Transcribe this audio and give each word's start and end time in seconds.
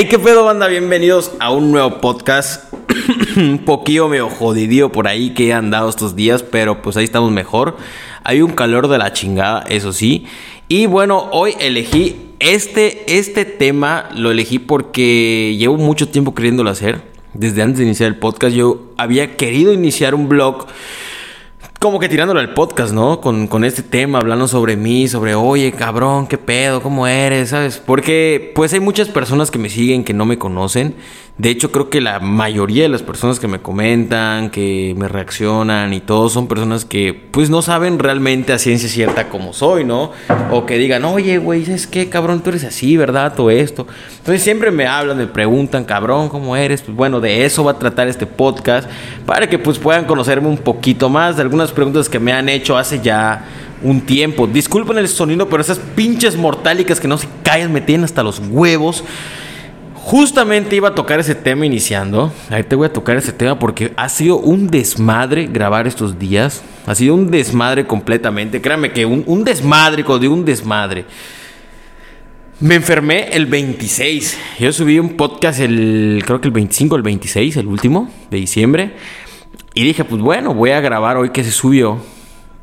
Hey, 0.00 0.06
qué 0.08 0.16
pedo, 0.16 0.44
banda. 0.44 0.68
Bienvenidos 0.68 1.32
a 1.40 1.50
un 1.50 1.72
nuevo 1.72 2.00
podcast. 2.00 2.72
un 3.36 3.58
poquillo 3.64 4.06
medio 4.06 4.28
jodido 4.28 4.92
por 4.92 5.08
ahí 5.08 5.30
que 5.30 5.52
han 5.52 5.72
dado 5.72 5.88
estos 5.88 6.14
días, 6.14 6.44
pero 6.44 6.82
pues 6.82 6.96
ahí 6.96 7.02
estamos 7.02 7.32
mejor. 7.32 7.76
Hay 8.22 8.40
un 8.40 8.52
calor 8.52 8.86
de 8.86 8.96
la 8.96 9.12
chingada, 9.12 9.64
eso 9.68 9.92
sí. 9.92 10.24
Y 10.68 10.86
bueno, 10.86 11.28
hoy 11.32 11.54
elegí 11.58 12.14
este, 12.38 13.18
este 13.18 13.44
tema, 13.44 14.08
lo 14.14 14.30
elegí 14.30 14.60
porque 14.60 15.56
llevo 15.58 15.78
mucho 15.78 16.08
tiempo 16.08 16.32
queriéndolo 16.32 16.70
hacer. 16.70 17.02
Desde 17.34 17.62
antes 17.62 17.78
de 17.78 17.86
iniciar 17.86 18.06
el 18.06 18.18
podcast, 18.18 18.54
yo 18.54 18.92
había 18.98 19.36
querido 19.36 19.72
iniciar 19.72 20.14
un 20.14 20.28
blog 20.28 20.68
como 21.78 22.00
que 22.00 22.08
tirándolo 22.08 22.40
al 22.40 22.54
podcast, 22.54 22.92
¿no? 22.92 23.20
Con, 23.20 23.46
con, 23.46 23.64
este 23.64 23.82
tema, 23.82 24.18
hablando 24.18 24.48
sobre 24.48 24.76
mí, 24.76 25.06
sobre, 25.06 25.34
oye, 25.34 25.72
cabrón, 25.72 26.26
qué 26.26 26.36
pedo, 26.36 26.82
cómo 26.82 27.06
eres, 27.06 27.50
¿sabes? 27.50 27.78
Porque 27.84 28.52
pues 28.54 28.72
hay 28.72 28.80
muchas 28.80 29.08
personas 29.08 29.50
que 29.50 29.58
me 29.58 29.68
siguen 29.70 30.04
que 30.04 30.12
no 30.12 30.24
me 30.24 30.38
conocen 30.38 30.96
de 31.38 31.50
hecho, 31.50 31.70
creo 31.70 31.88
que 31.88 32.00
la 32.00 32.18
mayoría 32.18 32.82
de 32.82 32.88
las 32.88 33.04
personas 33.04 33.38
que 33.38 33.46
me 33.46 33.60
comentan, 33.60 34.50
que 34.50 34.92
me 34.98 35.06
reaccionan 35.06 35.92
y 35.94 36.00
todo 36.00 36.28
son 36.30 36.48
personas 36.48 36.84
que 36.84 37.14
pues 37.14 37.48
no 37.48 37.62
saben 37.62 38.00
realmente 38.00 38.52
a 38.52 38.58
ciencia 38.58 38.88
cierta 38.88 39.28
cómo 39.28 39.52
soy, 39.52 39.84
¿no? 39.84 40.10
O 40.50 40.66
que 40.66 40.78
digan, 40.78 41.04
oye, 41.04 41.38
güey, 41.38 41.64
¿sabes 41.64 41.86
qué, 41.86 42.08
cabrón? 42.08 42.42
Tú 42.42 42.50
eres 42.50 42.64
así, 42.64 42.96
¿verdad? 42.96 43.34
Todo 43.36 43.50
esto. 43.50 43.86
Entonces 44.18 44.42
siempre 44.42 44.72
me 44.72 44.88
hablan, 44.88 45.16
me 45.16 45.28
preguntan, 45.28 45.84
cabrón, 45.84 46.28
¿cómo 46.28 46.56
eres? 46.56 46.82
Pues 46.82 46.96
bueno, 46.96 47.20
de 47.20 47.44
eso 47.44 47.62
va 47.62 47.70
a 47.70 47.78
tratar 47.78 48.08
este 48.08 48.26
podcast, 48.26 48.90
para 49.24 49.48
que 49.48 49.60
pues 49.60 49.78
puedan 49.78 50.06
conocerme 50.06 50.48
un 50.48 50.58
poquito 50.58 51.08
más 51.08 51.36
de 51.36 51.42
algunas 51.42 51.67
preguntas 51.72 52.08
que 52.08 52.18
me 52.18 52.32
han 52.32 52.48
hecho 52.48 52.76
hace 52.76 53.00
ya 53.00 53.44
un 53.82 54.00
tiempo. 54.00 54.46
Disculpen 54.46 54.98
el 54.98 55.08
sonido, 55.08 55.48
pero 55.48 55.62
esas 55.62 55.78
pinches 55.78 56.36
mortálicas 56.36 57.00
que 57.00 57.08
no 57.08 57.18
se 57.18 57.28
callan 57.42 57.72
me 57.72 57.80
tienen 57.80 58.04
hasta 58.04 58.22
los 58.22 58.40
huevos. 58.48 59.04
Justamente 59.94 60.74
iba 60.74 60.88
a 60.88 60.94
tocar 60.94 61.20
ese 61.20 61.34
tema 61.34 61.66
iniciando. 61.66 62.32
Ahí 62.48 62.62
te 62.62 62.74
voy 62.76 62.86
a 62.86 62.92
tocar 62.92 63.16
ese 63.16 63.32
tema 63.32 63.58
porque 63.58 63.92
ha 63.96 64.08
sido 64.08 64.38
un 64.38 64.68
desmadre 64.68 65.46
grabar 65.46 65.86
estos 65.86 66.18
días. 66.18 66.62
Ha 66.86 66.94
sido 66.94 67.14
un 67.14 67.30
desmadre 67.30 67.86
completamente. 67.86 68.62
Créame 68.62 68.90
que 68.92 69.04
un, 69.04 69.44
desmadre, 69.44 70.04
cuando 70.04 70.32
un 70.32 70.46
desmadre. 70.46 71.04
Me 72.60 72.76
enfermé 72.76 73.28
el 73.32 73.44
26. 73.46 74.38
Yo 74.58 74.72
subí 74.72 74.98
un 74.98 75.10
podcast 75.10 75.60
el, 75.60 76.22
creo 76.24 76.40
que 76.40 76.48
el 76.48 76.54
25 76.54 76.96
el 76.96 77.02
26, 77.02 77.58
el 77.58 77.66
último 77.66 78.10
de 78.30 78.38
diciembre. 78.38 78.92
Y 79.78 79.84
dije, 79.84 80.02
pues 80.02 80.20
bueno, 80.20 80.54
voy 80.54 80.70
a 80.72 80.80
grabar 80.80 81.18
hoy 81.18 81.30
que 81.30 81.44
se 81.44 81.52
subió. 81.52 81.98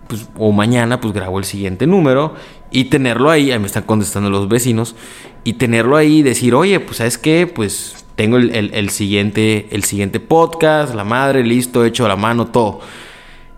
Pues, 0.09 0.27
o 0.37 0.51
mañana, 0.51 0.99
pues 0.99 1.13
grabo 1.13 1.39
el 1.39 1.45
siguiente 1.45 1.87
número 1.87 2.35
y 2.71 2.83
tenerlo 2.83 3.29
ahí, 3.29 3.53
ahí 3.53 3.57
me 3.57 3.67
están 3.67 3.83
contestando 3.83 4.29
los 4.29 4.49
vecinos, 4.49 4.97
y 5.45 5.53
tenerlo 5.53 5.95
ahí 5.95 6.17
y 6.17 6.23
decir, 6.23 6.53
oye, 6.53 6.77
pues 6.81 6.97
sabes 6.97 7.17
qué, 7.17 7.47
pues 7.47 8.05
tengo 8.17 8.35
el, 8.35 8.89
siguiente, 8.89 9.69
el 9.71 9.85
siguiente 9.85 10.19
podcast, 10.19 10.93
la 10.93 11.05
madre, 11.05 11.45
listo, 11.45 11.85
hecho 11.85 12.03
a 12.03 12.09
la 12.09 12.17
mano, 12.17 12.47
todo. 12.47 12.81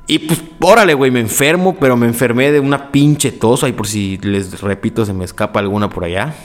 Y 0.06 0.20
pues, 0.20 0.40
órale, 0.62 0.94
güey, 0.94 1.10
me 1.10 1.20
enfermo, 1.20 1.78
pero 1.80 1.98
me 1.98 2.06
enfermé 2.06 2.52
de 2.52 2.60
una 2.60 2.92
pinche 2.92 3.32
tos, 3.32 3.64
ahí 3.64 3.72
por 3.72 3.88
si 3.88 4.20
les 4.20 4.62
repito, 4.62 5.04
se 5.04 5.14
me 5.14 5.26
escapa 5.26 5.62
alguna 5.62 5.90
por 5.90 6.04
allá, 6.04 6.36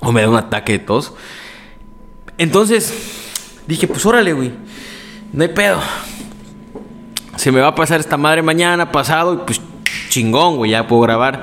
o 0.00 0.10
me 0.10 0.22
da 0.22 0.28
un 0.28 0.34
ataque 0.34 0.72
de 0.72 0.78
tos. 0.80 1.14
Entonces, 2.36 2.92
dije, 3.68 3.86
pues 3.86 4.04
órale, 4.04 4.32
güey, 4.32 4.50
no 5.32 5.44
hay 5.44 5.50
pedo. 5.50 5.78
Se 7.42 7.50
me 7.50 7.60
va 7.60 7.66
a 7.66 7.74
pasar 7.74 7.98
esta 7.98 8.16
madre 8.16 8.40
mañana, 8.40 8.92
pasado, 8.92 9.34
y 9.34 9.36
pues 9.38 9.60
chingón, 10.08 10.58
güey, 10.58 10.70
ya 10.70 10.86
puedo 10.86 11.02
grabar. 11.02 11.42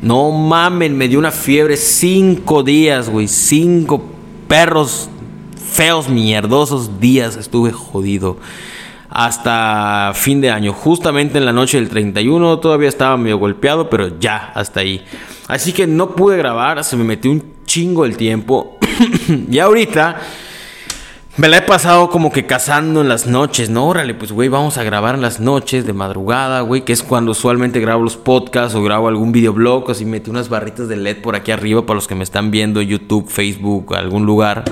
No 0.00 0.30
mamen, 0.30 0.96
me 0.96 1.08
dio 1.08 1.18
una 1.18 1.32
fiebre 1.32 1.76
cinco 1.76 2.62
días, 2.62 3.10
güey. 3.10 3.26
Cinco 3.26 4.00
perros 4.46 5.08
feos, 5.72 6.08
mierdosos 6.08 7.00
días 7.00 7.34
estuve 7.34 7.72
jodido. 7.72 8.36
Hasta 9.08 10.12
fin 10.14 10.40
de 10.40 10.52
año. 10.52 10.72
Justamente 10.72 11.38
en 11.38 11.46
la 11.46 11.52
noche 11.52 11.78
del 11.78 11.88
31 11.88 12.60
todavía 12.60 12.88
estaba 12.88 13.16
medio 13.16 13.38
golpeado, 13.38 13.90
pero 13.90 14.20
ya, 14.20 14.52
hasta 14.54 14.78
ahí. 14.78 15.04
Así 15.48 15.72
que 15.72 15.84
no 15.88 16.14
pude 16.14 16.36
grabar, 16.36 16.84
se 16.84 16.96
me 16.96 17.02
metió 17.02 17.28
un 17.28 17.42
chingo 17.66 18.04
el 18.04 18.16
tiempo. 18.16 18.78
y 19.50 19.58
ahorita 19.58 20.16
me 21.36 21.48
la 21.48 21.58
he 21.58 21.62
pasado 21.62 22.10
como 22.10 22.32
que 22.32 22.46
cazando 22.46 23.00
en 23.00 23.08
las 23.08 23.26
noches, 23.26 23.70
¿no? 23.70 23.86
Órale, 23.86 24.14
pues, 24.14 24.32
güey, 24.32 24.48
vamos 24.48 24.78
a 24.78 24.82
grabar 24.82 25.14
en 25.14 25.22
las 25.22 25.40
noches 25.40 25.86
de 25.86 25.92
madrugada, 25.92 26.60
güey, 26.62 26.84
que 26.84 26.92
es 26.92 27.02
cuando 27.02 27.32
usualmente 27.32 27.80
grabo 27.80 28.02
los 28.02 28.16
podcasts 28.16 28.74
o 28.74 28.82
grabo 28.82 29.08
algún 29.08 29.32
videoblog, 29.32 29.90
así 29.90 30.04
metí 30.04 30.30
unas 30.30 30.48
barritas 30.48 30.88
de 30.88 30.96
LED 30.96 31.22
por 31.22 31.36
aquí 31.36 31.52
arriba 31.52 31.86
para 31.86 31.94
los 31.96 32.08
que 32.08 32.14
me 32.14 32.24
están 32.24 32.50
viendo, 32.50 32.82
YouTube, 32.82 33.28
Facebook, 33.28 33.94
algún 33.94 34.26
lugar. 34.26 34.64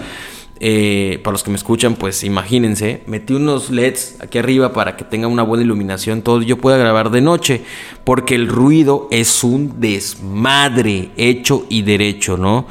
Eh, 0.60 1.20
para 1.22 1.32
los 1.32 1.44
que 1.44 1.50
me 1.50 1.56
escuchan, 1.56 1.94
pues 1.94 2.24
imagínense, 2.24 3.04
metí 3.06 3.32
unos 3.32 3.70
LEDs 3.70 4.16
aquí 4.20 4.38
arriba 4.38 4.72
para 4.72 4.96
que 4.96 5.04
tenga 5.04 5.28
una 5.28 5.44
buena 5.44 5.62
iluminación, 5.62 6.22
todo 6.22 6.42
yo 6.42 6.58
pueda 6.58 6.76
grabar 6.76 7.10
de 7.10 7.20
noche, 7.20 7.62
porque 8.02 8.34
el 8.34 8.48
ruido 8.48 9.06
es 9.12 9.44
un 9.44 9.80
desmadre 9.80 11.12
hecho 11.16 11.64
y 11.68 11.82
derecho, 11.82 12.36
¿no? 12.36 12.66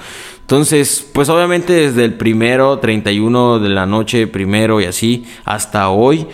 Entonces, 0.47 1.05
pues 1.11 1.27
obviamente 1.27 1.73
desde 1.73 2.05
el 2.05 2.13
primero, 2.13 2.79
31 2.79 3.59
de 3.59 3.67
la 3.67 3.85
noche, 3.85 4.27
primero 4.27 4.79
y 4.79 4.85
así, 4.85 5.25
hasta 5.43 5.89
hoy, 5.89 6.25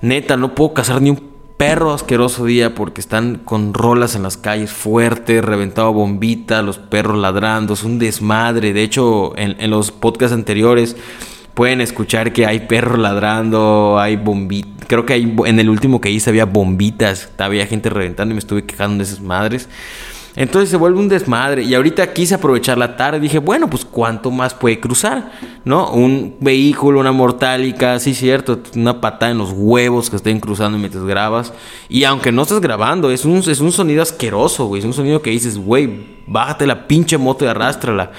neta, 0.00 0.36
no 0.36 0.54
puedo 0.54 0.74
cazar 0.74 1.02
ni 1.02 1.10
un 1.10 1.20
perro 1.56 1.92
asqueroso 1.92 2.44
día 2.44 2.76
porque 2.76 3.00
están 3.00 3.38
con 3.38 3.74
rolas 3.74 4.14
en 4.14 4.22
las 4.22 4.36
calles 4.36 4.70
fuertes, 4.70 5.44
reventado 5.44 5.92
bombita, 5.92 6.62
los 6.62 6.78
perros 6.78 7.18
ladrando, 7.18 7.74
es 7.74 7.82
un 7.82 7.98
desmadre. 7.98 8.72
De 8.72 8.84
hecho, 8.84 9.36
en, 9.36 9.68
los 9.70 9.90
podcasts 9.90 10.34
anteriores 10.34 10.94
pueden 11.54 11.80
escuchar 11.80 12.32
que 12.32 12.46
hay 12.46 12.60
perros 12.60 13.00
ladrando, 13.00 13.98
hay 13.98 14.14
bombitas. 14.14 14.86
Creo 14.86 15.04
que 15.04 15.14
hay, 15.14 15.34
en 15.46 15.58
el 15.58 15.68
último 15.68 16.00
que 16.00 16.12
hice 16.12 16.30
había 16.30 16.44
bombitas, 16.44 17.28
había 17.38 17.66
gente 17.66 17.90
reventando 17.90 18.30
y 18.30 18.36
me 18.36 18.38
estuve 18.38 18.64
quejando 18.64 18.98
de 18.98 19.10
esas 19.10 19.20
madres. 19.20 19.68
Entonces 20.38 20.70
se 20.70 20.76
vuelve 20.76 21.00
un 21.00 21.08
desmadre. 21.08 21.64
Y 21.64 21.74
ahorita 21.74 22.12
quise 22.12 22.36
aprovechar 22.36 22.78
la 22.78 22.96
tarde. 22.96 23.18
Dije, 23.18 23.40
bueno, 23.40 23.68
pues 23.68 23.84
cuánto 23.84 24.30
más 24.30 24.54
puede 24.54 24.78
cruzar, 24.78 25.32
¿no? 25.64 25.90
Un 25.90 26.36
vehículo, 26.38 27.00
una 27.00 27.10
mortálica, 27.10 27.98
sí, 27.98 28.14
cierto. 28.14 28.60
Una 28.76 29.00
patada 29.00 29.32
en 29.32 29.38
los 29.38 29.50
huevos 29.52 30.08
que 30.08 30.14
estén 30.14 30.38
cruzando 30.38 30.78
mientras 30.78 31.02
grabas. 31.02 31.52
Y 31.88 32.04
aunque 32.04 32.30
no 32.30 32.42
estés 32.42 32.60
grabando, 32.60 33.10
es 33.10 33.24
un, 33.24 33.38
es 33.38 33.58
un 33.58 33.72
sonido 33.72 34.00
asqueroso, 34.00 34.66
güey. 34.66 34.78
Es 34.78 34.84
un 34.84 34.92
sonido 34.92 35.20
que 35.22 35.30
dices, 35.30 35.58
güey, 35.58 36.06
bájate 36.28 36.68
la 36.68 36.86
pinche 36.86 37.18
moto 37.18 37.44
y 37.44 37.48
arrástrala. 37.48 38.12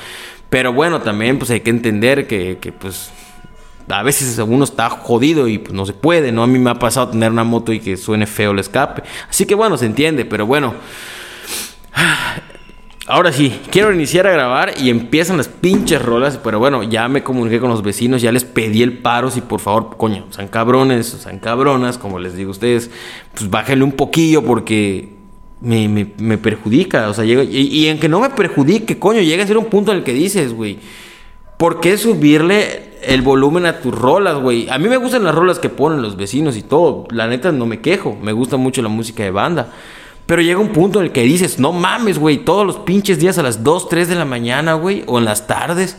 Pero 0.49 0.73
bueno, 0.73 0.99
también 0.99 1.39
pues 1.39 1.51
hay 1.51 1.61
que 1.61 1.69
entender 1.69 2.27
que, 2.27 2.57
que 2.59 2.73
pues 2.73 3.11
a 3.87 4.03
veces 4.03 4.37
uno 4.39 4.65
está 4.65 4.89
jodido 4.89 5.47
y 5.47 5.59
pues 5.59 5.73
no 5.73 5.85
se 5.85 5.93
puede, 5.93 6.33
¿no? 6.33 6.43
A 6.43 6.47
mí 6.47 6.59
me 6.59 6.71
ha 6.71 6.79
pasado 6.79 7.07
tener 7.07 7.31
una 7.31 7.45
moto 7.45 7.71
y 7.71 7.79
que 7.79 7.95
suene 7.95 8.27
feo 8.27 8.51
el 8.51 8.59
escape. 8.59 9.03
Así 9.29 9.45
que 9.45 9.55
bueno, 9.55 9.77
se 9.77 9.85
entiende, 9.85 10.25
pero 10.25 10.45
bueno. 10.45 10.73
Ahora 13.09 13.33
sí, 13.33 13.59
quiero 13.71 13.91
iniciar 13.91 14.27
a 14.27 14.31
grabar 14.31 14.73
y 14.79 14.91
empiezan 14.91 15.37
las 15.37 15.47
pinches 15.47 15.99
rolas, 15.99 16.37
pero 16.43 16.59
bueno, 16.59 16.83
ya 16.83 17.07
me 17.07 17.23
comuniqué 17.23 17.59
con 17.59 17.71
los 17.71 17.81
vecinos, 17.81 18.21
ya 18.21 18.31
les 18.31 18.43
pedí 18.43 18.83
el 18.83 18.99
paro, 18.99 19.31
si 19.31 19.41
por 19.41 19.59
favor, 19.59 19.97
coño, 19.97 20.25
sean 20.29 20.47
cabrones, 20.47 21.07
sean 21.07 21.39
cabronas, 21.39 21.97
como 21.97 22.19
les 22.19 22.35
digo 22.35 22.49
a 22.49 22.51
ustedes, 22.51 22.91
pues 23.33 23.49
bájenle 23.49 23.83
un 23.83 23.93
poquillo 23.93 24.43
porque 24.43 25.09
me, 25.59 26.37
perjudica, 26.37 27.09
o 27.09 27.15
sea, 27.15 27.25
y, 27.25 27.33
y, 27.33 27.87
en 27.87 27.99
que 27.99 28.07
no 28.07 28.19
me 28.19 28.29
perjudique, 28.29 28.99
coño, 28.99 29.21
llega 29.21 29.43
a 29.43 29.47
ser 29.47 29.57
un 29.57 29.65
punto 29.65 29.91
en 29.91 29.97
el 29.97 30.03
que 30.03 30.13
dices, 30.13 30.53
güey, 30.53 30.77
¿por 31.57 31.79
qué 31.79 31.97
subirle 31.97 32.91
el 33.01 33.23
volumen 33.23 33.65
a 33.65 33.79
tus 33.79 33.91
rolas, 33.91 34.37
güey? 34.37 34.69
A 34.69 34.77
mí 34.77 34.87
me 34.87 34.97
gustan 34.97 35.23
las 35.23 35.33
rolas 35.33 35.57
que 35.57 35.69
ponen 35.69 36.03
los 36.03 36.15
vecinos 36.15 36.55
y 36.57 36.61
todo, 36.61 37.07
la 37.09 37.25
neta 37.25 37.51
no 37.51 37.65
me 37.65 37.81
quejo, 37.81 38.15
me 38.21 38.33
gusta 38.33 38.57
mucho 38.57 38.83
la 38.83 38.89
música 38.89 39.23
de 39.23 39.31
banda. 39.31 39.73
Pero 40.29 40.43
llega 40.43 40.59
un 40.59 40.69
punto 40.69 40.99
en 40.99 41.07
el 41.07 41.11
que 41.11 41.23
dices, 41.23 41.57
no 41.57 41.71
mames, 41.71 42.19
güey, 42.19 42.37
todos 42.37 42.63
los 42.63 42.77
pinches 42.77 43.17
días 43.17 43.39
a 43.39 43.41
las 43.41 43.63
2, 43.63 43.89
3 43.89 44.09
de 44.09 44.13
la 44.13 44.25
mañana, 44.25 44.75
güey, 44.75 45.03
o 45.07 45.17
en 45.17 45.25
las 45.25 45.47
tardes. 45.47 45.97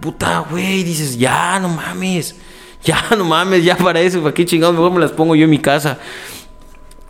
Puta, 0.00 0.46
güey, 0.50 0.82
dices, 0.82 1.18
ya, 1.18 1.60
no 1.60 1.68
mames. 1.68 2.36
Ya, 2.82 3.04
no 3.18 3.26
mames, 3.26 3.64
ya 3.64 3.76
para 3.76 4.00
eso, 4.00 4.22
¿para 4.22 4.32
qué 4.32 4.46
chingados 4.46 4.74
mejor 4.74 4.92
me 4.92 5.00
las 5.00 5.10
pongo 5.10 5.36
yo 5.36 5.44
en 5.44 5.50
mi 5.50 5.58
casa? 5.58 5.98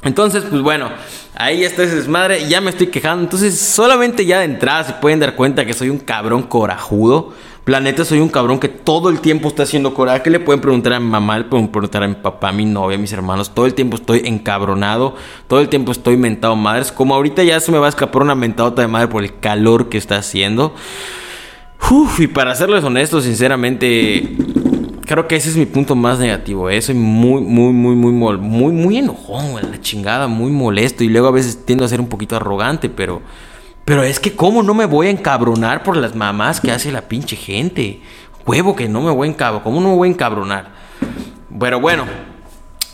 Entonces, 0.02 0.42
pues 0.50 0.60
bueno, 0.60 0.90
ahí 1.36 1.62
está 1.62 1.84
ese 1.84 1.94
desmadre, 1.94 2.48
ya 2.48 2.60
me 2.60 2.70
estoy 2.70 2.88
quejando. 2.88 3.22
Entonces, 3.22 3.56
solamente 3.60 4.26
ya 4.26 4.40
de 4.40 4.46
entrada 4.46 4.82
se 4.82 4.94
pueden 4.94 5.20
dar 5.20 5.36
cuenta 5.36 5.64
que 5.64 5.72
soy 5.72 5.88
un 5.88 5.98
cabrón 5.98 6.42
corajudo. 6.42 7.32
Planeta, 7.66 8.04
soy 8.04 8.20
un 8.20 8.28
cabrón 8.28 8.60
que 8.60 8.68
todo 8.68 9.10
el 9.10 9.18
tiempo 9.20 9.48
está 9.48 9.64
haciendo 9.64 9.92
coraje. 9.92 10.30
Le 10.30 10.38
pueden 10.38 10.60
preguntar 10.60 10.92
a 10.92 11.00
mi 11.00 11.08
mamá, 11.08 11.36
le 11.36 11.46
pueden 11.46 11.66
preguntar 11.66 12.04
a 12.04 12.06
mi 12.06 12.14
papá, 12.14 12.50
a 12.50 12.52
mi 12.52 12.64
novia, 12.64 12.96
a 12.96 13.00
mis 13.00 13.12
hermanos. 13.12 13.52
Todo 13.52 13.66
el 13.66 13.74
tiempo 13.74 13.96
estoy 13.96 14.22
encabronado. 14.24 15.16
Todo 15.48 15.58
el 15.58 15.68
tiempo 15.68 15.90
estoy 15.90 16.16
mentado 16.16 16.54
madres. 16.54 16.92
Como 16.92 17.16
ahorita 17.16 17.42
ya 17.42 17.58
se 17.58 17.72
me 17.72 17.78
va 17.78 17.86
a 17.86 17.88
escapar 17.88 18.22
una 18.22 18.36
mentadota 18.36 18.82
de 18.82 18.86
madre 18.86 19.08
por 19.08 19.24
el 19.24 19.40
calor 19.40 19.88
que 19.88 19.98
está 19.98 20.16
haciendo. 20.16 20.76
Uf, 21.90 22.20
y 22.20 22.28
para 22.28 22.54
serles 22.54 22.84
honesto, 22.84 23.20
sinceramente, 23.20 24.36
creo 25.04 25.26
que 25.26 25.34
ese 25.34 25.48
es 25.48 25.56
mi 25.56 25.66
punto 25.66 25.96
más 25.96 26.20
negativo. 26.20 26.70
¿eh? 26.70 26.80
Soy 26.80 26.94
muy, 26.94 27.40
muy, 27.40 27.72
muy, 27.72 27.96
muy, 27.96 28.36
muy, 28.38 28.72
muy 28.72 28.98
enojón, 28.98 29.56
la 29.56 29.80
chingada, 29.80 30.28
muy 30.28 30.52
molesto. 30.52 31.02
Y 31.02 31.08
luego 31.08 31.26
a 31.26 31.32
veces 31.32 31.66
tiendo 31.66 31.84
a 31.84 31.88
ser 31.88 32.00
un 32.00 32.08
poquito 32.08 32.36
arrogante, 32.36 32.88
pero. 32.88 33.22
Pero 33.86 34.02
es 34.02 34.20
que, 34.20 34.36
¿cómo 34.36 34.62
no 34.62 34.74
me 34.74 34.84
voy 34.84 35.06
a 35.06 35.10
encabronar 35.10 35.82
por 35.82 35.96
las 35.96 36.14
mamás 36.14 36.60
que 36.60 36.72
hace 36.72 36.92
la 36.92 37.08
pinche 37.08 37.36
gente? 37.36 38.02
huevo 38.46 38.76
que 38.76 38.88
no 38.88 39.02
me 39.02 39.10
voy 39.10 39.28
a 39.28 39.30
encabronar. 39.32 39.64
¿Cómo 39.64 39.80
no 39.80 39.90
me 39.90 39.96
voy 39.96 40.08
a 40.08 40.12
encabronar? 40.12 40.70
Pero 41.58 41.80
bueno, 41.80 42.04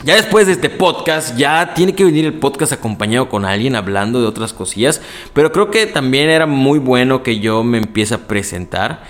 ya 0.03 0.17
después 0.17 0.47
de 0.47 0.53
este 0.53 0.71
podcast, 0.71 1.37
ya 1.37 1.75
tiene 1.75 1.95
que 1.95 2.05
venir 2.05 2.25
el 2.25 2.35
podcast 2.35 2.73
acompañado 2.73 3.29
con 3.29 3.45
alguien 3.45 3.77
hablando 3.77 4.21
de 4.21 4.27
otras 4.27 4.53
cosillas. 4.53 5.01
Pero 5.35 5.53
creo 5.53 5.71
que 5.71 5.87
también 5.87 6.31
era 6.31 6.47
muy 6.47 6.79
bueno 6.79 7.23
que 7.23 7.39
yo 7.39 7.63
me 7.63 7.79
empiece 7.79 8.15
a 8.15 8.27
presentar. 8.27 9.05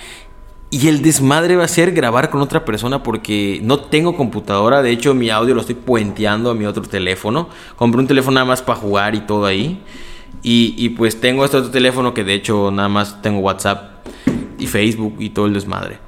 Y 0.71 0.89
el 0.89 1.03
desmadre 1.03 1.57
va 1.57 1.65
a 1.65 1.69
ser 1.69 1.93
grabar 1.93 2.31
con 2.31 2.41
otra 2.41 2.65
persona 2.65 3.03
porque 3.03 3.61
no 3.63 3.81
tengo 3.81 4.17
computadora. 4.17 4.83
De 4.83 4.91
hecho, 4.91 5.15
mi 5.15 5.29
audio 5.29 5.55
lo 5.55 5.61
estoy 5.61 5.75
puenteando 5.75 6.51
a 6.51 6.55
mi 6.55 6.65
otro 6.65 6.83
teléfono. 6.83 7.51
Compré 7.77 8.01
un 8.01 8.07
teléfono 8.07 8.37
nada 8.37 8.47
más 8.47 8.63
para 8.63 8.79
jugar 8.79 9.15
y 9.15 9.21
todo 9.21 9.45
ahí. 9.45 9.83
Y, 10.43 10.75
y 10.77 10.91
pues 10.91 11.21
tengo 11.21 11.45
este 11.45 11.57
otro 11.57 11.71
teléfono 11.71 12.15
que 12.15 12.25
de 12.25 12.35
hecho 12.35 12.71
nada 12.71 12.89
más 12.89 13.23
tengo 13.23 13.41
WhatsApp 13.41 14.07
y 14.59 14.67
Facebook 14.67 15.17
y 15.19 15.31
todo 15.31 15.47
el 15.47 15.55
desmadre. 15.55 15.99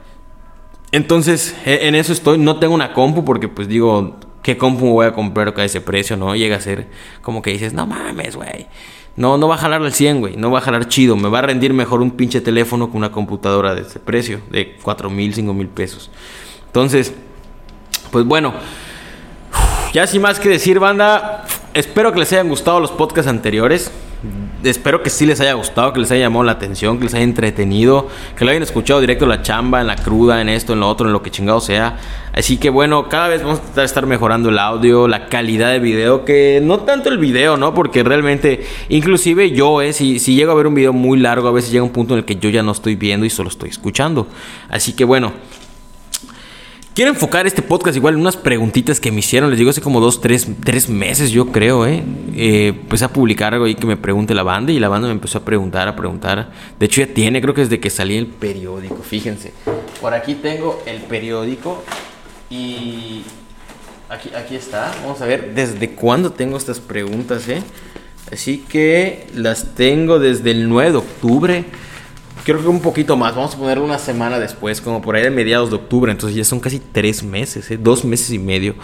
Entonces, 0.92 1.56
e, 1.64 1.88
en 1.88 1.96
eso 1.96 2.12
estoy. 2.12 2.38
No 2.38 2.58
tengo 2.58 2.72
una 2.74 2.92
compu 2.92 3.24
porque 3.24 3.48
pues 3.48 3.66
digo, 3.66 4.16
¿qué 4.42 4.56
compu 4.56 4.90
voy 4.90 5.06
a 5.06 5.12
comprar 5.12 5.52
a 5.56 5.64
ese 5.64 5.80
precio? 5.80 6.16
No 6.16 6.36
llega 6.36 6.56
a 6.56 6.60
ser 6.60 6.86
como 7.20 7.42
que 7.42 7.50
dices, 7.50 7.72
no 7.72 7.86
mames, 7.86 8.36
güey. 8.36 8.68
No, 9.16 9.36
no 9.38 9.48
va 9.48 9.56
a 9.56 9.58
jalar 9.58 9.82
al 9.82 9.92
100, 9.92 10.20
güey. 10.20 10.36
No 10.36 10.50
va 10.50 10.58
a 10.58 10.62
jalar 10.62 10.88
chido. 10.88 11.16
Me 11.16 11.28
va 11.28 11.40
a 11.40 11.42
rendir 11.42 11.72
mejor 11.72 12.00
un 12.00 12.12
pinche 12.12 12.40
teléfono 12.40 12.90
que 12.90 12.96
una 12.96 13.10
computadora 13.10 13.74
de 13.74 13.82
ese 13.82 13.98
precio, 14.00 14.40
de 14.50 14.76
4 14.82 15.10
mil, 15.10 15.34
5 15.34 15.52
mil 15.52 15.68
pesos. 15.68 16.10
Entonces, 16.66 17.12
pues 18.12 18.24
bueno. 18.24 18.54
Ya 19.92 20.06
sin 20.06 20.22
más 20.22 20.38
que 20.38 20.48
decir, 20.48 20.78
banda. 20.78 21.44
Espero 21.74 22.12
que 22.12 22.20
les 22.20 22.32
hayan 22.32 22.48
gustado 22.48 22.78
los 22.78 22.92
podcasts 22.92 23.28
anteriores 23.28 23.90
espero 24.70 25.02
que 25.02 25.10
sí 25.10 25.26
les 25.26 25.40
haya 25.40 25.52
gustado, 25.54 25.92
que 25.92 26.00
les 26.00 26.10
haya 26.10 26.22
llamado 26.22 26.44
la 26.44 26.52
atención, 26.52 26.98
que 26.98 27.04
les 27.04 27.14
haya 27.14 27.24
entretenido, 27.24 28.08
que 28.36 28.44
lo 28.44 28.50
hayan 28.50 28.62
escuchado 28.62 29.00
directo 29.00 29.24
en 29.24 29.30
la 29.30 29.42
chamba, 29.42 29.80
en 29.80 29.86
la 29.86 29.96
cruda, 29.96 30.40
en 30.40 30.48
esto, 30.48 30.72
en 30.72 30.80
lo 30.80 30.88
otro, 30.88 31.06
en 31.06 31.12
lo 31.12 31.22
que 31.22 31.30
chingado 31.30 31.60
sea. 31.60 31.98
Así 32.32 32.56
que 32.56 32.70
bueno, 32.70 33.08
cada 33.08 33.28
vez 33.28 33.42
vamos 33.42 33.60
a 33.76 33.84
estar 33.84 34.06
mejorando 34.06 34.48
el 34.48 34.58
audio, 34.58 35.06
la 35.06 35.26
calidad 35.26 35.70
de 35.70 35.78
video, 35.78 36.24
que 36.24 36.60
no 36.62 36.80
tanto 36.80 37.08
el 37.08 37.18
video, 37.18 37.56
¿no? 37.56 37.74
Porque 37.74 38.02
realmente, 38.02 38.64
inclusive 38.88 39.52
yo, 39.52 39.82
eh, 39.82 39.92
si, 39.92 40.18
si 40.18 40.34
llego 40.34 40.52
a 40.52 40.54
ver 40.54 40.66
un 40.66 40.74
video 40.74 40.92
muy 40.92 41.18
largo, 41.18 41.48
a 41.48 41.52
veces 41.52 41.70
llega 41.70 41.84
un 41.84 41.92
punto 41.92 42.14
en 42.14 42.18
el 42.18 42.24
que 42.24 42.36
yo 42.36 42.50
ya 42.50 42.62
no 42.62 42.72
estoy 42.72 42.96
viendo 42.96 43.24
y 43.24 43.30
solo 43.30 43.48
estoy 43.48 43.70
escuchando. 43.70 44.26
Así 44.68 44.94
que 44.94 45.04
bueno, 45.04 45.32
Quiero 46.94 47.10
enfocar 47.10 47.44
este 47.44 47.60
podcast 47.60 47.96
igual 47.96 48.14
en 48.14 48.20
unas 48.20 48.36
preguntitas 48.36 49.00
que 49.00 49.10
me 49.10 49.18
hicieron. 49.18 49.50
Les 49.50 49.58
digo 49.58 49.70
hace 49.70 49.80
como 49.80 49.98
dos, 49.98 50.20
tres, 50.20 50.46
tres 50.62 50.88
meses, 50.88 51.32
yo 51.32 51.50
creo, 51.50 51.84
¿eh? 51.88 52.04
¿eh? 52.36 52.68
Empecé 52.68 53.06
a 53.06 53.08
publicar 53.08 53.52
algo 53.52 53.66
ahí 53.66 53.74
que 53.74 53.84
me 53.84 53.96
pregunte 53.96 54.32
la 54.32 54.44
banda 54.44 54.70
y 54.70 54.78
la 54.78 54.88
banda 54.88 55.08
me 55.08 55.14
empezó 55.14 55.38
a 55.38 55.44
preguntar, 55.44 55.88
a 55.88 55.96
preguntar. 55.96 56.52
De 56.78 56.86
hecho, 56.86 57.00
ya 57.00 57.12
tiene, 57.12 57.40
creo 57.40 57.52
que 57.52 57.62
desde 57.62 57.80
que 57.80 57.90
salí 57.90 58.16
el 58.16 58.28
periódico. 58.28 59.02
Fíjense. 59.02 59.52
Por 60.00 60.14
aquí 60.14 60.36
tengo 60.36 60.84
el 60.86 61.00
periódico 61.00 61.82
y 62.48 63.22
aquí, 64.08 64.30
aquí 64.32 64.54
está. 64.54 64.94
Vamos 65.02 65.20
a 65.20 65.26
ver 65.26 65.52
desde 65.52 65.90
cuándo 65.90 66.30
tengo 66.30 66.56
estas 66.56 66.78
preguntas, 66.78 67.48
¿eh? 67.48 67.60
Así 68.32 68.58
que 68.68 69.26
las 69.34 69.74
tengo 69.74 70.20
desde 70.20 70.52
el 70.52 70.68
9 70.68 70.92
de 70.92 70.98
octubre 70.98 71.64
creo 72.44 72.60
que 72.60 72.68
un 72.68 72.80
poquito 72.80 73.16
más. 73.16 73.34
Vamos 73.34 73.54
a 73.54 73.58
poner 73.58 73.78
una 73.78 73.98
semana 73.98 74.38
después, 74.38 74.80
como 74.80 75.02
por 75.02 75.16
ahí 75.16 75.22
de 75.22 75.30
mediados 75.30 75.70
de 75.70 75.76
octubre. 75.76 76.12
Entonces 76.12 76.36
ya 76.36 76.44
son 76.44 76.60
casi 76.60 76.78
tres 76.78 77.22
meses, 77.22 77.70
¿eh? 77.70 77.78
dos 77.78 78.04
meses 78.04 78.30
y 78.30 78.38
medio. 78.38 78.74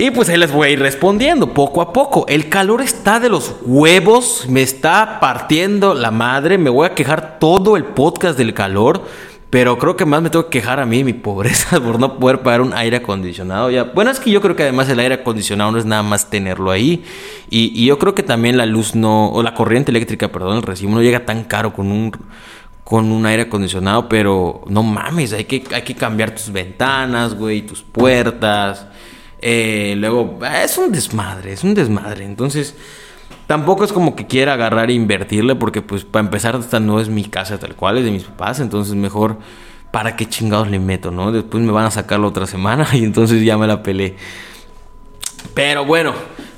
Y 0.00 0.12
pues 0.12 0.28
ahí 0.28 0.36
les 0.36 0.52
voy 0.52 0.68
a 0.68 0.70
ir 0.70 0.78
respondiendo 0.78 1.54
poco 1.54 1.82
a 1.82 1.92
poco. 1.92 2.24
El 2.28 2.48
calor 2.48 2.82
está 2.82 3.18
de 3.18 3.28
los 3.28 3.56
huevos, 3.62 4.44
me 4.48 4.62
está 4.62 5.18
partiendo 5.18 5.92
la 5.94 6.12
madre. 6.12 6.56
Me 6.56 6.70
voy 6.70 6.86
a 6.86 6.94
quejar 6.94 7.40
todo 7.40 7.76
el 7.76 7.84
podcast 7.84 8.38
del 8.38 8.54
calor. 8.54 9.02
Pero 9.50 9.78
creo 9.78 9.96
que 9.96 10.04
más 10.04 10.20
me 10.20 10.28
tengo 10.28 10.44
que 10.50 10.60
quejar 10.60 10.78
a 10.78 10.84
mí, 10.84 11.04
mi 11.04 11.14
pobreza, 11.14 11.80
por 11.84 11.98
no 11.98 12.18
poder 12.18 12.40
pagar 12.42 12.60
un 12.60 12.74
aire 12.74 12.98
acondicionado. 12.98 13.70
Ya, 13.70 13.84
bueno, 13.84 14.10
es 14.10 14.20
que 14.20 14.30
yo 14.30 14.42
creo 14.42 14.54
que 14.54 14.64
además 14.64 14.88
el 14.90 14.98
aire 14.98 15.14
acondicionado 15.14 15.72
no 15.72 15.78
es 15.78 15.86
nada 15.86 16.02
más 16.02 16.28
tenerlo 16.28 16.70
ahí. 16.70 17.02
Y, 17.48 17.86
yo 17.86 17.98
creo 17.98 18.14
que 18.14 18.22
también 18.22 18.58
la 18.58 18.66
luz 18.66 18.94
no, 18.94 19.30
o 19.30 19.42
la 19.42 19.54
corriente 19.54 19.90
eléctrica, 19.90 20.28
perdón, 20.28 20.58
el 20.58 20.62
recibo 20.62 20.92
no 20.92 21.02
llega 21.02 21.24
tan 21.24 21.44
caro 21.44 21.72
con 21.72 21.90
un, 21.90 22.12
con 22.84 23.10
un 23.10 23.24
aire 23.24 23.44
acondicionado. 23.44 24.08
Pero 24.08 24.64
no 24.68 24.82
mames, 24.82 25.32
hay 25.32 25.46
que, 25.46 25.64
hay 25.72 25.82
que 25.82 25.94
cambiar 25.94 26.32
tus 26.32 26.52
ventanas, 26.52 27.34
güey, 27.34 27.62
tus 27.62 27.82
puertas. 27.82 28.86
Eh, 29.40 29.94
luego, 29.96 30.40
es 30.62 30.76
un 30.76 30.92
desmadre, 30.92 31.54
es 31.54 31.64
un 31.64 31.74
desmadre. 31.74 32.24
Entonces... 32.24 32.76
Tampoco 33.48 33.82
es 33.82 33.94
como 33.94 34.14
que 34.14 34.26
quiera 34.26 34.52
agarrar 34.52 34.90
e 34.90 34.92
invertirle, 34.92 35.54
porque 35.54 35.80
pues 35.80 36.04
para 36.04 36.22
empezar 36.22 36.54
esta 36.54 36.80
no 36.80 37.00
es 37.00 37.08
mi 37.08 37.24
casa 37.24 37.58
tal 37.58 37.74
cual, 37.74 37.96
es 37.96 38.04
de 38.04 38.10
mis 38.10 38.24
papás, 38.24 38.60
entonces 38.60 38.94
mejor 38.94 39.38
para 39.90 40.16
qué 40.16 40.28
chingados 40.28 40.68
le 40.68 40.78
meto, 40.78 41.10
¿no? 41.10 41.32
Después 41.32 41.62
me 41.64 41.72
van 41.72 41.86
a 41.86 41.90
sacar 41.90 42.20
la 42.20 42.26
otra 42.26 42.46
semana 42.46 42.86
y 42.92 43.02
entonces 43.02 43.42
ya 43.42 43.56
me 43.56 43.66
la 43.66 43.82
pelé. 43.82 44.16
Pero 45.54 45.86
bueno, 45.86 46.12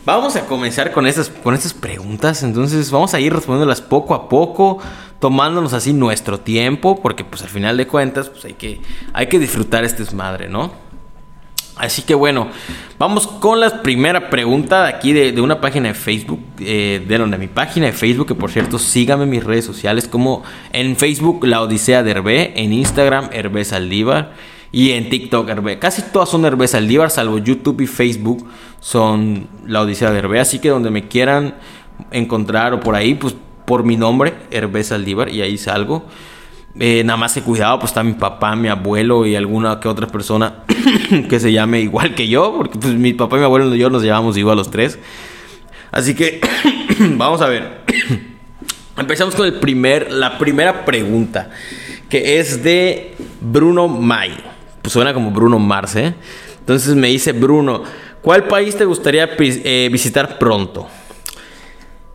vamos 0.05 0.35
a 0.35 0.47
comenzar 0.47 0.91
con 0.91 1.07
estas, 1.07 1.29
con 1.29 1.57
preguntas, 1.81 2.43
entonces 2.43 2.91
vamos 2.91 3.15
a 3.15 3.21
ir 3.21 3.33
respondiéndolas 3.33 3.83
poco 3.83 4.13
a 4.13 4.29
poco, 4.29 4.79
tomándonos 5.21 5.75
así 5.75 5.93
nuestro 5.93 6.41
tiempo, 6.41 7.01
porque 7.01 7.23
pues 7.25 7.43
al 7.43 7.51
final 7.51 7.77
de 7.77 7.87
cuentas 7.87 8.31
pues 8.31 8.45
hay 8.47 8.55
que, 8.55 8.81
hay 9.13 9.29
que 9.29 9.39
disfrutar 9.39 9.85
este 9.85 10.03
desmadre, 10.03 10.49
¿no? 10.49 10.90
Así 11.77 12.03
que 12.03 12.15
bueno, 12.15 12.49
vamos 12.99 13.27
con 13.27 13.59
la 13.59 13.81
primera 13.83 14.29
pregunta 14.29 14.85
de 14.85 14.89
aquí 14.91 15.13
de, 15.13 15.41
una 15.41 15.61
página 15.61 15.89
de 15.89 15.95
Facebook, 15.95 16.41
eh, 16.59 17.03
de 17.07 17.19
donde 17.19 17.39
mi 17.39 17.49
página 17.49 17.87
de 17.87 17.93
Facebook, 17.93 18.29
que 18.29 18.35
por 18.35 18.51
cierto 18.51 18.79
síganme 18.79 19.25
en 19.25 19.31
mis 19.31 19.45
redes 19.45 19.65
sociales 19.65 20.07
como 20.07 20.43
en 20.73 20.97
Facebook 20.97 21.45
La 21.47 21.63
Odisea 21.63 22.03
de 22.03 22.11
Hervé, 22.11 22.53
en 22.57 22.73
Instagram 22.73 23.31
Hervé 23.33 23.65
Saldívar 23.65 24.35
y 24.73 24.91
en 24.91 25.09
TikTok 25.09 25.49
Hervé. 25.49 25.79
Casi 25.79 26.03
todas 26.03 26.29
son 26.29 26.45
Hervé 26.45 26.69
Saldívar, 26.69 27.11
salvo 27.11 27.39
YouTube 27.39 27.81
y 27.81 27.87
Facebook 27.87 28.47
son 28.81 29.49
La 29.67 29.81
Odisea 29.81 30.11
de 30.11 30.19
Hervé, 30.19 30.41
así 30.41 30.59
que 30.59 30.69
donde 30.69 30.91
me 30.91 31.09
quieran 31.09 31.55
encontrar 32.11 32.75
o 32.75 32.81
por 32.81 32.95
ahí, 32.95 33.15
pues 33.15 33.35
por 33.65 33.85
mi 33.85 33.97
nombre, 33.97 34.35
Hervé 34.51 34.85
Saldívar, 34.85 35.29
y 35.29 35.43
ahí 35.43 35.57
salgo. 35.57 36.05
Eh, 36.79 37.03
nada 37.05 37.17
más 37.17 37.37
he 37.37 37.43
cuidado, 37.43 37.81
pues 37.81 37.91
está 37.91 38.05
mi 38.05 38.13
papá, 38.13 38.55
mi 38.55 38.69
abuelo 38.69 39.27
y 39.27 39.35
alguna 39.35 39.81
que 39.81 39.89
otra 39.89 40.07
persona 40.07 40.63
que 41.29 41.41
se 41.41 41.53
llame 41.53 41.81
igual 41.81 42.15
que 42.15 42.29
yo, 42.29 42.55
porque 42.57 42.79
pues 42.79 42.95
mi 42.95 43.13
papá, 43.13 43.37
mi 43.39 43.45
abuelo 43.45 43.75
y 43.75 43.79
yo 43.79 43.91
nos 43.91 44.03
llevamos 44.03 44.37
igual 44.37 44.57
los 44.57 44.71
tres. 44.71 44.99
Así 45.91 46.15
que 46.15 46.41
vamos 47.17 47.41
a 47.41 47.49
ver. 47.49 47.81
Empezamos 48.97 49.35
con 49.35 49.47
el 49.47 49.55
primer, 49.55 50.13
la 50.13 50.39
primera 50.39 50.85
pregunta, 50.85 51.51
que 52.09 52.39
es 52.39 52.63
de 52.63 53.17
Bruno 53.41 53.89
May. 53.89 54.37
Pues 54.83 54.93
suena 54.93 55.13
como 55.15 55.31
Bruno 55.31 55.59
Mars, 55.59 55.97
¿eh? 55.97 56.15
Entonces 56.61 56.95
me 56.95 57.09
dice 57.09 57.33
Bruno, 57.33 57.83
¿cuál 58.21 58.45
país 58.45 58.77
te 58.77 58.85
gustaría 58.85 59.31
eh, 59.39 59.89
visitar 59.91 60.39
pronto? 60.39 60.87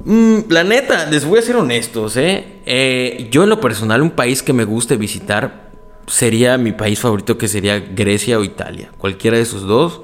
Mm, 0.05 0.41
la 0.49 0.63
neta, 0.63 1.07
les 1.09 1.25
voy 1.25 1.39
a 1.39 1.41
ser 1.41 1.55
honestos, 1.55 2.15
¿eh? 2.15 2.61
¿eh? 2.67 3.27
Yo 3.31 3.43
en 3.43 3.49
lo 3.49 3.59
personal, 3.59 4.03
un 4.03 4.11
país 4.11 4.43
que 4.43 4.53
me 4.53 4.63
guste 4.63 4.97
visitar 4.97 5.71
sería 6.05 6.59
mi 6.59 6.73
país 6.73 6.99
favorito, 6.99 7.39
que 7.39 7.47
sería 7.47 7.79
Grecia 7.79 8.37
o 8.37 8.43
Italia. 8.43 8.91
Cualquiera 8.99 9.37
de 9.37 9.43
esos 9.43 9.63
dos. 9.63 10.01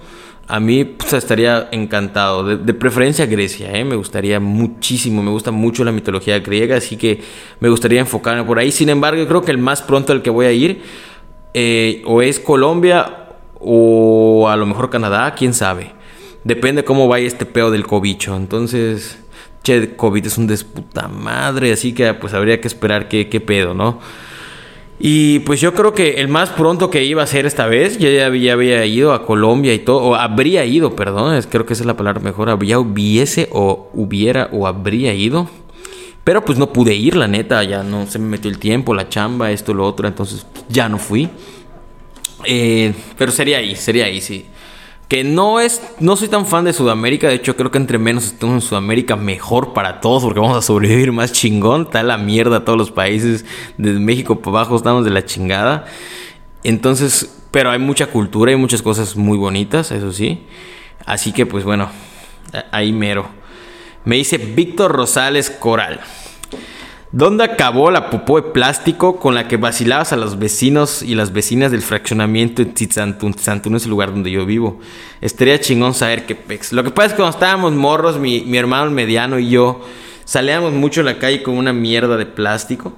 A 0.48 0.60
mí 0.60 0.84
pues, 0.86 1.13
estaría 1.13 1.70
encantado. 1.72 2.43
De, 2.43 2.74
preferencia 2.74 3.27
Grecia, 3.27 3.72
¿eh? 3.74 3.86
Me 3.86 3.96
gustaría 3.96 4.39
muchísimo. 4.39 5.22
Me 5.22 5.29
gusta 5.29 5.51
mucho 5.51 5.84
la 5.84 5.91
mitología 5.91 6.39
griega, 6.39 6.77
así 6.77 6.98
que 6.98 7.22
me 7.60 7.70
gustaría 7.70 8.00
enfocarme 8.00 8.43
por 8.43 8.58
ahí. 8.58 8.72
Sin 8.72 8.89
embargo, 8.89 9.22
yo 9.22 9.27
creo 9.27 9.43
que 9.43 9.51
el 9.51 9.60
más 9.60 9.84
pronto 9.84 10.13
al 10.13 10.24
que 10.24 10.31
voy 10.31 10.48
a 10.48 10.51
ir 10.51 10.81
eh, 11.53 12.01
o 12.05 12.24
es 12.24 12.39
Colombia 12.39 13.27
o 13.60 14.50
a 14.50 14.55
lo 14.55 14.65
mejor 14.65 14.89
Canadá, 14.89 15.36
quién 15.36 15.53
sabe. 15.53 15.91
Depende 16.43 16.84
cómo 16.84 17.08
vaya 17.08 17.27
este 17.27 17.46
peo 17.46 17.70
del 17.70 17.86
cobicho. 17.86 18.36
Entonces 18.36 19.20
che, 19.63 19.96
COVID 19.96 20.25
es 20.25 20.38
un 20.38 20.48
desputa 20.48 21.08
madre, 21.08 21.72
así 21.72 21.94
que 21.94 22.13
pues 22.13 22.34
habría 22.34 22.62
que 22.62 22.68
esperar 22.68 23.08
qué, 23.08 23.30
qué 23.30 23.39
pedo, 23.39 23.74
¿no? 23.74 24.00
Y 25.00 25.39
pues 25.39 25.60
yo 25.60 25.74
creo 25.74 25.96
que 25.96 26.22
el 26.22 26.27
más 26.27 26.51
pronto 26.51 26.91
que 26.91 27.03
iba 27.03 27.24
a 27.24 27.27
ser 27.27 27.48
esta 27.48 27.65
vez, 27.65 27.98
ya, 27.98 28.10
ya, 28.10 28.53
había 28.53 28.86
ido 28.86 29.13
a 29.13 29.25
Colombia 29.25 29.74
y 29.74 29.80
todo, 29.80 29.98
o 29.98 30.15
habría 30.15 30.63
ido, 30.65 30.96
perdón, 30.96 31.41
creo 31.50 31.65
que 31.65 31.74
esa 31.74 31.82
es 31.84 31.88
la 31.88 31.98
palabra 31.98 32.22
mejor, 32.22 32.50
había 32.50 32.77
hubiese 32.77 33.50
o 33.51 33.89
hubiera 33.94 34.50
o 34.51 34.68
habría 34.68 35.13
ido. 35.13 35.50
Pero 36.24 36.46
pues 36.46 36.60
no 36.60 36.72
pude 36.72 36.94
ir, 36.94 37.15
la 37.15 37.27
neta, 37.27 37.63
ya 37.63 37.82
no 37.82 38.06
se 38.06 38.20
me 38.20 38.27
metió 38.27 38.51
el 38.51 38.60
tiempo, 38.60 38.94
la 38.94 39.10
chamba, 39.10 39.50
esto, 39.51 39.74
lo 39.74 39.88
otro, 39.88 40.08
entonces 40.08 40.46
ya 40.70 40.88
no 40.88 41.00
fui. 41.00 41.27
Eh, 42.46 42.94
pero 43.18 43.32
sería 43.32 43.58
ahí, 43.58 43.75
sería 43.75 44.06
ahí, 44.06 44.22
sí 44.22 44.46
que 45.12 45.25
no 45.25 45.60
es, 45.60 45.82
no 46.00 46.15
soy 46.15 46.30
tan 46.30 46.46
fan 46.46 46.63
de 46.63 46.72
Sudamérica, 46.72 47.27
de 47.27 47.36
hecho 47.36 47.58
creo 47.58 47.70
que 47.70 47.77
entre 47.77 47.98
menos 47.98 48.27
estemos 48.27 48.56
en 48.56 48.62
Sudamérica 48.62 49.18
mejor 49.18 49.74
para 49.74 50.00
todos 50.00 50.24
porque 50.24 50.39
vamos 50.39 50.58
a 50.58 50.62
sobrevivir 50.62 51.12
más 51.12 51.34
chingón, 51.34 51.82
está 51.82 52.01
la 52.01 52.18
mierda 52.18 52.63
todos 52.63 52.77
los 52.77 52.91
países, 52.91 53.44
desde 53.77 54.00
México 54.00 54.39
para 54.39 54.60
abajo 54.60 54.77
estamos 54.77 55.03
de 55.03 55.12
la 55.12 55.25
chingada. 55.25 55.84
Entonces, 56.63 57.44
pero 57.51 57.72
hay 57.72 57.80
mucha 57.80 58.08
cultura 58.08 58.53
y 58.53 58.56
muchas 58.56 58.82
cosas 58.82 59.18
muy 59.18 59.38
bonitas, 59.38 59.91
eso 59.91 60.13
sí. 60.13 60.46
Así 61.06 61.34
que 61.34 61.46
pues 61.46 61.65
bueno, 61.65 61.89
ahí 62.72 62.94
mero. 62.94 63.25
Me 64.06 64.15
dice 64.15 64.38
Víctor 64.38 64.94
Rosales 64.94 65.50
Coral. 65.50 66.00
¿Dónde 67.13 67.44
acabó 67.44 67.91
la 67.91 68.10
popó 68.10 68.38
de 68.38 68.51
plástico 68.51 69.20
con 69.20 69.36
la 69.36 69.50
que 69.50 69.58
vacilabas 69.58 70.13
a 70.13 70.15
los 70.15 70.39
vecinos 70.39 71.03
y 71.03 71.13
las 71.13 71.34
vecinas 71.34 71.70
del 71.70 71.82
fraccionamiento 71.82 72.62
en? 72.62 72.74
Tizantún 72.74 73.75
es 73.75 73.84
el 73.84 73.89
lugar 73.89 74.12
donde 74.12 74.32
yo 74.32 74.46
vivo. 74.46 74.80
Estaría 75.20 75.60
chingón 75.60 75.94
saber 75.94 76.25
qué 76.25 76.36
pex. 76.36 76.72
Lo 76.72 76.86
que 76.86 76.91
pasa 76.91 77.08
es 77.08 77.13
que 77.13 77.18
cuando 77.18 77.36
estábamos 77.36 77.74
morros, 77.74 78.18
mi, 78.18 78.41
mi 78.41 78.58
hermano 78.58 78.89
mediano 78.91 79.39
y 79.39 79.50
yo 79.50 79.82
salíamos 80.24 80.72
mucho 80.72 81.01
a 81.01 81.03
la 81.03 81.20
calle 81.20 81.44
con 81.44 81.58
una 81.58 81.74
mierda 81.74 82.15
de 82.15 82.25
plástico. 82.25 82.94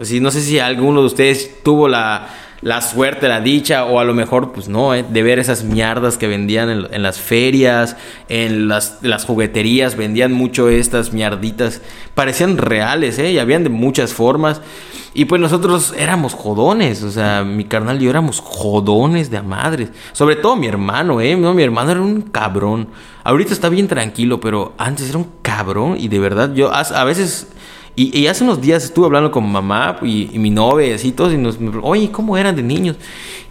Así, 0.00 0.20
no 0.20 0.30
sé 0.30 0.40
si 0.40 0.58
alguno 0.58 1.00
de 1.00 1.06
ustedes 1.08 1.62
tuvo 1.62 1.86
la 1.86 2.28
la 2.62 2.82
suerte, 2.82 3.28
la 3.28 3.40
dicha, 3.40 3.84
o 3.84 4.00
a 4.00 4.04
lo 4.04 4.12
mejor, 4.12 4.52
pues 4.52 4.68
no, 4.68 4.94
eh, 4.94 5.04
de 5.08 5.22
ver 5.22 5.38
esas 5.38 5.64
mierdas 5.64 6.18
que 6.18 6.26
vendían 6.26 6.86
en, 6.90 7.02
las 7.02 7.18
ferias, 7.18 7.96
en 8.28 8.68
las, 8.68 8.98
las, 9.00 9.24
jugueterías, 9.24 9.96
vendían 9.96 10.32
mucho 10.32 10.68
estas 10.68 11.12
mierditas. 11.12 11.80
Parecían 12.14 12.58
reales, 12.58 13.18
¿eh? 13.18 13.32
Y 13.32 13.38
habían 13.38 13.64
de 13.64 13.70
muchas 13.70 14.12
formas. 14.12 14.60
Y 15.14 15.24
pues 15.24 15.40
nosotros 15.40 15.94
éramos 15.96 16.34
jodones, 16.34 17.02
o 17.02 17.10
sea, 17.10 17.42
mi 17.42 17.64
carnal 17.64 18.00
y 18.00 18.04
yo 18.04 18.10
éramos 18.10 18.40
jodones 18.40 19.30
de 19.30 19.38
a 19.38 19.42
madres. 19.42 19.90
Sobre 20.12 20.36
todo 20.36 20.54
mi 20.54 20.66
hermano, 20.66 21.20
¿eh? 21.20 21.36
No, 21.36 21.54
mi 21.54 21.62
hermano 21.62 21.90
era 21.92 22.00
un 22.00 22.22
cabrón. 22.22 22.88
Ahorita 23.24 23.52
está 23.52 23.68
bien 23.70 23.88
tranquilo, 23.88 24.38
pero 24.38 24.74
antes 24.78 25.08
era 25.08 25.18
un 25.18 25.28
cabrón 25.42 25.96
y 25.98 26.08
de 26.08 26.18
verdad 26.18 26.54
yo 26.54 26.72
a 26.72 27.04
veces 27.04 27.48
y, 28.02 28.26
hace 28.28 28.44
unos 28.44 28.60
días 28.60 28.84
estuve 28.84 29.06
hablando 29.06 29.30
con 29.30 29.50
mamá 29.50 29.98
y, 30.02 30.30
mi 30.38 30.48
novia 30.48 30.96
y 31.02 31.12
todos, 31.12 31.34
y 31.34 31.36
nos, 31.36 31.58
oye, 31.82 32.10
¿cómo 32.10 32.38
eran 32.38 32.56
de 32.56 32.62
niños? 32.62 32.96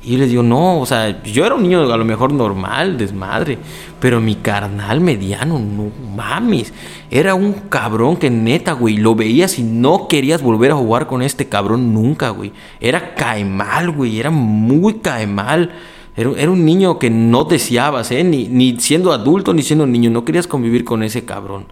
Y 0.01 0.13
yo 0.13 0.17
les 0.17 0.29
digo, 0.29 0.43
no, 0.43 0.79
o 0.79 0.85
sea, 0.85 1.21
yo 1.23 1.45
era 1.45 1.55
un 1.55 1.63
niño 1.63 1.91
a 1.91 1.97
lo 1.97 2.05
mejor 2.05 2.31
normal, 2.31 2.97
desmadre, 2.97 3.59
pero 3.99 4.21
mi 4.21 4.35
carnal 4.35 5.01
mediano, 5.01 5.59
no 5.59 5.91
mames, 6.15 6.73
era 7.11 7.35
un 7.35 7.53
cabrón 7.69 8.15
que 8.17 8.29
neta, 8.29 8.71
güey, 8.73 8.97
lo 8.97 9.13
veías 9.13 9.59
y 9.59 9.63
no 9.63 10.07
querías 10.07 10.41
volver 10.41 10.71
a 10.71 10.75
jugar 10.75 11.05
con 11.05 11.21
este 11.21 11.47
cabrón 11.47 11.93
nunca, 11.93 12.29
güey. 12.29 12.51
Era 12.79 13.13
mal, 13.45 13.91
güey, 13.91 14.19
era 14.19 14.31
muy 14.31 14.95
caemal. 14.95 15.71
Era, 16.15 16.31
era 16.37 16.49
un 16.49 16.65
niño 16.65 16.97
que 16.97 17.09
no 17.09 17.43
deseabas, 17.43 18.11
¿eh? 18.11 18.23
Ni, 18.23 18.47
ni 18.47 18.79
siendo 18.79 19.11
adulto 19.11 19.53
ni 19.53 19.61
siendo 19.63 19.85
niño, 19.85 20.09
no 20.09 20.25
querías 20.25 20.47
convivir 20.47 20.83
con 20.85 21.03
ese 21.03 21.25
cabrón. 21.25 21.65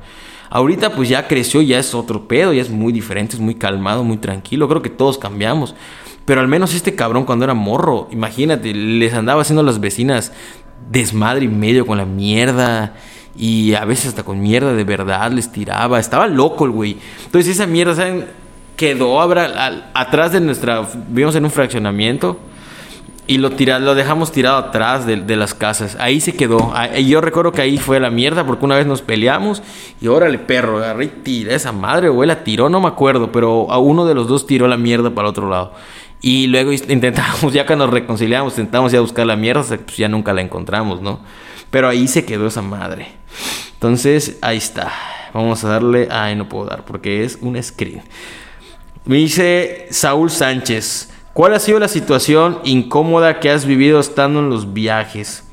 Ahorita 0.50 0.92
pues 0.94 1.10
ya 1.10 1.28
creció, 1.28 1.62
ya 1.62 1.80
es 1.80 1.94
otro 1.94 2.28
pedo, 2.28 2.54
ya 2.54 2.62
es 2.62 2.70
muy 2.70 2.94
diferente, 2.94 3.36
es 3.36 3.42
muy 3.42 3.56
calmado, 3.56 4.04
muy 4.04 4.18
tranquilo. 4.18 4.68
Creo 4.68 4.82
que 4.82 4.90
todos 4.90 5.18
cambiamos. 5.18 5.76
Pero 6.26 6.42
al 6.42 6.48
menos 6.48 6.74
este 6.74 6.96
cabrón 6.96 7.26
cuando 7.26 7.46
era 7.46 7.54
morro, 7.54 8.08
imagínate, 8.12 8.74
les 8.74 9.14
andaba 9.14 9.42
haciendo 9.42 9.62
a 9.62 9.66
las 9.66 9.80
vecinas 9.80 10.34
desmadre 10.90 11.46
y 11.46 11.50
medio 11.50 11.86
con 11.86 11.98
la 11.98 12.06
mierda. 12.06 12.96
Y 13.36 13.76
a 13.76 13.86
veces 13.86 14.08
hasta 14.08 14.24
con 14.24 14.42
mierda 14.42 14.74
de 14.74 14.84
verdad 14.84 15.32
les 15.32 15.52
tiraba. 15.52 16.00
Estaba 16.00 16.28
loco 16.28 16.66
el 16.66 16.72
güey. 16.72 16.98
Entonces 17.26 17.56
esa 17.56 17.68
mierda, 17.68 17.96
¿saben? 17.96 18.26
Quedó 18.76 19.22
atrás 19.22 20.32
de 20.32 20.40
nuestra... 20.40 20.88
Vivimos 21.10 21.36
en 21.36 21.46
un 21.46 21.52
fraccionamiento 21.52 22.40
y 23.28 23.38
lo, 23.40 23.52
tira, 23.52 23.78
lo 23.80 23.94
dejamos 23.94 24.32
tirado 24.32 24.58
atrás 24.58 25.06
de, 25.06 25.36
las 25.36 25.54
casas. 25.54 25.98
Ahí 26.00 26.22
se 26.22 26.36
quedó. 26.36 26.74
Y 26.96 27.08
yo 27.08 27.20
recuerdo 27.20 27.52
que 27.52 27.62
ahí 27.62 27.78
fue 27.78 28.00
la 28.00 28.10
mierda 28.10 28.46
porque 28.46 28.64
una 28.64 28.76
vez 28.76 28.88
nos 28.88 29.02
peleamos 29.02 29.62
y 30.00 30.08
órale, 30.08 30.40
perro, 30.40 30.78
agarré 30.78 31.06
y 31.06 31.08
tiré 31.08 31.56
esa 31.56 31.74
madre, 31.74 32.08
güey, 32.10 32.28
la 32.28 32.44
tiró, 32.44 32.70
no 32.70 32.80
me 32.80 32.88
acuerdo, 32.88 33.32
pero 33.32 33.70
a 33.70 33.78
uno 33.78 34.06
de 34.06 34.16
los 34.16 34.28
dos 34.28 34.48
tiró 34.48 34.68
la 34.68 34.78
mierda 34.78 35.10
para 35.10 35.28
el 35.28 35.32
otro 35.32 35.50
lado. 35.50 35.74
Y 36.22 36.48
luego 36.48 36.72
intentamos, 36.90 37.52
ya 37.52 37.66
que 37.66 37.76
nos 37.76 37.90
reconciliamos, 37.90 38.54
intentamos 38.54 38.92
ya 38.92 39.02
buscar 39.02 39.26
la 39.26 39.36
mierda, 39.36 39.64
pues 39.64 39.98
ya 39.98 40.08
nunca 40.08 40.34
la 40.34 40.42
encontramos, 40.42 41.02
¿no? 41.02 41.20
Pero 41.70 41.90
ahí 41.90 42.08
se 42.08 42.24
quedó 42.24 42.48
esa 42.48 42.62
madre. 42.62 43.10
Entonces, 43.74 44.38
ahí 44.42 44.58
está. 44.58 44.92
Vamos 45.34 45.64
a 45.66 45.68
darle. 45.68 46.08
Ay, 46.10 46.36
no 46.36 46.48
puedo 46.48 46.66
dar 46.66 46.86
porque 46.86 47.26
es 47.26 47.38
un 47.42 47.62
screen. 47.62 48.02
Me 49.06 49.18
dice 49.18 49.88
Saúl 49.92 50.32
Sánchez. 50.32 51.12
¿Cuál 51.38 51.54
ha 51.54 51.60
sido 51.60 51.78
la 51.78 51.88
situación 51.88 52.62
incómoda 52.64 53.40
que 53.40 53.52
has 53.52 53.64
vivido 53.64 54.00
estando 54.00 54.40
en 54.40 54.50
los 54.50 54.74
viajes? 54.74 55.44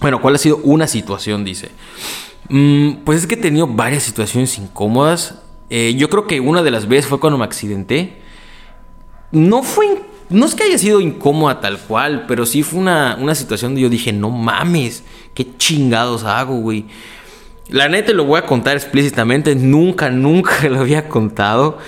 Bueno, 0.00 0.20
¿cuál 0.20 0.34
ha 0.34 0.38
sido 0.38 0.56
una 0.64 0.88
situación? 0.88 1.44
Dice. 1.44 1.70
Mm, 2.48 3.04
pues 3.04 3.20
es 3.20 3.28
que 3.28 3.36
he 3.36 3.38
tenido 3.38 3.68
varias 3.68 4.02
situaciones 4.02 4.58
incómodas. 4.58 5.36
Eh, 5.70 5.94
yo 5.96 6.10
creo 6.10 6.26
que 6.26 6.40
una 6.40 6.64
de 6.64 6.72
las 6.72 6.88
veces 6.88 7.06
fue 7.06 7.20
cuando 7.20 7.38
me 7.38 7.44
accidenté. 7.44 8.16
No 9.30 9.62
fue. 9.62 10.02
No 10.30 10.46
es 10.46 10.56
que 10.56 10.64
haya 10.64 10.78
sido 10.78 11.00
incómoda 11.00 11.60
tal 11.60 11.78
cual, 11.78 12.24
pero 12.26 12.44
sí 12.44 12.64
fue 12.64 12.80
una, 12.80 13.16
una 13.20 13.36
situación 13.36 13.70
donde 13.70 13.82
yo 13.82 13.90
dije, 13.90 14.12
no 14.12 14.30
mames, 14.30 15.04
qué 15.32 15.46
chingados 15.58 16.24
hago, 16.24 16.56
güey. 16.56 16.86
La 17.68 17.88
neta 17.88 18.12
lo 18.12 18.24
voy 18.24 18.40
a 18.40 18.46
contar 18.46 18.76
explícitamente. 18.76 19.54
Nunca, 19.54 20.10
nunca 20.10 20.54
lo 20.68 20.80
había 20.80 21.08
contado. 21.08 21.78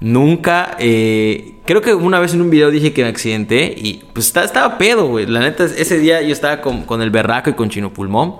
Nunca, 0.00 0.76
eh, 0.78 1.56
creo 1.66 1.82
que 1.82 1.94
una 1.94 2.18
vez 2.20 2.32
en 2.32 2.40
un 2.40 2.48
video 2.48 2.70
dije 2.70 2.94
que 2.94 3.02
me 3.02 3.10
accidenté 3.10 3.74
y 3.76 4.02
pues 4.14 4.34
estaba, 4.34 4.78
pedo, 4.78 5.06
güey. 5.06 5.26
La 5.26 5.40
neta, 5.40 5.64
ese 5.64 5.98
día 5.98 6.22
yo 6.22 6.32
estaba 6.32 6.62
con, 6.62 7.02
el 7.02 7.10
berraco 7.10 7.50
y 7.50 7.52
con 7.52 7.68
Chino 7.68 7.92
Pulmón. 7.92 8.36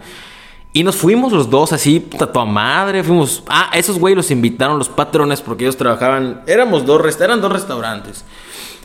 Y 0.73 0.85
nos 0.85 0.97
fuimos 0.97 1.33
los 1.33 1.51
dos 1.51 1.73
así, 1.73 2.01
puta 2.01 2.33
tu 2.33 2.47
madre, 2.47 3.03
fuimos... 3.03 3.43
Ah, 3.49 3.71
esos 3.75 3.99
güey 3.99 4.15
los 4.15 4.31
invitaron 4.31 4.79
los 4.79 4.89
patrones 4.89 5.43
porque 5.43 5.65
ellos 5.65 5.77
trabajaban... 5.77 6.43
Éramos 6.47 6.87
dos, 6.87 7.21
eran 7.21 7.41
dos 7.41 7.53
restaurantes. 7.53 8.25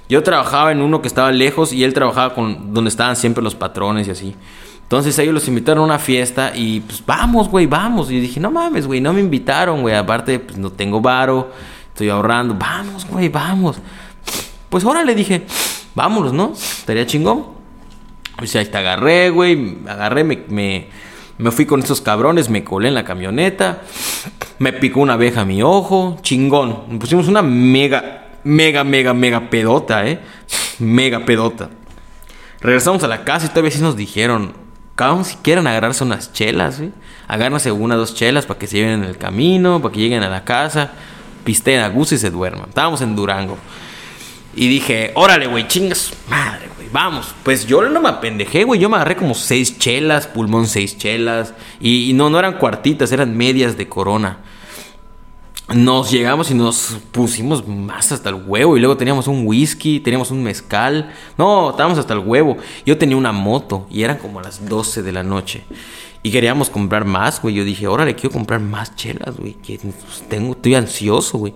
Yo 0.10 0.22
trabajaba 0.24 0.72
en 0.72 0.82
uno 0.82 1.01
que 1.01 1.08
estaba 1.08 1.32
lejos 1.32 1.72
y 1.72 1.84
él 1.84 1.94
trabajaba 1.94 2.34
con 2.34 2.74
donde 2.74 2.89
estaban 2.89 3.15
siempre 3.15 3.44
los 3.44 3.55
patrones 3.55 4.08
y 4.08 4.12
así. 4.12 4.36
Entonces 4.82 5.17
ellos 5.17 5.34
los 5.34 5.48
invitaron 5.48 5.84
a 5.84 5.86
una 5.86 6.00
fiesta 6.00 6.51
y 6.55 6.82
pues 6.82 7.03
vamos, 7.05 7.50
güey, 7.50 7.67
vamos. 7.67 8.12
Y 8.12 8.20
dije, 8.20 8.39
no 8.39 8.51
mames, 8.51 8.86
güey, 8.86 9.00
no 9.00 9.13
me 9.13 9.20
invitaron, 9.20 9.82
güey. 9.82 9.96
Aparte, 9.96 10.39
pues 10.39 10.58
no 10.58 10.72
tengo 10.72 11.01
varo. 11.01 11.51
Estoy 11.96 12.10
ahorrando. 12.10 12.56
Vamos, 12.56 13.08
güey, 13.08 13.30
vamos. 13.30 13.78
Pues 14.68 14.84
ahora 14.84 15.06
le 15.06 15.16
dije, 15.16 15.46
vámonos, 15.96 16.34
¿no? 16.34 16.52
Estaría 16.52 17.06
chingón. 17.06 17.46
Pues 18.36 18.54
ahí 18.58 18.66
te 18.66 18.78
agarré, 18.78 19.30
güey. 19.30 19.78
Agarré, 19.88 20.25
me, 20.25 20.90
me, 21.38 21.52
fui 21.52 21.66
con 21.66 21.80
esos 21.80 22.02
cabrones, 22.02 22.50
me 22.50 22.66
colé 22.66 22.90
en 22.90 22.96
la 22.96 23.06
camioneta. 23.06 23.84
Me 24.60 24.74
picó 24.74 25.00
una 25.00 25.14
abeja 25.14 25.42
a 25.42 25.46
mi 25.46 25.64
ojo. 25.64 26.18
Chingón. 26.22 27.00
pusimos 27.00 27.30
una 27.30 27.42
mega, 27.42 28.28
mega, 28.44 28.84
mega, 28.84 29.14
mega 29.14 29.50
pedota, 29.50 30.06
¿eh? 30.06 30.20
Mega 30.80 31.24
pedota. 31.24 31.70
Regresamos 32.60 33.06
a 33.06 33.08
la 33.08 33.24
casa 33.24 33.46
y 33.46 33.50
todavía 33.52 33.72
sí 33.72 33.80
nos 33.80 33.96
dijeron, 33.96 34.52
cabrón, 34.96 35.24
si 35.24 35.38
quieren 35.38 35.66
agarrarse 35.66 36.04
unas 36.04 36.34
chelas, 36.34 36.82
¿eh? 36.82 36.92
Agárrense 37.30 37.72
una, 37.72 37.96
dos 37.96 38.16
chelas 38.16 38.46
para 38.46 38.60
que 38.60 38.68
se 38.68 38.80
lleven 38.80 39.04
en 39.04 39.06
el 39.06 39.18
camino, 39.18 39.82
para 39.82 39.94
que 39.94 40.02
lleguen 40.02 40.24
a 40.24 40.30
la 40.30 40.44
casa 40.44 40.92
pisteen 41.46 41.80
a 41.80 41.88
gusto 41.88 42.16
y 42.16 42.18
se 42.18 42.30
duerman. 42.30 42.68
Estábamos 42.68 43.00
en 43.00 43.16
Durango. 43.16 43.58
Y 44.56 44.68
dije, 44.70 45.12
órale, 45.16 45.48
güey, 45.48 45.68
chingas, 45.68 46.14
madre, 46.30 46.70
güey, 46.75 46.88
vamos. 46.92 47.36
Pues 47.44 47.68
yo 47.68 47.82
no 47.90 48.02
me 48.02 48.08
apendejé, 48.10 48.64
güey. 48.64 48.80
Yo 48.80 48.90
me 48.90 48.96
agarré 48.96 49.18
como 49.18 49.34
seis 49.34 49.78
chelas, 49.78 50.28
pulmón 50.28 50.68
seis 50.68 50.98
chelas. 50.98 51.54
Y, 51.82 52.14
no, 52.14 52.30
no 52.30 52.40
eran 52.40 52.58
cuartitas, 52.58 53.12
eran 53.12 53.36
medias 53.36 53.78
de 53.78 53.90
corona. 53.90 54.40
Nos 55.74 56.12
llegamos 56.12 56.52
y 56.52 56.54
nos 56.54 57.00
pusimos 57.12 57.68
más 57.68 58.14
hasta 58.14 58.30
el 58.30 58.36
huevo. 58.36 58.78
Y 58.78 58.80
luego 58.80 58.96
teníamos 58.96 59.28
un 59.28 59.46
whisky, 59.46 60.00
teníamos 60.00 60.32
un 60.32 60.42
mezcal. 60.42 61.12
No, 61.38 61.72
estábamos 61.72 61.98
hasta 61.98 62.14
el 62.14 62.20
huevo. 62.20 62.56
Yo 62.86 62.98
tenía 62.98 63.18
una 63.18 63.34
moto 63.34 63.88
y 63.90 64.04
eran 64.04 64.18
como 64.18 64.40
las 64.40 64.66
12 64.70 65.04
de 65.04 65.12
la 65.12 65.24
noche. 65.24 65.66
Y 66.25 66.32
queríamos 66.32 66.72
comprar 66.72 67.05
más, 67.05 67.39
güey. 67.39 67.53
Yo 67.53 67.63
dije, 67.63 67.86
órale, 67.86 68.15
quiero 68.15 68.32
comprar 68.32 68.60
más 68.60 68.96
chelas, 68.96 69.38
güey. 69.38 69.53
Que 69.53 69.77
pues, 69.77 70.24
tengo, 70.27 70.53
estoy 70.53 70.74
ansioso, 70.74 71.38
güey. 71.38 71.53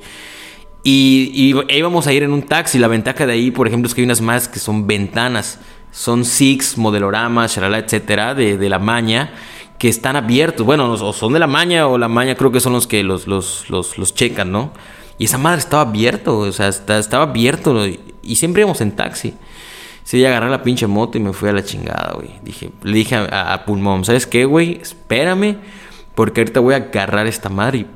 Y, 0.83 1.31
y, 1.33 1.75
íbamos 1.75 2.05
a 2.05 2.13
ir 2.13 2.21
en 2.21 2.31
un 2.31 2.43
taxi. 2.43 2.77
La 2.77 2.87
ventaja 2.87 3.25
de 3.25 3.33
ahí, 3.33 3.49
por 3.49 3.67
ejemplo, 3.67 3.87
es 3.87 3.95
que 3.95 4.01
hay 4.01 4.05
unas 4.05 4.21
más 4.21 4.47
que 4.47 4.59
son 4.59 4.85
ventanas. 4.85 5.59
Son 5.91 6.23
Six, 6.23 6.77
Modelorama, 6.77 7.47
Shalala, 7.47 7.79
etcétera, 7.79 8.35
de, 8.35 8.59
de 8.59 8.69
la 8.69 8.77
maña, 8.77 9.33
que 9.79 9.89
están 9.89 10.15
abiertos. 10.15 10.63
Bueno, 10.63 10.91
o 10.93 11.13
son 11.13 11.33
de 11.33 11.39
la 11.39 11.47
maña 11.47 11.87
o 11.87 11.97
la 11.97 12.07
maña 12.07 12.35
creo 12.35 12.51
que 12.51 12.59
son 12.59 12.73
los 12.73 12.85
que 12.85 13.01
los, 13.01 13.25
los, 13.25 13.71
los, 13.71 13.97
los 13.97 14.13
checan, 14.13 14.51
¿no? 14.51 14.71
Y 15.17 15.25
esa 15.25 15.39
madre 15.39 15.61
estaba 15.61 15.81
abierto, 15.81 16.37
o 16.37 16.51
sea, 16.51 16.67
estaba 16.67 17.23
abierto. 17.23 17.87
Y 18.21 18.35
siempre 18.35 18.61
íbamos 18.61 18.81
en 18.81 18.91
taxi. 18.91 19.33
Sí, 20.09 20.25
agarré 20.25 20.49
la 20.49 20.63
pinche 20.63 20.87
moto 20.87 21.19
y 21.19 21.21
me 21.21 21.33
fui 21.33 21.49
a 21.49 21.53
la 21.53 21.63
chingada, 21.63 22.13
güey. 22.15 22.31
Dije, 22.41 22.71
le 22.81 22.97
dije 22.97 23.15
a, 23.15 23.63
Pulmón, 23.63 24.03
¿sabes 24.03 24.25
qué, 24.25 24.43
güey? 24.43 24.79
Espérame, 24.81 25.57
porque 26.15 26.41
ahorita 26.41 26.61
voy 26.61 26.73
a 26.73 26.77
agarrar 26.77 27.27
esta 27.27 27.47
madre 27.49 27.77
y 27.77 27.87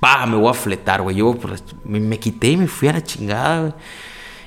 ¡pah! 0.00 0.26
me 0.26 0.34
voy 0.34 0.50
a 0.50 0.54
fletar, 0.54 1.02
güey. 1.02 1.14
Yo 1.14 1.38
me, 1.84 2.00
me, 2.00 2.18
quité 2.18 2.50
y 2.50 2.56
me 2.56 2.66
fui 2.66 2.88
a 2.88 2.94
la 2.94 3.04
chingada, 3.04 3.60
güey. 3.60 3.72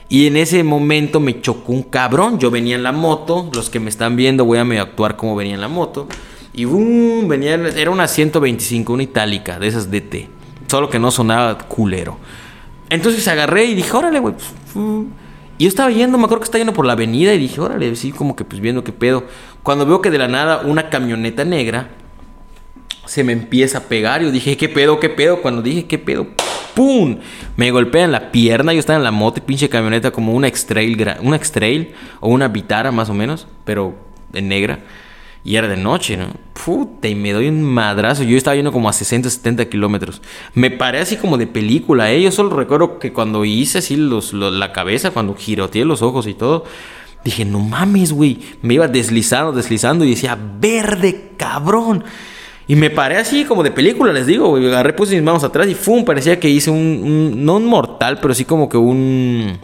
Y 0.09 0.27
en 0.27 0.35
ese 0.35 0.61
momento 0.65 1.21
me 1.21 1.39
chocó 1.39 1.71
un 1.71 1.83
cabrón. 1.83 2.37
Yo 2.37 2.51
venía 2.51 2.75
en 2.75 2.83
la 2.83 2.91
moto, 2.91 3.49
los 3.53 3.69
que 3.69 3.79
me 3.79 3.89
están 3.89 4.17
viendo, 4.17 4.43
voy 4.43 4.57
a 4.57 4.65
medio 4.65 4.81
actuar 4.81 5.15
como 5.15 5.37
venía 5.37 5.53
en 5.55 5.61
la 5.61 5.69
moto. 5.69 6.09
Y 6.51 6.65
boom, 6.65 7.29
venía, 7.29 7.53
era 7.53 7.91
una 7.91 8.09
125, 8.09 8.91
una 8.91 9.03
itálica, 9.03 9.57
de 9.57 9.67
esas 9.67 9.89
DT. 9.89 10.27
Solo 10.67 10.89
que 10.89 10.99
no 10.99 11.11
sonaba 11.11 11.59
culero. 11.59 12.17
Entonces 12.89 13.25
agarré 13.29 13.63
y 13.63 13.73
dije, 13.73 13.95
órale, 13.95 14.19
güey. 14.19 14.33
Pues, 14.33 14.83
y 15.57 15.63
yo 15.63 15.69
estaba 15.69 15.89
yendo, 15.89 16.17
me 16.17 16.25
acuerdo 16.25 16.41
que 16.41 16.45
estaba 16.45 16.59
yendo 16.59 16.73
por 16.73 16.85
la 16.85 16.93
avenida 16.93 17.33
y 17.33 17.37
dije, 17.37 17.61
órale, 17.61 17.95
sí, 17.95 18.11
como 18.11 18.35
que 18.35 18.43
pues 18.43 18.61
viendo 18.61 18.83
qué 18.83 18.91
pedo. 18.91 19.23
Cuando 19.63 19.85
veo 19.85 20.01
que 20.01 20.11
de 20.11 20.17
la 20.17 20.27
nada 20.27 20.61
una 20.65 20.89
camioneta 20.89 21.45
negra 21.45 21.89
se 23.05 23.23
me 23.23 23.33
empieza 23.33 23.79
a 23.79 23.81
pegar, 23.81 24.21
yo 24.21 24.31
dije, 24.31 24.57
¿qué 24.57 24.69
pedo, 24.69 24.99
qué 24.99 25.09
pedo? 25.09 25.41
Cuando 25.41 25.61
dije, 25.61 25.85
¿qué 25.85 25.97
pedo? 25.97 26.27
¡pum! 26.75 27.17
Me 27.55 27.71
golpea 27.71 28.03
en 28.03 28.11
la 28.11 28.31
pierna. 28.31 28.73
Yo 28.73 28.79
estaba 28.79 28.97
en 28.97 29.03
la 29.03 29.11
moto 29.11 29.39
y 29.39 29.41
pinche 29.41 29.69
camioneta 29.69 30.11
como 30.11 30.33
una 30.33 30.47
X-Trail, 30.49 31.15
una 31.21 31.37
X-Trail 31.37 31.93
o 32.19 32.29
una 32.29 32.49
Vitara 32.49 32.91
más 32.91 33.09
o 33.09 33.15
menos, 33.15 33.47
pero 33.63 33.95
en 34.33 34.47
negra. 34.49 34.79
Y 35.45 35.57
era 35.57 35.67
de 35.67 35.77
noche, 35.77 36.17
¿no? 36.17 36.25
Puta, 36.53 37.07
y 37.07 37.13
me 37.13 37.31
doy 37.31 37.49
un 37.49 37.61
madrazo. 37.61 38.23
Yo 38.23 38.35
estaba 38.35 38.55
yendo 38.55 38.71
como 38.71 38.89
a 38.89 38.93
60, 38.93 39.29
70 39.29 39.69
kilómetros. 39.69 40.19
Me 40.55 40.71
paré 40.71 40.99
así 40.99 41.17
como 41.17 41.37
de 41.37 41.45
película, 41.45 42.11
¿eh? 42.11 42.23
Yo 42.23 42.31
solo 42.31 42.49
recuerdo 42.49 42.97
que 42.97 43.13
cuando 43.13 43.45
hice 43.45 43.77
así 43.77 43.95
los, 43.95 44.33
la 44.33 44.73
cabeza, 44.73 45.11
cuando 45.11 45.35
giroteé 45.35 45.85
los 45.85 46.01
ojos 46.01 46.25
y 46.25 46.33
todo, 46.33 46.65
dije, 47.23 47.45
no 47.45 47.59
mames, 47.59 48.11
güey. 48.11 48.39
Me 48.63 48.73
iba 48.73 48.87
deslizando, 48.87 49.51
deslizando 49.51 50.03
y 50.03 50.09
decía, 50.09 50.35
verde, 50.59 51.33
cabrón. 51.37 52.03
Y 52.67 52.75
me 52.75 52.89
paré 52.89 53.17
así 53.17 53.45
como 53.45 53.61
de 53.61 53.69
película, 53.69 54.11
les 54.11 54.25
digo, 54.25 54.47
güey. 54.47 54.65
Agarré, 54.65 54.93
puse 54.93 55.13
mis 55.13 55.23
manos 55.23 55.43
atrás 55.43 55.67
y 55.67 55.75
¡fum! 55.75 56.03
Parecía 56.03 56.39
que 56.39 56.49
hice 56.49 56.71
un, 56.71 57.45
no 57.45 57.57
un 57.57 57.67
mortal, 57.67 58.17
pero 58.19 58.33
sí 58.33 58.45
como 58.45 58.67
que 58.67 58.77
un... 58.77 59.59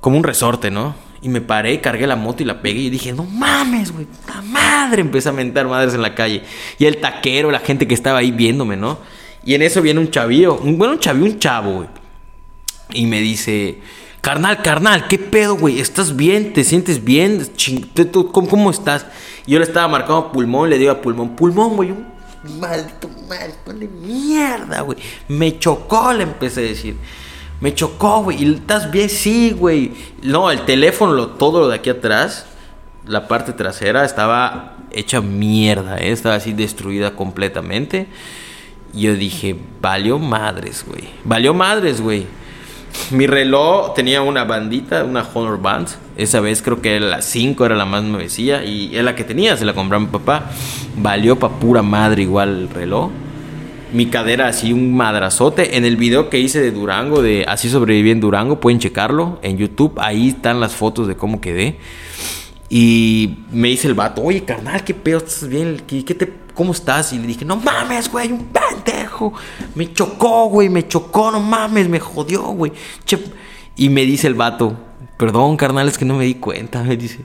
Como 0.00 0.16
un 0.16 0.22
resorte, 0.22 0.70
¿no? 0.70 1.05
Y 1.22 1.28
me 1.28 1.40
paré, 1.40 1.80
cargué 1.80 2.06
la 2.06 2.16
moto 2.16 2.42
y 2.42 2.46
la 2.46 2.60
pegué 2.62 2.80
y 2.80 2.90
dije, 2.90 3.12
no 3.12 3.24
mames, 3.24 3.92
güey, 3.92 4.06
la 4.28 4.42
madre. 4.42 5.00
Empecé 5.00 5.28
a 5.28 5.32
mentar 5.32 5.66
madres 5.66 5.94
en 5.94 6.02
la 6.02 6.14
calle. 6.14 6.42
Y 6.78 6.84
el 6.84 6.98
taquero, 6.98 7.50
la 7.50 7.60
gente 7.60 7.86
que 7.86 7.94
estaba 7.94 8.18
ahí 8.18 8.30
viéndome, 8.30 8.76
¿no? 8.76 8.98
Y 9.44 9.54
en 9.54 9.62
eso 9.62 9.80
viene 9.80 10.00
un 10.00 10.10
chavío, 10.10 10.58
un, 10.58 10.76
bueno, 10.76 10.94
un 10.94 11.00
chavío, 11.00 11.24
un 11.24 11.38
chavo, 11.38 11.72
güey. 11.72 11.88
Y 12.92 13.06
me 13.06 13.20
dice, 13.20 13.80
carnal, 14.20 14.62
carnal, 14.62 15.06
¿qué 15.08 15.18
pedo, 15.18 15.56
güey? 15.56 15.80
¿Estás 15.80 16.16
bien? 16.16 16.52
¿Te 16.52 16.64
sientes 16.64 17.02
bien? 17.02 17.48
¿Cómo, 18.12 18.48
¿Cómo 18.48 18.70
estás? 18.70 19.06
Y 19.46 19.52
yo 19.52 19.58
le 19.58 19.64
estaba 19.64 19.88
marcando 19.88 20.32
pulmón, 20.32 20.70
le 20.70 20.78
digo 20.78 20.92
a 20.92 21.00
pulmón, 21.00 21.36
pulmón, 21.36 21.76
güey, 21.76 21.90
un 21.92 22.60
maldito 22.60 23.08
mal, 23.28 23.78
de 23.78 23.88
mierda, 23.88 24.80
güey. 24.80 24.98
Me 25.28 25.58
chocó, 25.58 26.12
le 26.12 26.24
empecé 26.24 26.60
a 26.60 26.64
decir. 26.64 26.96
Me 27.60 27.74
chocó, 27.74 28.22
güey. 28.22 28.42
¿Y 28.42 28.54
estás 28.54 28.90
bien? 28.90 29.08
Sí, 29.08 29.52
güey. 29.52 29.92
No, 30.22 30.50
el 30.50 30.64
teléfono, 30.64 31.26
todo 31.28 31.60
lo 31.60 31.68
de 31.68 31.76
aquí 31.76 31.90
atrás, 31.90 32.46
la 33.06 33.28
parte 33.28 33.52
trasera, 33.52 34.04
estaba 34.04 34.76
hecha 34.90 35.20
mierda, 35.20 35.98
¿eh? 35.98 36.10
Estaba 36.10 36.34
así 36.34 36.52
destruida 36.52 37.12
completamente. 37.14 38.08
Y 38.92 39.02
yo 39.02 39.14
dije, 39.14 39.56
valió 39.80 40.18
madres, 40.18 40.84
güey. 40.86 41.08
Valió 41.24 41.54
madres, 41.54 42.00
güey. 42.00 42.26
Mi 43.10 43.26
reloj 43.26 43.94
tenía 43.94 44.22
una 44.22 44.44
bandita, 44.44 45.04
una 45.04 45.26
Honor 45.34 45.60
Band. 45.60 45.88
Esa 46.16 46.40
vez 46.40 46.62
creo 46.62 46.80
que 46.80 46.98
la 46.98 47.20
5 47.20 47.66
era 47.66 47.74
la 47.74 47.84
más 47.84 48.02
nuevecilla 48.02 48.64
y 48.64 48.96
es 48.96 49.04
la 49.04 49.14
que 49.14 49.24
tenía, 49.24 49.56
se 49.56 49.66
la 49.66 49.74
compró 49.74 50.00
mi 50.00 50.06
papá. 50.06 50.50
Valió 50.96 51.38
pa' 51.38 51.58
pura 51.58 51.82
madre 51.82 52.22
igual 52.22 52.48
el 52.48 52.68
reloj 52.70 53.10
mi 53.92 54.06
cadera 54.06 54.48
así 54.48 54.72
un 54.72 54.94
madrazote. 54.96 55.76
En 55.76 55.84
el 55.84 55.96
video 55.96 56.30
que 56.30 56.38
hice 56.38 56.60
de 56.60 56.70
Durango, 56.70 57.22
de 57.22 57.44
Así 57.46 57.68
sobreviví 57.68 58.10
en 58.10 58.20
Durango, 58.20 58.60
pueden 58.60 58.78
checarlo 58.78 59.38
en 59.42 59.58
YouTube. 59.58 59.94
Ahí 59.98 60.28
están 60.28 60.60
las 60.60 60.74
fotos 60.74 61.08
de 61.08 61.16
cómo 61.16 61.40
quedé. 61.40 61.78
Y 62.68 63.38
me 63.52 63.68
dice 63.68 63.86
el 63.86 63.94
vato, 63.94 64.22
oye, 64.22 64.44
carnal, 64.44 64.82
¿qué 64.82 64.92
pedo? 64.92 65.18
¿Estás 65.18 65.48
bien? 65.48 65.82
¿Qué, 65.86 66.02
te, 66.02 66.32
¿Cómo 66.54 66.72
estás? 66.72 67.12
Y 67.12 67.18
le 67.18 67.26
dije, 67.26 67.44
no 67.44 67.56
mames, 67.56 68.10
güey, 68.10 68.32
un 68.32 68.46
pendejo. 68.46 69.32
Me 69.74 69.92
chocó, 69.92 70.46
güey, 70.46 70.68
me 70.68 70.86
chocó, 70.88 71.30
no 71.30 71.40
mames, 71.40 71.88
me 71.88 72.00
jodió, 72.00 72.42
güey. 72.42 72.72
Y 73.76 73.88
me 73.88 74.02
dice 74.02 74.26
el 74.26 74.34
vato, 74.34 74.76
perdón, 75.16 75.56
carnal, 75.56 75.86
es 75.86 75.96
que 75.96 76.04
no 76.04 76.14
me 76.14 76.24
di 76.24 76.34
cuenta, 76.34 76.82
me 76.84 76.96
dice. 76.96 77.20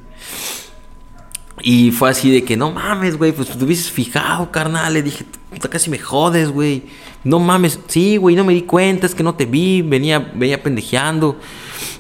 Y 1.64 1.92
fue 1.92 2.10
así 2.10 2.32
de 2.32 2.44
que, 2.44 2.58
no 2.58 2.72
mames, 2.72 3.18
güey, 3.18 3.32
pues 3.32 3.50
te 3.50 3.64
hubieses 3.64 3.92
fijado, 3.92 4.52
carnal. 4.52 4.94
Le 4.94 5.04
dije, 5.04 5.26
puta, 5.50 5.70
casi 5.70 5.90
me 5.90 6.00
jodes, 6.00 6.50
güey. 6.50 6.84
No 7.24 7.40
mames, 7.40 7.80
sí, 7.88 8.18
güey, 8.18 8.36
no 8.36 8.44
me 8.44 8.54
di 8.54 8.64
cuenta, 8.64 9.06
es 9.06 9.14
que 9.14 9.22
no 9.22 9.36
te 9.36 9.46
vi, 9.46 9.82
venía, 9.84 10.32
venía 10.34 10.64
pendejeando. 10.64 11.38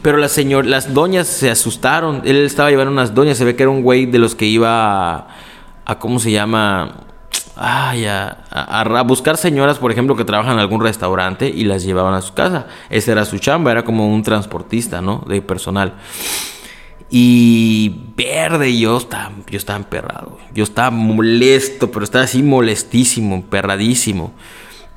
Pero 0.01 0.18
las 0.18 0.32
señor, 0.32 0.65
las 0.65 0.94
doñas 0.94 1.27
se 1.27 1.51
asustaron. 1.51 2.22
Él 2.25 2.38
estaba 2.38 2.72
llevando 2.72 2.91
unas 2.91 3.13
doñas, 3.13 3.38
se 3.38 3.46
ve 3.46 3.56
que 3.56 3.63
era 3.63 3.70
un 3.70 3.84
güey 3.84 4.08
de 4.08 4.18
los 4.18 4.34
que 4.34 4.46
iba 4.46 5.27
a, 5.86 6.00
¿cómo 6.00 6.20
se 6.20 6.31
llama? 6.31 7.05
Ay, 7.55 8.05
a, 8.05 8.44
a, 8.50 9.03
buscar 9.03 9.38
señoras, 9.38 9.77
por 9.77 9.92
ejemplo, 9.92 10.16
que 10.16 10.25
trabajan 10.25 10.53
en 10.53 10.59
algún 10.59 10.81
restaurante 10.81 11.48
y 11.48 11.66
las 11.66 11.83
llevaban 11.83 12.16
a 12.16 12.22
su 12.22 12.33
casa. 12.33 12.66
Esa 12.90 13.12
era 13.12 13.25
su 13.25 13.38
chamba, 13.38 13.72
era 13.72 13.83
como 13.83 14.12
un 14.12 14.24
transportista, 14.24 15.01
¿no? 15.01 15.24
De 15.27 15.44
personal. 15.44 15.94
Y 17.14 17.94
verde, 18.16 18.78
yo 18.78 18.98
estaba, 18.98 19.34
yo 19.50 19.58
estaba 19.58 19.78
emperrado. 19.78 20.38
Yo 20.54 20.64
estaba 20.64 20.92
molesto, 20.92 21.92
pero 21.92 22.06
estaba 22.06 22.24
así 22.24 22.42
molestísimo, 22.42 23.36
emperradísimo. 23.36 24.34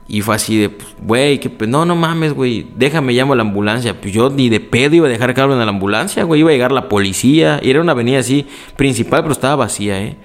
Y 0.07 0.21
fue 0.21 0.37
así 0.37 0.57
de, 0.57 0.71
pues, 0.71 0.95
güey, 1.03 1.41
que 1.41 1.51
no, 1.67 1.85
no 1.85 1.97
mames, 1.97 2.33
güey, 2.33 2.69
déjame 2.77 3.15
llamo 3.15 3.33
a 3.33 3.37
la 3.37 3.43
ambulancia. 3.43 4.01
Pues 4.01 4.15
yo 4.15 4.31
ni 4.31 4.49
de 4.49 4.61
pedo 4.61 4.95
iba 4.95 5.09
a 5.09 5.11
dejar 5.11 5.35
que 5.35 5.41
hablen 5.41 5.59
a 5.59 5.65
la 5.65 5.71
ambulancia, 5.71 6.23
güey, 6.23 6.41
iba 6.41 6.51
a 6.51 6.53
llegar 6.53 6.71
la 6.71 6.89
policía. 6.89 7.59
Y 7.61 7.71
era 7.71 7.81
una 7.81 7.93
avenida 7.93 8.21
así, 8.21 8.47
principal, 8.77 9.23
pero 9.23 9.33
estaba 9.33 9.57
vacía, 9.57 10.01
¿eh? 10.01 10.17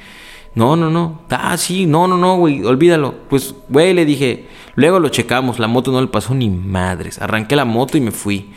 No, 0.54 0.76
no, 0.76 0.92
no, 0.92 1.22
ah, 1.30 1.58
sí, 1.58 1.86
no, 1.86 2.08
no, 2.08 2.18
no, 2.18 2.38
güey, 2.38 2.64
olvídalo. 2.66 3.16
Pues, 3.30 3.56
güey, 3.70 3.96
le 3.96 4.06
dije, 4.06 4.48
luego 4.76 5.00
lo 5.00 5.10
checamos, 5.10 5.58
la 5.58 5.68
moto 5.68 5.92
no 5.92 6.02
le 6.02 6.08
pasó 6.08 6.36
ni 6.36 6.50
madres. 6.50 7.20
Arranqué 7.20 7.56
la 7.56 7.66
moto 7.66 7.98
y 7.98 8.02
me 8.02 8.12
fui. 8.12 8.52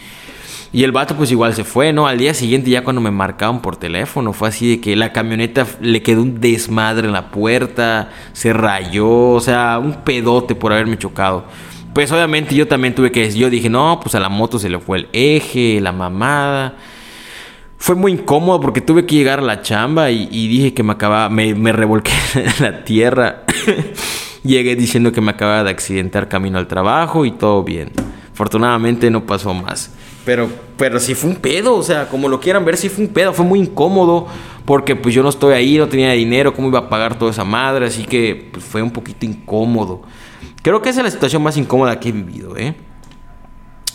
Y 0.74 0.85
el 0.85 0.92
vato 0.92 1.14
pues 1.16 1.30
igual 1.30 1.54
se 1.54 1.64
fue, 1.64 1.92
¿no? 1.92 2.06
Al 2.06 2.16
día 2.16 2.32
siguiente 2.32 2.70
ya 2.70 2.82
cuando 2.82 3.02
me 3.02 3.11
marcaban 3.11 3.61
por 3.61 3.76
teléfono 3.76 4.32
fue 4.32 4.48
así 4.48 4.70
de 4.70 4.80
que 4.80 4.96
la 4.96 5.12
camioneta 5.12 5.66
le 5.82 6.02
quedó 6.02 6.22
un 6.22 6.40
desmadre 6.40 7.06
en 7.06 7.12
la 7.12 7.30
puerta, 7.30 8.08
se 8.32 8.54
rayó, 8.54 9.32
o 9.32 9.40
sea, 9.40 9.78
un 9.78 10.02
pedote 10.02 10.54
por 10.54 10.72
haberme 10.72 10.96
chocado. 10.96 11.44
Pues 11.92 12.11
obviamente 12.11 12.54
yo 12.54 12.66
también 12.66 12.94
tuve 12.94 13.12
que, 13.12 13.30
yo 13.32 13.50
dije, 13.50 13.68
no, 13.68 14.00
pues 14.00 14.14
a 14.14 14.20
la 14.20 14.30
moto 14.30 14.58
se 14.58 14.70
le 14.70 14.78
fue 14.78 15.00
el 15.00 15.08
eje, 15.12 15.78
la 15.82 15.92
mamada. 15.92 16.76
Fue 17.76 17.94
muy 17.94 18.12
incómodo 18.12 18.58
porque 18.61 18.80
tuve 18.80 19.04
que 19.04 19.16
llegar 19.16 19.40
a 19.40 19.42
la 19.42 19.61
chamba 19.61 20.11
y, 20.11 20.26
dije 20.48 20.72
que 20.72 20.82
me 20.82 20.92
acababa, 20.92 21.28
me, 21.28 21.54
me 21.54 21.72
revolqué 21.72 22.12
en 22.35 22.52
la 22.61 22.82
tierra. 22.85 23.42
Llegué 24.42 24.74
diciendo 24.74 25.12
que 25.12 25.20
me 25.20 25.32
acababa 25.32 25.64
de 25.64 25.70
accidentar 25.70 26.28
camino 26.28 26.56
al 26.58 26.66
trabajo 26.66 27.26
y 27.26 27.32
todo 27.32 27.62
bien. 27.62 27.90
Afortunadamente 28.32 29.11
no 29.11 29.26
pasó 29.26 29.52
más. 29.52 29.92
Pero, 30.24 30.48
pero 30.76 31.00
sí 31.00 31.14
fue 31.14 31.30
un 31.30 31.37
pedo, 31.37 31.74
o 31.74 31.82
sea, 31.82 32.08
como 32.08 32.28
lo 32.28 32.40
quieran 32.40 32.64
ver, 32.64 32.76
sí 32.76 32.88
fue 32.88 33.04
un 33.04 33.12
pedo, 33.12 33.32
fue 33.32 33.44
muy 33.44 33.58
incómodo, 33.58 34.28
porque 34.64 34.94
pues 34.94 35.14
yo 35.14 35.22
no 35.22 35.28
estoy 35.28 35.54
ahí, 35.54 35.78
no 35.78 35.88
tenía 35.88 36.12
dinero, 36.12 36.54
cómo 36.54 36.68
iba 36.68 36.78
a 36.78 36.88
pagar 36.88 37.18
toda 37.18 37.32
esa 37.32 37.44
madre, 37.44 37.87
así 37.87 38.04
que 38.04 38.50
pues, 38.52 38.64
fue 38.64 38.82
un 38.82 38.90
poquito 38.90 39.26
incómodo. 39.26 40.02
Creo 40.62 40.80
que 40.80 40.90
esa 40.90 41.00
es 41.00 41.04
la 41.04 41.11
situación 41.11 41.42
más 41.42 41.56
incómoda 41.56 41.98
que 41.98 42.11
he 42.11 42.12
vivido, 42.12 42.56
¿eh? 42.56 42.76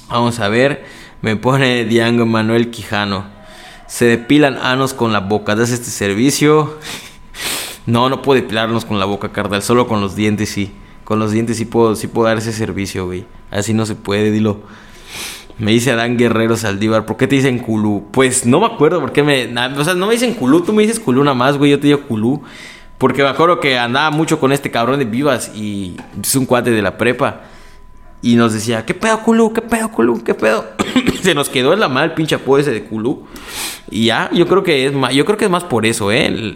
Vamos 0.09 0.39
a 0.39 0.49
ver, 0.49 0.85
me 1.21 1.35
pone 1.37 1.85
Diango 1.85 2.25
Manuel 2.25 2.71
Quijano. 2.71 3.25
Se 3.87 4.05
depilan 4.05 4.57
anos 4.57 4.93
con 4.93 5.13
la 5.13 5.21
boca, 5.21 5.55
¿das 5.55 5.71
este 5.71 5.89
servicio? 5.89 6.77
no, 7.85 8.09
no 8.09 8.21
puedo 8.21 8.41
depilarnos 8.41 8.83
con 8.83 8.99
la 8.99 9.05
boca, 9.05 9.31
carnal, 9.31 9.63
solo 9.63 9.87
con 9.87 10.01
los 10.01 10.15
dientes 10.15 10.49
sí. 10.49 10.73
Con 11.05 11.19
los 11.19 11.31
dientes 11.31 11.55
sí 11.55 11.63
puedo, 11.63 11.95
sí 11.95 12.07
puedo 12.07 12.27
dar 12.27 12.37
ese 12.37 12.51
servicio, 12.51 13.05
güey. 13.05 13.25
Así 13.49 13.73
no 13.73 13.85
se 13.85 13.95
puede, 13.95 14.29
dilo. 14.29 14.61
Me 15.59 15.71
dice 15.71 15.91
Adán 15.91 16.17
Guerrero 16.17 16.55
Saldívar, 16.55 17.05
¿por 17.05 17.17
qué 17.17 17.27
te 17.27 17.35
dicen 17.35 17.57
culú? 17.57 18.05
Pues 18.11 18.45
no 18.45 18.59
me 18.59 18.67
acuerdo 18.67 18.99
por 18.99 19.11
qué 19.11 19.23
me. 19.23 19.47
o 19.77 19.83
sea, 19.83 19.95
no 19.95 20.05
me 20.05 20.13
dicen 20.13 20.35
culú, 20.35 20.61
tú 20.61 20.71
me 20.71 20.83
dices 20.83 20.99
culú 20.99 21.23
nada 21.23 21.33
más, 21.33 21.57
güey, 21.57 21.71
yo 21.71 21.79
te 21.79 21.87
digo 21.87 22.01
culú. 22.01 22.41
Porque 22.97 23.21
me 23.21 23.29
acuerdo 23.29 23.59
que 23.59 23.77
andaba 23.77 24.09
mucho 24.11 24.39
con 24.39 24.51
este 24.51 24.71
cabrón 24.71 24.99
de 24.99 25.05
vivas 25.05 25.51
y 25.55 25.95
es 26.21 26.35
un 26.35 26.45
cuate 26.45 26.71
de 26.71 26.81
la 26.81 26.97
prepa. 26.97 27.41
Y 28.21 28.35
nos 28.35 28.53
decía, 28.53 28.85
¿qué 28.85 28.95
pedo, 28.95 29.21
culú? 29.21 29.53
¿Qué 29.53 29.61
pedo, 29.61 29.91
culú? 29.91 30.23
¿Qué 30.23 30.33
pedo? 30.33 30.65
Se 31.21 31.35
nos 31.35 31.49
quedó 31.49 31.73
en 31.73 31.79
la 31.79 31.87
mal 31.87 32.15
pinche 32.15 32.35
apodo 32.35 32.57
ese 32.57 32.71
de 32.71 32.83
culú. 32.83 33.25
Y 33.89 34.05
ya, 34.05 34.29
yo 34.33 34.47
creo 34.47 34.63
que 34.63 34.87
es 34.87 34.93
más, 34.93 35.13
yo 35.13 35.25
creo 35.25 35.37
que 35.37 35.45
es 35.45 35.51
más 35.51 35.63
por 35.63 35.85
eso, 35.85 36.11
¿eh? 36.11 36.55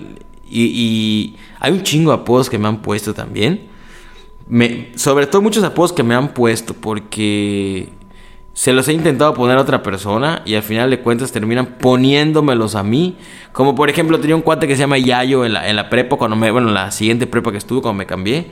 Y, 0.49 1.35
hay 1.59 1.71
un 1.71 1.83
chingo 1.83 2.11
de 2.11 2.17
apodos 2.17 2.49
que 2.49 2.57
me 2.57 2.67
han 2.67 2.81
puesto 2.81 3.13
también. 3.13 3.67
Sobre 4.95 5.27
todo 5.27 5.41
muchos 5.41 5.63
apodos 5.63 5.93
que 5.93 6.03
me 6.03 6.15
han 6.15 6.33
puesto 6.33 6.73
porque 6.73 7.89
se 8.53 8.73
los 8.73 8.87
he 8.87 8.93
intentado 8.93 9.33
poner 9.33 9.57
a 9.57 9.61
otra 9.61 9.81
persona 9.81 10.41
y 10.45 10.55
al 10.55 10.63
final 10.63 10.89
de 10.89 10.99
cuentas 10.99 11.31
terminan 11.31 11.77
poniéndomelos 11.79 12.75
a 12.75 12.83
mí. 12.83 13.17
Como 13.53 13.75
por 13.75 13.89
ejemplo 13.89 14.19
tenía 14.19 14.35
un 14.35 14.41
cuate 14.41 14.67
que 14.67 14.75
se 14.75 14.81
llama 14.81 14.97
Yayo 14.97 15.45
en 15.45 15.53
la, 15.53 15.69
en 15.69 15.75
la 15.75 15.89
prepa, 15.89 16.17
cuando 16.17 16.35
me, 16.35 16.51
bueno, 16.51 16.67
en 16.67 16.73
la 16.73 16.91
siguiente 16.91 17.27
prepa 17.27 17.51
que 17.51 17.57
estuve 17.57 17.81
cuando 17.81 17.97
me 17.97 18.05
cambié. 18.05 18.51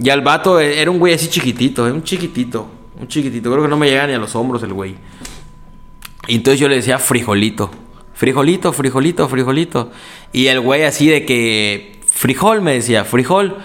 Y 0.00 0.10
al 0.10 0.20
vato 0.20 0.60
e, 0.60 0.80
era 0.80 0.90
un 0.90 0.98
güey 0.98 1.14
así 1.14 1.28
chiquitito, 1.28 1.88
eh, 1.88 1.92
un 1.92 2.02
chiquitito, 2.02 2.68
un 3.00 3.08
chiquitito. 3.08 3.50
Creo 3.50 3.62
que 3.62 3.68
no 3.68 3.76
me 3.76 3.88
llega 3.88 4.06
ni 4.06 4.12
a 4.12 4.18
los 4.18 4.34
hombros 4.36 4.62
el 4.62 4.72
güey. 4.72 4.96
Y 6.26 6.36
entonces 6.36 6.60
yo 6.60 6.68
le 6.68 6.76
decía 6.76 6.98
frijolito. 6.98 7.70
Frijolito, 8.12 8.72
frijolito, 8.72 9.28
frijolito. 9.28 9.90
Y 10.32 10.46
el 10.46 10.60
güey 10.60 10.84
así 10.84 11.08
de 11.08 11.24
que 11.24 12.00
frijol 12.06 12.60
me 12.60 12.74
decía, 12.74 13.04
frijol. 13.04 13.56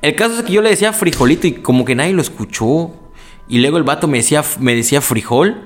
El 0.00 0.14
caso 0.16 0.38
es 0.38 0.42
que 0.42 0.52
yo 0.52 0.62
le 0.62 0.70
decía 0.70 0.92
frijolito 0.92 1.46
y 1.46 1.52
como 1.52 1.84
que 1.84 1.94
nadie 1.94 2.12
lo 2.12 2.22
escuchó. 2.22 2.90
Y 3.52 3.58
luego 3.58 3.76
el 3.76 3.82
vato 3.82 4.08
me 4.08 4.16
decía, 4.16 4.42
me 4.60 4.74
decía 4.74 5.02
frijol. 5.02 5.60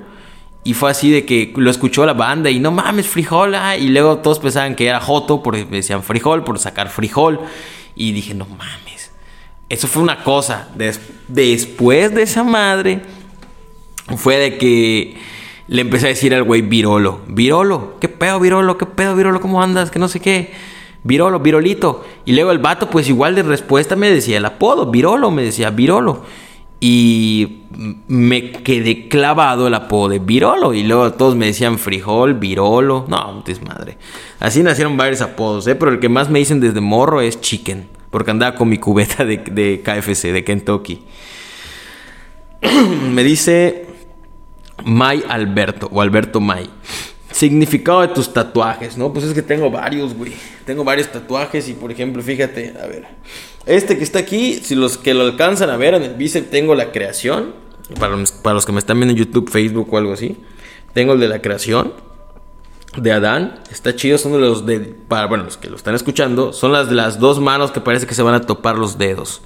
Y 0.65 0.75
fue 0.75 0.91
así 0.91 1.13
de 1.13 1.25
que 1.25 1.53
lo 1.55 1.71
escuchó 1.71 2.05
la 2.05 2.15
banda 2.15 2.51
y 2.51 2.59
no 2.59 2.73
mames, 2.73 3.07
frijol. 3.07 3.55
Ah", 3.55 3.77
y 3.77 3.91
luego 3.91 4.19
todos 4.19 4.41
pensaban 4.41 4.75
que 4.75 4.89
era 4.89 4.99
Joto 5.01 5.41
porque 5.41 5.65
me 5.67 5.77
decían 5.77 6.03
frijol, 6.03 6.43
por 6.43 6.59
sacar 6.59 6.89
frijol. 6.89 7.39
Y 7.95 8.11
dije, 8.11 8.35
no 8.35 8.45
mames. 8.45 9.13
Eso 9.69 9.87
fue 9.87 10.03
una 10.03 10.25
cosa. 10.25 10.69
después 11.29 12.13
de 12.13 12.23
esa 12.23 12.43
madre, 12.43 13.03
fue 14.17 14.37
de 14.37 14.59
que 14.59 15.17
le 15.69 15.83
empecé 15.83 16.07
a 16.07 16.09
decir 16.09 16.35
al 16.35 16.43
güey 16.43 16.63
Virolo. 16.63 17.21
Virolo, 17.29 17.99
¿qué 18.01 18.09
pedo, 18.09 18.41
Virolo? 18.41 18.79
¿Qué 18.79 18.87
pedo, 18.87 19.15
Virolo? 19.15 19.41
¿Cómo 19.41 19.63
andas? 19.63 19.93
Que 19.93 20.01
no 20.01 20.09
sé 20.09 20.19
qué. 20.19 20.53
Virolo, 21.05 21.39
Virolito. 21.39 22.05
Y 22.25 22.33
luego 22.33 22.51
el 22.51 22.59
vato, 22.59 22.91
pues 22.91 23.09
igual 23.09 23.37
de 23.37 23.45
respuesta 23.45 23.95
me 23.95 24.11
decía 24.11 24.39
el 24.39 24.45
apodo. 24.45 24.91
Virolo, 24.91 25.31
me 25.31 25.45
decía 25.45 25.71
Virolo. 25.71 26.25
Y 26.89 27.65
me 28.07 28.53
quedé 28.53 29.09
clavado 29.09 29.67
el 29.67 29.75
apodo 29.75 30.11
de 30.11 30.21
Virolo. 30.21 30.73
Y 30.73 30.85
luego 30.85 31.13
todos 31.15 31.35
me 31.35 31.47
decían 31.47 31.81
Frijol, 31.81 32.35
Virolo. 32.35 33.07
No, 33.09 33.43
madre. 33.67 33.99
Así 34.39 34.63
nacieron 34.63 34.97
varios 34.97 35.21
apodos, 35.21 35.67
¿eh? 35.67 35.75
Pero 35.75 35.91
el 35.91 35.99
que 35.99 36.09
más 36.09 36.31
me 36.31 36.39
dicen 36.39 36.61
desde 36.61 36.81
morro 36.81 37.21
es 37.21 37.41
Chicken. 37.41 37.89
Porque 38.11 38.31
andaba 38.31 38.55
con 38.55 38.69
mi 38.69 38.79
cubeta 38.79 39.25
de, 39.25 39.39
de 39.39 39.83
KFC, 39.83 40.33
de 40.33 40.45
Kentucky. 40.45 41.03
me 43.11 43.25
dice 43.25 43.87
May 44.85 45.25
Alberto 45.29 45.89
o 45.91 46.01
Alberto 46.01 46.39
May. 46.39 46.71
Significado 47.37 48.01
de 48.01 48.09
tus 48.09 48.33
tatuajes, 48.33 48.97
¿no? 48.97 49.13
Pues 49.13 49.27
es 49.27 49.35
que 49.35 49.43
tengo 49.43 49.71
varios, 49.71 50.15
güey. 50.15 50.33
Tengo 50.65 50.85
varios 50.85 51.13
tatuajes 51.13 51.69
y, 51.69 51.75
por 51.75 51.93
ejemplo, 51.93 52.23
fíjate, 52.23 52.73
a 52.83 52.87
ver. 52.87 53.05
Este 53.67 53.99
que 53.99 54.05
está 54.05 54.21
aquí, 54.21 54.55
si 54.55 54.75
los 54.75 54.97
que 54.97 55.13
lo 55.13 55.25
alcanzan 55.25 55.69
a 55.69 55.77
ver 55.77 55.93
en 55.93 56.03
el 56.03 56.15
bíceps, 56.15 56.49
tengo 56.49 56.75
la 56.75 56.93
creación. 56.93 57.53
Para 58.01 58.17
los, 58.17 58.65
que 58.65 58.73
me 58.73 58.79
están 58.79 58.99
viendo 58.99 59.13
en 59.13 59.19
YouTube, 59.19 59.51
Facebook 59.51 59.93
o 59.93 59.99
algo 59.99 60.15
así. 60.15 60.39
Tengo 60.95 61.13
el 61.13 61.21
de 61.21 61.29
la 61.29 61.43
creación 61.43 61.93
de 62.97 63.13
Adán. 63.13 63.61
Está 63.71 63.95
chido, 63.95 64.17
son 64.17 64.33
de 64.33 64.39
los 64.39 64.65
de. 64.65 64.81
Para, 64.81 65.27
bueno, 65.27 65.45
los 65.45 65.59
que 65.59 65.69
lo 65.69 65.77
están 65.77 65.95
escuchando, 65.95 66.55
son 66.55 66.73
las 66.73 66.89
de 66.89 66.95
las 66.95 67.21
dos 67.21 67.39
manos 67.39 67.71
que 67.71 67.83
parece 67.83 68.07
que 68.07 68.15
se 68.15 68.23
van 68.23 68.33
a 68.33 68.41
topar 68.41 68.79
los 68.79 68.97
dedos. 68.97 69.43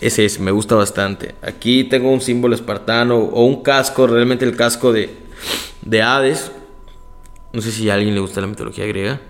Ese 0.00 0.26
es, 0.26 0.38
me 0.38 0.50
gusta 0.50 0.74
bastante. 0.74 1.34
Aquí 1.40 1.84
tengo 1.84 2.10
un 2.10 2.20
símbolo 2.20 2.54
espartano 2.54 3.16
o 3.16 3.46
un 3.46 3.62
casco, 3.62 4.06
realmente 4.06 4.44
el 4.44 4.54
casco 4.54 4.92
de, 4.92 5.16
de 5.80 6.02
Hades. 6.02 6.52
No 7.52 7.60
sé 7.60 7.72
si 7.72 7.90
a 7.90 7.94
alguien 7.94 8.14
le 8.14 8.20
gusta 8.20 8.40
la 8.40 8.46
mitología 8.46 8.86
griega. 8.86 9.20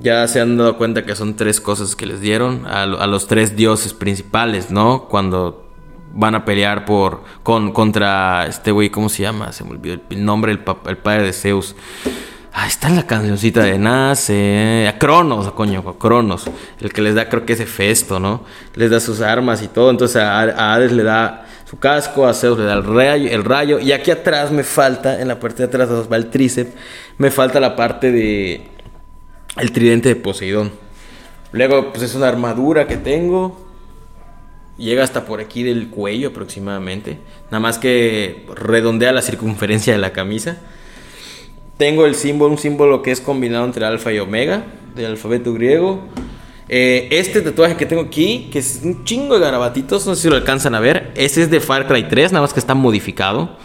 Ya 0.00 0.26
se 0.26 0.40
han 0.40 0.56
dado 0.56 0.76
cuenta 0.76 1.04
que 1.04 1.14
son 1.14 1.36
tres 1.36 1.60
cosas 1.60 1.94
que 1.94 2.06
les 2.06 2.20
dieron 2.20 2.66
a, 2.66 2.86
los 2.86 3.26
tres 3.26 3.56
dioses 3.56 3.94
principales, 3.94 4.70
¿no? 4.70 5.06
Cuando 5.08 5.68
van 6.12 6.34
a 6.34 6.44
pelear 6.44 6.84
por 6.84 7.22
con 7.42 7.72
contra 7.72 8.46
este 8.46 8.70
güey, 8.70 8.90
¿cómo 8.90 9.08
se 9.08 9.22
llama? 9.22 9.52
Se 9.52 9.64
me 9.64 9.70
olvidó 9.70 10.00
el, 10.10 10.24
nombre, 10.24 10.52
el, 10.52 10.60
el 10.86 10.98
padre 10.98 11.24
de 11.24 11.32
Zeus. 11.32 11.74
Ah, 12.56 12.68
está 12.68 12.86
en 12.86 12.94
la 12.94 13.04
cancioncita 13.04 13.64
de 13.64 13.78
Nace. 13.78 14.86
A 14.88 14.96
Cronos, 14.96 15.50
coño, 15.52 15.82
a 15.88 15.98
Cronos. 15.98 16.44
El 16.80 16.92
que 16.92 17.02
les 17.02 17.16
da, 17.16 17.28
creo 17.28 17.44
que 17.44 17.54
ese 17.54 17.66
festo, 17.66 18.20
¿no? 18.20 18.44
Les 18.76 18.92
da 18.92 19.00
sus 19.00 19.20
armas 19.20 19.60
y 19.60 19.66
todo. 19.66 19.90
Entonces 19.90 20.22
a, 20.22 20.72
Hades 20.72 20.92
le 20.92 21.02
da 21.02 21.43
casco, 21.76 22.26
a 22.26 22.34
Zeus 22.34 22.58
le 22.58 22.64
da 22.64 22.74
el 22.74 22.84
rayo, 22.84 23.30
el 23.30 23.44
rayo. 23.44 23.78
Y 23.78 23.92
aquí 23.92 24.10
atrás 24.10 24.50
me 24.50 24.64
falta, 24.64 25.20
en 25.20 25.28
la 25.28 25.40
parte 25.40 25.58
de 25.58 25.64
atrás 25.64 25.88
va 26.10 26.16
el 26.16 26.30
tríceps, 26.30 26.72
me 27.18 27.30
falta 27.30 27.60
la 27.60 27.76
parte 27.76 28.12
de. 28.12 28.68
El 29.56 29.70
tridente 29.70 30.08
de 30.08 30.16
Poseidón. 30.16 30.72
Luego, 31.52 31.92
pues 31.92 32.02
es 32.02 32.14
una 32.16 32.28
armadura 32.28 32.88
que 32.88 32.96
tengo. 32.96 33.60
Llega 34.76 35.04
hasta 35.04 35.24
por 35.24 35.40
aquí 35.40 35.62
del 35.62 35.88
cuello 35.88 36.30
aproximadamente. 36.30 37.18
Nada 37.44 37.60
más 37.60 37.78
que 37.78 38.44
redondea 38.56 39.12
la 39.12 39.22
circunferencia 39.22 39.92
de 39.92 40.00
la 40.00 40.12
camisa. 40.12 40.58
Tengo 41.76 42.06
el 42.06 42.16
símbolo, 42.16 42.50
un 42.50 42.58
símbolo 42.58 43.02
que 43.02 43.12
es 43.12 43.20
combinado 43.20 43.64
entre 43.64 43.84
alfa 43.84 44.12
y 44.12 44.18
omega, 44.18 44.64
del 44.96 45.06
alfabeto 45.06 45.52
griego. 45.54 46.02
Eh, 46.68 47.08
este 47.10 47.42
tatuaje 47.42 47.76
que 47.76 47.86
tengo 47.86 48.02
aquí, 48.02 48.48
que 48.50 48.58
es 48.58 48.80
un 48.82 49.04
chingo 49.04 49.34
de 49.34 49.40
garabatitos, 49.40 50.06
no 50.06 50.14
sé 50.14 50.22
si 50.22 50.28
lo 50.28 50.36
alcanzan 50.36 50.74
a 50.74 50.80
ver. 50.80 51.12
Este 51.14 51.42
es 51.42 51.50
de 51.50 51.60
Far 51.60 51.86
Cry 51.86 52.08
3, 52.08 52.32
nada 52.32 52.42
más 52.42 52.52
que 52.52 52.60
está 52.60 52.74
modificado. 52.74 53.56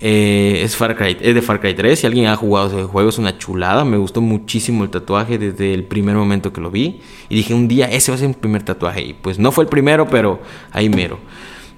Eh, 0.00 0.60
es, 0.62 0.76
Far 0.76 0.96
Cry, 0.96 1.16
es 1.20 1.34
de 1.34 1.42
Far 1.42 1.60
Cry 1.60 1.74
3. 1.74 1.98
Si 1.98 2.06
alguien 2.06 2.26
ha 2.26 2.36
jugado 2.36 2.68
ese 2.68 2.86
juego, 2.86 3.08
es 3.08 3.18
una 3.18 3.36
chulada. 3.36 3.84
Me 3.84 3.96
gustó 3.96 4.20
muchísimo 4.20 4.84
el 4.84 4.90
tatuaje 4.90 5.38
desde 5.38 5.74
el 5.74 5.84
primer 5.84 6.14
momento 6.14 6.52
que 6.52 6.60
lo 6.60 6.70
vi. 6.70 7.00
Y 7.28 7.34
dije, 7.34 7.54
un 7.54 7.66
día 7.66 7.86
ese 7.86 8.12
va 8.12 8.16
a 8.16 8.18
ser 8.18 8.28
mi 8.28 8.34
primer 8.34 8.62
tatuaje. 8.62 9.02
Y 9.02 9.12
pues 9.14 9.38
no 9.38 9.50
fue 9.50 9.64
el 9.64 9.70
primero, 9.70 10.08
pero 10.08 10.40
ahí 10.70 10.88
mero. 10.88 11.18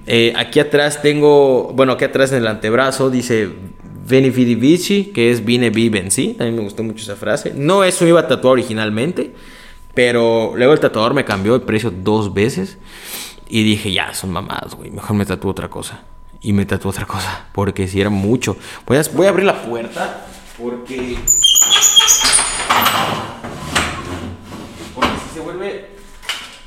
Eh, 0.07 0.33
aquí 0.37 0.61
atrás 0.61 1.03
tengo, 1.03 1.73
bueno, 1.75 1.93
aquí 1.93 2.05
atrás 2.05 2.33
en 2.33 2.39
el 2.39 2.47
antebrazo 2.47 3.11
dice 3.11 3.49
Veni 4.09 4.31
Vici, 4.31 5.05
que 5.15 5.31
es 5.31 5.45
Vine 5.45 5.71
Viven, 5.71 6.11
¿sí? 6.11 6.35
También 6.37 6.57
me 6.57 6.63
gustó 6.63 6.83
mucho 6.83 7.03
esa 7.03 7.17
frase. 7.17 7.53
No 7.55 7.85
eso 7.85 8.07
iba 8.07 8.21
a 8.21 8.27
tatuar 8.27 8.53
originalmente, 8.53 9.33
pero 9.95 10.53
luego 10.57 10.73
el 10.73 10.81
tatuador 10.81 11.15
me 11.15 11.25
cambió 11.25 11.55
el 11.55 11.63
precio 11.63 11.91
dos 11.91 12.35
veces 12.35 12.79
y 13.49 13.63
dije, 13.63 13.93
ya, 13.93 14.15
son 14.15 14.31
mamadas, 14.31 14.75
güey, 14.75 14.91
mejor 14.91 15.17
me 15.17 15.27
tatúo 15.27 15.51
otra 15.51 15.69
cosa. 15.69 16.03
Y 16.43 16.53
me 16.53 16.65
tatuó 16.65 16.91
otra 16.91 17.05
cosa, 17.07 17.49
porque 17.53 17.87
si 17.87 18.01
era 18.01 18.09
mucho. 18.09 18.57
Voy 18.87 18.97
a, 18.97 19.03
voy 19.13 19.27
a 19.27 19.29
abrir 19.29 19.45
la 19.45 19.63
puerta, 19.63 20.27
porque... 20.59 21.19
Si 25.29 25.35
se 25.35 25.41
vuelve... 25.41 25.91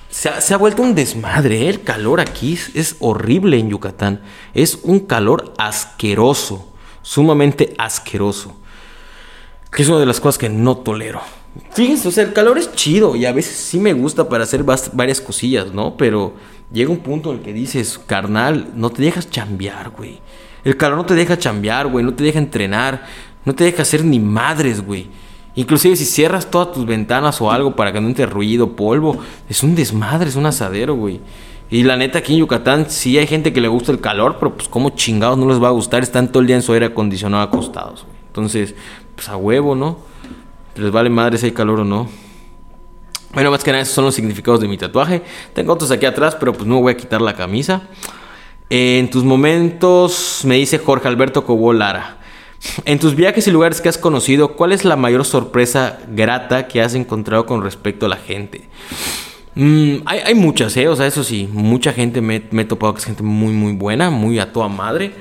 Se 0.10 0.30
ha, 0.30 0.42
se 0.42 0.54
ha, 0.54 0.58
vuelto 0.58 0.84
un 0.84 0.94
desmadre. 0.94 1.64
¿eh? 1.64 1.70
El 1.70 1.82
calor 1.82 2.20
aquí 2.20 2.58
es 2.76 2.98
horrible 3.00 3.58
en 3.58 3.70
Yucatán. 3.70 4.22
Es 4.54 4.80
un 4.84 5.00
calor 5.00 5.54
asqueroso 5.58 6.74
sumamente 7.04 7.76
asqueroso. 7.78 8.56
Que 9.72 9.84
es 9.84 9.90
una 9.90 10.00
de 10.00 10.08
las 10.08 10.20
cosas 10.20 10.40
que 10.40 10.50
no 10.50 10.78
tolero. 10.78 11.22
Fíjense, 11.74 12.08
o 12.08 12.12
sea, 12.12 12.24
el 12.24 12.34
calor 12.34 12.58
es 12.58 12.74
chido 12.74 13.16
y 13.16 13.26
a 13.26 13.32
veces 13.32 13.56
sí 13.56 13.80
me 13.80 13.94
gusta 13.94 14.28
para 14.28 14.44
hacer 14.44 14.64
varias 14.64 15.22
cosillas, 15.22 15.72
¿no? 15.72 15.96
Pero 15.98 16.34
llega 16.72 16.92
un 16.92 16.98
punto 16.98 17.32
en 17.32 17.38
el 17.38 17.44
que 17.44 17.54
dices, 17.54 18.00
carnal, 18.06 18.72
no 18.76 18.90
te 18.90 19.04
dejas 19.04 19.30
chambear, 19.30 19.92
güey. 19.92 20.20
El 20.64 20.78
calor 20.78 20.98
no 20.98 21.06
te 21.06 21.14
deja 21.14 21.38
chambear, 21.38 21.88
güey, 21.88 22.04
no 22.04 22.14
te 22.14 22.24
deja 22.24 22.40
entrenar, 22.40 23.06
no 23.46 23.54
te 23.54 23.66
deja 23.66 23.84
hacer 23.84 24.04
ni 24.04 24.20
madres, 24.20 24.84
güey. 24.84 25.08
Inclusive 25.56 25.96
si 25.96 26.06
cierras 26.06 26.50
todas 26.50 26.72
tus 26.72 26.86
ventanas 26.86 27.40
o 27.40 27.52
algo 27.52 27.76
para 27.76 27.94
que 27.94 28.02
no 28.02 28.08
entre 28.08 28.26
ruido, 28.26 28.76
polvo, 28.76 29.20
es 29.48 29.62
un 29.62 29.76
desmadre, 29.76 30.30
es 30.30 30.36
un 30.36 30.48
asadero, 30.48 30.96
güey. 30.96 31.20
Y 31.70 31.84
la 31.84 31.98
neta, 31.98 32.20
aquí 32.20 32.34
en 32.34 32.40
Yucatán 32.40 32.90
sí 32.90 33.18
hay 33.18 33.28
gente 33.28 33.54
que 33.54 33.62
le 33.62 33.68
gusta 33.68 33.92
el 33.92 34.00
calor, 34.00 34.38
pero 34.40 34.56
pues 34.56 34.68
como 34.68 34.92
chingados 34.92 35.38
no 35.38 35.48
les 35.48 35.62
va 35.62 35.68
a 35.68 35.72
gustar, 35.72 36.02
están 36.02 36.30
todo 36.30 36.42
el 36.42 36.48
día 36.48 36.56
en 36.56 36.62
su 36.64 36.74
aire 36.74 36.88
acondicionado 36.88 37.44
acostados. 37.44 38.06
Entonces, 38.28 38.74
pues 39.16 39.30
a 39.30 39.38
huevo, 39.38 39.76
¿no? 39.76 40.13
Les 40.76 40.92
vale 40.92 41.10
madre 41.10 41.38
si 41.38 41.48
hay 41.48 41.52
calor 41.52 41.82
o 41.82 41.86
no. 41.86 42.10
Bueno, 43.34 43.50
más 43.50 43.64
que 43.64 43.72
nada, 43.72 43.82
esos 43.82 43.96
son 43.96 44.06
los 44.06 44.16
significados 44.16 44.60
de 44.60 44.68
mi 44.68 44.78
tatuaje. 44.78 45.24
Tengo 45.54 45.74
otros 45.74 45.90
aquí 45.92 46.06
atrás, 46.06 46.36
pero 46.40 46.54
pues 46.54 46.68
no 46.68 46.82
voy 46.82 46.94
a 46.94 46.98
quitar 46.98 47.22
la 47.22 47.34
camisa. 47.34 47.84
En 48.70 49.10
tus 49.10 49.24
momentos, 49.24 50.42
me 50.46 50.56
dice 50.56 50.78
Jorge 50.78 51.08
Alberto 51.08 51.46
Cobó 51.46 51.74
Lara. 51.74 52.18
En 52.86 53.00
tus 53.00 53.16
viajes 53.16 53.48
y 53.48 53.52
lugares 53.52 53.82
que 53.82 53.90
has 53.90 53.98
conocido, 53.98 54.56
¿cuál 54.56 54.72
es 54.72 54.86
la 54.86 54.96
mayor 54.96 55.26
sorpresa 55.26 56.00
grata 56.10 56.68
que 56.68 56.82
has 56.82 56.96
encontrado 56.96 57.46
con 57.46 57.62
respecto 57.62 58.06
a 58.06 58.10
la 58.10 58.16
gente? 58.16 58.70
Mm, 59.56 59.98
hay, 60.06 60.34
muchas, 60.34 60.76
¿eh? 60.78 60.88
O 60.88 60.96
sea, 60.96 61.06
eso 61.06 61.24
sí, 61.24 61.50
mucha 61.52 61.94
gente 61.94 62.22
me, 62.22 62.36
he 62.36 62.66
topado 62.66 62.94
que 62.94 63.00
es 63.00 63.06
gente 63.06 63.22
muy, 63.22 63.54
muy 63.54 63.74
buena, 63.74 64.10
muy 64.10 64.40
a 64.40 64.52
toda 64.52 64.70
madre. 64.70 65.14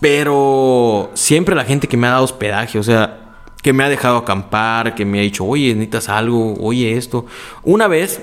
Pero 0.00 1.10
siempre 1.14 1.54
la 1.54 1.64
gente 1.64 1.86
que 1.86 1.96
me 1.96 2.06
ha 2.06 2.10
dado 2.10 2.24
hospedaje, 2.24 2.78
o 2.78 2.82
sea, 2.82 3.25
que 3.66 3.72
me 3.72 3.82
ha 3.82 3.88
dejado 3.88 4.18
acampar, 4.18 4.94
que 4.94 5.04
me 5.04 5.18
ha 5.18 5.22
dicho, 5.22 5.44
oye, 5.44 5.74
necesitas 5.74 6.08
algo, 6.08 6.54
oye 6.60 6.96
esto. 6.96 7.26
Una 7.64 7.88
vez, 7.88 8.22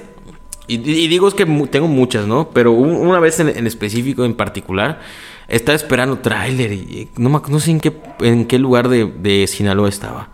y, 0.67 0.77
digo 0.77 1.27
es 1.27 1.33
que 1.33 1.45
tengo 1.45 1.89
muchas, 1.89 2.27
¿no? 2.27 2.51
Pero 2.51 2.71
una 2.71 3.19
vez 3.19 3.41
en, 3.41 3.67
específico, 3.67 4.23
en 4.23 4.35
particular, 4.35 5.01
estaba 5.49 5.75
esperando 5.75 6.19
tráiler 6.19 6.71
y 6.71 7.09
no, 7.17 7.43
no 7.45 7.59
sé 7.59 7.71
en 7.71 7.81
qué, 7.81 7.91
en 8.21 8.45
qué 8.45 8.57
lugar 8.57 8.87
de, 8.87 9.03
de 9.03 9.45
Sinaloa 9.47 9.89
estaba. 9.89 10.29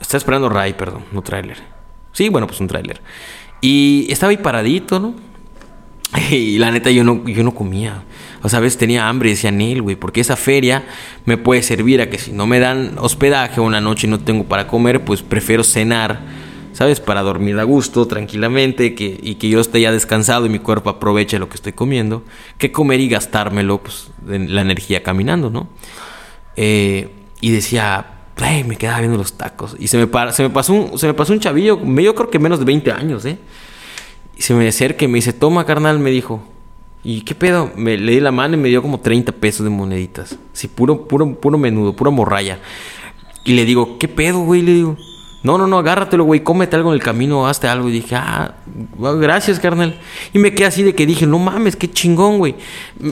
Estaba 0.00 0.18
esperando 0.18 0.48
Ray, 0.48 0.72
perdón, 0.72 1.04
no 1.12 1.22
tráiler. 1.22 1.58
Sí, 2.10 2.28
bueno, 2.28 2.48
pues 2.48 2.58
un 2.58 2.66
tráiler. 2.66 3.00
Y 3.60 4.08
estaba 4.10 4.30
ahí 4.30 4.38
paradito, 4.38 4.98
¿no? 4.98 5.14
Y 6.32 6.58
la 6.58 6.72
neta 6.72 6.90
yo 6.90 7.04
no, 7.04 7.28
yo 7.28 7.44
no 7.44 7.54
comía. 7.54 8.02
O 8.42 8.48
sea, 8.48 8.58
a 8.58 8.62
veces 8.62 8.78
tenía 8.78 9.08
hambre 9.08 9.30
y 9.30 9.32
decía, 9.32 9.50
Neil, 9.50 9.82
güey, 9.82 9.96
porque 9.96 10.20
esa 10.20 10.36
feria 10.36 10.84
me 11.24 11.36
puede 11.36 11.62
servir 11.62 12.00
a 12.00 12.10
que 12.10 12.18
si 12.18 12.32
no 12.32 12.46
me 12.46 12.58
dan 12.58 12.96
hospedaje 12.98 13.60
una 13.60 13.80
noche 13.80 14.06
y 14.06 14.10
no 14.10 14.20
tengo 14.20 14.44
para 14.44 14.66
comer, 14.66 15.04
pues 15.04 15.22
prefiero 15.22 15.62
cenar, 15.62 16.20
¿sabes? 16.72 17.00
Para 17.00 17.22
dormir 17.22 17.58
a 17.58 17.62
gusto, 17.62 18.06
tranquilamente, 18.06 18.94
que, 18.94 19.18
y 19.22 19.36
que 19.36 19.48
yo 19.48 19.60
esté 19.60 19.80
ya 19.80 19.92
descansado 19.92 20.46
y 20.46 20.48
mi 20.48 20.58
cuerpo 20.58 20.90
aproveche 20.90 21.38
lo 21.38 21.48
que 21.48 21.54
estoy 21.54 21.72
comiendo, 21.72 22.24
que 22.58 22.72
comer 22.72 23.00
y 23.00 23.08
gastármelo, 23.08 23.82
pues, 23.82 24.10
la 24.26 24.60
energía 24.60 25.02
caminando, 25.02 25.50
¿no? 25.50 25.68
Eh, 26.56 27.10
y 27.40 27.50
decía, 27.50 28.12
me 28.66 28.76
quedaba 28.76 29.00
viendo 29.00 29.18
los 29.18 29.34
tacos. 29.34 29.76
Y 29.78 29.88
se 29.88 29.98
me, 29.98 30.08
se 30.32 30.42
me, 30.42 30.50
pasó, 30.50 30.72
un, 30.72 30.98
se 30.98 31.06
me 31.06 31.14
pasó 31.14 31.32
un 31.32 31.40
chavillo, 31.40 31.80
yo 31.84 32.14
creo 32.14 32.30
que 32.30 32.38
menos 32.38 32.58
de 32.58 32.64
20 32.64 32.92
años, 32.92 33.24
¿eh? 33.24 33.38
Y 34.36 34.42
se 34.42 34.54
me 34.54 34.66
acerca 34.66 35.04
y 35.04 35.08
me 35.08 35.18
dice, 35.18 35.32
toma, 35.32 35.64
carnal, 35.64 35.98
me 35.98 36.10
dijo. 36.10 36.42
¿Y 37.04 37.22
qué 37.22 37.34
pedo? 37.34 37.70
Me 37.76 37.98
le 37.98 38.12
di 38.12 38.20
la 38.20 38.30
mano 38.30 38.54
y 38.54 38.58
me 38.58 38.68
dio 38.68 38.80
como 38.80 39.00
30 39.00 39.32
pesos 39.32 39.64
de 39.64 39.70
moneditas. 39.70 40.38
Así, 40.52 40.68
puro, 40.68 41.08
puro, 41.08 41.34
puro 41.34 41.58
menudo, 41.58 41.94
pura 41.94 42.10
morralla. 42.10 42.58
Y 43.44 43.54
le 43.54 43.64
digo, 43.64 43.98
¿qué 43.98 44.06
pedo, 44.06 44.40
güey? 44.40 44.62
Le 44.62 44.72
digo, 44.72 44.96
no, 45.42 45.58
no, 45.58 45.66
no, 45.66 45.78
agárratelo, 45.78 46.22
güey, 46.24 46.44
cómete 46.44 46.76
algo 46.76 46.90
en 46.90 46.94
el 46.94 47.02
camino, 47.02 47.48
hazte 47.48 47.66
algo. 47.66 47.88
Y 47.88 47.92
dije, 47.92 48.14
ah, 48.14 48.54
gracias, 49.18 49.58
carnal. 49.58 49.98
Y 50.32 50.38
me 50.38 50.54
quedé 50.54 50.66
así 50.66 50.84
de 50.84 50.94
que 50.94 51.04
dije, 51.04 51.26
no 51.26 51.40
mames, 51.40 51.74
qué 51.74 51.90
chingón, 51.90 52.38
güey. 52.38 52.54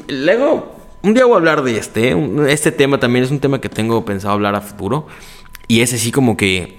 Luego, 0.08 0.76
un 1.02 1.14
día 1.14 1.24
voy 1.24 1.34
a 1.34 1.36
hablar 1.38 1.62
de 1.62 1.76
este. 1.76 2.16
Este 2.48 2.70
tema 2.70 3.00
también 3.00 3.24
es 3.24 3.32
un 3.32 3.40
tema 3.40 3.60
que 3.60 3.68
tengo 3.68 4.04
pensado 4.04 4.34
hablar 4.34 4.54
a 4.54 4.60
futuro. 4.60 5.08
Y 5.66 5.80
es 5.80 5.92
así 5.92 6.12
como 6.12 6.36
que 6.36 6.78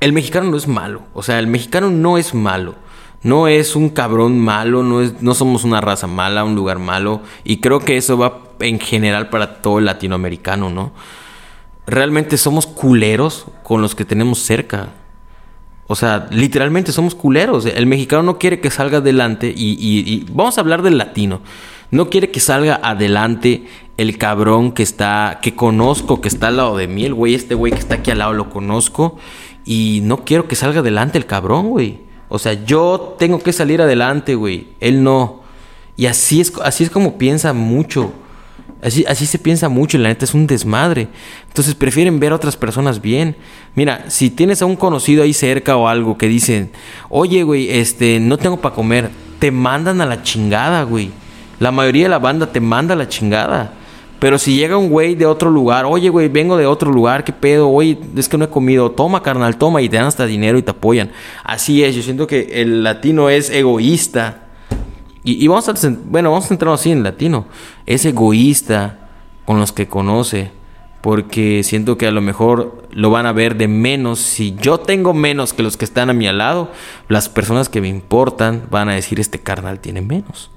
el 0.00 0.12
mexicano 0.12 0.50
no 0.50 0.58
es 0.58 0.68
malo. 0.68 1.02
O 1.14 1.22
sea, 1.22 1.38
el 1.38 1.46
mexicano 1.46 1.88
no 1.88 2.18
es 2.18 2.34
malo. 2.34 2.74
No 3.22 3.48
es 3.48 3.76
un 3.76 3.88
cabrón 3.88 4.38
malo, 4.38 4.82
no, 4.82 5.00
es, 5.00 5.20
no 5.22 5.34
somos 5.34 5.64
una 5.64 5.80
raza 5.80 6.06
mala, 6.06 6.44
un 6.44 6.54
lugar 6.54 6.78
malo. 6.78 7.22
Y 7.44 7.58
creo 7.58 7.80
que 7.80 7.96
eso 7.96 8.16
va 8.18 8.42
en 8.60 8.78
general 8.78 9.30
para 9.30 9.60
todo 9.60 9.78
el 9.78 9.84
latinoamericano, 9.86 10.70
¿no? 10.70 10.92
Realmente 11.86 12.36
somos 12.36 12.66
culeros 12.66 13.46
con 13.62 13.82
los 13.82 13.94
que 13.94 14.04
tenemos 14.04 14.40
cerca. 14.40 14.90
O 15.88 15.94
sea, 15.94 16.26
literalmente 16.30 16.92
somos 16.92 17.14
culeros. 17.14 17.64
El 17.66 17.86
mexicano 17.86 18.22
no 18.22 18.38
quiere 18.38 18.60
que 18.60 18.70
salga 18.70 18.98
adelante 18.98 19.52
y, 19.56 20.26
vamos 20.30 20.58
a 20.58 20.60
hablar 20.60 20.82
del 20.82 20.98
latino. 20.98 21.40
No 21.92 22.10
quiere 22.10 22.30
que 22.30 22.40
salga 22.40 22.80
adelante 22.82 23.66
el 23.96 24.18
cabrón 24.18 24.72
que 24.72 24.82
está, 24.82 25.38
que 25.40 25.54
conozco, 25.54 26.20
que 26.20 26.28
está 26.28 26.48
al 26.48 26.56
lado 26.56 26.76
de 26.76 26.88
mí, 26.88 27.04
el 27.04 27.14
güey, 27.14 27.34
este 27.34 27.54
güey 27.54 27.72
que 27.72 27.78
está 27.78 27.96
aquí 27.96 28.10
al 28.10 28.18
lado 28.18 28.32
lo 28.32 28.50
conozco 28.50 29.16
y 29.64 30.00
no 30.02 30.24
quiero 30.24 30.48
que 30.48 30.56
salga 30.56 30.80
adelante 30.80 31.16
el 31.16 31.26
cabrón, 31.26 31.68
güey. 31.68 32.05
O 32.28 32.38
sea, 32.38 32.64
yo 32.64 33.16
tengo 33.18 33.38
que 33.38 33.52
salir 33.52 33.80
adelante, 33.80 34.34
güey. 34.34 34.68
Él 34.80 35.02
no. 35.02 35.40
Y 35.96 36.06
así 36.06 36.40
es, 36.40 36.52
así 36.62 36.84
es 36.84 36.90
como 36.90 37.18
piensa 37.18 37.52
mucho. 37.52 38.12
Así, 38.82 39.04
así 39.08 39.26
se 39.26 39.38
piensa 39.38 39.68
mucho 39.68 39.96
y 39.96 40.00
la 40.00 40.08
neta 40.08 40.24
es 40.24 40.34
un 40.34 40.46
desmadre. 40.46 41.08
Entonces 41.48 41.74
prefieren 41.74 42.20
ver 42.20 42.32
a 42.32 42.36
otras 42.36 42.56
personas 42.56 43.00
bien. 43.00 43.36
Mira, 43.74 44.04
si 44.08 44.30
tienes 44.30 44.60
a 44.60 44.66
un 44.66 44.76
conocido 44.76 45.22
ahí 45.22 45.32
cerca 45.32 45.76
o 45.76 45.88
algo 45.88 46.18
que 46.18 46.28
dicen, 46.28 46.70
oye, 47.08 47.42
güey, 47.42 47.70
este, 47.70 48.20
no 48.20 48.36
tengo 48.36 48.58
para 48.58 48.74
comer, 48.74 49.10
te 49.38 49.50
mandan 49.50 50.00
a 50.00 50.06
la 50.06 50.22
chingada, 50.22 50.82
güey. 50.82 51.10
La 51.58 51.70
mayoría 51.70 52.04
de 52.04 52.10
la 52.10 52.18
banda 52.18 52.52
te 52.52 52.60
manda 52.60 52.94
a 52.94 52.96
la 52.96 53.08
chingada. 53.08 53.72
Pero 54.18 54.38
si 54.38 54.56
llega 54.56 54.76
un 54.76 54.88
güey 54.88 55.14
de 55.14 55.26
otro 55.26 55.50
lugar, 55.50 55.84
oye, 55.84 56.08
güey, 56.08 56.28
vengo 56.28 56.56
de 56.56 56.66
otro 56.66 56.90
lugar, 56.90 57.24
¿qué 57.24 57.32
pedo? 57.32 57.68
Oye, 57.68 57.98
es 58.16 58.28
que 58.28 58.38
no 58.38 58.46
he 58.46 58.48
comido, 58.48 58.90
toma, 58.90 59.22
carnal, 59.22 59.56
toma, 59.58 59.82
y 59.82 59.88
te 59.88 59.96
dan 59.96 60.06
hasta 60.06 60.24
dinero 60.26 60.56
y 60.58 60.62
te 60.62 60.70
apoyan. 60.70 61.10
Así 61.44 61.84
es, 61.84 61.94
yo 61.94 62.02
siento 62.02 62.26
que 62.26 62.62
el 62.62 62.82
latino 62.82 63.28
es 63.28 63.50
egoísta 63.50 64.46
y, 65.28 65.48
vamos 65.48 65.68
a, 65.68 65.74
bueno, 66.04 66.30
vamos 66.30 66.44
a 66.44 66.48
centrarnos 66.48 66.80
así 66.80 66.92
en 66.92 67.02
latino. 67.02 67.46
Es 67.84 68.04
egoísta 68.04 69.08
con 69.44 69.58
los 69.58 69.72
que 69.72 69.88
conoce. 69.88 70.52
Porque 71.00 71.62
siento 71.64 71.98
que 71.98 72.06
a 72.06 72.12
lo 72.12 72.20
mejor 72.20 72.86
lo 72.92 73.10
van 73.10 73.26
a 73.26 73.32
ver 73.32 73.56
de 73.56 73.66
menos. 73.66 74.20
Si 74.20 74.54
yo 74.54 74.78
tengo 74.78 75.14
menos 75.14 75.52
que 75.52 75.64
los 75.64 75.76
que 75.76 75.84
están 75.84 76.10
a 76.10 76.12
mi 76.12 76.30
lado, 76.32 76.70
las 77.08 77.28
personas 77.28 77.68
que 77.68 77.80
me 77.80 77.88
importan 77.88 78.68
van 78.70 78.88
a 78.88 78.94
decir 78.94 79.18
este 79.18 79.40
carnal 79.40 79.80
tiene 79.80 80.00
menos. 80.00 80.50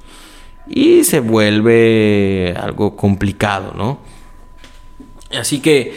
Y 0.70 1.04
se 1.04 1.20
vuelve 1.20 2.54
algo 2.56 2.96
complicado, 2.96 3.74
¿no? 3.76 4.00
Así 5.32 5.60
que 5.60 5.94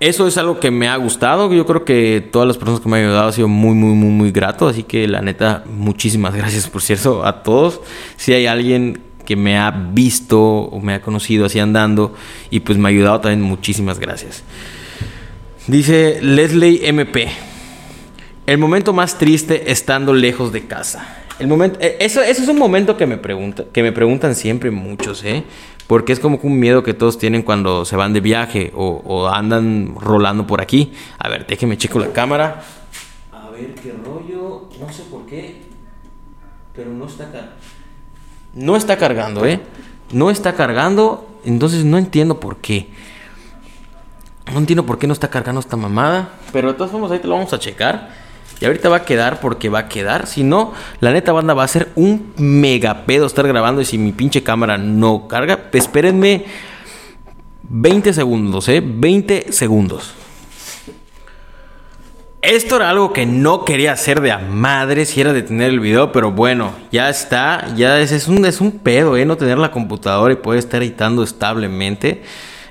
eso 0.00 0.26
es 0.26 0.36
algo 0.38 0.60
que 0.60 0.70
me 0.70 0.88
ha 0.88 0.96
gustado. 0.96 1.52
Yo 1.52 1.66
creo 1.66 1.84
que 1.84 2.26
todas 2.32 2.48
las 2.48 2.58
personas 2.58 2.80
que 2.80 2.88
me 2.88 2.98
han 2.98 3.04
ayudado 3.04 3.28
ha 3.28 3.32
sido 3.32 3.48
muy, 3.48 3.74
muy, 3.74 3.94
muy, 3.94 4.10
muy 4.10 4.32
grato. 4.32 4.68
Así 4.68 4.82
que 4.82 5.06
la 5.06 5.22
neta, 5.22 5.64
muchísimas 5.66 6.34
gracias, 6.36 6.68
por 6.68 6.82
cierto, 6.82 7.24
a 7.24 7.42
todos. 7.42 7.80
Si 8.16 8.32
hay 8.32 8.46
alguien 8.46 9.00
que 9.24 9.36
me 9.36 9.56
ha 9.58 9.70
visto 9.70 10.40
o 10.40 10.80
me 10.80 10.94
ha 10.94 11.00
conocido 11.00 11.46
así 11.46 11.58
andando 11.58 12.14
y 12.50 12.60
pues 12.60 12.76
me 12.76 12.88
ha 12.88 12.90
ayudado 12.90 13.20
también, 13.20 13.42
muchísimas 13.42 13.98
gracias. 13.98 14.42
Dice 15.66 16.18
Leslie 16.20 16.88
MP. 16.88 17.28
El 18.46 18.58
momento 18.58 18.92
más 18.92 19.16
triste 19.16 19.70
estando 19.72 20.12
lejos 20.12 20.52
de 20.52 20.66
casa. 20.66 21.23
El 21.38 21.48
momento, 21.48 21.78
eh, 21.80 21.96
eso, 22.00 22.22
eso 22.22 22.42
es 22.42 22.48
un 22.48 22.58
momento 22.58 22.96
que 22.96 23.06
me, 23.06 23.16
pregunta, 23.16 23.64
que 23.72 23.82
me 23.82 23.92
preguntan 23.92 24.34
siempre 24.34 24.70
muchos, 24.70 25.24
¿eh? 25.24 25.44
Porque 25.86 26.12
es 26.12 26.20
como 26.20 26.38
un 26.42 26.58
miedo 26.58 26.82
que 26.82 26.94
todos 26.94 27.18
tienen 27.18 27.42
cuando 27.42 27.84
se 27.84 27.96
van 27.96 28.12
de 28.12 28.20
viaje 28.20 28.72
o, 28.74 29.28
andan 29.28 29.94
rolando 30.00 30.46
por 30.46 30.60
aquí. 30.60 30.92
A 31.18 31.28
ver, 31.28 31.46
déjeme 31.46 31.76
checo 31.76 31.98
la 31.98 32.12
cámara. 32.12 32.62
A 33.32 33.50
ver 33.50 33.74
qué 33.74 33.92
rollo. 33.92 34.68
No 34.80 34.90
sé 34.90 35.02
por 35.10 35.26
qué. 35.26 35.62
Pero 36.74 36.90
no 36.90 37.06
está 37.06 37.24
cargando. 37.26 37.52
No 38.54 38.76
está 38.76 38.96
cargando, 38.96 39.46
¿eh? 39.46 39.60
No 40.12 40.30
está 40.30 40.54
cargando. 40.54 41.28
Entonces 41.44 41.84
no 41.84 41.98
entiendo 41.98 42.40
por 42.40 42.58
qué. 42.58 42.88
No 44.50 44.58
entiendo 44.58 44.86
por 44.86 44.98
qué 44.98 45.06
no 45.06 45.12
está 45.12 45.28
cargando 45.28 45.60
esta 45.60 45.76
mamada. 45.76 46.30
Pero 46.52 46.68
de 46.68 46.74
todas 46.74 46.92
formas 46.92 47.10
ahí 47.10 47.18
te 47.18 47.28
lo 47.28 47.34
vamos 47.34 47.52
a 47.52 47.58
checar. 47.58 48.23
Y 48.60 48.66
ahorita 48.66 48.88
va 48.88 48.98
a 48.98 49.04
quedar 49.04 49.40
porque 49.40 49.68
va 49.68 49.80
a 49.80 49.88
quedar. 49.88 50.26
Si 50.26 50.42
no, 50.42 50.72
la 51.00 51.12
neta 51.12 51.32
banda 51.32 51.54
va 51.54 51.64
a 51.64 51.68
ser 51.68 51.88
un 51.96 52.32
mega 52.36 53.04
pedo 53.04 53.26
estar 53.26 53.46
grabando. 53.46 53.80
Y 53.80 53.84
si 53.84 53.98
mi 53.98 54.12
pinche 54.12 54.42
cámara 54.42 54.78
no 54.78 55.28
carga, 55.28 55.68
espérenme 55.72 56.44
20 57.68 58.12
segundos, 58.12 58.68
¿eh? 58.68 58.82
20 58.84 59.52
segundos. 59.52 60.14
Esto 62.42 62.76
era 62.76 62.90
algo 62.90 63.12
que 63.14 63.24
no 63.24 63.64
quería 63.64 63.92
hacer 63.92 64.20
de 64.20 64.30
a 64.30 64.36
madre 64.38 65.06
si 65.06 65.18
era 65.22 65.32
detener 65.32 65.70
el 65.70 65.80
video, 65.80 66.12
pero 66.12 66.30
bueno, 66.30 66.74
ya 66.92 67.08
está, 67.08 67.74
ya 67.74 67.98
es, 68.00 68.12
es, 68.12 68.28
un, 68.28 68.44
es 68.44 68.60
un 68.60 68.72
pedo, 68.80 69.16
¿eh? 69.16 69.24
No 69.24 69.38
tener 69.38 69.56
la 69.56 69.70
computadora 69.70 70.34
y 70.34 70.36
poder 70.36 70.58
estar 70.58 70.82
editando 70.82 71.22
establemente. 71.22 72.22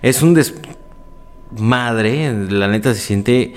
Es 0.04 0.22
un 0.22 0.36
desmadre, 0.36 2.32
la 2.50 2.68
neta 2.68 2.94
se 2.94 3.00
siente 3.00 3.56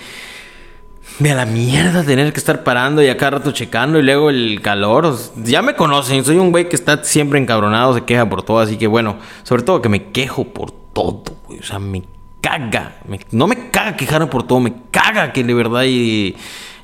me 1.18 1.31
a 1.31 1.35
la 1.35 1.46
mierda 1.46 2.05
tener 2.05 2.33
que 2.33 2.38
estar 2.38 2.62
parando 2.62 3.02
y 3.02 3.09
acá 3.09 3.31
rato 3.31 3.52
checando 3.52 3.98
y 3.98 4.02
luego 4.02 4.31
el 4.31 4.61
calor. 4.61 5.16
Ya 5.37 5.62
me 5.62 5.74
conocen, 5.74 6.24
soy 6.24 6.37
un 6.37 6.50
güey 6.50 6.68
que 6.68 6.76
está 6.76 7.02
siempre 7.05 7.38
encabronado, 7.38 7.94
se 7.94 8.05
queja 8.05 8.29
por 8.29 8.42
todo, 8.42 8.59
así 8.59 8.76
que 8.76 8.87
bueno, 8.87 9.18
sobre 9.42 9.62
todo 9.62 9.81
que 9.81 9.88
me 9.88 10.11
quejo 10.11 10.44
por 10.44 10.70
todo, 10.70 11.24
güey. 11.46 11.61
O 11.61 11.62
sea, 11.62 11.79
me 11.79 12.02
caga. 12.40 12.96
no 13.31 13.46
me 13.46 13.70
caga 13.70 13.96
quejarme 13.96 14.26
por 14.26 14.46
todo, 14.46 14.61
me 14.61 14.74
caga 14.90 15.33
que 15.33 15.42
de 15.42 15.55
verdad 15.55 15.85
y 15.87 16.37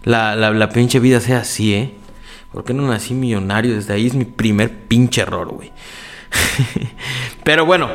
la, 0.05 0.35
la, 0.35 0.69
pinche 0.71 0.99
vida 0.99 1.21
sea 1.21 1.39
así, 1.39 1.75
¿eh? 1.75 1.95
¿Por 2.53 2.65
qué 2.65 2.75
no 2.75 2.87
nací 2.87 3.15
millonario? 3.15 3.75
Desde 3.75 3.95
ahí 3.95 4.07
es 4.07 4.15
mi 4.15 4.25
primer 4.25 4.71
pinche 4.87 5.23
error, 5.23 5.49
güey. 5.49 5.73
Pero 7.45 7.65
bueno, 7.65 7.91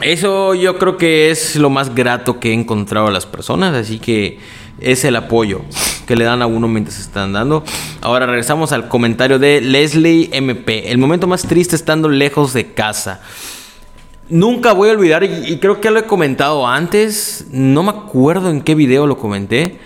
eso 0.00 0.54
yo 0.54 0.78
creo 0.78 0.96
que 0.96 1.30
es 1.30 1.56
lo 1.56 1.70
más 1.70 1.94
grato 1.94 2.40
que 2.40 2.50
he 2.50 2.54
encontrado 2.54 3.08
a 3.08 3.10
las 3.10 3.26
personas, 3.26 3.74
así 3.74 3.98
que 3.98 4.38
es 4.80 5.04
el 5.04 5.16
apoyo 5.16 5.62
que 6.10 6.16
le 6.16 6.24
dan 6.24 6.42
a 6.42 6.46
uno 6.46 6.66
mientras 6.66 6.98
están 6.98 7.32
dando. 7.32 7.62
Ahora 8.00 8.26
regresamos 8.26 8.72
al 8.72 8.88
comentario 8.88 9.38
de 9.38 9.60
Leslie 9.60 10.28
MP. 10.32 10.90
El 10.90 10.98
momento 10.98 11.28
más 11.28 11.42
triste 11.42 11.76
estando 11.76 12.08
lejos 12.08 12.52
de 12.52 12.72
casa. 12.72 13.20
Nunca 14.28 14.72
voy 14.72 14.88
a 14.88 14.92
olvidar, 14.92 15.22
y, 15.22 15.58
creo 15.58 15.80
que 15.80 15.88
lo 15.90 16.00
he 16.00 16.04
comentado 16.04 16.66
antes, 16.66 17.46
no 17.52 17.84
me 17.84 17.90
acuerdo 17.90 18.50
en 18.50 18.62
qué 18.62 18.74
video 18.74 19.06
lo 19.06 19.18
comenté, 19.18 19.78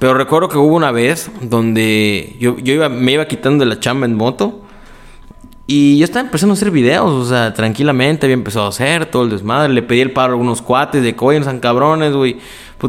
pero 0.00 0.14
recuerdo 0.14 0.48
que 0.48 0.58
hubo 0.58 0.74
una 0.74 0.90
vez 0.90 1.30
donde 1.40 2.36
yo, 2.40 2.56
iba, 2.64 2.88
me 2.88 3.12
iba 3.12 3.26
quitando 3.26 3.64
de 3.64 3.70
la 3.70 3.78
chamba 3.78 4.06
en 4.06 4.16
moto 4.16 4.60
y 5.66 5.98
yo 5.98 6.04
estaba 6.04 6.24
empezando 6.24 6.52
a 6.52 6.56
hacer 6.56 6.70
videos, 6.70 7.10
o 7.10 7.28
sea, 7.28 7.54
tranquilamente 7.54 8.26
había 8.26 8.34
empezado 8.34 8.66
a 8.66 8.70
hacer 8.70 9.06
todo 9.06 9.22
el 9.22 9.30
desmadre, 9.30 9.72
le 9.72 9.82
pedí 9.82 10.00
el 10.00 10.10
paro 10.12 10.32
a 10.32 10.34
algunos 10.34 10.62
cuates 10.62 11.02
de 11.02 11.14
que, 11.14 11.24
oye, 11.24 11.40
cabrones, 11.60 12.12
güey 12.12 12.38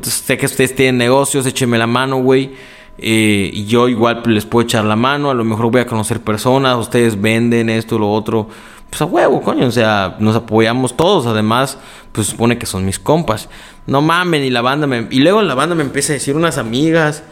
sé 0.03 0.37
que 0.37 0.45
ustedes 0.45 0.75
tienen 0.75 0.97
negocios, 0.97 1.45
échenme 1.45 1.77
la 1.77 1.87
mano, 1.87 2.17
güey. 2.17 2.53
Eh, 2.97 3.49
y 3.53 3.65
yo 3.65 3.89
igual 3.89 4.23
les 4.25 4.45
puedo 4.45 4.63
echar 4.63 4.85
la 4.85 4.95
mano, 4.95 5.29
a 5.29 5.33
lo 5.33 5.43
mejor 5.43 5.69
voy 5.69 5.81
a 5.81 5.85
conocer 5.85 6.21
personas, 6.21 6.77
ustedes 6.77 7.19
venden 7.19 7.69
esto, 7.69 7.99
lo 7.99 8.11
otro. 8.11 8.47
Pues 8.89 9.01
a 9.01 9.05
huevo, 9.05 9.41
coño, 9.41 9.67
o 9.67 9.71
sea, 9.71 10.15
nos 10.19 10.35
apoyamos 10.35 10.95
todos, 10.95 11.25
además, 11.25 11.77
pues 12.11 12.27
supone 12.27 12.57
que 12.57 12.65
son 12.65 12.85
mis 12.85 12.99
compas. 12.99 13.49
No 13.87 14.01
mamen, 14.01 14.43
y 14.43 14.49
la 14.49 14.61
banda 14.61 14.87
me... 14.87 15.07
Y 15.11 15.19
luego 15.19 15.41
la 15.41 15.55
banda 15.55 15.75
me 15.75 15.83
empieza 15.83 16.13
a 16.13 16.15
decir 16.15 16.35
unas 16.35 16.57
amigas, 16.57 17.23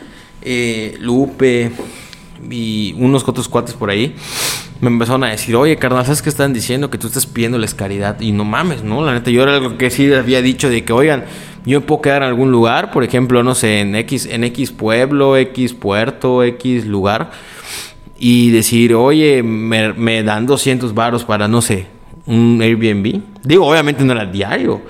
eh, 0.42 0.98
Lupe 1.00 1.72
y 2.50 2.94
unos 2.98 3.26
otros 3.26 3.48
cuates 3.48 3.76
por 3.76 3.90
ahí 3.90 4.16
me 4.84 4.90
empezaron 4.90 5.24
a 5.24 5.30
decir, 5.30 5.56
oye, 5.56 5.78
carnal, 5.78 6.04
¿sabes 6.04 6.22
qué 6.22 6.28
están 6.28 6.52
diciendo? 6.52 6.90
Que 6.90 6.98
tú 6.98 7.08
estás 7.08 7.26
pidiéndoles 7.26 7.74
caridad. 7.74 8.20
Y 8.20 8.34
no 8.34 8.44
mames, 8.44 8.84
¿no? 8.84 9.04
La 9.04 9.14
neta, 9.14 9.32
yo 9.32 9.42
era 9.44 9.56
algo 9.56 9.78
que 9.78 9.90
sí 9.90 10.14
había 10.14 10.42
dicho 10.42 10.70
de 10.70 10.84
que, 10.84 10.92
oigan, 10.92 11.24
yo 11.66 11.80
me 11.80 11.86
puedo 11.86 12.02
quedar 12.02 12.24
en 12.24 12.30
algún 12.30 12.52
lugar, 12.52 12.92
por 12.92 13.04
ejemplo, 13.04 13.44
no 13.44 13.56
sé, 13.56 13.82
en 13.82 13.96
X, 13.96 14.26
en 14.26 14.44
X 14.44 14.72
pueblo, 14.72 15.38
X 15.38 15.74
puerto, 15.74 16.44
X 16.44 16.86
lugar, 16.86 17.32
y 18.18 18.52
decir, 18.52 18.94
oye, 18.96 19.44
me, 19.44 20.24
dan 20.24 20.46
200 20.46 20.94
varos 20.94 21.24
para, 21.24 21.48
no 21.48 21.62
sé, 21.62 21.88
un 22.26 22.60
Airbnb. 22.62 23.22
Digo, 23.44 23.66
obviamente 23.68 24.04
no 24.04 24.14
era 24.14 24.26
diario, 24.26 24.82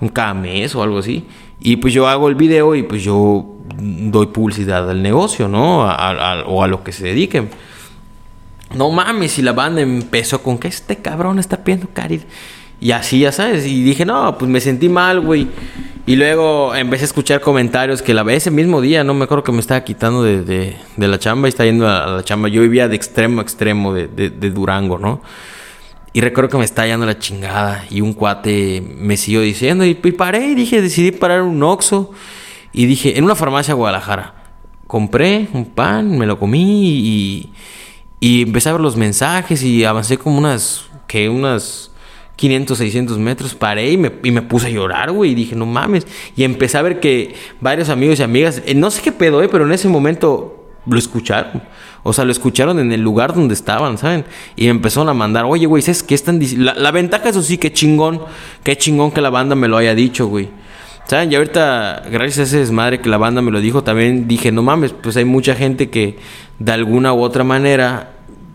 un 0.00 0.08
cada 0.08 0.34
o 0.74 0.82
algo 0.82 0.98
así. 0.98 1.24
Y 1.60 1.76
pues 1.76 1.92
yo 1.92 2.08
hago 2.08 2.28
el 2.28 2.34
video 2.34 2.74
y 2.74 2.82
pues 2.82 3.02
yo 3.02 3.46
doy 3.76 4.26
publicidad 4.26 4.88
al 4.88 5.02
negocio, 5.02 5.48
¿no? 5.48 5.80
o 5.80 6.62
a 6.62 6.68
lo 6.68 6.82
que 6.82 6.92
se 6.92 7.04
dediquen. 7.04 7.50
No 8.74 8.90
mames, 8.90 9.38
y 9.38 9.42
la 9.42 9.52
banda 9.52 9.80
empezó 9.80 10.42
con 10.42 10.58
que 10.58 10.68
este 10.68 10.96
cabrón 10.96 11.40
está 11.40 11.64
pidiendo 11.64 11.88
caridad. 11.92 12.24
Y 12.80 12.92
así, 12.92 13.20
ya 13.20 13.32
sabes. 13.32 13.66
Y 13.66 13.82
dije, 13.82 14.04
no, 14.06 14.36
pues 14.38 14.50
me 14.50 14.60
sentí 14.60 14.88
mal, 14.88 15.20
güey. 15.20 15.48
Y 16.06 16.16
luego 16.16 16.74
empecé 16.74 17.04
a 17.04 17.06
escuchar 17.06 17.40
comentarios 17.40 18.02
que 18.02 18.14
la 18.14 18.22
ese 18.32 18.50
mismo 18.50 18.80
día, 18.80 19.04
no 19.04 19.14
me 19.14 19.24
acuerdo 19.24 19.44
que 19.44 19.52
me 19.52 19.60
estaba 19.60 19.84
quitando 19.84 20.22
de, 20.22 20.42
de, 20.42 20.76
de 20.96 21.08
la 21.08 21.18
chamba 21.18 21.46
y 21.46 21.50
estaba 21.50 21.66
yendo 21.66 21.86
a, 21.88 22.06
la 22.06 22.24
chamba. 22.24 22.48
Yo 22.48 22.62
vivía 22.62 22.88
de 22.88 22.96
extremo 22.96 23.40
a 23.40 23.42
extremo 23.42 23.92
de, 23.92 24.08
de, 24.08 24.50
Durango, 24.50 24.98
¿no? 24.98 25.20
Y 26.12 26.22
recuerdo 26.22 26.50
que 26.50 26.56
me 26.56 26.64
estaba 26.64 26.88
yendo 26.88 27.06
la 27.06 27.18
chingada 27.18 27.84
y 27.90 28.00
un 28.00 28.14
cuate 28.14 28.82
me 28.98 29.16
siguió 29.16 29.42
diciendo 29.42 29.84
y, 29.84 29.94
paré 29.94 30.46
y 30.46 30.54
dije, 30.54 30.82
decidí 30.82 31.12
parar 31.12 31.42
un 31.42 31.62
Oxxo 31.62 32.10
y 32.72 32.86
dije, 32.86 33.16
en 33.16 33.22
una 33.22 33.36
farmacia 33.36 33.74
Guadalajara, 33.74 34.34
compré 34.88 35.48
un 35.52 35.66
pan, 35.66 36.18
me 36.18 36.26
lo 36.26 36.40
comí 36.40 36.88
y, 36.88 37.52
y 38.18 38.42
empecé 38.42 38.70
a 38.70 38.72
ver 38.72 38.80
los 38.80 38.96
mensajes 38.96 39.62
y 39.62 39.84
avancé 39.84 40.18
como 40.18 40.38
unas, 40.38 40.86
que 41.06 41.28
unas 41.28 41.90
500, 42.40 42.78
600 42.78 43.18
metros, 43.18 43.54
paré 43.54 43.90
y 43.90 43.98
me, 43.98 44.10
y 44.24 44.30
me 44.30 44.40
puse 44.40 44.68
a 44.68 44.70
llorar, 44.70 45.12
güey. 45.12 45.32
Y 45.32 45.34
dije, 45.34 45.54
no 45.54 45.66
mames. 45.66 46.06
Y 46.34 46.44
empecé 46.44 46.78
a 46.78 46.82
ver 46.82 46.98
que 46.98 47.34
varios 47.60 47.90
amigos 47.90 48.18
y 48.18 48.22
amigas, 48.22 48.62
eh, 48.64 48.74
no 48.74 48.90
sé 48.90 49.02
qué 49.02 49.12
pedo, 49.12 49.42
eh, 49.42 49.48
pero 49.50 49.66
en 49.66 49.72
ese 49.72 49.90
momento 49.90 50.70
lo 50.86 50.98
escucharon. 50.98 51.62
O 52.02 52.14
sea, 52.14 52.24
lo 52.24 52.32
escucharon 52.32 52.78
en 52.78 52.92
el 52.92 53.02
lugar 53.02 53.34
donde 53.34 53.52
estaban, 53.52 53.98
¿saben? 53.98 54.24
Y 54.56 54.64
me 54.64 54.70
empezaron 54.70 55.10
a 55.10 55.12
mandar, 55.12 55.44
oye, 55.44 55.66
güey, 55.66 55.82
¿sabes 55.82 56.02
qué 56.02 56.14
están 56.14 56.38
diciendo? 56.38 56.72
La, 56.74 56.90
ventaja, 56.90 57.28
eso 57.28 57.42
sí, 57.42 57.58
qué 57.58 57.74
chingón, 57.74 58.22
qué 58.64 58.74
chingón 58.74 59.10
que 59.10 59.20
la 59.20 59.28
banda 59.28 59.54
me 59.54 59.68
lo 59.68 59.76
haya 59.76 59.94
dicho, 59.94 60.26
güey. 60.26 60.48
¿Saben? 61.04 61.30
Y 61.30 61.34
ahorita, 61.34 62.04
gracias 62.10 62.38
a 62.38 62.42
ese 62.44 62.58
desmadre 62.60 63.02
que 63.02 63.10
la 63.10 63.18
banda 63.18 63.42
me 63.42 63.50
lo 63.50 63.60
dijo, 63.60 63.84
también 63.84 64.26
dije, 64.26 64.50
no 64.50 64.62
mames, 64.62 64.94
pues 64.94 65.14
hay 65.18 65.26
mucha 65.26 65.54
gente 65.54 65.90
que 65.90 66.16
de 66.58 66.72
alguna 66.72 67.12
u 67.12 67.20
otra 67.20 67.44
manera, 67.44 68.12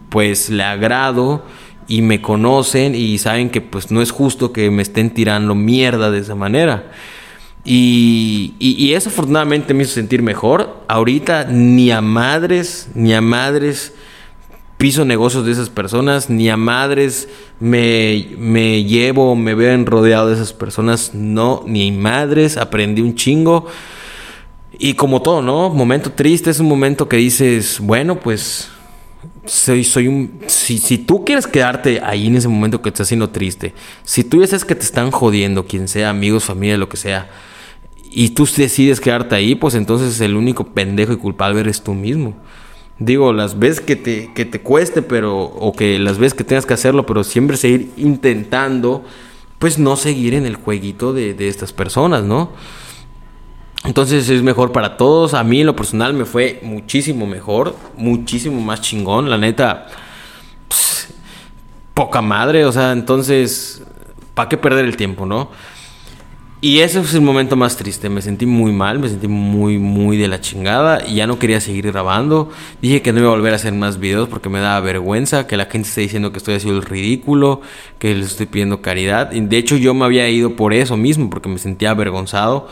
pues 0.09 0.49
le 0.49 0.63
agrado 0.63 1.43
y 1.87 2.01
me 2.01 2.21
conocen 2.21 2.95
y 2.95 3.17
saben 3.17 3.49
que 3.49 3.61
pues 3.61 3.91
no 3.91 4.01
es 4.01 4.11
justo 4.11 4.51
que 4.51 4.71
me 4.71 4.81
estén 4.81 5.11
tirando 5.11 5.55
mierda 5.55 6.11
de 6.11 6.19
esa 6.19 6.35
manera. 6.35 6.91
Y, 7.63 8.53
y, 8.59 8.93
eso 8.93 9.09
afortunadamente 9.09 9.73
me 9.73 9.83
hizo 9.83 9.93
sentir 9.93 10.21
mejor. 10.21 10.83
Ahorita 10.87 11.45
ni 11.45 11.89
a 11.89 11.99
madres, 11.99 12.89
ni 12.93 13.13
a 13.13 13.21
madres 13.21 13.93
piso 14.77 15.05
negocios 15.05 15.45
de 15.45 15.53
esas 15.53 15.69
personas, 15.69 16.29
ni 16.29 16.49
a 16.49 16.57
madres 16.57 17.27
me, 17.59 18.27
me 18.37 18.83
llevo, 18.83 19.35
me 19.35 19.55
veo 19.55 19.83
rodeado 19.85 20.27
de 20.27 20.35
esas 20.35 20.53
personas. 20.53 21.15
No, 21.15 21.63
ni 21.65 21.89
a 21.89 21.93
madres, 21.93 22.57
aprendí 22.57 23.01
un 23.01 23.15
chingo. 23.15 23.65
Y 24.77 24.93
como 24.93 25.23
todo, 25.23 25.41
¿no? 25.41 25.69
Momento 25.69 26.11
triste 26.11 26.51
es 26.51 26.59
un 26.59 26.67
momento 26.67 27.07
que 27.07 27.17
dices, 27.17 27.79
bueno, 27.81 28.19
pues 28.19 28.69
soy, 29.45 29.83
soy 29.83 30.07
un... 30.07 30.39
Si, 30.47 30.77
si, 30.77 30.97
tú 30.97 31.25
quieres 31.25 31.47
quedarte 31.47 32.01
ahí 32.03 32.27
en 32.27 32.35
ese 32.35 32.47
momento 32.47 32.81
que 32.81 32.89
estás 32.89 33.07
siendo 33.07 33.29
triste, 33.29 33.73
si 34.03 34.23
tú 34.23 34.41
ya 34.41 34.47
sabes 34.47 34.65
que 34.65 34.75
te 34.75 34.83
están 34.83 35.11
jodiendo, 35.11 35.65
quien 35.65 35.87
sea, 35.87 36.09
amigos, 36.09 36.43
familia, 36.43 36.77
lo 36.77 36.89
que 36.89 36.97
sea, 36.97 37.29
y 38.11 38.29
tú 38.29 38.47
decides 38.55 39.01
quedarte 39.01 39.35
ahí, 39.35 39.55
pues 39.55 39.75
entonces 39.75 40.19
el 40.21 40.35
único 40.35 40.63
pendejo 40.67 41.13
y 41.13 41.17
culpable 41.17 41.59
eres 41.59 41.81
tú 41.81 41.93
mismo. 41.93 42.35
Digo, 42.97 43.33
las 43.33 43.59
veces 43.59 43.81
que 43.81 43.97
te, 43.97 44.31
que 44.33 44.45
te 44.45 44.61
cueste, 44.61 45.01
pero, 45.01 45.37
o 45.37 45.73
que 45.73 45.99
las 45.99 46.17
veces 46.17 46.33
que 46.33 46.45
tengas 46.45 46.65
que 46.65 46.73
hacerlo, 46.73 47.05
pero 47.05 47.25
siempre 47.25 47.57
seguir 47.57 47.91
intentando, 47.97 49.03
pues 49.59 49.79
no 49.79 49.97
seguir 49.97 50.33
en 50.33 50.45
el 50.45 50.55
jueguito 50.55 51.11
de, 51.11 51.33
de 51.33 51.49
estas 51.49 51.73
personas, 51.73 52.23
¿no? 52.23 52.51
Entonces 53.85 54.29
es 54.29 54.41
mejor 54.41 54.71
para 54.71 54.97
todos. 54.97 55.33
A 55.33 55.43
mí 55.43 55.61
en 55.61 55.67
lo 55.67 55.75
personal 55.75 56.13
me 56.13 56.25
fue 56.25 56.59
muchísimo 56.63 57.27
mejor, 57.27 57.75
muchísimo 57.97 58.59
más 58.61 58.81
chingón. 58.81 59.29
La 59.29 59.37
neta, 59.37 59.87
poca 61.93 62.21
madre. 62.21 62.65
O 62.65 62.71
sea, 62.71 62.91
entonces, 62.91 63.83
¿para 64.33 64.49
qué 64.49 64.57
perder 64.57 64.85
el 64.85 64.97
tiempo, 64.97 65.25
no? 65.25 65.49
Y 66.61 66.79
ese 66.79 66.99
es 66.99 67.13
el 67.13 67.21
momento 67.21 67.55
más 67.55 67.77
triste. 67.77 68.09
Me 68.09 68.23
sentí 68.23 68.47
muy 68.47 68.71
mal, 68.71 68.97
me 68.97 69.07
sentí 69.07 69.27
muy, 69.27 69.77
muy 69.77 70.17
de 70.17 70.27
la 70.27 70.41
chingada. 70.41 71.05
Y 71.07 71.15
ya 71.15 71.27
no 71.27 71.37
quería 71.37 71.61
seguir 71.61 71.91
grabando. 71.91 72.49
Dije 72.81 73.03
que 73.03 73.13
no 73.13 73.19
iba 73.19 73.27
a 73.27 73.35
volver 73.35 73.53
a 73.53 73.57
hacer 73.57 73.73
más 73.73 73.99
videos 73.99 74.27
porque 74.29 74.49
me 74.49 74.59
daba 74.59 74.79
vergüenza. 74.79 75.45
Que 75.45 75.57
la 75.57 75.65
gente 75.65 75.87
esté 75.87 76.01
diciendo 76.01 76.31
que 76.31 76.39
estoy 76.39 76.55
haciendo 76.55 76.79
el 76.79 76.85
ridículo. 76.85 77.61
Que 77.99 78.15
les 78.15 78.27
estoy 78.31 78.47
pidiendo 78.47 78.81
caridad. 78.81 79.31
Y 79.31 79.41
de 79.41 79.57
hecho, 79.57 79.75
yo 79.75 79.93
me 79.93 80.05
había 80.05 80.27
ido 80.27 80.55
por 80.55 80.73
eso 80.73 80.97
mismo, 80.97 81.29
porque 81.29 81.49
me 81.49 81.59
sentía 81.59 81.91
avergonzado. 81.91 82.67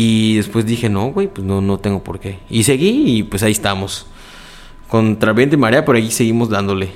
Y 0.00 0.36
después 0.36 0.64
dije, 0.64 0.88
no, 0.88 1.06
güey, 1.06 1.26
pues 1.26 1.44
no, 1.44 1.60
no 1.60 1.78
tengo 1.78 2.04
por 2.04 2.20
qué. 2.20 2.38
Y 2.48 2.62
seguí 2.62 3.18
y 3.18 3.22
pues 3.24 3.42
ahí 3.42 3.50
estamos. 3.50 4.06
Contra 4.86 5.32
viento 5.32 5.56
y 5.56 5.58
marea, 5.58 5.84
por 5.84 5.96
ahí 5.96 6.12
seguimos 6.12 6.48
dándole. 6.48 6.90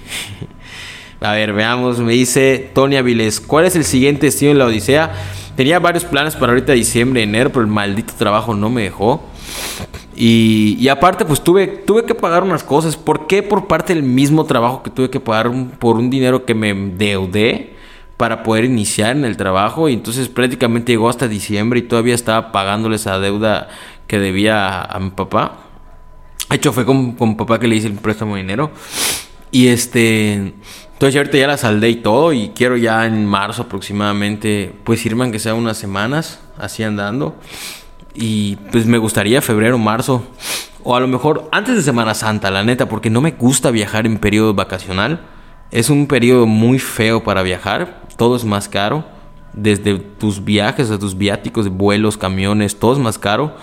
A 1.20 1.32
ver, 1.32 1.52
veamos, 1.52 1.98
me 1.98 2.12
dice 2.12 2.70
Tony 2.72 2.94
Avilés, 2.94 3.40
¿cuál 3.40 3.64
es 3.64 3.74
el 3.74 3.82
siguiente 3.82 4.26
destino 4.26 4.52
en 4.52 4.58
la 4.58 4.66
Odisea? 4.66 5.12
Tenía 5.56 5.80
varios 5.80 6.04
planes 6.04 6.36
para 6.36 6.52
ahorita 6.52 6.74
diciembre, 6.74 7.24
enero, 7.24 7.50
pero 7.50 7.62
el 7.62 7.66
maldito 7.66 8.14
trabajo 8.16 8.54
no 8.54 8.70
me 8.70 8.82
dejó. 8.82 9.20
Y, 10.14 10.86
aparte, 10.86 11.24
pues 11.24 11.42
tuve, 11.42 11.66
tuve 11.66 12.04
que 12.04 12.14
pagar 12.14 12.44
unas 12.44 12.62
cosas. 12.62 12.96
¿Por 12.96 13.26
qué 13.26 13.42
por 13.42 13.66
parte 13.66 13.96
del 13.96 14.04
mismo 14.04 14.44
trabajo 14.44 14.84
que 14.84 14.90
tuve 14.90 15.10
que 15.10 15.18
pagar 15.18 15.50
por 15.80 15.96
un 15.96 16.08
dinero 16.08 16.44
que 16.44 16.54
me 16.54 16.72
deudé? 16.72 17.74
Para 18.22 18.44
poder 18.44 18.66
iniciar 18.66 19.16
en 19.16 19.24
el 19.24 19.36
trabajo 19.36 19.88
y 19.88 19.94
entonces 19.94 20.28
prácticamente 20.28 20.92
llegó 20.92 21.08
hasta 21.08 21.26
diciembre 21.26 21.80
y 21.80 21.82
todavía 21.82 22.14
estaba 22.14 22.52
pagándole 22.52 22.94
esa 22.94 23.18
deuda 23.18 23.66
que 24.06 24.20
debía 24.20 24.80
a, 24.80 25.00
mi 25.00 25.10
papá. 25.10 25.58
De 26.48 26.54
hecho 26.54 26.72
fue 26.72 26.86
con, 26.86 27.16
con 27.16 27.36
papá 27.36 27.58
que 27.58 27.66
le 27.66 27.74
hice 27.74 27.88
el 27.88 27.94
préstamo 27.94 28.36
de 28.36 28.42
dinero 28.42 28.70
y 29.50 29.66
este 29.66 30.34
entonces 30.92 31.16
ahorita 31.16 31.36
ya 31.36 31.48
la 31.48 31.56
saldé 31.56 31.90
y 31.90 31.96
todo 31.96 32.32
y 32.32 32.50
quiero 32.50 32.76
ya 32.76 33.06
en 33.06 33.26
marzo 33.26 33.62
aproximadamente 33.62 34.72
pues 34.84 35.04
irme 35.04 35.24
aunque 35.24 35.40
sea 35.40 35.54
unas 35.54 35.76
semanas 35.76 36.38
así 36.58 36.84
andando 36.84 37.34
y 38.14 38.54
pues 38.70 38.86
me 38.86 38.98
gustaría 38.98 39.42
febrero, 39.42 39.78
marzo 39.78 40.22
o 40.84 40.94
a 40.94 41.00
lo 41.00 41.08
mejor 41.08 41.48
antes 41.50 41.74
de 41.74 41.82
Semana 41.82 42.14
Santa, 42.14 42.52
la 42.52 42.62
neta, 42.62 42.88
porque 42.88 43.10
no 43.10 43.20
me 43.20 43.32
gusta 43.32 43.72
viajar 43.72 44.06
en 44.06 44.18
periodo 44.18 44.54
vacacional. 44.54 45.22
Es 45.72 45.90
un 45.90 46.06
periodo 46.06 46.46
muy 46.46 46.78
feo 46.78 47.24
para 47.24 47.42
viajar 47.42 48.02
todo 48.22 48.36
es 48.36 48.44
más 48.44 48.68
caro. 48.68 49.04
Desde 49.52 49.98
tus 49.98 50.44
viajes, 50.44 50.90
a 50.92 50.98
tus 50.98 51.18
viáticos, 51.18 51.68
vuelos, 51.68 52.16
camiones, 52.16 52.78
todo 52.78 52.92
es 52.92 52.98
más 52.98 53.18
caro. 53.18 53.56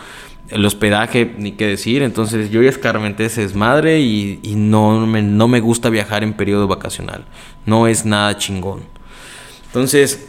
El 0.49 0.65
hospedaje, 0.65 1.33
ni 1.37 1.53
qué 1.53 1.65
decir. 1.65 2.03
Entonces 2.03 2.51
yo 2.51 2.61
ya 2.61 2.69
escarmenté 2.69 3.25
ese 3.25 3.41
desmadre 3.41 4.01
y, 4.01 4.39
y 4.43 4.55
no, 4.55 5.07
me, 5.07 5.21
no 5.21 5.47
me 5.47 5.61
gusta 5.61 5.89
viajar 5.89 6.23
en 6.23 6.33
periodo 6.33 6.67
vacacional. 6.67 7.23
No 7.65 7.87
es 7.87 8.05
nada 8.05 8.37
chingón. 8.37 8.81
Entonces, 9.67 10.27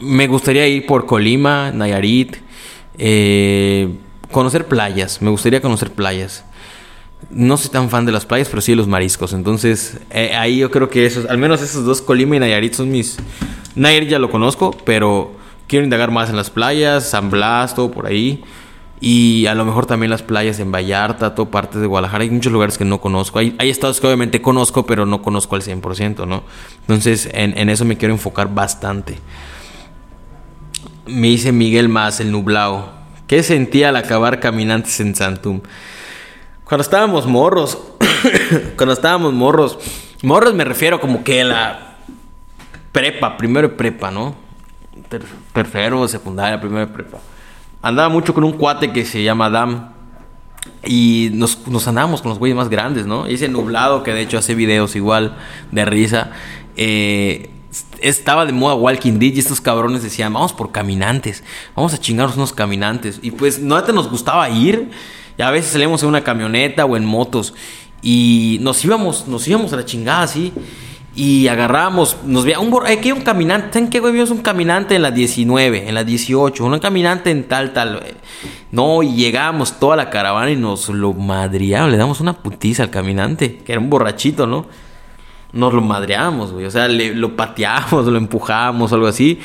me 0.00 0.26
gustaría 0.26 0.66
ir 0.68 0.84
por 0.84 1.06
Colima, 1.06 1.70
Nayarit, 1.72 2.36
eh, 2.98 3.88
conocer 4.30 4.66
playas. 4.66 5.22
Me 5.22 5.30
gustaría 5.30 5.62
conocer 5.62 5.92
playas 5.92 6.44
no 7.30 7.56
soy 7.56 7.70
tan 7.70 7.90
fan 7.90 8.06
de 8.06 8.12
las 8.12 8.26
playas, 8.26 8.48
pero 8.48 8.60
sí 8.60 8.72
de 8.72 8.76
los 8.76 8.88
mariscos. 8.88 9.32
Entonces, 9.32 9.98
eh, 10.10 10.34
ahí 10.34 10.58
yo 10.58 10.70
creo 10.70 10.88
que 10.88 11.06
esos, 11.06 11.26
al 11.26 11.38
menos 11.38 11.62
esos 11.62 11.84
dos, 11.84 12.02
Colima 12.02 12.36
y 12.36 12.38
Nayarit, 12.38 12.74
son 12.74 12.90
mis. 12.90 13.16
Nayarit 13.74 14.08
ya 14.08 14.18
lo 14.18 14.30
conozco, 14.30 14.72
pero 14.84 15.32
quiero 15.66 15.84
indagar 15.84 16.10
más 16.10 16.30
en 16.30 16.36
las 16.36 16.50
playas, 16.50 17.08
San 17.08 17.30
Blas, 17.30 17.74
todo 17.74 17.90
por 17.90 18.06
ahí. 18.06 18.44
Y 19.00 19.46
a 19.46 19.54
lo 19.54 19.64
mejor 19.64 19.86
también 19.86 20.08
las 20.10 20.22
playas 20.22 20.60
en 20.60 20.72
Vallarta, 20.72 21.34
todo 21.34 21.50
partes 21.50 21.80
de 21.80 21.86
Guadalajara. 21.86 22.24
Hay 22.24 22.30
muchos 22.30 22.52
lugares 22.52 22.78
que 22.78 22.84
no 22.84 23.00
conozco. 23.00 23.38
Hay, 23.38 23.54
estados 23.58 24.00
que 24.00 24.06
obviamente 24.06 24.40
conozco, 24.40 24.86
pero 24.86 25.04
no 25.04 25.20
conozco 25.20 25.56
al 25.56 25.62
100%, 25.62 26.26
¿no? 26.26 26.42
Entonces, 26.82 27.28
en, 27.32 27.58
en 27.58 27.68
eso 27.68 27.84
me 27.84 27.98
quiero 27.98 28.14
enfocar 28.14 28.54
bastante. 28.54 29.18
Me 31.06 31.28
dice 31.28 31.52
Miguel 31.52 31.88
Más, 31.88 32.20
el 32.20 32.30
nublado. 32.30 32.92
¿Qué 33.26 33.42
sentía 33.42 33.90
al 33.90 33.96
acabar 33.96 34.40
caminantes 34.40 35.00
en 35.00 35.14
Santum? 35.14 35.60
Cuando 36.64 36.82
estábamos 36.82 37.26
morros, 37.26 37.78
cuando 38.76 38.94
estábamos 38.94 39.32
morros, 39.32 39.78
morros 40.22 40.54
me 40.54 40.64
refiero 40.64 41.00
como 41.00 41.22
que 41.22 41.44
la 41.44 41.96
prepa, 42.92 43.36
primero 43.36 43.76
prepa, 43.76 44.10
¿no? 44.10 44.34
tercero, 45.52 46.06
secundaria, 46.08 46.60
primero 46.60 46.90
prepa. 46.92 47.18
Andaba 47.82 48.08
mucho 48.08 48.32
con 48.32 48.44
un 48.44 48.52
cuate 48.52 48.92
que 48.92 49.04
se 49.04 49.22
llama 49.22 49.46
Adam. 49.46 49.90
Y 50.86 51.30
nos, 51.34 51.66
nos 51.68 51.86
andábamos 51.86 52.22
con 52.22 52.30
los 52.30 52.38
güeyes 52.38 52.56
más 52.56 52.70
grandes, 52.70 53.04
¿no? 53.04 53.26
ese 53.26 53.48
nublado 53.48 54.02
que 54.02 54.14
de 54.14 54.22
hecho 54.22 54.38
hace 54.38 54.54
videos 54.54 54.96
igual 54.96 55.36
de 55.70 55.84
risa. 55.84 56.30
Eh, 56.76 57.50
estaba 58.00 58.46
de 58.46 58.52
moda 58.52 58.74
Walking 58.74 59.18
Dead 59.18 59.34
y 59.34 59.40
estos 59.40 59.60
cabrones 59.60 60.02
decían, 60.02 60.32
vamos 60.32 60.54
por 60.54 60.72
caminantes, 60.72 61.44
vamos 61.74 61.92
a 61.92 61.98
chingarnos 61.98 62.36
unos 62.36 62.52
caminantes. 62.54 63.18
Y 63.20 63.32
pues 63.32 63.58
no 63.58 63.82
te 63.82 63.92
nos 63.92 64.08
gustaba 64.08 64.48
ir. 64.48 64.90
Y 65.38 65.42
a 65.42 65.50
veces 65.50 65.72
salíamos 65.72 66.02
en 66.02 66.08
una 66.08 66.22
camioneta 66.22 66.84
o 66.84 66.96
en 66.96 67.04
motos 67.04 67.54
y 68.02 68.58
nos 68.60 68.84
íbamos, 68.84 69.26
nos 69.26 69.48
íbamos 69.48 69.72
a 69.72 69.76
la 69.76 69.84
chingada 69.84 70.22
así. 70.22 70.52
Y 71.16 71.46
agarramos, 71.46 72.16
nos 72.24 72.44
veía 72.44 72.58
un 72.58 72.74
aquí 72.84 73.08
hay 73.08 73.12
un 73.12 73.22
caminante, 73.22 73.72
¿saben 73.72 73.88
qué 73.88 74.00
güey? 74.00 74.12
Vimos 74.12 74.30
un 74.30 74.42
caminante 74.42 74.96
en 74.96 75.02
la 75.02 75.12
19, 75.12 75.88
en 75.88 75.94
la 75.94 76.02
18, 76.02 76.64
un 76.64 76.78
caminante 76.80 77.30
en 77.30 77.44
tal, 77.44 77.72
tal. 77.72 78.02
No, 78.72 79.00
y 79.04 79.14
llegamos 79.14 79.78
toda 79.78 79.94
la 79.94 80.10
caravana 80.10 80.50
y 80.50 80.56
nos 80.56 80.88
lo 80.88 81.12
madreamos, 81.12 81.92
le 81.92 81.98
damos 81.98 82.20
una 82.20 82.32
putiza 82.32 82.82
al 82.82 82.90
caminante, 82.90 83.58
que 83.58 83.72
era 83.72 83.80
un 83.80 83.90
borrachito, 83.90 84.48
¿no? 84.48 84.66
Nos 85.54 85.72
lo 85.72 85.80
madreamos, 85.80 86.52
güey, 86.52 86.66
o 86.66 86.70
sea, 86.70 86.88
lo 86.88 87.36
pateamos, 87.36 88.06
lo 88.06 88.18
empujamos, 88.18 88.92
algo 88.92 89.06
así. 89.06 89.40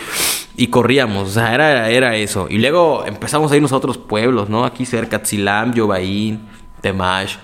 y 0.57 0.67
corríamos, 0.67 1.29
o 1.29 1.31
sea, 1.31 1.53
era, 1.53 1.89
era 1.89 2.15
eso. 2.15 2.47
Y 2.49 2.57
luego 2.57 3.05
empezamos 3.05 3.51
a 3.51 3.55
irnos 3.55 3.71
a 3.71 3.77
otros 3.77 3.97
pueblos, 3.97 4.49
¿no? 4.49 4.65
Aquí 4.65 4.85
cerca, 4.85 5.21
Tzilam, 5.21 5.73
Yobaín, 5.73 6.41
Temash, 6.81 7.35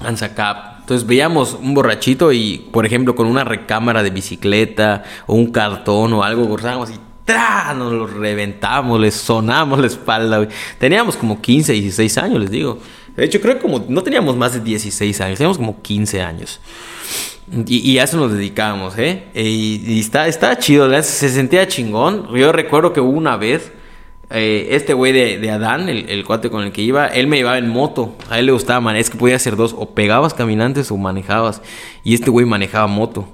Anzacap. 0.00 0.80
Entonces 0.80 1.06
veíamos 1.06 1.54
un 1.54 1.74
borrachito 1.74 2.32
y, 2.32 2.68
por 2.72 2.86
ejemplo, 2.86 3.14
con 3.14 3.26
una 3.26 3.44
recámara 3.44 4.02
de 4.02 4.10
bicicleta 4.10 5.04
o 5.26 5.34
un 5.34 5.52
cartón 5.52 6.12
o 6.14 6.24
algo, 6.24 6.48
cortábamos 6.48 6.90
y 6.90 6.94
¡tra! 7.24 7.74
nos 7.74 7.92
lo 7.92 8.06
reventamos, 8.06 8.98
les 8.98 9.14
sonamos 9.14 9.78
la 9.78 9.86
espalda. 9.86 10.48
Teníamos 10.78 11.14
como 11.16 11.40
15, 11.40 11.72
16 11.72 12.18
años, 12.18 12.40
les 12.40 12.50
digo. 12.50 12.78
De 13.14 13.24
hecho, 13.24 13.40
creo 13.40 13.56
que 13.56 13.60
como 13.60 13.84
no 13.88 14.02
teníamos 14.02 14.36
más 14.36 14.54
de 14.54 14.60
16 14.60 15.20
años, 15.20 15.38
teníamos 15.38 15.58
como 15.58 15.82
15 15.82 16.22
años. 16.22 16.60
Y, 17.66 17.90
y 17.90 17.98
a 17.98 18.04
eso 18.04 18.16
nos 18.16 18.32
dedicábamos, 18.32 18.98
¿eh? 18.98 19.24
Y, 19.34 20.00
está, 20.00 20.28
está 20.28 20.58
chido, 20.58 20.90
se 21.02 21.28
sentía 21.28 21.66
chingón. 21.66 22.34
Yo 22.34 22.52
recuerdo 22.52 22.92
que 22.92 23.00
hubo 23.00 23.10
una 23.10 23.36
vez, 23.36 23.72
eh, 24.30 24.68
este 24.72 24.92
güey 24.92 25.12
de, 25.12 25.50
Adán, 25.50 25.88
el, 25.88 26.24
cuate 26.24 26.50
con 26.50 26.64
el 26.64 26.72
que 26.72 26.82
iba, 26.82 27.06
él 27.06 27.26
me 27.26 27.36
llevaba 27.36 27.58
en 27.58 27.68
moto. 27.68 28.14
A 28.28 28.38
él 28.38 28.46
le 28.46 28.52
gustaba 28.52 28.80
manejar, 28.80 29.00
es 29.00 29.10
que 29.10 29.18
podía 29.18 29.36
hacer 29.36 29.56
dos, 29.56 29.74
o 29.76 29.90
pegabas 29.94 30.34
caminantes 30.34 30.90
o 30.90 30.96
manejabas. 30.96 31.62
Y 32.04 32.14
este 32.14 32.30
güey 32.30 32.44
manejaba 32.44 32.86
moto. 32.86 33.28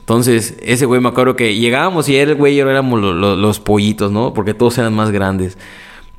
Entonces, 0.00 0.56
ese 0.62 0.86
güey 0.86 1.00
me 1.00 1.08
acuerdo 1.08 1.36
que 1.36 1.54
llegábamos 1.54 2.08
y 2.08 2.16
él, 2.16 2.34
güey, 2.34 2.54
y 2.54 2.56
yo 2.56 2.70
éramos 2.70 3.00
los 3.00 3.60
pollitos, 3.60 4.10
¿no? 4.10 4.32
Porque 4.32 4.54
todos 4.54 4.78
eran 4.78 4.94
más 4.94 5.10
grandes. 5.10 5.58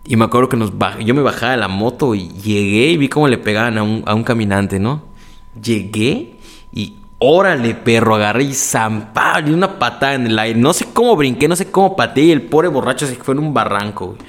Y 0.06 0.16
me 0.16 0.26
acuerdo 0.26 0.50
que 0.50 0.58
nos 0.58 0.72
yo 1.04 1.14
me 1.14 1.22
bajaba 1.22 1.52
de 1.52 1.58
la 1.58 1.68
moto 1.68 2.16
y 2.16 2.30
llegué 2.30 2.88
y 2.88 2.98
vi 2.98 3.10
cómo 3.10 3.28
le 3.28 3.38
pegaban 3.38 3.78
a 3.78 3.84
un, 3.84 4.04
a 4.06 4.16
un 4.16 4.24
caminante, 4.24 4.80
¿no? 4.80 5.04
Llegué 5.62 6.36
y 6.72 6.99
órale, 7.20 7.76
perro, 7.76 8.16
agarré 8.16 8.44
y 8.44 8.54
zampaba 8.54 9.42
y 9.42 9.52
una 9.52 9.78
patada 9.78 10.16
en 10.16 10.28
el 10.28 10.40
aire. 10.40 10.60
No 10.60 10.74
sé 10.74 10.88
cómo 10.92 11.16
brinqué, 11.16 11.48
no 11.48 11.56
sé 11.56 11.70
cómo 11.70 11.96
pateé 11.96 12.26
y 12.26 12.32
el 12.32 12.42
pobre 12.42 12.70
borracho 12.70 13.06
se 13.06 13.16
fue 13.16 13.34
en 13.34 13.40
un 13.40 13.54
barranco, 13.54 14.08
güey. 14.08 14.20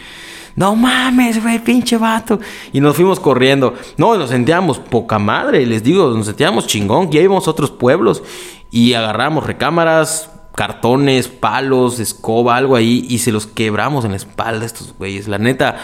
No 0.57 0.74
mames, 0.74 1.43
güey, 1.43 1.59
pinche 1.61 1.97
vato. 1.97 2.38
Y 2.72 2.80
nos 2.80 2.97
fuimos 2.97 3.20
corriendo. 3.20 3.74
No, 3.97 4.16
nos 4.16 4.30
sentíamos 4.30 4.78
poca 4.78 5.18
madre, 5.18 5.64
les 5.64 5.82
digo, 5.82 6.11
nos 6.11 6.26
sentíamos 6.26 6.66
chingón. 6.66 7.11
Ya 7.11 7.20
íbamos 7.20 7.47
a 7.47 7.51
otros 7.53 7.70
pueblos 7.70 8.22
y 8.70 8.93
agarramos 8.95 9.47
recámaras, 9.47 10.30
cartones, 10.55 11.28
palos, 11.28 12.01
escoba, 12.01 12.57
algo 12.57 12.76
ahí, 12.76 13.07
y 13.09 13.18
se 13.18 13.32
los 13.32 13.46
quebramos 13.46 14.05
en 14.05 14.11
la 14.11 14.16
espalda 14.16 14.66
estos 14.66 14.94
güeyes. 14.98 15.28
La 15.28 15.38
neta, 15.38 15.76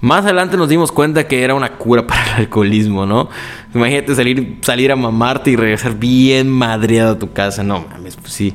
más 0.00 0.24
adelante 0.24 0.56
nos 0.56 0.68
dimos 0.68 0.92
cuenta 0.92 1.26
que 1.26 1.42
era 1.42 1.54
una 1.54 1.78
cura 1.78 2.06
para 2.06 2.24
el 2.24 2.34
alcoholismo, 2.42 3.06
¿no? 3.06 3.28
Imagínate 3.74 4.14
salir, 4.14 4.58
salir 4.62 4.92
a 4.92 4.96
mamarte 4.96 5.50
y 5.50 5.56
regresar 5.56 5.94
bien 5.94 6.48
madreado 6.48 7.12
a 7.12 7.18
tu 7.18 7.32
casa. 7.32 7.62
No 7.62 7.84
mames, 7.90 8.16
pues 8.16 8.32
sí. 8.32 8.54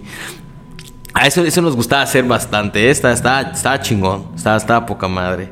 A 1.13 1.27
eso, 1.27 1.43
eso 1.43 1.61
nos 1.61 1.75
gustaba 1.75 2.01
hacer 2.01 2.23
bastante. 2.23 2.87
¿eh? 2.87 2.89
Estaba, 2.89 3.79
chingón. 3.81 4.29
Estaba, 4.35 4.57
estaba 4.57 4.85
poca 4.85 5.07
madre. 5.07 5.51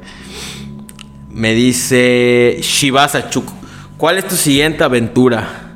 Me 1.30 1.54
dice 1.54 2.58
Shibasa 2.62 3.30
Chuko. 3.30 3.54
¿Cuál 3.98 4.18
es 4.18 4.28
tu 4.28 4.36
siguiente 4.36 4.84
aventura? 4.84 5.71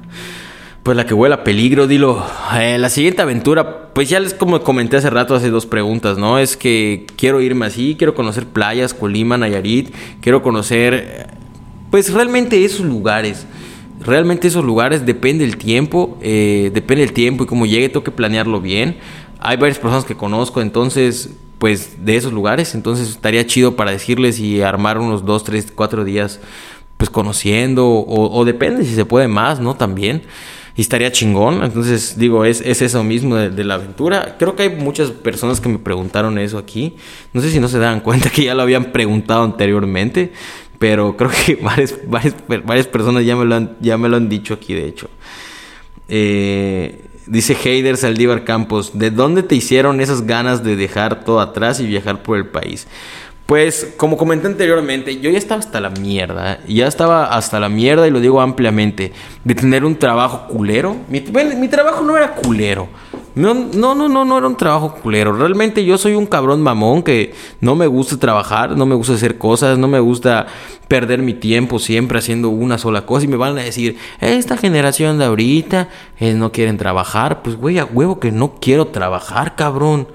Pues 0.86 0.95
la 0.95 1.07
que 1.07 1.15
huele 1.15 1.33
a 1.33 1.43
peligro, 1.43 1.88
dilo. 1.88 2.23
Eh, 2.53 2.77
la 2.77 2.89
siguiente 2.89 3.19
aventura, 3.23 3.91
pues 3.91 4.07
ya 4.07 4.19
les 4.19 4.36
como 4.36 4.61
comenté 4.61 4.97
hace 4.97 5.09
rato, 5.09 5.33
hace 5.33 5.49
dos 5.49 5.65
preguntas, 5.65 6.19
¿no? 6.19 6.38
Es 6.38 6.57
que 6.57 7.07
quiero 7.17 7.41
irme 7.41 7.65
así, 7.65 7.95
quiero 7.97 8.13
conocer 8.13 8.45
playas, 8.45 8.93
Colima, 8.93 9.36
Nayarit, 9.36 9.91
quiero 10.21 10.43
conocer, 10.43 11.27
pues 11.89 12.13
realmente 12.13 12.63
esos 12.63 12.86
lugares. 12.86 13.47
Realmente 13.99 14.47
esos 14.47 14.63
lugares 14.63 15.07
depende 15.07 15.43
el 15.43 15.57
tiempo, 15.57 16.19
eh, 16.21 16.69
depende 16.71 17.03
el 17.03 17.13
tiempo 17.13 17.45
y 17.45 17.47
cómo 17.47 17.65
llegue, 17.65 17.89
tengo 17.89 18.03
que 18.03 18.11
planearlo 18.11 18.61
bien. 18.61 18.97
Hay 19.39 19.57
varias 19.57 19.79
personas 19.79 20.05
que 20.05 20.13
conozco, 20.13 20.61
entonces, 20.61 21.31
pues 21.57 22.05
de 22.05 22.15
esos 22.15 22.31
lugares, 22.31 22.75
entonces 22.75 23.09
estaría 23.09 23.43
chido 23.47 23.75
para 23.75 23.89
decirles 23.89 24.39
y 24.39 24.61
armar 24.61 24.99
unos 24.99 25.25
dos, 25.25 25.43
tres, 25.43 25.73
cuatro 25.73 26.03
días, 26.03 26.41
pues 26.97 27.09
conociendo, 27.09 27.88
o, 27.88 28.39
o 28.39 28.45
depende 28.45 28.86
si 28.86 28.93
se 28.93 29.05
puede 29.05 29.27
más, 29.27 29.59
¿no? 29.59 29.73
También. 29.73 30.21
Y 30.76 30.82
estaría 30.82 31.11
chingón. 31.11 31.63
Entonces, 31.63 32.17
digo, 32.17 32.43
es, 32.43 32.61
es 32.61 32.82
eso 32.82 33.03
mismo 33.03 33.36
de, 33.36 33.63
la 33.63 33.76
aventura. 33.76 34.36
Creo 34.38 34.55
que 34.55 34.63
hay 34.63 34.69
muchas 34.69 35.11
personas 35.11 35.61
que 35.61 35.69
me 35.69 35.80
preguntaron 35.80 36.38
eso 36.38 36.57
aquí. 36.57 36.95
No 37.32 37.41
sé 37.41 37.49
si 37.49 37.59
no 37.59 37.67
se 37.67 37.80
dan 37.80 38.01
cuenta 38.01 38.30
que 38.30 38.43
ya 38.43 38.55
lo 38.55 38.61
habían 38.63 38.91
preguntado 38.91 39.43
anteriormente. 39.43 40.34
Pero 40.78 41.15
creo 41.15 41.32
que 41.32 41.55
varias, 41.61 41.95
varias, 42.07 42.88
personas 42.88 43.26
ya 43.26 43.36
me, 43.36 43.45
lo 43.45 43.55
han, 43.55 43.78
ya 43.80 43.97
me 43.97 44.09
lo 44.09 44.17
han 44.17 44.28
dicho 44.28 44.53
aquí, 44.53 44.73
de 44.73 44.86
hecho. 44.86 45.09
Eh, 46.09 47.05
dice 47.26 47.55
Heider 47.63 47.97
Saldívar 47.97 48.43
Campos, 48.43 48.91
¿de 48.97 49.11
dónde 49.11 49.43
te 49.43 49.55
hicieron 49.55 50.01
esas 50.01 50.26
ganas 50.28 50.63
de 50.63 50.76
dejar 50.76 51.23
todo 51.23 51.39
atrás 51.39 51.80
y 51.80 51.88
viajar 51.88 52.21
por 52.21 52.38
el 52.38 52.47
país? 52.47 52.88
Pues, 53.46 53.93
como 53.96 54.18
comenté 54.18 54.48
anteriormente, 54.48 55.20
yo 55.20 55.30
ya 55.30 55.38
estaba 55.38 55.60
hasta 55.60 55.80
la 55.80 55.91
mierda. 55.91 56.60
Ya 56.68 56.88
estaba 56.88 57.26
hasta 57.26 57.60
la 57.60 57.70
mierda, 57.70 58.08
y 58.08 58.12
lo 58.12 58.20
digo 58.20 58.41
ampliamente, 58.41 59.14
de 59.43 59.54
tener 59.54 59.86
un 59.86 59.98
trabajo 59.98 60.48
culero. 60.48 60.96
Mi, 61.08 61.22
trabajo 61.68 62.04
no 62.04 62.18
era 62.18 62.34
culero. 62.34 62.88
No, 63.36 63.54
no, 63.54 63.93
no, 63.93 64.10
no, 64.10 64.26
no 64.26 64.38
era 64.39 64.48
un 64.48 64.58
trabajo 64.58 64.96
culero. 64.96 65.34
Realmente 65.34 65.86
yo 65.86 66.00
soy 66.00 66.16
un 66.16 66.26
cabrón 66.26 66.64
mamón 66.64 67.04
que 67.04 67.36
no 67.62 67.76
me 67.76 67.86
gusta 67.86 68.18
trabajar, 68.18 68.76
no 68.76 68.88
me 68.88 68.96
gusta 68.96 69.14
hacer 69.14 69.38
cosas, 69.38 69.78
no 69.78 69.88
me 69.88 70.00
gusta 70.00 70.48
perder 70.88 71.22
mi 71.22 71.36
tiempo 71.36 71.78
siempre 71.78 72.18
haciendo 72.18 72.50
una 72.50 72.80
sola 72.80 73.06
cosa. 73.06 73.26
Y 73.26 73.28
me 73.28 73.38
van 73.38 73.60
a 73.60 73.64
decir, 73.64 73.98
esta 74.22 74.58
generación 74.58 75.20
de 75.20 75.26
ahorita 75.26 75.89
eh, 76.18 76.34
no 76.34 76.52
quieren 76.52 76.78
trabajar. 76.78 77.43
Pues, 77.43 77.58
güey, 77.58 77.78
a 77.78 77.86
huevo 77.86 78.20
que 78.20 78.32
no 78.32 78.56
quiero 78.60 78.88
trabajar, 78.88 79.56
cabrón. 79.56 80.08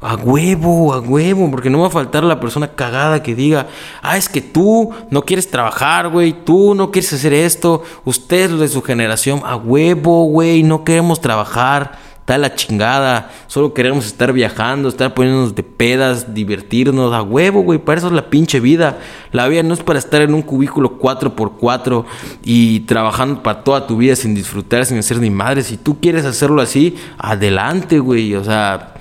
A 0.00 0.14
huevo, 0.14 0.92
a 0.92 1.00
huevo, 1.00 1.50
porque 1.50 1.70
no 1.70 1.80
va 1.80 1.86
a 1.86 1.90
faltar 1.90 2.22
la 2.22 2.38
persona 2.38 2.68
cagada 2.68 3.22
que 3.22 3.34
diga, 3.34 3.68
ah, 4.02 4.18
es 4.18 4.28
que 4.28 4.42
tú 4.42 4.90
no 5.10 5.22
quieres 5.22 5.50
trabajar, 5.50 6.10
güey, 6.10 6.34
tú 6.44 6.74
no 6.74 6.90
quieres 6.90 7.12
hacer 7.14 7.32
esto, 7.32 7.82
ustedes 8.04 8.58
de 8.58 8.68
su 8.68 8.82
generación, 8.82 9.40
a 9.44 9.56
huevo, 9.56 10.24
güey, 10.24 10.62
no 10.62 10.84
queremos 10.84 11.22
trabajar, 11.22 11.98
está 12.26 12.38
la 12.38 12.56
chingada, 12.56 13.30
solo 13.46 13.72
queremos 13.72 14.04
estar 14.04 14.32
viajando, 14.32 14.88
estar 14.88 15.14
poniéndonos 15.14 15.54
de 15.54 15.62
pedas, 15.62 16.34
divertirnos, 16.34 17.14
a 17.14 17.22
huevo, 17.22 17.62
güey, 17.62 17.78
para 17.78 17.98
eso 17.98 18.08
es 18.08 18.12
la 18.12 18.28
pinche 18.28 18.58
vida. 18.58 18.98
La 19.30 19.46
vida 19.46 19.62
no 19.62 19.72
es 19.72 19.80
para 19.80 20.00
estar 20.00 20.20
en 20.22 20.34
un 20.34 20.42
cubículo 20.42 20.98
4x4 20.98 22.04
y 22.42 22.80
trabajando 22.80 23.44
para 23.44 23.62
toda 23.62 23.86
tu 23.86 23.96
vida 23.96 24.16
sin 24.16 24.34
disfrutar, 24.34 24.84
sin 24.84 24.98
hacer 24.98 25.20
ni 25.20 25.30
madre. 25.30 25.62
Si 25.62 25.76
tú 25.76 26.00
quieres 26.00 26.24
hacerlo 26.24 26.60
así, 26.60 26.96
adelante, 27.16 28.00
güey, 28.00 28.34
o 28.34 28.42
sea 28.42 28.95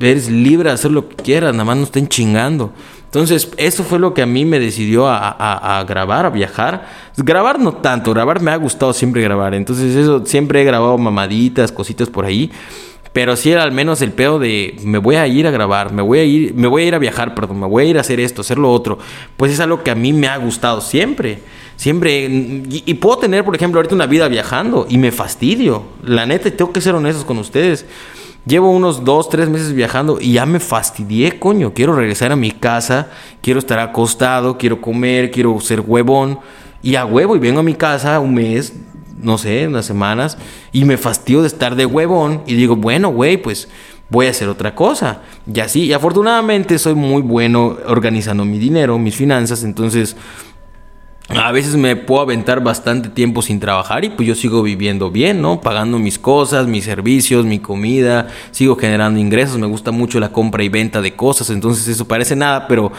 Eres 0.00 0.30
libre 0.30 0.68
de 0.68 0.74
hacer 0.74 0.90
lo 0.90 1.08
que 1.08 1.16
quieras, 1.16 1.52
nada 1.52 1.64
más 1.64 1.76
no 1.76 1.84
estén 1.84 2.08
chingando. 2.08 2.72
Entonces, 3.08 3.50
eso 3.56 3.84
fue 3.84 3.98
lo 3.98 4.12
que 4.12 4.20
a 4.20 4.26
mí 4.26 4.44
me 4.44 4.60
decidió 4.60 5.08
a, 5.08 5.84
grabar, 5.88 6.26
a 6.26 6.30
viajar. 6.30 6.86
Grabar 7.16 7.58
no 7.58 7.72
tanto, 7.72 8.12
grabar 8.12 8.42
me 8.42 8.50
ha 8.50 8.56
gustado 8.56 8.92
siempre 8.92 9.22
grabar. 9.22 9.54
Entonces, 9.54 9.96
eso 9.96 10.26
siempre 10.26 10.60
he 10.60 10.64
grabado 10.64 10.98
mamaditas, 10.98 11.72
cositas 11.72 12.10
por 12.10 12.26
ahí. 12.26 12.50
Pero 13.14 13.34
sí 13.34 13.50
era 13.50 13.62
al 13.62 13.72
menos 13.72 14.02
el 14.02 14.12
pedo 14.12 14.38
de 14.38 14.76
me 14.84 14.98
voy 14.98 15.16
a 15.16 15.26
ir 15.26 15.46
a 15.46 15.50
grabar, 15.50 15.90
me 15.90 16.02
voy 16.02 16.18
a 16.18 16.24
ir, 16.24 16.54
me 16.54 16.68
voy 16.68 16.82
a 16.82 16.86
ir 16.86 16.94
a 16.94 16.98
viajar, 16.98 17.34
perdón, 17.34 17.60
me 17.60 17.66
voy 17.66 17.84
a 17.84 17.86
ir 17.88 17.96
a 17.96 18.02
hacer 18.02 18.20
esto, 18.20 18.42
hacer 18.42 18.58
lo 18.58 18.70
otro. 18.70 18.98
Pues 19.38 19.52
es 19.52 19.60
algo 19.60 19.82
que 19.82 19.90
a 19.90 19.94
mí 19.94 20.12
me 20.12 20.28
ha 20.28 20.36
gustado 20.36 20.82
siempre. 20.82 21.38
Siempre. 21.76 22.26
Y 22.26 22.94
puedo 22.94 23.18
tener, 23.18 23.42
por 23.42 23.56
ejemplo, 23.56 23.78
ahorita 23.78 23.94
una 23.94 24.06
vida 24.06 24.28
viajando 24.28 24.86
y 24.88 24.98
me 24.98 25.12
fastidio. 25.12 25.84
La 26.04 26.26
neta, 26.26 26.50
tengo 26.50 26.72
que 26.72 26.82
ser 26.82 26.94
honestos 26.94 27.24
con 27.24 27.38
ustedes. 27.38 27.86
Llevo 28.48 28.70
unos 28.70 29.04
dos, 29.04 29.28
tres 29.28 29.50
meses 29.50 29.74
viajando 29.74 30.18
y 30.18 30.32
ya 30.32 30.46
me 30.46 30.58
fastidié, 30.58 31.38
coño. 31.38 31.74
Quiero 31.74 31.94
regresar 31.94 32.32
a 32.32 32.36
mi 32.36 32.50
casa, 32.50 33.08
quiero 33.42 33.58
estar 33.58 33.78
acostado, 33.78 34.56
quiero 34.56 34.80
comer, 34.80 35.30
quiero 35.30 35.60
ser 35.60 35.80
huevón. 35.80 36.38
Y 36.82 36.94
a 36.94 37.04
huevo, 37.04 37.36
y 37.36 37.40
vengo 37.40 37.60
a 37.60 37.62
mi 37.62 37.74
casa 37.74 38.18
un 38.20 38.32
mes, 38.32 38.72
no 39.20 39.36
sé, 39.36 39.68
unas 39.68 39.84
semanas, 39.84 40.38
y 40.72 40.86
me 40.86 40.96
fastidio 40.96 41.42
de 41.42 41.48
estar 41.48 41.76
de 41.76 41.84
huevón. 41.84 42.42
Y 42.46 42.54
digo, 42.54 42.74
bueno, 42.74 43.10
güey, 43.10 43.36
pues 43.36 43.68
voy 44.08 44.28
a 44.28 44.30
hacer 44.30 44.48
otra 44.48 44.74
cosa. 44.74 45.20
Y 45.52 45.60
así, 45.60 45.82
y 45.84 45.92
afortunadamente 45.92 46.78
soy 46.78 46.94
muy 46.94 47.20
bueno 47.20 47.76
organizando 47.86 48.46
mi 48.46 48.58
dinero, 48.58 48.98
mis 48.98 49.14
finanzas, 49.16 49.62
entonces 49.62 50.16
a 51.28 51.52
veces 51.52 51.76
me 51.76 51.94
puedo 51.94 52.22
aventar 52.22 52.62
bastante 52.62 53.10
tiempo 53.10 53.42
sin 53.42 53.60
trabajar 53.60 54.02
y 54.02 54.08
pues 54.08 54.26
yo 54.26 54.34
sigo 54.34 54.62
viviendo 54.62 55.10
bien, 55.10 55.42
¿no? 55.42 55.60
Pagando 55.60 55.98
mis 55.98 56.18
cosas, 56.18 56.66
mis 56.66 56.84
servicios, 56.84 57.44
mi 57.44 57.58
comida, 57.58 58.28
sigo 58.50 58.76
generando 58.76 59.20
ingresos, 59.20 59.58
me 59.58 59.66
gusta 59.66 59.90
mucho 59.90 60.20
la 60.20 60.32
compra 60.32 60.64
y 60.64 60.70
venta 60.70 61.02
de 61.02 61.14
cosas, 61.14 61.50
entonces 61.50 61.86
eso 61.86 62.08
parece 62.08 62.34
nada, 62.34 62.66
pero 62.66 62.92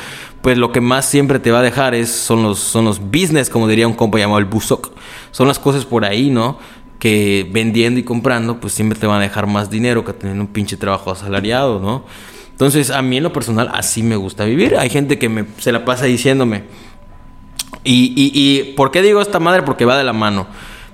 pues 0.43 0.59
lo 0.59 0.71
que 0.71 0.79
más 0.79 1.05
siempre 1.05 1.39
te 1.39 1.49
va 1.49 1.59
a 1.59 1.63
dejar 1.63 1.95
es, 1.95 2.11
son, 2.11 2.43
los, 2.43 2.59
son 2.59 2.85
los 2.85 2.99
business, 2.99 3.49
como 3.49 3.67
diría 3.67 3.87
un 3.87 3.95
compa 3.95 4.19
llamado 4.19 4.37
el 4.37 4.45
Busok, 4.45 4.91
son 5.31 5.47
las 5.47 5.57
cosas 5.57 5.85
por 5.85 6.05
ahí, 6.05 6.29
¿no? 6.29 6.59
Que 6.99 7.49
vendiendo 7.51 7.99
y 7.99 8.03
comprando 8.03 8.59
pues 8.59 8.73
siempre 8.73 8.99
te 8.99 9.07
van 9.07 9.19
a 9.19 9.23
dejar 9.23 9.47
más 9.47 9.71
dinero 9.71 10.05
que 10.05 10.13
tener 10.13 10.39
un 10.39 10.47
pinche 10.47 10.77
trabajo 10.77 11.09
asalariado, 11.09 11.79
¿no? 11.79 12.05
Entonces 12.51 12.91
a 12.91 13.01
mí 13.01 13.17
en 13.17 13.23
lo 13.23 13.33
personal 13.33 13.71
así 13.73 14.03
me 14.03 14.17
gusta 14.17 14.45
vivir, 14.45 14.75
hay 14.77 14.89
gente 14.89 15.17
que 15.17 15.29
me, 15.29 15.45
se 15.57 15.71
la 15.71 15.83
pasa 15.83 16.05
diciéndome, 16.05 16.65
y, 17.83 18.13
y, 18.15 18.31
y, 18.33 18.73
¿por 18.73 18.91
qué 18.91 19.01
digo 19.01 19.21
esta 19.21 19.39
madre? 19.39 19.63
Porque 19.63 19.85
va 19.85 19.97
de 19.97 20.03
la 20.03 20.13
mano. 20.13 20.47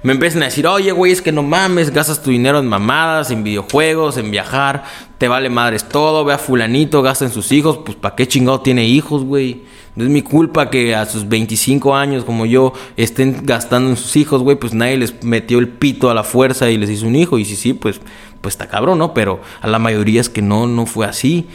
me 0.04 0.14
empiezan 0.14 0.44
a 0.44 0.46
decir, 0.46 0.68
oye, 0.68 0.92
güey, 0.92 1.12
es 1.12 1.22
que 1.22 1.32
no 1.32 1.44
mames, 1.44 1.92
gastas 1.92 2.22
tu 2.22 2.30
dinero 2.30 2.60
en 2.60 2.68
mamadas, 2.68 3.32
en 3.32 3.44
videojuegos, 3.44 4.18
en 4.18 4.30
viajar, 4.32 4.84
te 5.18 5.28
vale 5.28 5.50
madres 5.50 5.88
todo, 5.90 6.24
ve 6.26 6.34
a 6.34 6.38
fulanito, 6.38 7.02
gasta 7.02 7.26
en 7.26 7.32
sus 7.32 7.52
hijos, 7.52 7.80
pues 7.84 7.98
¿para 7.98 8.16
qué 8.16 8.28
chingado 8.28 8.62
tiene 8.62 8.86
hijos, 8.86 9.24
güey? 9.24 9.64
No 9.96 10.04
es 10.04 10.10
mi 10.10 10.22
culpa 10.22 10.70
que 10.70 10.94
a 10.94 11.06
sus 11.06 11.28
25 11.28 11.96
años 11.96 12.26
como 12.26 12.46
yo 12.46 12.74
estén 12.98 13.46
gastando 13.46 13.90
en 13.90 13.96
sus 13.96 14.18
hijos, 14.18 14.42
güey, 14.42 14.58
pues 14.58 14.74
nadie 14.74 14.98
les 14.98 15.24
metió 15.24 15.58
el 15.58 15.70
pito 15.70 16.10
a 16.10 16.14
la 16.14 16.24
fuerza 16.24 16.70
y 16.70 16.78
les 16.78 16.90
hizo 16.90 17.08
un 17.08 17.16
hijo. 17.16 17.40
Y 17.40 17.46
si 17.46 17.56
sí, 17.56 17.74
pues, 17.74 18.02
pues 18.42 18.56
está 18.56 18.68
cabrón, 18.68 19.00
¿no? 19.00 19.14
Pero 19.14 19.40
a 19.62 19.68
la 19.68 19.80
mayoría 19.80 20.20
es 20.20 20.28
que 20.30 20.42
no, 20.42 20.68
no 20.68 20.86
fue 20.86 21.06
así. 21.06 21.48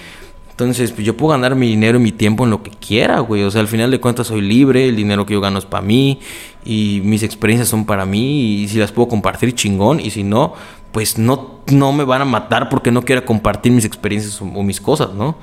Entonces, 0.61 0.93
pues 0.93 1.07
yo 1.07 1.17
puedo 1.17 1.31
ganar 1.31 1.55
mi 1.55 1.69
dinero 1.69 1.99
y 1.99 2.03
mi 2.03 2.13
tiempo 2.13 2.45
en 2.45 2.51
lo 2.51 2.63
que 2.63 2.71
quiera, 2.71 3.21
güey. 3.21 3.45
O 3.45 3.51
sea, 3.51 3.63
al 3.63 3.67
final 3.67 3.91
de 3.91 3.99
cuentas 3.99 4.27
soy 4.27 4.43
libre, 4.43 4.91
el 4.91 4.97
dinero 4.97 5.25
que 5.25 5.33
yo 5.33 5.41
gano 5.41 5.59
es 5.59 5.65
para 5.65 5.81
mí 5.81 6.21
y 6.67 7.01
mis 7.03 7.23
experiencias 7.23 7.69
son 7.69 7.87
para 7.87 8.05
mí 8.05 8.61
y 8.61 8.69
si 8.69 8.79
las 8.79 8.93
puedo 8.93 9.09
compartir, 9.09 9.55
chingón. 9.55 10.01
Y 10.01 10.11
si 10.11 10.23
no, 10.23 10.53
pues 10.93 11.17
no, 11.17 11.61
no 11.69 11.93
me 11.95 12.05
van 12.05 12.21
a 12.21 12.25
matar 12.27 12.69
porque 12.69 12.91
no 12.91 13.01
quiera 13.03 13.25
compartir 13.25 13.73
mis 13.73 13.87
experiencias 13.87 14.39
o, 14.43 14.45
mis 14.45 14.83
cosas, 14.83 15.15
¿no? 15.15 15.39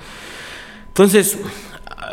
Entonces, 0.90 1.40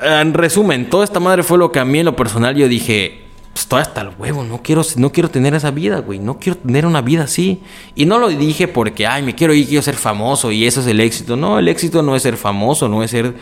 en 0.03 0.33
resumen, 0.33 0.89
toda 0.89 1.05
esta 1.05 1.21
madre 1.21 1.43
fue 1.43 1.59
lo 1.59 1.73
que 1.73 1.81
a 1.81 1.85
mí 1.85 1.99
en 1.99 2.07
lo 2.07 2.17
personal 2.17 2.57
yo 2.57 2.69
dije, 2.69 3.24
estoy 3.55 3.81
hasta 3.81 4.01
el 4.01 4.11
huevo, 4.19 4.43
no 4.43 4.63
quiero, 4.63 4.83
no 4.97 5.13
quiero 5.13 5.31
tener 5.31 5.55
esa 5.55 5.71
vida, 5.71 6.01
güey, 6.01 6.19
no 6.19 6.39
quiero 6.39 6.59
tener 6.59 6.87
una 6.87 7.03
vida 7.03 7.25
así. 7.25 7.61
Y 7.95 8.05
no 8.05 8.19
lo 8.19 8.29
dije 8.29 8.67
porque, 8.67 9.07
ay, 9.07 9.23
me 9.23 9.35
quiero 9.35 9.55
ir, 9.55 9.67
quiero 9.67 9.83
ser 9.83 9.95
famoso 9.95 10.51
y 10.51 10.67
eso 10.67 10.81
es 10.81 10.87
el 10.87 11.01
éxito. 11.01 11.37
No, 11.37 11.59
el 11.59 11.69
éxito 11.69 12.03
no 12.03 12.17
es 12.17 12.23
ser 12.23 12.37
famoso, 12.37 12.89
no 12.89 13.03
es 13.03 13.13
ser 13.13 13.35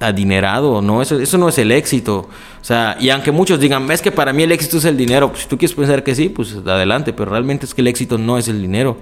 adinerado, 0.00 0.80
no, 0.80 1.02
eso, 1.02 1.18
eso 1.20 1.36
no 1.38 1.48
es 1.48 1.58
el 1.58 1.70
éxito. 1.70 2.28
O 2.60 2.64
sea, 2.64 2.96
y 2.98 3.10
aunque 3.10 3.30
muchos 3.30 3.60
digan, 3.60 3.90
es 3.90 4.00
que 4.00 4.10
para 4.10 4.32
mí 4.32 4.42
el 4.42 4.52
éxito 4.52 4.78
es 4.78 4.84
el 4.84 4.96
dinero, 4.96 5.28
pues 5.30 5.42
si 5.42 5.48
tú 5.48 5.58
quieres 5.58 5.76
pensar 5.76 6.02
que 6.02 6.14
sí, 6.14 6.28
pues 6.28 6.56
adelante, 6.56 7.12
pero 7.12 7.30
realmente 7.30 7.66
es 7.66 7.74
que 7.74 7.82
el 7.82 7.88
éxito 7.88 8.16
no 8.18 8.38
es 8.38 8.48
el 8.48 8.60
dinero. 8.60 8.98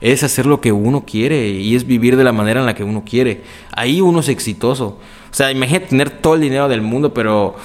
Es 0.00 0.22
hacer 0.22 0.46
lo 0.46 0.60
que 0.60 0.70
uno 0.70 1.04
quiere 1.04 1.48
y 1.48 1.74
es 1.74 1.84
vivir 1.84 2.16
de 2.16 2.22
la 2.22 2.32
manera 2.32 2.60
en 2.60 2.66
la 2.66 2.74
que 2.74 2.84
uno 2.84 3.02
quiere. 3.04 3.42
Ahí 3.72 4.00
uno 4.00 4.20
es 4.20 4.28
exitoso. 4.28 4.98
O 5.30 5.34
sea, 5.34 5.50
imagínate 5.50 5.86
tener 5.86 6.10
todo 6.10 6.34
el 6.34 6.40
dinero 6.40 6.68
del 6.68 6.82
mundo, 6.82 7.12
pero 7.12 7.56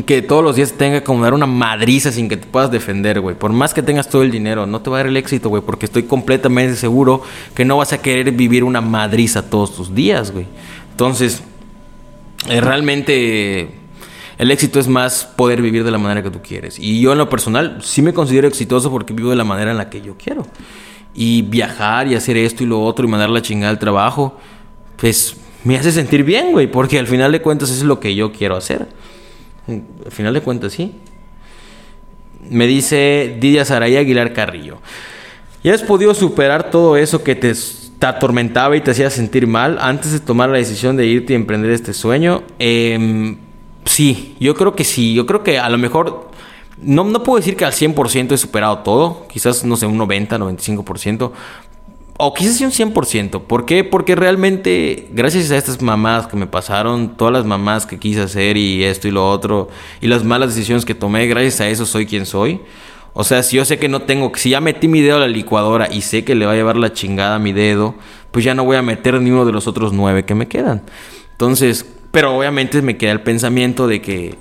que 0.00 0.22
todos 0.22 0.42
los 0.42 0.56
días 0.56 0.72
tenga 0.72 1.04
como 1.04 1.22
dar 1.22 1.34
una 1.34 1.46
madriza 1.46 2.10
sin 2.10 2.28
que 2.28 2.38
te 2.38 2.46
puedas 2.46 2.70
defender, 2.70 3.20
güey. 3.20 3.36
Por 3.36 3.52
más 3.52 3.74
que 3.74 3.82
tengas 3.82 4.08
todo 4.08 4.22
el 4.22 4.30
dinero, 4.30 4.64
no 4.64 4.80
te 4.80 4.88
va 4.88 4.96
a 4.96 5.00
dar 5.00 5.08
el 5.08 5.16
éxito, 5.18 5.50
güey, 5.50 5.62
porque 5.62 5.84
estoy 5.84 6.04
completamente 6.04 6.76
seguro 6.76 7.22
que 7.54 7.66
no 7.66 7.76
vas 7.76 7.92
a 7.92 8.00
querer 8.00 8.32
vivir 8.32 8.64
una 8.64 8.80
madriza 8.80 9.50
todos 9.50 9.76
tus 9.76 9.94
días, 9.94 10.30
güey. 10.30 10.46
Entonces, 10.92 11.42
eh, 12.48 12.60
realmente 12.62 13.74
el 14.38 14.50
éxito 14.50 14.80
es 14.80 14.88
más 14.88 15.24
poder 15.36 15.60
vivir 15.60 15.84
de 15.84 15.90
la 15.90 15.98
manera 15.98 16.22
que 16.22 16.30
tú 16.30 16.40
quieres. 16.42 16.78
Y 16.78 17.00
yo 17.00 17.12
en 17.12 17.18
lo 17.18 17.28
personal 17.28 17.78
sí 17.82 18.00
me 18.00 18.14
considero 18.14 18.48
exitoso 18.48 18.90
porque 18.90 19.12
vivo 19.12 19.30
de 19.30 19.36
la 19.36 19.44
manera 19.44 19.72
en 19.72 19.76
la 19.76 19.90
que 19.90 20.00
yo 20.00 20.16
quiero. 20.16 20.46
Y 21.14 21.42
viajar 21.42 22.08
y 22.08 22.14
hacer 22.14 22.38
esto 22.38 22.64
y 22.64 22.66
lo 22.66 22.82
otro 22.82 23.04
y 23.04 23.08
mandar 23.08 23.28
la 23.28 23.42
chingada 23.42 23.70
al 23.70 23.78
trabajo, 23.78 24.38
pues 24.96 25.36
me 25.64 25.76
hace 25.76 25.92
sentir 25.92 26.24
bien, 26.24 26.52
güey, 26.52 26.66
porque 26.66 26.98
al 26.98 27.06
final 27.06 27.30
de 27.30 27.42
cuentas 27.42 27.70
es 27.70 27.82
lo 27.82 28.00
que 28.00 28.14
yo 28.14 28.32
quiero 28.32 28.56
hacer. 28.56 28.88
Al 29.68 30.10
final 30.10 30.34
de 30.34 30.40
cuentas, 30.40 30.72
sí. 30.72 30.94
Me 32.48 32.66
dice 32.66 33.36
Didia 33.40 33.64
Saray 33.64 33.96
Aguilar 33.96 34.32
Carrillo. 34.32 34.78
¿Ya 35.62 35.74
has 35.74 35.82
podido 35.82 36.12
superar 36.14 36.70
todo 36.70 36.96
eso 36.96 37.22
que 37.22 37.36
te, 37.36 37.52
atormentaba 38.00 38.76
y 38.76 38.80
te 38.80 38.90
hacía 38.90 39.10
sentir 39.10 39.46
mal 39.46 39.78
antes 39.80 40.10
de 40.10 40.18
tomar 40.18 40.48
la 40.48 40.58
decisión 40.58 40.96
de 40.96 41.06
irte 41.06 41.34
y 41.34 41.36
emprender 41.36 41.70
este 41.70 41.92
sueño? 41.92 42.42
Em, 42.58 43.38
sí, 43.84 44.36
yo 44.40 44.54
creo 44.54 44.74
que 44.74 44.82
sí. 44.82 45.14
Yo 45.14 45.24
creo 45.24 45.44
que 45.44 45.58
a 45.60 45.68
lo 45.68 45.78
mejor 45.78 46.30
no, 46.82 47.04
no 47.04 47.22
puedo 47.22 47.38
decir 47.38 47.56
que 47.56 47.64
al 47.64 47.72
100% 47.72 48.32
he 48.32 48.38
superado 48.38 48.78
todo, 48.78 49.28
quizás, 49.28 49.64
no 49.64 49.76
sé, 49.76 49.86
un 49.86 49.96
90, 49.96 50.36
95%, 50.36 51.30
o 52.18 52.34
quizás 52.34 52.56
sí 52.56 52.64
un 52.64 52.70
100%. 52.70 53.42
¿Por 53.42 53.66
qué? 53.66 53.84
Porque 53.84 54.14
realmente, 54.14 55.08
gracias 55.12 55.50
a 55.50 55.56
estas 55.56 55.80
mamás 55.80 56.26
que 56.26 56.36
me 56.36 56.46
pasaron, 56.46 57.16
todas 57.16 57.32
las 57.32 57.44
mamás 57.44 57.86
que 57.86 57.98
quise 57.98 58.20
hacer 58.22 58.56
y 58.56 58.84
esto 58.84 59.08
y 59.08 59.10
lo 59.10 59.28
otro, 59.28 59.68
y 60.00 60.06
las 60.06 60.24
malas 60.24 60.54
decisiones 60.54 60.84
que 60.84 60.94
tomé, 60.94 61.26
gracias 61.26 61.60
a 61.60 61.68
eso 61.68 61.86
soy 61.86 62.06
quien 62.06 62.26
soy. 62.26 62.60
O 63.14 63.24
sea, 63.24 63.42
si 63.42 63.56
yo 63.56 63.64
sé 63.64 63.78
que 63.78 63.88
no 63.88 64.02
tengo, 64.02 64.32
si 64.34 64.50
ya 64.50 64.60
metí 64.60 64.88
mi 64.88 65.00
dedo 65.00 65.16
a 65.16 65.20
la 65.20 65.28
licuadora 65.28 65.92
y 65.92 66.00
sé 66.00 66.24
que 66.24 66.34
le 66.34 66.46
va 66.46 66.52
a 66.52 66.54
llevar 66.54 66.76
la 66.76 66.92
chingada 66.92 67.36
a 67.36 67.38
mi 67.38 67.52
dedo, 67.52 67.94
pues 68.30 68.44
ya 68.44 68.54
no 68.54 68.64
voy 68.64 68.76
a 68.76 68.82
meter 68.82 69.20
ni 69.20 69.30
uno 69.30 69.44
de 69.44 69.52
los 69.52 69.66
otros 69.66 69.92
nueve 69.92 70.24
que 70.24 70.34
me 70.34 70.48
quedan. 70.48 70.82
Entonces, 71.32 71.86
pero 72.10 72.36
obviamente 72.36 72.80
me 72.80 72.96
queda 72.96 73.12
el 73.12 73.20
pensamiento 73.20 73.86
de 73.86 74.00
que, 74.00 74.38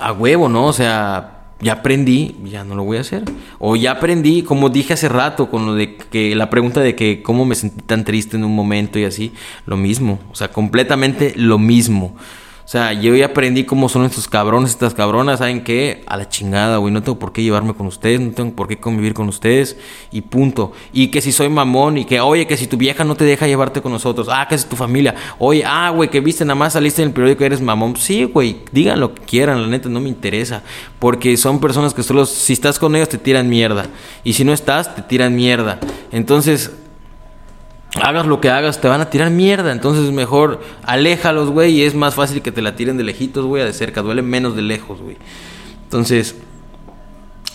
a 0.00 0.12
huevo, 0.12 0.48
¿no? 0.48 0.66
O 0.66 0.72
sea, 0.72 1.43
ya 1.64 1.72
aprendí, 1.72 2.36
ya 2.44 2.62
no 2.62 2.74
lo 2.74 2.84
voy 2.84 2.98
a 2.98 3.00
hacer. 3.00 3.24
O 3.58 3.74
ya 3.74 3.92
aprendí, 3.92 4.42
como 4.42 4.68
dije 4.68 4.92
hace 4.92 5.08
rato, 5.08 5.50
con 5.50 5.64
lo 5.64 5.74
de 5.74 5.96
que 5.96 6.36
la 6.36 6.50
pregunta 6.50 6.80
de 6.80 6.94
que 6.94 7.22
cómo 7.22 7.46
me 7.46 7.54
sentí 7.54 7.80
tan 7.82 8.04
triste 8.04 8.36
en 8.36 8.44
un 8.44 8.54
momento 8.54 8.98
y 8.98 9.04
así, 9.04 9.32
lo 9.66 9.76
mismo, 9.76 10.20
o 10.30 10.34
sea, 10.34 10.48
completamente 10.48 11.32
lo 11.36 11.58
mismo. 11.58 12.16
O 12.64 12.68
sea, 12.68 12.94
yo 12.94 13.14
ya 13.14 13.26
aprendí 13.26 13.64
cómo 13.64 13.90
son 13.90 14.06
estos 14.06 14.26
cabrones, 14.26 14.70
estas 14.70 14.94
cabronas, 14.94 15.40
¿saben 15.40 15.62
qué? 15.62 16.02
A 16.06 16.16
la 16.16 16.30
chingada, 16.30 16.78
güey, 16.78 16.94
no 16.94 17.02
tengo 17.02 17.18
por 17.18 17.30
qué 17.30 17.42
llevarme 17.42 17.74
con 17.74 17.86
ustedes, 17.86 18.20
no 18.20 18.32
tengo 18.32 18.52
por 18.52 18.68
qué 18.68 18.78
convivir 18.78 19.12
con 19.12 19.28
ustedes 19.28 19.76
y 20.10 20.22
punto. 20.22 20.72
Y 20.90 21.08
que 21.08 21.20
si 21.20 21.30
soy 21.30 21.50
mamón 21.50 21.98
y 21.98 22.06
que, 22.06 22.20
oye, 22.20 22.46
que 22.46 22.56
si 22.56 22.66
tu 22.66 22.78
vieja 22.78 23.04
no 23.04 23.16
te 23.16 23.24
deja 23.24 23.46
llevarte 23.46 23.82
con 23.82 23.92
nosotros, 23.92 24.28
ah, 24.30 24.46
que 24.48 24.54
es 24.54 24.66
tu 24.66 24.76
familia, 24.76 25.14
oye, 25.38 25.62
ah, 25.66 25.90
güey, 25.90 26.08
que 26.08 26.20
viste, 26.20 26.46
nada 26.46 26.54
más 26.54 26.72
saliste 26.72 27.02
en 27.02 27.08
el 27.08 27.14
periódico 27.14 27.40
que 27.40 27.46
eres 27.46 27.60
mamón. 27.60 27.96
Sí, 27.96 28.24
güey, 28.24 28.60
digan 28.72 28.98
lo 28.98 29.14
que 29.14 29.20
quieran, 29.22 29.60
la 29.60 29.68
neta, 29.68 29.90
no 29.90 30.00
me 30.00 30.08
interesa. 30.08 30.62
Porque 30.98 31.36
son 31.36 31.60
personas 31.60 31.92
que 31.92 32.02
solo, 32.02 32.24
si 32.24 32.54
estás 32.54 32.78
con 32.78 32.96
ellos, 32.96 33.10
te 33.10 33.18
tiran 33.18 33.46
mierda. 33.46 33.88
Y 34.24 34.32
si 34.32 34.42
no 34.42 34.54
estás, 34.54 34.94
te 34.94 35.02
tiran 35.02 35.36
mierda. 35.36 35.80
Entonces, 36.12 36.72
hagas 38.02 38.26
lo 38.26 38.40
que 38.40 38.50
hagas, 38.50 38.80
te 38.80 38.88
van 38.88 39.00
a 39.00 39.10
tirar 39.10 39.30
mierda. 39.30 39.72
Entonces 39.72 40.10
mejor 40.12 40.60
aléjalos, 40.84 41.50
güey, 41.50 41.72
y 41.72 41.82
es 41.82 41.94
más 41.94 42.14
fácil 42.14 42.42
que 42.42 42.52
te 42.52 42.62
la 42.62 42.76
tiren 42.76 42.96
de 42.96 43.04
lejitos, 43.04 43.44
güey, 43.44 43.62
a 43.62 43.66
de 43.66 43.72
cerca. 43.72 44.02
Duele 44.02 44.22
menos 44.22 44.56
de 44.56 44.62
lejos, 44.62 45.00
güey. 45.00 45.16
Entonces, 45.84 46.36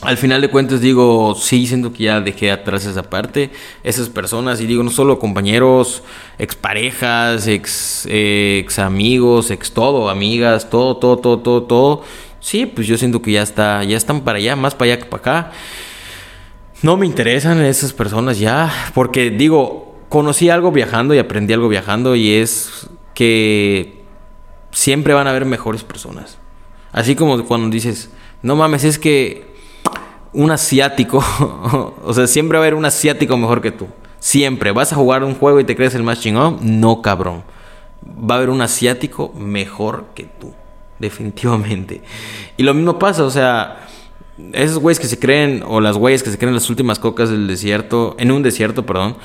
al 0.01 0.15
final 0.15 0.39
de 0.39 0.49
cuentas 0.49 0.79
digo, 0.79 1.35
sí, 1.35 1.67
siento 1.67 1.91
que 1.91 2.05
ya 2.05 2.21
dejé 2.21 2.51
atrás 2.51 2.85
esa 2.85 3.03
parte, 3.03 3.51
esas 3.83 4.07
personas, 4.07 4.61
y 4.61 4.65
digo, 4.65 4.81
no 4.81 4.91
solo 4.91 5.19
compañeros, 5.19 6.03
exparejas, 6.37 7.47
ex, 7.47 8.07
ex 8.09 8.79
amigos, 8.79 9.51
ex 9.51 9.73
todo, 9.73 10.09
amigas, 10.09 10.69
todo, 10.69 10.95
todo, 10.97 11.17
todo, 11.17 11.39
todo, 11.39 11.63
todo. 11.63 12.03
Sí, 12.39 12.65
pues 12.65 12.87
yo 12.87 12.97
siento 12.97 13.21
que 13.21 13.33
ya 13.33 13.41
está, 13.41 13.83
ya 13.83 13.97
están 13.97 14.21
para 14.21 14.37
allá, 14.37 14.55
más 14.55 14.73
para 14.73 14.93
allá 14.93 15.01
que 15.03 15.09
para 15.09 15.19
acá. 15.19 15.51
No 16.81 16.95
me 16.95 17.05
interesan 17.05 17.61
esas 17.61 17.91
personas 17.91 18.39
ya, 18.39 18.71
porque 18.93 19.31
digo, 19.31 19.88
conocí 20.09 20.49
algo 20.49 20.71
viajando 20.71 21.13
y 21.13 21.19
aprendí 21.19 21.53
algo 21.53 21.69
viajando 21.69 22.15
y 22.15 22.33
es 22.33 22.89
que 23.13 24.03
siempre 24.71 25.13
van 25.13 25.27
a 25.27 25.29
haber 25.29 25.45
mejores 25.45 25.83
personas. 25.83 26.37
Así 26.91 27.15
como 27.15 27.43
cuando 27.45 27.69
dices, 27.69 28.09
no 28.41 28.55
mames, 28.55 28.83
es 28.83 28.97
que 28.97 29.47
un 30.33 30.51
asiático, 30.51 31.23
o 32.03 32.13
sea, 32.13 32.27
siempre 32.27 32.57
va 32.57 32.63
a 32.63 32.67
haber 32.67 32.75
un 32.75 32.85
asiático 32.85 33.37
mejor 33.37 33.61
que 33.61 33.71
tú. 33.71 33.87
Siempre. 34.19 34.71
¿Vas 34.71 34.91
a 34.91 34.95
jugar 34.95 35.23
un 35.23 35.35
juego 35.35 35.59
y 35.59 35.63
te 35.63 35.75
crees 35.75 35.95
el 35.95 36.03
más 36.03 36.19
chingón? 36.19 36.59
No, 36.61 37.01
cabrón. 37.01 37.43
Va 38.05 38.35
a 38.35 38.37
haber 38.37 38.49
un 38.49 38.61
asiático 38.61 39.33
mejor 39.37 40.07
que 40.13 40.23
tú. 40.23 40.53
Definitivamente. 40.99 42.01
Y 42.57 42.63
lo 42.63 42.73
mismo 42.73 42.99
pasa, 42.99 43.23
o 43.23 43.29
sea, 43.29 43.87
esos 44.51 44.79
güeyes 44.79 44.99
que 44.99 45.07
se 45.07 45.17
creen, 45.17 45.63
o 45.65 45.79
las 45.79 45.97
güeyes 45.97 46.23
que 46.23 46.31
se 46.31 46.37
creen 46.37 46.53
las 46.53 46.69
últimas 46.69 46.99
cocas 46.99 47.29
del 47.29 47.47
desierto, 47.47 48.15
en 48.19 48.31
un 48.31 48.43
desierto, 48.43 48.85
perdón, 48.85 49.15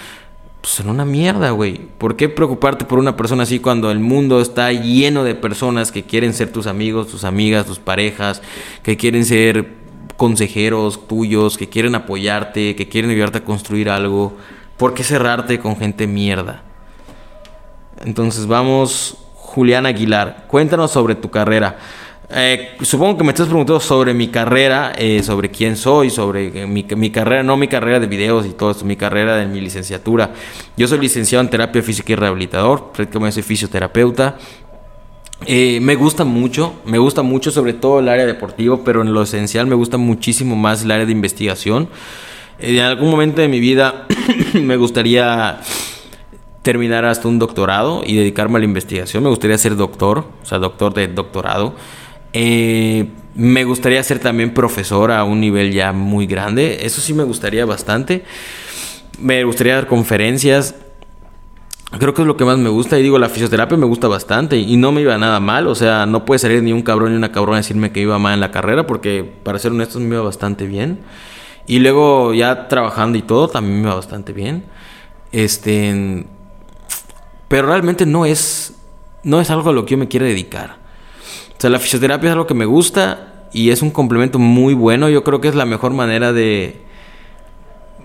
pues 0.64 0.76
son 0.76 0.88
una 0.88 1.04
mierda, 1.04 1.50
güey. 1.50 1.78
¿Por 1.98 2.16
qué 2.16 2.30
preocuparte 2.30 2.86
por 2.86 2.98
una 2.98 3.18
persona 3.18 3.42
así 3.42 3.60
cuando 3.60 3.90
el 3.90 3.98
mundo 3.98 4.40
está 4.40 4.72
lleno 4.72 5.22
de 5.22 5.34
personas 5.34 5.92
que 5.92 6.04
quieren 6.04 6.32
ser 6.32 6.52
tus 6.52 6.66
amigos, 6.66 7.08
tus 7.08 7.24
amigas, 7.24 7.66
tus 7.66 7.78
parejas, 7.78 8.40
que 8.82 8.96
quieren 8.96 9.26
ser 9.26 9.74
consejeros 10.16 11.06
tuyos, 11.06 11.58
que 11.58 11.68
quieren 11.68 11.94
apoyarte, 11.94 12.76
que 12.76 12.88
quieren 12.88 13.10
ayudarte 13.10 13.38
a 13.40 13.44
construir 13.44 13.90
algo? 13.90 14.38
¿Por 14.78 14.94
qué 14.94 15.04
cerrarte 15.04 15.58
con 15.58 15.76
gente 15.76 16.06
mierda? 16.06 16.62
Entonces 18.02 18.46
vamos, 18.46 19.18
Julián 19.34 19.84
Aguilar, 19.84 20.46
cuéntanos 20.48 20.92
sobre 20.92 21.14
tu 21.14 21.30
carrera. 21.30 21.76
Eh, 22.36 22.76
supongo 22.82 23.16
que 23.18 23.22
me 23.22 23.30
estás 23.30 23.46
preguntando 23.46 23.78
sobre 23.78 24.12
mi 24.12 24.26
carrera, 24.26 24.92
eh, 24.98 25.22
sobre 25.22 25.50
quién 25.50 25.76
soy, 25.76 26.10
sobre 26.10 26.62
eh, 26.62 26.66
mi, 26.66 27.10
carrera, 27.10 27.44
no 27.44 27.56
mi 27.56 27.68
carrera 27.68 28.00
de 28.00 28.08
videos 28.08 28.44
y 28.44 28.50
todo 28.50 28.72
esto, 28.72 28.84
mi 28.84 28.96
carrera 28.96 29.36
de 29.36 29.46
mi 29.46 29.60
licenciatura. 29.60 30.32
Yo 30.76 30.88
soy 30.88 30.98
licenciado 30.98 31.44
en 31.44 31.50
terapia 31.50 31.80
física 31.80 32.12
y 32.12 32.16
rehabilitador, 32.16 32.90
prácticamente 32.92 33.34
soy 33.34 33.44
fisioterapeuta. 33.44 34.36
me 35.46 35.94
gusta 35.94 36.24
mucho, 36.24 36.74
me 36.84 36.98
gusta 36.98 37.22
mucho 37.22 37.52
sobre 37.52 37.72
todo 37.72 38.00
el 38.00 38.08
área 38.08 38.26
deportivo, 38.26 38.82
pero 38.84 39.02
en 39.02 39.14
lo 39.14 39.22
esencial 39.22 39.68
me 39.68 39.76
gusta 39.76 39.96
muchísimo 39.96 40.56
más 40.56 40.82
el 40.82 40.90
área 40.90 41.06
de 41.06 41.12
investigación. 41.12 41.88
en 42.58 42.80
algún 42.80 43.12
momento 43.12 43.42
de 43.42 43.48
mi 43.48 43.60
vida 43.60 44.06
me 44.54 44.76
gustaría 44.76 45.60
terminar 46.62 47.04
hasta 47.04 47.28
un 47.28 47.38
doctorado 47.38 48.02
y 48.04 48.16
dedicarme 48.16 48.56
a 48.56 48.58
la 48.58 48.64
investigación. 48.64 49.22
Me 49.22 49.28
gustaría 49.28 49.56
ser 49.56 49.76
doctor, 49.76 50.24
o 50.42 50.46
sea, 50.46 50.58
doctor 50.58 50.94
de 50.94 51.06
doctorado. 51.06 51.74
Eh, 52.36 53.06
me 53.36 53.64
gustaría 53.64 54.02
ser 54.02 54.18
también 54.18 54.52
profesor 54.52 55.12
a 55.12 55.24
un 55.24 55.40
nivel 55.40 55.72
ya 55.72 55.92
muy 55.92 56.26
grande. 56.26 56.78
Eso 56.82 57.00
sí 57.00 57.14
me 57.14 57.22
gustaría 57.22 57.64
bastante. 57.64 58.24
Me 59.18 59.42
gustaría 59.44 59.76
dar 59.76 59.86
conferencias. 59.86 60.74
Creo 61.98 62.12
que 62.12 62.22
es 62.22 62.26
lo 62.26 62.36
que 62.36 62.44
más 62.44 62.58
me 62.58 62.68
gusta. 62.68 62.98
Y 62.98 63.02
digo, 63.02 63.18
la 63.18 63.28
fisioterapia 63.28 63.78
me 63.78 63.86
gusta 63.86 64.08
bastante. 64.08 64.56
Y 64.56 64.76
no 64.76 64.90
me 64.90 65.00
iba 65.00 65.16
nada 65.16 65.38
mal. 65.38 65.68
O 65.68 65.76
sea, 65.76 66.06
no 66.06 66.24
puede 66.24 66.40
salir 66.40 66.62
ni 66.62 66.72
un 66.72 66.82
cabrón 66.82 67.12
ni 67.12 67.16
una 67.16 67.30
cabrona 67.30 67.58
a 67.58 67.60
decirme 67.60 67.92
que 67.92 68.00
iba 68.00 68.18
mal 68.18 68.34
en 68.34 68.40
la 68.40 68.50
carrera. 68.50 68.86
Porque, 68.86 69.24
para 69.42 69.58
ser 69.60 69.70
honesto, 69.70 70.00
me 70.00 70.14
iba 70.14 70.22
bastante 70.22 70.66
bien. 70.66 70.98
Y 71.66 71.78
luego, 71.78 72.34
ya 72.34 72.66
trabajando 72.68 73.16
y 73.16 73.22
todo, 73.22 73.48
también 73.48 73.76
me 73.76 73.86
iba 73.86 73.94
bastante 73.94 74.32
bien. 74.32 74.64
Este. 75.30 76.26
Pero 77.46 77.68
realmente 77.68 78.06
no 78.06 78.26
es. 78.26 78.74
No 79.22 79.40
es 79.40 79.50
algo 79.50 79.70
a 79.70 79.72
lo 79.72 79.86
que 79.86 79.92
yo 79.92 79.98
me 79.98 80.08
quiero 80.08 80.26
dedicar. 80.26 80.83
Sea, 81.64 81.70
la 81.70 81.78
fisioterapia 81.78 82.28
es 82.28 82.32
algo 82.32 82.46
que 82.46 82.52
me 82.52 82.66
gusta 82.66 83.46
y 83.50 83.70
es 83.70 83.80
un 83.80 83.90
complemento 83.90 84.38
muy 84.38 84.74
bueno. 84.74 85.08
Yo 85.08 85.24
creo 85.24 85.40
que 85.40 85.48
es 85.48 85.54
la 85.54 85.64
mejor 85.64 85.94
manera 85.94 86.30
de... 86.34 86.82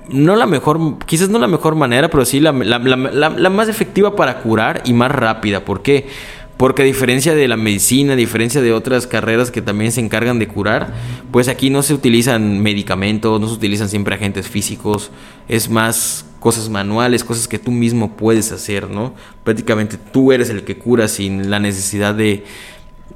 No 0.07 0.38
la 0.38 0.45
mejor, 0.45 0.97
quizás 1.05 1.28
no 1.28 1.39
la 1.39 1.47
mejor 1.47 1.76
manera, 1.76 2.10
pero 2.10 2.24
sí 2.24 2.39
la, 2.39 2.53
más 2.53 3.68
efectiva 3.68 4.16
para 4.16 4.39
curar 4.39 4.84
y 4.86 4.93
más 4.93 5.12
rápida. 5.12 5.66
¿Por 5.66 5.82
qué? 5.82 6.07
Porque 6.55 6.84
a 6.84 6.86
diferencia 6.86 7.36
de 7.36 7.49
la 7.49 7.57
medicina, 7.57 8.14
a 8.14 8.16
diferencia 8.16 8.62
de 8.62 8.72
otras 8.72 9.07
carreras 9.07 9.51
que 9.51 9.62
también 9.62 9.91
se 9.91 9.99
encargan 9.99 10.39
de 10.39 10.47
curar, 10.47 10.93
pues 11.30 11.49
aquí 11.49 11.70
no 11.70 11.84
se 11.84 11.93
utilizan 11.93 12.62
medicamentos, 12.62 13.41
no 13.41 13.49
se 13.49 13.55
utilizan 13.55 13.89
siempre 13.89 14.16
agentes 14.16 14.47
físicos, 14.47 15.12
es 15.49 15.70
más 15.70 16.26
cosas 16.39 16.70
manuales, 16.70 17.26
cosas 17.26 17.49
que 17.49 17.60
tú 17.60 17.72
mismo 17.72 18.16
puedes 18.16 18.53
hacer, 18.53 18.89
¿no? 18.89 19.14
Prácticamente 19.43 19.97
tú 19.97 20.32
eres 20.32 20.49
el 20.49 20.64
que 20.64 20.78
cura 20.78 21.10
sin 21.10 21.49
la 21.49 21.60
necesidad 21.60 22.16
de, 22.16 22.45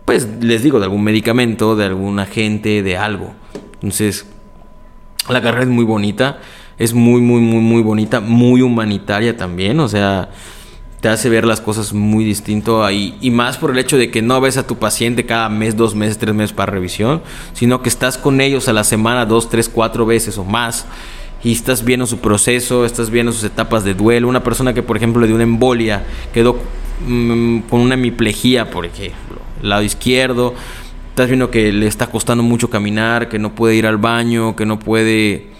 pues 0.06 0.28
les 0.42 0.64
digo, 0.64 0.80
de 0.80 0.86
algún 0.86 1.04
medicamento, 1.04 1.76
de 1.76 1.86
algún 1.86 2.20
agente, 2.20 2.84
de 2.84 2.98
algo. 2.98 3.34
Entonces, 3.76 4.26
la 5.30 5.42
carrera 5.42 5.64
es 5.64 5.70
muy 5.70 5.86
bonita, 5.86 6.40
es 6.78 6.94
muy, 6.94 7.22
muy, 7.22 7.42
muy, 7.42 7.62
muy 7.62 7.82
bonita, 7.82 8.20
muy 8.20 8.62
humanitaria 8.62 9.38
también, 9.38 9.80
o 9.80 9.88
sea, 9.88 10.30
te 11.00 11.10
hace 11.10 11.30
ver 11.30 11.46
las 11.46 11.60
cosas 11.60 11.94
muy 11.94 12.24
distinto 12.24 12.84
ahí, 12.84 13.18
y 13.22 13.30
más 13.30 13.58
por 13.58 13.72
el 13.72 13.78
hecho 13.78 13.98
de 13.98 14.10
que 14.10 14.22
no 14.22 14.40
ves 14.40 14.58
a 14.58 14.68
tu 14.68 14.78
paciente 14.78 15.26
cada 15.26 15.50
mes, 15.50 15.76
dos 15.76 15.96
meses, 15.96 16.18
tres 16.18 16.34
meses 16.34 16.54
para 16.54 16.72
revisión, 16.72 17.22
sino 17.54 17.82
que 17.82 17.90
estás 17.90 18.18
con 18.18 18.42
ellos 18.42 18.68
a 18.68 18.74
la 18.74 18.84
semana 18.84 19.26
dos, 19.26 19.50
tres, 19.50 19.70
cuatro 19.70 20.06
veces 20.06 20.38
o 20.38 20.46
más 20.46 20.86
y 21.44 21.52
estás 21.52 21.84
viendo 21.84 22.06
su 22.06 22.20
proceso, 22.20 22.86
estás 22.86 23.10
viendo 23.10 23.34
sus 23.34 23.44
etapas 23.44 23.84
de 23.84 23.94
duelo. 23.94 24.30
Una 24.30 24.44
persona 24.44 24.74
que, 24.74 24.82
por 24.82 24.96
ejemplo, 24.96 25.22
le 25.22 25.28
dio 25.28 25.36
una 25.36 25.44
embolia, 25.44 26.06
quedó 26.34 26.58
mm, 27.06 27.60
con 27.70 27.82
una 27.82 27.96
hemiplejía, 27.96 28.70
por 28.70 28.86
ejemplo, 28.86 29.33
lado 29.70 29.84
izquierdo. 29.84 30.54
Estás 31.10 31.28
viendo 31.28 31.52
que 31.52 31.72
le 31.72 31.88
está 31.88 32.08
costando 32.08 32.44
mucho 32.44 32.70
caminar, 32.70 33.30
que 33.30 33.40
no 33.40 33.54
puede 33.54 33.76
ir 33.76 33.86
al 33.86 33.98
baño, 33.98 34.56
que 34.56 34.66
no 34.66 34.80
puede 34.80 35.52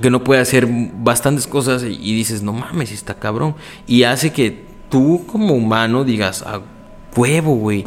que 0.00 0.10
no 0.10 0.24
puede 0.24 0.40
hacer 0.40 0.66
bastantes 0.68 1.46
cosas 1.46 1.82
y 1.82 2.14
dices, 2.14 2.42
no 2.42 2.52
mames, 2.52 2.90
está 2.90 3.14
cabrón. 3.14 3.54
Y 3.86 4.04
hace 4.04 4.32
que 4.32 4.64
tú 4.88 5.24
como 5.26 5.54
humano 5.54 6.04
digas, 6.04 6.42
a 6.42 6.62
huevo, 7.14 7.54
güey. 7.56 7.84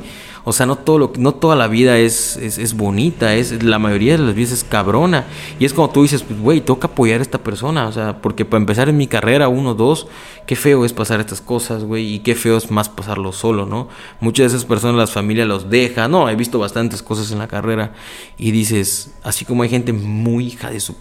O 0.50 0.54
sea, 0.54 0.66
no, 0.66 0.78
todo 0.78 0.98
lo, 0.98 1.12
no 1.18 1.34
toda 1.34 1.58
la 1.58 1.68
vida 1.68 1.98
es, 1.98 2.38
es, 2.38 2.74
bonita, 2.74 3.36
es, 3.36 3.62
la 3.64 3.80
mayoría 3.80 4.14
de 4.14 4.24
las 4.24 4.34
veces 4.34 4.60
es 4.60 4.64
cabrona. 4.64 5.26
Y 5.60 5.66
es 5.66 5.74
como 5.74 5.89
tú 5.89 6.04
dices, 6.04 6.24
pues, 6.24 6.39
güey, 6.39 6.62
toca 6.62 6.88
apoyar 6.88 7.20
a 7.20 7.22
esta 7.22 7.43
persona. 7.43 7.86
O 7.86 7.91
sea, 7.91 8.22
porque 8.22 8.45
para 8.45 8.62
empezar 8.62 8.88
en 8.88 8.95
mi 8.95 9.08
carrera, 9.08 9.50
uno, 9.50 9.74
dos, 9.74 10.08
qué 10.45 10.56
feo 10.56 10.86
es 10.86 10.93
pasar 10.93 11.20
estas 11.20 11.41
cosas, 11.41 11.84
güey. 11.84 12.14
Y 12.14 12.20
qué 12.20 12.34
feo 12.34 12.56
es 12.56 12.72
más 12.72 12.88
pasarlo 12.88 13.34
solo, 13.34 13.66
¿no? 13.66 13.89
Muchas 14.22 14.50
de 14.50 14.56
esas 14.56 14.66
personas, 14.66 14.95
las 14.95 15.12
familias 15.12 15.50
los 15.50 15.70
dejan. 15.70 16.12
No, 16.12 16.30
he 16.30 16.36
visto 16.38 16.60
bastantes 16.60 17.04
cosas 17.04 17.30
en 17.34 17.39
la 17.39 17.50
carrera. 17.50 17.91
Y 18.38 18.52
dices, 18.52 19.16
así 19.24 19.43
como 19.43 19.64
hay 19.64 19.70
gente 19.70 19.91
muy 19.91 20.48
hija 20.48 20.70
de 20.70 20.80
su 20.80 20.95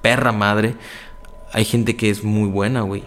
perra 0.00 0.32
madre, 0.32 0.74
hay 1.52 1.66
gente 1.66 1.96
que 1.96 2.08
es 2.08 2.24
muy 2.24 2.48
buena, 2.48 2.80
güey. 2.80 3.02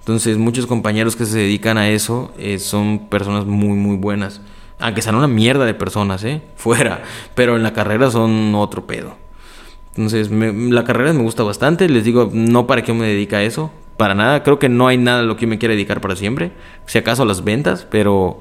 Entonces, 0.00 0.36
muchos 0.36 0.66
compañeros 0.66 1.16
que 1.16 1.24
se 1.24 1.38
dedican 1.38 1.78
a 1.78 1.88
eso 1.88 2.34
eh, 2.36 2.58
son 2.58 3.08
personas 3.08 3.46
muy, 3.46 3.78
muy 3.78 3.96
buenas. 3.96 4.42
Aunque 4.78 5.02
sean 5.02 5.14
una 5.14 5.28
mierda 5.28 5.64
de 5.64 5.74
personas, 5.74 6.22
¿eh? 6.24 6.42
Fuera. 6.56 7.02
Pero 7.34 7.56
en 7.56 7.62
la 7.62 7.72
carrera 7.72 8.10
son 8.10 8.54
otro 8.54 8.86
pedo. 8.86 9.16
Entonces, 9.96 10.30
la 10.30 10.84
carrera 10.84 11.12
me 11.12 11.22
gusta 11.22 11.42
bastante. 11.42 11.88
Les 11.88 12.04
digo, 12.04 12.30
no 12.32 12.66
para 12.66 12.82
qué 12.82 12.92
me 12.92 13.06
dedica 13.06 13.38
a 13.38 13.42
eso. 13.42 13.70
Para 13.96 14.14
nada. 14.14 14.42
Creo 14.42 14.58
que 14.58 14.68
no 14.68 14.88
hay 14.88 14.98
nada 14.98 15.20
a 15.20 15.22
lo 15.22 15.36
que 15.36 15.46
me 15.46 15.58
quiera 15.58 15.74
dedicar 15.74 16.00
para 16.00 16.16
siempre. 16.16 16.52
Si 16.84 16.98
acaso 16.98 17.24
las 17.24 17.44
ventas, 17.44 17.86
pero 17.90 18.40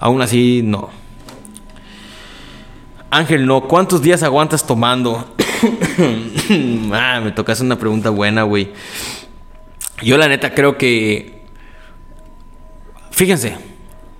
aún 0.00 0.22
así 0.22 0.62
no. 0.64 0.88
Ángel, 3.10 3.46
no. 3.46 3.62
¿Cuántos 3.68 4.00
días 4.00 4.22
aguantas 4.22 4.66
tomando? 4.66 5.34
ah, 6.92 7.20
me 7.22 7.32
tocas 7.32 7.60
una 7.60 7.78
pregunta 7.78 8.10
buena, 8.10 8.42
güey. 8.44 8.72
Yo 10.02 10.16
la 10.16 10.28
neta 10.28 10.54
creo 10.54 10.78
que... 10.78 11.42
Fíjense, 13.10 13.56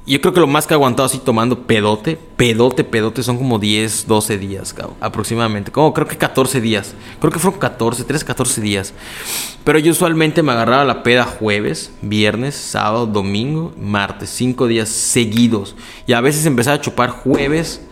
yo 0.08 0.20
creo 0.20 0.32
que 0.32 0.40
lo 0.40 0.46
más 0.46 0.66
que 0.66 0.74
he 0.74 0.76
aguantado 0.76 1.06
así 1.06 1.18
tomando 1.18 1.66
pedote, 1.66 2.18
pedote, 2.36 2.82
pedote, 2.82 3.22
son 3.22 3.36
como 3.36 3.58
10, 3.58 4.06
12 4.06 4.38
días, 4.38 4.74
aproximadamente. 5.00 5.70
Como 5.70 5.92
creo 5.92 6.06
que 6.06 6.16
14 6.16 6.60
días. 6.60 6.94
Creo 7.20 7.30
que 7.30 7.38
fueron 7.38 7.60
14, 7.60 8.04
13, 8.04 8.24
14 8.24 8.60
días. 8.60 8.94
Pero 9.64 9.78
yo 9.78 9.92
usualmente 9.92 10.42
me 10.42 10.52
agarraba 10.52 10.84
la 10.84 11.02
peda 11.02 11.24
jueves, 11.24 11.92
viernes, 12.00 12.54
sábado, 12.54 13.06
domingo, 13.06 13.72
martes. 13.78 14.30
Cinco 14.30 14.66
días 14.66 14.88
seguidos. 14.88 15.76
Y 16.06 16.14
a 16.14 16.20
veces 16.20 16.46
empezaba 16.46 16.76
a 16.76 16.80
chupar 16.80 17.10
jueves. 17.10 17.82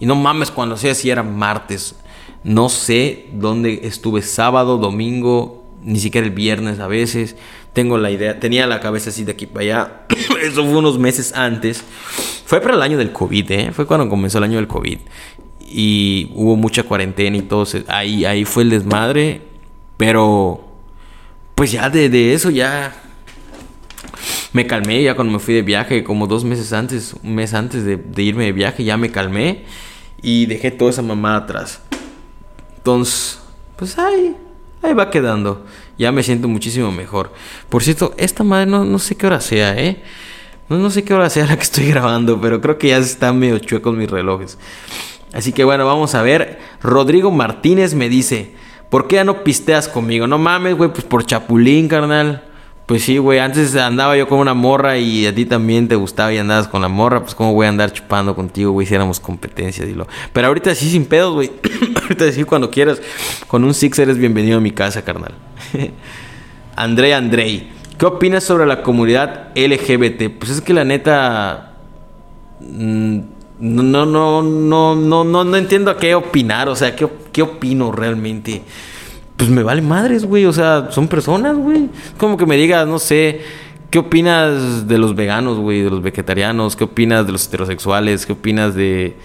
Y 0.00 0.06
no 0.06 0.14
mames 0.14 0.50
cuando 0.50 0.76
sea 0.76 0.94
si 0.94 1.10
era 1.10 1.22
martes. 1.22 1.94
No 2.42 2.68
sé 2.68 3.26
dónde 3.32 3.80
estuve 3.84 4.22
sábado, 4.22 4.78
domingo, 4.78 5.64
ni 5.82 6.00
siquiera 6.00 6.26
el 6.26 6.32
viernes 6.32 6.80
a 6.80 6.86
veces 6.86 7.36
tengo 7.76 7.98
la 7.98 8.10
idea, 8.10 8.40
tenía 8.40 8.66
la 8.66 8.80
cabeza 8.80 9.10
así 9.10 9.24
de 9.24 9.32
aquí 9.32 9.44
para 9.44 9.60
allá. 9.60 10.06
Eso 10.42 10.64
fue 10.64 10.76
unos 10.76 10.98
meses 10.98 11.32
antes. 11.34 11.82
Fue 12.44 12.60
para 12.60 12.74
el 12.74 12.82
año 12.82 12.98
del 12.98 13.12
COVID, 13.12 13.50
¿eh? 13.50 13.70
Fue 13.72 13.86
cuando 13.86 14.08
comenzó 14.08 14.38
el 14.38 14.44
año 14.44 14.56
del 14.56 14.68
COVID. 14.68 14.98
Y 15.68 16.30
hubo 16.34 16.56
mucha 16.56 16.84
cuarentena 16.84 17.36
y 17.36 17.42
todo. 17.42 17.66
Ahí, 17.88 18.24
ahí 18.24 18.44
fue 18.44 18.62
el 18.62 18.70
desmadre. 18.70 19.42
Pero, 19.96 20.64
pues 21.54 21.72
ya 21.72 21.90
de, 21.90 22.34
eso 22.34 22.50
ya 22.50 22.94
me 24.52 24.66
calmé. 24.66 25.02
Ya 25.02 25.14
cuando 25.14 25.32
me 25.32 25.38
fui 25.38 25.54
de 25.54 25.62
viaje, 25.62 26.04
como 26.04 26.26
dos 26.26 26.44
meses 26.44 26.72
antes, 26.72 27.14
un 27.22 27.34
mes 27.34 27.54
antes 27.54 27.84
de, 27.84 27.96
de 27.96 28.22
irme 28.22 28.44
de 28.44 28.52
viaje, 28.52 28.84
ya 28.84 28.96
me 28.96 29.10
calmé. 29.10 29.64
Y 30.22 30.46
dejé 30.46 30.70
toda 30.70 30.90
esa 30.90 31.02
mamada 31.02 31.38
atrás. 31.38 31.80
Entonces, 32.76 33.40
pues 33.76 33.98
ahí, 33.98 34.36
ahí 34.82 34.94
va 34.94 35.10
quedando 35.10 35.64
ya 35.98 36.12
me 36.12 36.22
siento 36.22 36.48
muchísimo 36.48 36.92
mejor. 36.92 37.32
Por 37.68 37.82
cierto, 37.82 38.14
esta 38.16 38.44
madre 38.44 38.66
no, 38.66 38.84
no 38.84 38.98
sé 38.98 39.16
qué 39.16 39.26
hora 39.26 39.40
sea, 39.40 39.76
¿eh? 39.76 40.02
No, 40.68 40.78
no 40.78 40.90
sé 40.90 41.04
qué 41.04 41.14
hora 41.14 41.30
sea 41.30 41.46
la 41.48 41.56
que 41.56 41.62
estoy 41.62 41.88
grabando, 41.88 42.40
pero 42.40 42.60
creo 42.60 42.78
que 42.78 42.88
ya 42.88 42.98
están 42.98 43.38
medio 43.38 43.58
chuecos 43.58 43.96
mis 43.96 44.10
relojes. 44.10 44.58
Así 45.32 45.52
que 45.52 45.64
bueno, 45.64 45.86
vamos 45.86 46.14
a 46.14 46.22
ver. 46.22 46.58
Rodrigo 46.82 47.30
Martínez 47.30 47.94
me 47.94 48.08
dice, 48.08 48.54
¿por 48.90 49.06
qué 49.06 49.16
ya 49.16 49.24
no 49.24 49.44
pisteas 49.44 49.88
conmigo? 49.88 50.26
No 50.26 50.38
mames, 50.38 50.76
güey, 50.76 50.92
pues 50.92 51.04
por 51.04 51.24
chapulín, 51.24 51.88
carnal. 51.88 52.44
Pues 52.86 53.02
sí, 53.02 53.18
güey, 53.18 53.40
antes 53.40 53.74
andaba 53.74 54.16
yo 54.16 54.28
con 54.28 54.38
una 54.38 54.54
morra 54.54 54.96
y 54.96 55.26
a 55.26 55.34
ti 55.34 55.44
también 55.44 55.88
te 55.88 55.96
gustaba 55.96 56.32
y 56.32 56.38
andabas 56.38 56.68
con 56.68 56.82
la 56.82 56.88
morra, 56.88 57.20
pues 57.20 57.34
cómo 57.34 57.52
voy 57.52 57.66
a 57.66 57.68
andar 57.68 57.92
chupando 57.92 58.36
contigo, 58.36 58.70
güey, 58.70 58.86
si 58.86 58.94
éramos 58.94 59.18
competencia, 59.18 59.84
dilo. 59.84 60.06
Pero 60.32 60.46
ahorita 60.46 60.72
sí 60.76 60.88
sin 60.88 61.04
pedos, 61.04 61.34
güey. 61.34 61.50
ahorita 62.02 62.30
sí 62.30 62.44
cuando 62.44 62.70
quieras, 62.70 63.02
con 63.48 63.64
un 63.64 63.74
Six 63.74 63.98
eres 63.98 64.18
bienvenido 64.18 64.58
a 64.58 64.60
mi 64.60 64.70
casa, 64.70 65.02
carnal. 65.02 65.34
André 66.76 67.12
Andrei, 67.12 67.72
¿qué 67.98 68.06
opinas 68.06 68.44
sobre 68.44 68.66
la 68.66 68.84
comunidad 68.84 69.48
LGBT? 69.56 70.30
Pues 70.38 70.52
es 70.52 70.60
que 70.60 70.72
la 70.72 70.84
neta 70.84 71.72
mm, 72.60 73.18
no 73.58 73.82
no 73.82 74.06
no 74.06 74.42
no 74.42 74.94
no 74.94 75.24
no 75.24 75.42
no 75.44 75.56
entiendo 75.56 75.90
a 75.90 75.98
qué 75.98 76.14
opinar, 76.14 76.68
o 76.68 76.76
sea, 76.76 76.94
qué 76.94 77.08
qué 77.32 77.42
opino 77.42 77.90
realmente 77.90 78.62
pues 79.36 79.50
me 79.50 79.62
vale 79.62 79.82
madres, 79.82 80.24
güey. 80.24 80.44
O 80.46 80.52
sea, 80.52 80.88
son 80.90 81.08
personas, 81.08 81.56
güey. 81.56 81.88
Como 82.18 82.36
que 82.36 82.46
me 82.46 82.56
digas, 82.56 82.86
no 82.86 82.98
sé, 82.98 83.40
¿qué 83.90 83.98
opinas 83.98 84.88
de 84.88 84.98
los 84.98 85.14
veganos, 85.14 85.58
güey? 85.58 85.82
De 85.82 85.90
los 85.90 86.02
vegetarianos. 86.02 86.76
¿Qué 86.76 86.84
opinas 86.84 87.26
de 87.26 87.32
los 87.32 87.46
heterosexuales? 87.46 88.26
¿Qué 88.26 88.32
opinas 88.32 88.74
de, 88.74 89.16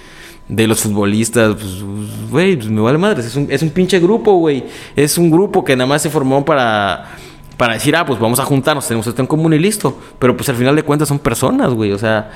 de 0.47 0.67
los 0.67 0.81
futbolistas? 0.81 1.55
Pues, 1.55 2.29
güey, 2.29 2.55
pues 2.55 2.69
me 2.69 2.81
vale 2.81 2.97
madres. 2.97 3.25
Es 3.25 3.35
un, 3.35 3.47
es 3.49 3.61
un 3.61 3.69
pinche 3.69 3.99
grupo, 3.99 4.33
güey. 4.35 4.65
Es 4.95 5.17
un 5.17 5.31
grupo 5.31 5.63
que 5.63 5.75
nada 5.75 5.87
más 5.87 6.01
se 6.01 6.09
formó 6.09 6.43
para 6.43 7.17
para 7.61 7.75
decir, 7.75 7.95
ah, 7.95 8.03
pues 8.03 8.19
vamos 8.19 8.39
a 8.39 8.43
juntarnos, 8.43 8.87
tenemos 8.87 9.05
esto 9.05 9.21
en 9.21 9.27
común 9.27 9.53
y 9.53 9.59
listo. 9.59 9.95
Pero 10.17 10.35
pues 10.35 10.49
al 10.49 10.55
final 10.55 10.75
de 10.75 10.81
cuentas 10.81 11.07
son 11.07 11.19
personas, 11.19 11.71
güey. 11.71 11.91
O 11.91 11.97
sea, 11.99 12.31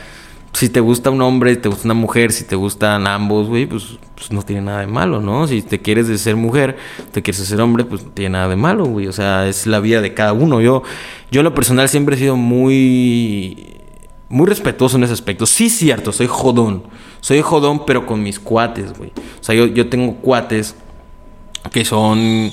si 0.56 0.70
te 0.70 0.80
gusta 0.80 1.10
un 1.10 1.22
hombre, 1.22 1.56
te 1.58 1.70
gusta 1.70 1.86
una 1.86 1.94
mujer, 1.94 2.32
si 2.32 2.46
te 2.46 2.56
gustan 2.56 3.08
ambos, 3.08 3.48
güey, 3.48 3.66
pues, 3.66 3.98
pues, 4.16 4.32
no 4.32 4.42
tiene 4.42 4.62
nada 4.62 4.80
de 4.80 4.88
malo, 4.88 5.20
¿no? 5.20 5.48
Si 5.48 5.62
te 5.62 5.82
quieres 5.82 6.08
de 6.08 6.18
ser 6.18 6.36
mujer, 6.36 6.78
te 7.12 7.22
quieres 7.22 7.42
de 7.42 7.46
ser 7.46 7.62
hombre, 7.62 7.84
pues 7.84 8.04
no 8.04 8.12
tiene 8.12 8.32
nada 8.32 8.48
de 8.48 8.56
malo, 8.56 8.86
güey. 8.86 9.08
O 9.08 9.12
sea, 9.12 9.48
es 9.48 9.68
la 9.68 9.80
vida 9.80 10.02
de 10.02 10.14
cada 10.14 10.34
uno. 10.34 10.62
Yo, 10.62 10.84
yo 11.30 11.42
en 11.42 11.44
lo 11.44 11.54
personal 11.54 11.90
siempre 11.90 12.16
he 12.16 12.20
sido 12.20 12.38
muy 12.38 13.76
muy 14.30 14.48
respetuoso 14.48 14.98
en 14.98 15.04
ese 15.04 15.14
aspecto. 15.14 15.46
Sí, 15.46 15.70
cierto, 15.70 16.12
soy 16.12 16.28
jodón. 16.28 16.84
Soy 17.22 17.42
jodón, 17.42 17.86
pero 17.86 18.06
con 18.06 18.24
mis 18.24 18.40
cuates, 18.40 18.98
güey. 18.98 19.12
O 19.40 19.44
sea, 19.44 19.56
yo, 19.56 19.66
yo 19.68 19.88
tengo 19.90 20.16
cuates 20.16 20.76
que 21.72 21.86
son, 21.86 22.52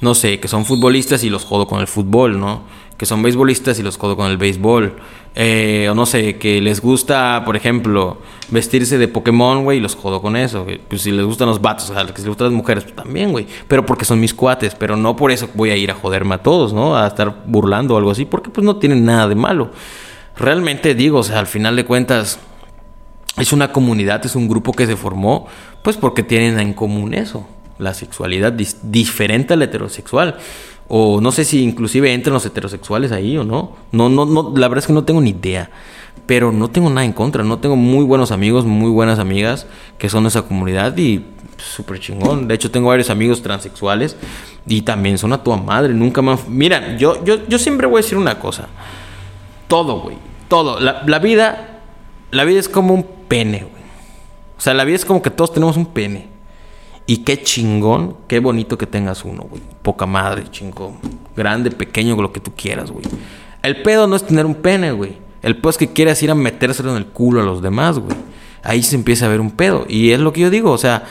no 0.00 0.14
sé, 0.14 0.40
que 0.40 0.48
son 0.48 0.64
futbolistas 0.64 1.24
y 1.24 1.30
los 1.30 1.44
jodo 1.44 1.66
con 1.66 1.80
el 1.80 1.86
fútbol, 1.86 2.38
¿no? 2.38 2.62
Que 3.00 3.06
son 3.06 3.22
beisbolistas 3.22 3.78
y 3.78 3.82
los 3.82 3.96
jodo 3.96 4.14
con 4.14 4.30
el 4.30 4.36
béisbol. 4.36 4.92
Eh, 5.34 5.88
o 5.90 5.94
no 5.94 6.04
sé, 6.04 6.36
que 6.36 6.60
les 6.60 6.82
gusta, 6.82 7.44
por 7.46 7.56
ejemplo, 7.56 8.18
vestirse 8.50 8.98
de 8.98 9.08
Pokémon, 9.08 9.64
güey, 9.64 9.78
y 9.78 9.80
los 9.80 9.96
jodo 9.96 10.20
con 10.20 10.36
eso. 10.36 10.66
Pues 10.86 11.00
si 11.00 11.10
les 11.10 11.24
gustan 11.24 11.48
los 11.48 11.62
vatos, 11.62 11.88
o 11.88 11.94
sea, 11.94 12.04
que 12.04 12.12
les 12.12 12.26
gustan 12.26 12.48
las 12.48 12.54
mujeres, 12.54 12.84
pues 12.84 12.94
también, 12.94 13.32
güey. 13.32 13.46
Pero 13.68 13.86
porque 13.86 14.04
son 14.04 14.20
mis 14.20 14.34
cuates, 14.34 14.74
pero 14.74 14.98
no 14.98 15.16
por 15.16 15.30
eso 15.30 15.48
voy 15.54 15.70
a 15.70 15.76
ir 15.76 15.90
a 15.90 15.94
joderme 15.94 16.34
a 16.34 16.42
todos, 16.42 16.74
¿no? 16.74 16.94
A 16.94 17.06
estar 17.06 17.42
burlando 17.46 17.94
o 17.94 17.96
algo 17.96 18.10
así, 18.10 18.26
porque 18.26 18.50
pues 18.50 18.66
no 18.66 18.76
tienen 18.76 19.06
nada 19.06 19.28
de 19.28 19.34
malo. 19.34 19.70
Realmente 20.36 20.94
digo, 20.94 21.20
o 21.20 21.24
sea, 21.24 21.38
al 21.38 21.46
final 21.46 21.76
de 21.76 21.86
cuentas, 21.86 22.38
es 23.38 23.54
una 23.54 23.72
comunidad, 23.72 24.26
es 24.26 24.36
un 24.36 24.46
grupo 24.46 24.72
que 24.72 24.86
se 24.86 24.96
formó, 24.96 25.46
pues 25.82 25.96
porque 25.96 26.22
tienen 26.22 26.60
en 26.60 26.74
común 26.74 27.14
eso, 27.14 27.48
la 27.78 27.94
sexualidad 27.94 28.52
diferente 28.82 29.54
al 29.54 29.62
heterosexual. 29.62 30.36
O 30.92 31.20
no 31.20 31.30
sé 31.30 31.44
si 31.44 31.62
inclusive 31.62 32.12
entran 32.12 32.34
los 32.34 32.44
heterosexuales 32.44 33.12
ahí 33.12 33.38
o 33.38 33.44
no. 33.44 33.76
No, 33.92 34.08
no, 34.08 34.26
no, 34.26 34.52
la 34.56 34.66
verdad 34.66 34.82
es 34.82 34.88
que 34.88 34.92
no 34.92 35.04
tengo 35.04 35.20
ni 35.20 35.30
idea. 35.30 35.70
Pero 36.26 36.50
no 36.50 36.68
tengo 36.68 36.88
nada 36.90 37.04
en 37.04 37.12
contra. 37.12 37.44
No 37.44 37.60
tengo 37.60 37.76
muy 37.76 38.04
buenos 38.04 38.32
amigos, 38.32 38.64
muy 38.64 38.90
buenas 38.90 39.20
amigas 39.20 39.68
que 39.98 40.08
son 40.08 40.24
de 40.24 40.30
esa 40.30 40.42
comunidad 40.42 40.96
y 40.98 41.24
súper 41.58 42.00
chingón. 42.00 42.48
De 42.48 42.56
hecho, 42.56 42.72
tengo 42.72 42.88
varios 42.88 43.08
amigos 43.08 43.40
transexuales 43.40 44.16
y 44.66 44.82
también 44.82 45.16
son 45.16 45.32
a 45.32 45.44
tu 45.44 45.56
madre. 45.56 45.94
Nunca 45.94 46.22
más. 46.22 46.48
Mira, 46.48 46.96
yo, 46.96 47.24
yo, 47.24 47.46
yo 47.46 47.58
siempre 47.60 47.86
voy 47.86 48.00
a 48.00 48.02
decir 48.02 48.18
una 48.18 48.40
cosa. 48.40 48.66
Todo, 49.68 50.00
güey. 50.00 50.16
Todo. 50.48 50.80
La, 50.80 51.04
la 51.06 51.20
vida. 51.20 51.82
La 52.32 52.42
vida 52.42 52.58
es 52.58 52.68
como 52.68 52.94
un 52.94 53.06
pene, 53.28 53.58
güey. 53.58 53.82
O 54.58 54.60
sea, 54.60 54.74
la 54.74 54.82
vida 54.82 54.96
es 54.96 55.04
como 55.04 55.22
que 55.22 55.30
todos 55.30 55.52
tenemos 55.52 55.76
un 55.76 55.86
pene. 55.86 56.29
Y 57.10 57.24
qué 57.24 57.42
chingón, 57.42 58.18
qué 58.28 58.38
bonito 58.38 58.78
que 58.78 58.86
tengas 58.86 59.24
uno, 59.24 59.44
güey. 59.50 59.60
Poca 59.82 60.06
madre, 60.06 60.44
chingón. 60.48 60.92
Grande, 61.36 61.72
pequeño, 61.72 62.14
lo 62.14 62.32
que 62.32 62.38
tú 62.38 62.52
quieras, 62.56 62.92
güey. 62.92 63.04
El 63.64 63.82
pedo 63.82 64.06
no 64.06 64.14
es 64.14 64.24
tener 64.24 64.46
un 64.46 64.54
pene, 64.54 64.92
güey. 64.92 65.18
El 65.42 65.56
pedo 65.56 65.70
es 65.70 65.76
que 65.76 65.92
quieras 65.92 66.22
ir 66.22 66.30
a 66.30 66.36
metérselo 66.36 66.92
en 66.92 66.98
el 66.98 67.06
culo 67.06 67.40
a 67.40 67.44
los 67.44 67.62
demás, 67.62 67.98
güey. 67.98 68.16
Ahí 68.62 68.84
se 68.84 68.94
empieza 68.94 69.26
a 69.26 69.28
ver 69.28 69.40
un 69.40 69.50
pedo. 69.50 69.86
Y 69.88 70.12
es 70.12 70.20
lo 70.20 70.32
que 70.32 70.42
yo 70.42 70.50
digo, 70.50 70.70
o 70.70 70.78
sea, 70.78 71.02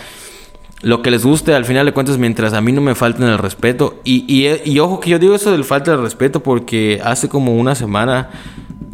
lo 0.82 1.02
que 1.02 1.12
les 1.12 1.26
guste, 1.26 1.54
al 1.54 1.66
final 1.66 1.86
de 1.86 1.92
cuentas, 1.92 2.18
mientras 2.18 2.54
a 2.54 2.62
mí 2.62 2.72
no 2.72 2.80
me 2.80 2.96
falten 2.96 3.26
el 3.26 3.38
respeto. 3.38 4.00
Y, 4.06 4.24
y, 4.64 4.80
ojo 4.80 5.02
que 5.02 5.10
yo 5.10 5.20
digo 5.20 5.36
eso 5.36 5.52
del 5.52 5.66
falta 5.66 5.92
de 5.92 5.98
respeto 5.98 6.42
porque 6.42 7.02
hace 7.04 7.28
como 7.28 7.58
una 7.58 7.76
semana, 7.76 8.30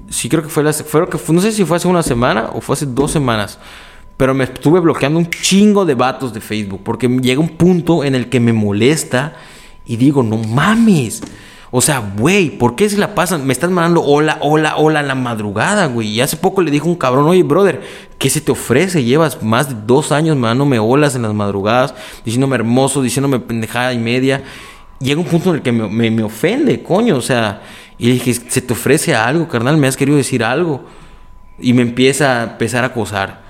sí 0.09 0.27
creo 0.27 0.41
que 0.41 0.49
fue 0.49 0.63
la, 0.63 0.71
no 0.71 1.41
sé 1.41 1.51
si 1.51 1.65
fue 1.65 1.77
hace 1.77 1.87
una 1.87 2.01
semana 2.01 2.49
o 2.51 2.61
fue 2.61 2.73
hace 2.73 2.87
dos 2.87 3.11
semanas 3.11 3.59
pero 4.17 4.33
me 4.33 4.45
estuve 4.45 4.79
bloqueando 4.79 5.19
un 5.19 5.29
chingo 5.29 5.85
de 5.85 5.95
vatos 5.95 6.33
de 6.33 6.41
Facebook. 6.41 6.81
Porque 6.83 7.07
llega 7.07 7.41
un 7.41 7.49
punto 7.49 8.03
en 8.03 8.15
el 8.15 8.29
que 8.29 8.39
me 8.39 8.53
molesta 8.53 9.33
y 9.85 9.97
digo, 9.97 10.23
no 10.23 10.37
mames. 10.37 11.21
O 11.71 11.81
sea, 11.81 11.99
güey, 11.99 12.51
¿por 12.51 12.75
qué 12.75 12.89
se 12.89 12.97
la 12.97 13.15
pasan? 13.15 13.45
Me 13.45 13.51
están 13.51 13.73
mandando 13.73 14.01
hola, 14.01 14.37
hola, 14.39 14.77
hola 14.77 15.01
a 15.01 15.03
la 15.03 15.15
madrugada, 15.15 15.87
güey. 15.87 16.07
Y 16.07 16.21
hace 16.21 16.37
poco 16.37 16.61
le 16.61 16.71
dijo 16.71 16.87
un 16.87 16.95
cabrón, 16.95 17.27
oye, 17.27 17.43
brother, 17.43 17.81
¿qué 18.17 18.29
se 18.29 18.39
te 18.39 18.53
ofrece? 18.53 19.03
Llevas 19.03 19.43
más 19.43 19.67
de 19.67 19.75
dos 19.85 20.13
años 20.13 20.37
mandándome 20.37 20.79
olas 20.79 21.15
en 21.15 21.23
las 21.23 21.33
madrugadas, 21.33 21.93
diciéndome 22.23 22.55
hermoso, 22.55 23.01
diciéndome 23.01 23.39
pendejada 23.39 23.91
y 23.91 23.97
media. 23.97 24.43
Llega 24.99 25.19
un 25.19 25.27
punto 25.27 25.49
en 25.49 25.57
el 25.57 25.61
que 25.61 25.73
me, 25.73 26.09
me 26.09 26.23
ofende, 26.23 26.81
coño. 26.81 27.17
O 27.17 27.21
sea, 27.21 27.63
y 27.97 28.07
le 28.07 28.13
dije, 28.13 28.33
¿se 28.33 28.61
te 28.61 28.71
ofrece 28.71 29.13
algo, 29.13 29.49
carnal? 29.49 29.75
¿Me 29.75 29.87
has 29.87 29.97
querido 29.97 30.15
decir 30.15 30.45
algo? 30.45 30.85
Y 31.59 31.73
me 31.73 31.81
empieza 31.81 32.39
a 32.39 32.43
empezar 32.43 32.85
a 32.85 32.87
acosar. 32.87 33.44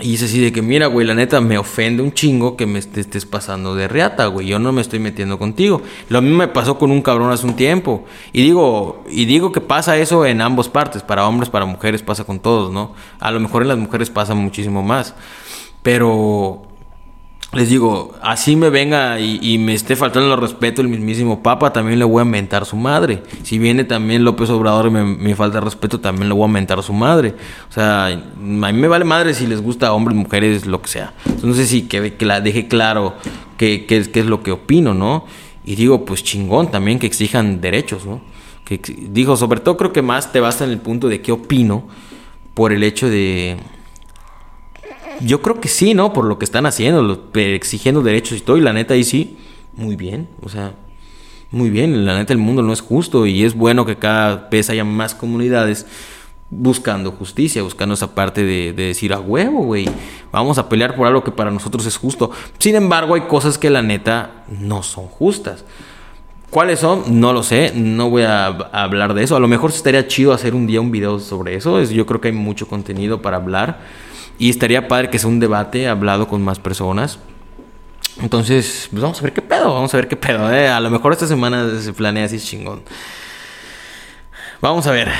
Y 0.00 0.14
es 0.14 0.22
así 0.22 0.40
de 0.40 0.52
que, 0.52 0.62
mira, 0.62 0.86
güey, 0.86 1.06
la 1.06 1.14
neta 1.14 1.40
me 1.40 1.58
ofende 1.58 2.02
un 2.02 2.12
chingo 2.12 2.56
que 2.56 2.66
me 2.66 2.78
estés 2.78 3.26
pasando 3.26 3.74
de 3.74 3.88
reata, 3.88 4.26
güey. 4.26 4.46
Yo 4.46 4.58
no 4.58 4.72
me 4.72 4.80
estoy 4.80 4.98
metiendo 4.98 5.38
contigo. 5.38 5.82
Lo 6.08 6.22
mismo 6.22 6.38
me 6.38 6.48
pasó 6.48 6.78
con 6.78 6.90
un 6.90 7.02
cabrón 7.02 7.30
hace 7.30 7.46
un 7.46 7.56
tiempo. 7.56 8.04
Y 8.32 8.42
digo, 8.42 9.04
y 9.10 9.24
digo 9.24 9.52
que 9.52 9.60
pasa 9.60 9.96
eso 9.96 10.24
en 10.26 10.40
ambas 10.40 10.68
partes. 10.68 11.02
Para 11.02 11.26
hombres, 11.26 11.50
para 11.50 11.64
mujeres, 11.64 12.02
pasa 12.02 12.24
con 12.24 12.40
todos, 12.40 12.72
¿no? 12.72 12.94
A 13.18 13.30
lo 13.30 13.40
mejor 13.40 13.62
en 13.62 13.68
las 13.68 13.78
mujeres 13.78 14.10
pasa 14.10 14.34
muchísimo 14.34 14.82
más. 14.82 15.14
Pero 15.82 16.67
les 17.52 17.70
digo, 17.70 18.14
así 18.20 18.56
me 18.56 18.68
venga 18.68 19.18
y, 19.20 19.56
me 19.56 19.72
esté 19.72 19.96
faltando 19.96 20.34
el 20.34 20.40
respeto 20.40 20.82
el 20.82 20.88
mismísimo 20.88 21.42
Papa, 21.42 21.72
también 21.72 21.98
le 21.98 22.04
voy 22.04 22.20
a 22.20 22.26
mentar 22.26 22.66
su 22.66 22.76
madre. 22.76 23.22
Si 23.42 23.58
viene 23.58 23.84
también 23.84 24.22
López 24.22 24.50
Obrador 24.50 24.88
y 24.88 24.90
me, 24.90 25.34
falta 25.34 25.58
respeto, 25.58 25.98
también 25.98 26.28
le 26.28 26.34
voy 26.34 26.44
a 26.44 26.52
mentar 26.52 26.82
su 26.82 26.92
madre. 26.92 27.34
O 27.70 27.72
sea, 27.72 28.06
a 28.06 28.16
mí 28.16 28.72
me 28.72 28.86
vale 28.86 29.06
madre 29.06 29.32
si 29.32 29.46
les 29.46 29.62
gusta 29.62 29.94
hombres, 29.94 30.14
mujeres, 30.14 30.66
lo 30.66 30.82
que 30.82 30.88
sea. 30.88 31.14
sé 31.54 31.66
si 31.66 31.82
que, 31.88 32.14
que 32.14 32.26
la 32.26 32.42
deje 32.42 32.68
claro 32.68 33.14
qué 33.56 33.86
que, 33.86 33.96
es 33.96 34.26
lo 34.26 34.42
que 34.42 34.52
opino, 34.52 34.92
¿no? 34.92 35.24
Y 35.64 35.74
digo, 35.74 36.04
pues 36.04 36.22
chingón 36.22 36.70
también 36.70 36.98
que 36.98 37.06
exijan 37.06 37.62
derechos, 37.62 38.04
¿no? 38.04 38.20
Que, 38.66 38.78
digo, 39.10 39.36
sobre 39.36 39.60
todo 39.60 39.78
creo 39.78 39.94
que 39.94 40.02
más 40.02 40.32
te 40.32 40.40
basta 40.40 40.64
en 40.64 40.70
el 40.70 40.78
punto 40.78 41.08
de 41.08 41.22
qué 41.22 41.32
opino 41.32 41.88
por 42.52 42.74
el 42.74 42.82
hecho 42.82 43.08
de 43.08 43.56
yo 45.20 45.42
creo 45.42 45.60
que 45.60 45.68
sí, 45.68 45.94
¿no? 45.94 46.12
Por 46.12 46.24
lo 46.24 46.38
que 46.38 46.44
están 46.44 46.66
haciendo, 46.66 47.30
exigiendo 47.34 48.02
derechos 48.02 48.38
y 48.38 48.40
todo. 48.40 48.56
Y 48.56 48.60
la 48.60 48.72
neta 48.72 48.94
ahí 48.94 49.04
sí, 49.04 49.36
muy 49.76 49.96
bien. 49.96 50.28
O 50.42 50.48
sea, 50.48 50.74
muy 51.50 51.70
bien. 51.70 52.04
La 52.04 52.16
neta 52.16 52.32
el 52.32 52.38
mundo 52.38 52.62
no 52.62 52.72
es 52.72 52.80
justo 52.80 53.26
y 53.26 53.44
es 53.44 53.54
bueno 53.54 53.86
que 53.86 53.96
cada 53.96 54.48
vez 54.50 54.70
haya 54.70 54.84
más 54.84 55.14
comunidades 55.14 55.86
buscando 56.50 57.12
justicia, 57.12 57.62
buscando 57.62 57.94
esa 57.94 58.14
parte 58.14 58.42
de, 58.42 58.72
decir 58.72 59.12
a 59.12 59.20
huevo, 59.20 59.64
güey, 59.64 59.86
vamos 60.32 60.56
a 60.56 60.68
pelear 60.68 60.96
por 60.96 61.06
algo 61.06 61.22
que 61.22 61.30
para 61.30 61.50
nosotros 61.50 61.84
es 61.86 61.96
justo. 61.96 62.30
Sin 62.58 62.74
embargo, 62.74 63.14
hay 63.14 63.22
cosas 63.22 63.58
que 63.58 63.70
la 63.70 63.82
neta 63.82 64.44
no 64.48 64.82
son 64.82 65.06
justas. 65.06 65.64
¿Cuáles 66.50 66.80
son? 66.80 67.20
No 67.20 67.34
lo 67.34 67.42
sé, 67.42 67.72
no 67.74 68.08
voy 68.08 68.22
a, 68.22 68.46
a 68.46 68.82
hablar 68.82 69.12
de 69.12 69.22
eso. 69.22 69.36
A 69.36 69.40
lo 69.40 69.48
mejor 69.48 69.70
estaría 69.70 70.06
chido 70.06 70.32
hacer 70.32 70.54
un 70.54 70.66
día 70.66 70.80
un 70.80 70.90
video 70.90 71.18
sobre 71.18 71.54
eso. 71.54 71.82
Yo 71.82 72.06
creo 72.06 72.22
que 72.22 72.28
hay 72.28 72.34
mucho 72.34 72.66
contenido 72.66 73.20
para 73.20 73.36
hablar. 73.36 73.80
Y 74.38 74.50
estaría 74.50 74.86
padre 74.88 75.10
que 75.10 75.18
sea 75.18 75.28
un 75.28 75.40
debate 75.40 75.88
hablado 75.88 76.28
con 76.28 76.42
más 76.42 76.58
personas. 76.58 77.18
Entonces, 78.20 78.88
pues 78.90 79.02
vamos 79.02 79.18
a 79.20 79.22
ver 79.22 79.32
qué 79.32 79.42
pedo, 79.42 79.74
vamos 79.74 79.92
a 79.92 79.96
ver 79.96 80.08
qué 80.08 80.16
pedo. 80.16 80.52
¿eh? 80.52 80.68
A 80.68 80.80
lo 80.80 80.90
mejor 80.90 81.12
esta 81.12 81.26
semana 81.26 81.78
se 81.80 81.92
planea 81.92 82.24
así 82.24 82.38
chingón. 82.38 82.82
Vamos 84.60 84.86
a 84.86 84.92
ver. 84.92 85.10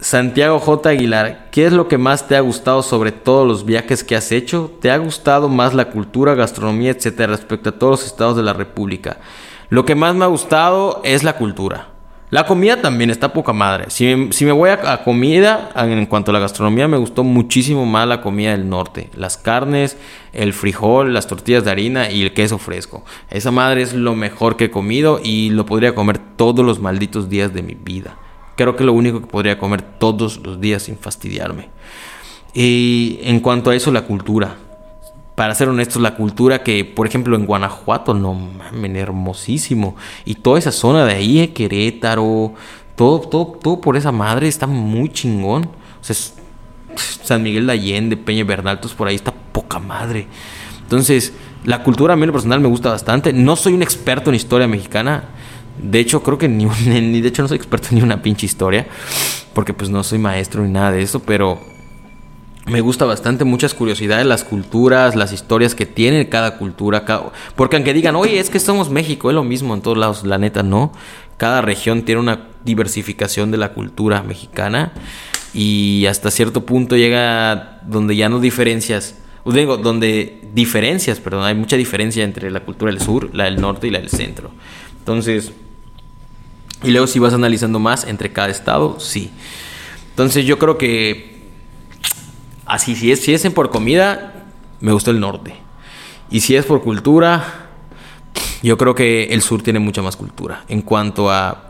Santiago 0.00 0.60
J. 0.60 0.90
Aguilar, 0.90 1.48
¿qué 1.50 1.66
es 1.66 1.72
lo 1.72 1.88
que 1.88 1.98
más 1.98 2.28
te 2.28 2.36
ha 2.36 2.40
gustado 2.40 2.82
sobre 2.82 3.10
todos 3.10 3.46
los 3.46 3.64
viajes 3.64 4.04
que 4.04 4.14
has 4.14 4.30
hecho? 4.30 4.70
¿Te 4.80 4.92
ha 4.92 4.96
gustado 4.96 5.48
más 5.48 5.74
la 5.74 5.90
cultura, 5.90 6.34
gastronomía, 6.34 6.92
etcétera, 6.92 7.32
respecto 7.32 7.70
a 7.70 7.78
todos 7.78 8.00
los 8.00 8.06
estados 8.06 8.36
de 8.36 8.44
la 8.44 8.52
República? 8.52 9.18
Lo 9.70 9.84
que 9.84 9.96
más 9.96 10.14
me 10.14 10.24
ha 10.24 10.28
gustado 10.28 11.00
es 11.04 11.24
la 11.24 11.34
cultura. 11.36 11.88
La 12.30 12.44
comida 12.44 12.82
también 12.82 13.08
está 13.08 13.32
poca 13.32 13.54
madre. 13.54 13.86
Si, 13.88 14.04
me 14.44 14.52
voy 14.52 14.68
a, 14.68 15.02
comida, 15.02 15.70
en 15.76 16.04
cuanto 16.06 16.30
a 16.30 16.34
la 16.34 16.40
gastronomía, 16.40 16.86
me 16.86 16.98
gustó 16.98 17.24
muchísimo 17.24 17.86
más 17.86 18.06
la 18.06 18.20
comida 18.20 18.50
del 18.50 18.68
norte. 18.68 19.08
Las 19.14 19.38
carnes, 19.38 19.96
el 20.34 20.52
frijol, 20.52 21.14
las 21.14 21.26
tortillas 21.26 21.64
de 21.64 21.70
harina 21.70 22.10
y 22.10 22.22
el 22.22 22.34
queso 22.34 22.58
fresco. 22.58 23.02
Esa 23.30 23.50
madre 23.50 23.80
es 23.80 23.94
lo 23.94 24.14
mejor 24.14 24.56
que 24.56 24.66
he 24.66 24.70
comido 24.70 25.20
y 25.24 25.48
lo 25.50 25.64
podría 25.64 25.94
comer 25.94 26.18
todos 26.18 26.66
los 26.66 26.80
malditos 26.80 27.30
días 27.30 27.54
de 27.54 27.62
mi 27.62 27.74
vida. 27.74 28.18
Creo 28.56 28.76
que 28.76 28.82
es 28.82 28.86
lo 28.86 28.92
único 28.92 29.20
que 29.20 29.26
podría 29.26 29.58
comer 29.58 29.80
todos 29.80 30.38
los 30.44 30.60
días 30.60 30.82
sin 30.82 30.98
fastidiarme. 30.98 31.70
Y 32.52 33.20
en 33.22 33.40
cuanto 33.40 33.70
a 33.70 33.74
eso, 33.74 33.90
la 33.90 34.02
cultura 34.02 34.56
para 35.38 35.54
ser 35.54 35.68
honestos, 35.68 36.02
la 36.02 36.16
cultura 36.16 36.64
que, 36.64 36.84
por 36.84 37.06
ejemplo, 37.06 37.36
en 37.36 37.46
Guanajuato, 37.46 38.12
no 38.12 38.34
mames, 38.34 38.96
hermosísimo. 38.96 39.94
Y 40.24 40.34
toda 40.34 40.58
esa 40.58 40.72
zona 40.72 41.04
de 41.04 41.12
ahí, 41.12 41.38
eh, 41.38 41.52
Querétaro, 41.52 42.54
todo, 42.96 43.20
todo, 43.20 43.46
todo 43.62 43.80
por 43.80 43.96
esa 43.96 44.10
madre 44.10 44.48
está 44.48 44.66
muy 44.66 45.10
chingón. 45.10 45.66
O 46.00 46.02
sea, 46.02 46.16
San 46.96 47.44
Miguel 47.44 47.68
de 47.68 47.72
Allende, 47.74 48.16
Peña 48.16 48.42
Bernal, 48.42 48.80
por 48.80 49.06
ahí 49.06 49.14
está 49.14 49.32
poca 49.52 49.78
madre. 49.78 50.26
Entonces, 50.82 51.32
la 51.64 51.84
cultura 51.84 52.14
a 52.14 52.16
mí 52.16 52.24
en 52.24 52.26
lo 52.26 52.32
personal 52.32 52.58
me 52.58 52.68
gusta 52.68 52.90
bastante. 52.90 53.32
No 53.32 53.54
soy 53.54 53.74
un 53.74 53.82
experto 53.82 54.30
en 54.30 54.34
historia 54.34 54.66
mexicana. 54.66 55.22
De 55.80 56.00
hecho, 56.00 56.20
creo 56.24 56.36
que 56.36 56.48
ni, 56.48 56.64
ni 56.84 57.20
de 57.20 57.28
hecho 57.28 57.42
no 57.42 57.48
soy 57.48 57.58
experto 57.58 57.90
en 57.92 57.98
ni 57.98 58.02
una 58.02 58.20
pinche 58.22 58.44
historia. 58.44 58.88
Porque 59.54 59.72
pues 59.72 59.88
no 59.88 60.02
soy 60.02 60.18
maestro 60.18 60.64
ni 60.64 60.72
nada 60.72 60.90
de 60.90 61.02
eso. 61.02 61.20
Pero 61.20 61.60
me 62.68 62.80
gusta 62.80 63.04
bastante 63.04 63.44
muchas 63.44 63.74
curiosidades, 63.74 64.26
las 64.26 64.44
culturas, 64.44 65.16
las 65.16 65.32
historias 65.32 65.74
que 65.74 65.86
tiene 65.86 66.28
cada 66.28 66.58
cultura. 66.58 67.04
porque 67.56 67.76
aunque 67.76 67.94
digan, 67.94 68.16
oye, 68.16 68.38
es 68.38 68.50
que 68.50 68.60
somos 68.60 68.90
México, 68.90 69.30
es 69.30 69.34
lo 69.34 69.44
mismo 69.44 69.74
en 69.74 69.82
todos 69.82 69.96
lados, 69.96 70.24
la 70.24 70.38
neta 70.38 70.62
no. 70.62 70.92
Cada 71.36 71.62
región 71.62 72.02
tiene 72.02 72.20
una 72.20 72.48
diversificación 72.64 73.50
de 73.50 73.58
la 73.58 73.72
cultura 73.72 74.22
mexicana 74.22 74.92
y 75.54 76.06
hasta 76.06 76.30
cierto 76.30 76.66
punto 76.66 76.96
llega 76.96 77.80
donde 77.86 78.16
ya 78.16 78.28
no 78.28 78.40
diferencias, 78.40 79.16
digo, 79.46 79.78
donde 79.78 80.40
diferencias, 80.52 81.20
perdón, 81.20 81.44
hay 81.44 81.54
mucha 81.54 81.76
diferencia 81.76 82.24
entre 82.24 82.50
la 82.50 82.60
cultura 82.60 82.90
del 82.90 83.00
sur, 83.00 83.30
la 83.32 83.44
del 83.44 83.60
norte 83.60 83.86
y 83.86 83.90
la 83.90 83.98
del 83.98 84.10
centro. 84.10 84.50
Entonces, 84.98 85.52
y 86.82 86.90
luego 86.90 87.06
si 87.06 87.18
vas 87.18 87.32
analizando 87.32 87.78
más 87.78 88.04
entre 88.04 88.32
cada 88.32 88.48
estado, 88.48 89.00
sí. 89.00 89.30
Entonces 90.10 90.44
yo 90.44 90.58
creo 90.58 90.76
que 90.76 91.37
así, 92.68 92.94
si 92.94 93.12
es, 93.12 93.20
si 93.20 93.34
es 93.34 93.48
por 93.50 93.70
comida, 93.70 94.34
me 94.80 94.92
gusta 94.92 95.10
el 95.10 95.20
norte. 95.20 95.54
Y 96.30 96.40
si 96.40 96.56
es 96.56 96.64
por 96.64 96.82
cultura, 96.82 97.68
yo 98.62 98.76
creo 98.76 98.94
que 98.94 99.24
el 99.24 99.42
sur 99.42 99.62
tiene 99.62 99.78
mucha 99.78 100.02
más 100.02 100.16
cultura. 100.16 100.64
En 100.68 100.82
cuanto 100.82 101.30
a 101.30 101.64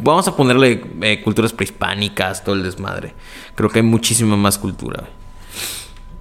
vamos 0.00 0.28
a 0.28 0.36
ponerle 0.36 0.82
eh, 1.02 1.20
culturas 1.22 1.52
prehispánicas, 1.52 2.44
todo 2.44 2.54
el 2.54 2.62
desmadre. 2.62 3.14
Creo 3.54 3.68
que 3.70 3.80
hay 3.80 3.84
muchísima 3.84 4.36
más 4.36 4.58
cultura. 4.58 5.04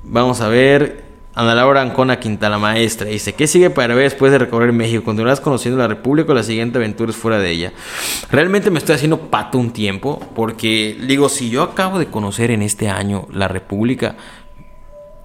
Vamos 0.04 0.42
a 0.42 0.48
ver. 0.48 1.07
Ana 1.38 1.54
Laura 1.54 1.84
Ancona 1.84 2.20
Quintana 2.20 2.58
Maestra 2.58 3.08
dice: 3.08 3.36
¿Qué 3.36 3.46
sigue 3.46 3.70
para 3.70 3.94
ver 3.94 4.06
después 4.06 4.32
de 4.32 4.40
recorrer 4.40 4.74
México? 4.74 5.04
¿Continuarás 5.04 5.40
conociendo 5.40 5.78
la 5.78 5.88
República 5.88 6.32
o 6.32 6.36
la 6.36 6.42
siguiente 6.42 6.80
aventura 6.80 7.12
es 7.12 7.16
fuera 7.16 7.38
de 7.38 7.52
ella? 7.52 7.74
Realmente 8.32 8.72
me 8.72 8.80
estoy 8.80 8.96
haciendo 8.96 9.30
pato 9.30 9.60
un 9.60 9.70
tiempo. 9.70 10.20
Porque, 10.34 10.98
digo, 11.00 11.30
si 11.30 11.52
yo 11.52 11.62
acabo 11.62 12.00
de 12.00 12.08
conocer 12.08 12.50
en 12.50 12.64
este 12.64 12.90
año 12.90 13.28
la 13.32 13.48
República, 13.48 14.16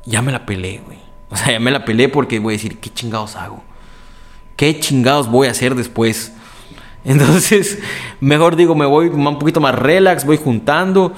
ya 0.04 0.20
me 0.20 0.32
la 0.32 0.44
peleé, 0.44 0.82
güey. 0.84 0.98
O 1.30 1.36
sea, 1.36 1.52
ya 1.52 1.60
me 1.60 1.70
la 1.70 1.86
peleé 1.86 2.10
porque 2.10 2.38
voy 2.40 2.52
a 2.52 2.56
decir: 2.56 2.78
¿Qué 2.78 2.90
chingados 2.90 3.34
hago? 3.34 3.64
¿Qué 4.56 4.78
chingados 4.78 5.30
voy 5.30 5.48
a 5.48 5.52
hacer 5.52 5.74
después? 5.74 6.34
Entonces, 7.06 7.78
mejor 8.20 8.56
digo, 8.56 8.74
me 8.74 8.84
voy 8.84 9.06
un 9.06 9.38
poquito 9.38 9.60
más 9.60 9.74
relax, 9.74 10.26
voy 10.26 10.36
juntando. 10.36 11.14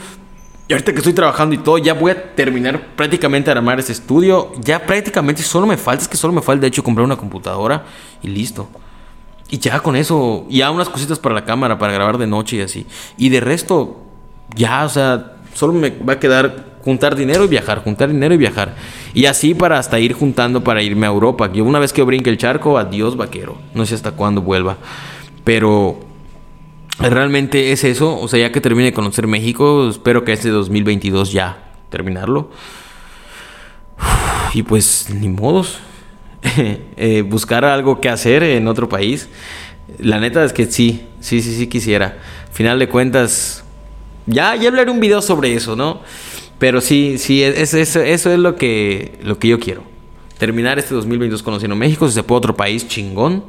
Y 0.66 0.72
ahorita 0.72 0.92
que 0.92 0.98
estoy 0.98 1.12
trabajando 1.12 1.54
y 1.54 1.58
todo, 1.58 1.76
ya 1.76 1.92
voy 1.92 2.12
a 2.12 2.34
terminar 2.34 2.94
prácticamente 2.96 3.50
de 3.50 3.58
armar 3.58 3.78
ese 3.78 3.92
estudio. 3.92 4.52
Ya 4.60 4.86
prácticamente 4.86 5.42
solo 5.42 5.66
me 5.66 5.76
falta, 5.76 6.02
es 6.02 6.08
que 6.08 6.16
solo 6.16 6.32
me 6.32 6.40
falta 6.40 6.62
de 6.62 6.68
hecho 6.68 6.82
comprar 6.82 7.04
una 7.04 7.16
computadora 7.16 7.84
y 8.22 8.28
listo. 8.28 8.68
Y 9.50 9.58
ya 9.58 9.80
con 9.80 9.94
eso, 9.94 10.46
ya 10.48 10.70
unas 10.70 10.88
cositas 10.88 11.18
para 11.18 11.34
la 11.34 11.44
cámara, 11.44 11.78
para 11.78 11.92
grabar 11.92 12.16
de 12.16 12.26
noche 12.26 12.56
y 12.56 12.60
así. 12.62 12.86
Y 13.18 13.28
de 13.28 13.40
resto, 13.40 13.98
ya, 14.56 14.84
o 14.84 14.88
sea, 14.88 15.34
solo 15.52 15.74
me 15.74 15.90
va 15.90 16.14
a 16.14 16.18
quedar 16.18 16.74
juntar 16.82 17.14
dinero 17.14 17.44
y 17.44 17.48
viajar, 17.48 17.82
juntar 17.82 18.08
dinero 18.10 18.34
y 18.34 18.38
viajar. 18.38 18.74
Y 19.12 19.26
así 19.26 19.54
para 19.54 19.78
hasta 19.78 19.98
ir 19.98 20.14
juntando 20.14 20.64
para 20.64 20.82
irme 20.82 21.06
a 21.06 21.10
Europa. 21.10 21.50
Yo 21.52 21.64
una 21.64 21.78
vez 21.78 21.92
que 21.92 22.02
brinque 22.02 22.30
el 22.30 22.38
charco, 22.38 22.78
adiós 22.78 23.16
vaquero. 23.16 23.56
No 23.74 23.84
sé 23.84 23.94
hasta 23.94 24.12
cuándo 24.12 24.40
vuelva. 24.40 24.78
Pero 25.44 26.13
realmente 26.98 27.72
es 27.72 27.84
eso. 27.84 28.18
O 28.18 28.28
sea, 28.28 28.40
ya 28.40 28.52
que 28.52 28.60
termine 28.60 28.86
de 28.86 28.92
conocer 28.92 29.26
México, 29.26 29.88
espero 29.88 30.24
que 30.24 30.32
este 30.32 30.48
2022 30.50 31.32
ya 31.32 31.72
terminarlo. 31.90 32.50
Y 34.54 34.62
pues, 34.62 35.08
ni 35.10 35.28
modos. 35.28 35.78
Eh, 36.96 37.22
buscar 37.22 37.64
algo 37.64 38.00
que 38.02 38.10
hacer 38.10 38.42
en 38.42 38.68
otro 38.68 38.86
país. 38.88 39.30
La 39.98 40.20
neta 40.20 40.44
es 40.44 40.52
que 40.52 40.66
sí, 40.66 41.06
sí, 41.18 41.40
sí, 41.40 41.56
sí 41.56 41.66
quisiera. 41.68 42.18
Final 42.52 42.78
de 42.78 42.88
cuentas, 42.88 43.64
ya, 44.26 44.54
ya 44.54 44.68
hablaré 44.68 44.90
un 44.90 45.00
video 45.00 45.22
sobre 45.22 45.54
eso, 45.54 45.74
¿no? 45.74 46.02
Pero 46.58 46.80
sí, 46.80 47.16
sí, 47.18 47.42
eso, 47.42 47.78
eso 47.78 48.30
es 48.30 48.38
lo 48.38 48.56
que, 48.56 49.18
lo 49.22 49.38
que 49.38 49.48
yo 49.48 49.58
quiero. 49.58 49.82
Terminar 50.38 50.78
este 50.78 50.94
2022 50.94 51.42
conociendo 51.42 51.76
México, 51.76 52.06
si 52.08 52.14
se 52.14 52.22
puede 52.22 52.38
otro 52.38 52.54
país, 52.54 52.86
chingón. 52.86 53.44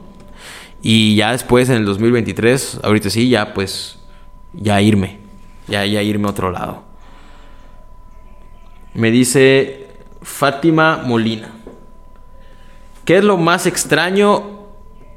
Y 0.88 1.16
ya 1.16 1.32
después, 1.32 1.68
en 1.70 1.78
el 1.78 1.86
2023, 1.86 2.82
ahorita 2.84 3.10
sí, 3.10 3.28
ya 3.28 3.56
pues, 3.56 3.98
ya 4.54 4.80
irme. 4.82 5.18
Ya, 5.68 5.84
ya 5.84 6.04
irme 6.04 6.28
a 6.28 6.30
otro 6.30 6.52
lado. 6.52 6.84
Me 8.94 9.10
dice 9.10 9.88
Fátima 10.22 11.02
Molina. 11.04 11.50
¿Qué 13.04 13.18
es 13.18 13.24
lo 13.24 13.36
más 13.38 13.66
extraño 13.66 14.44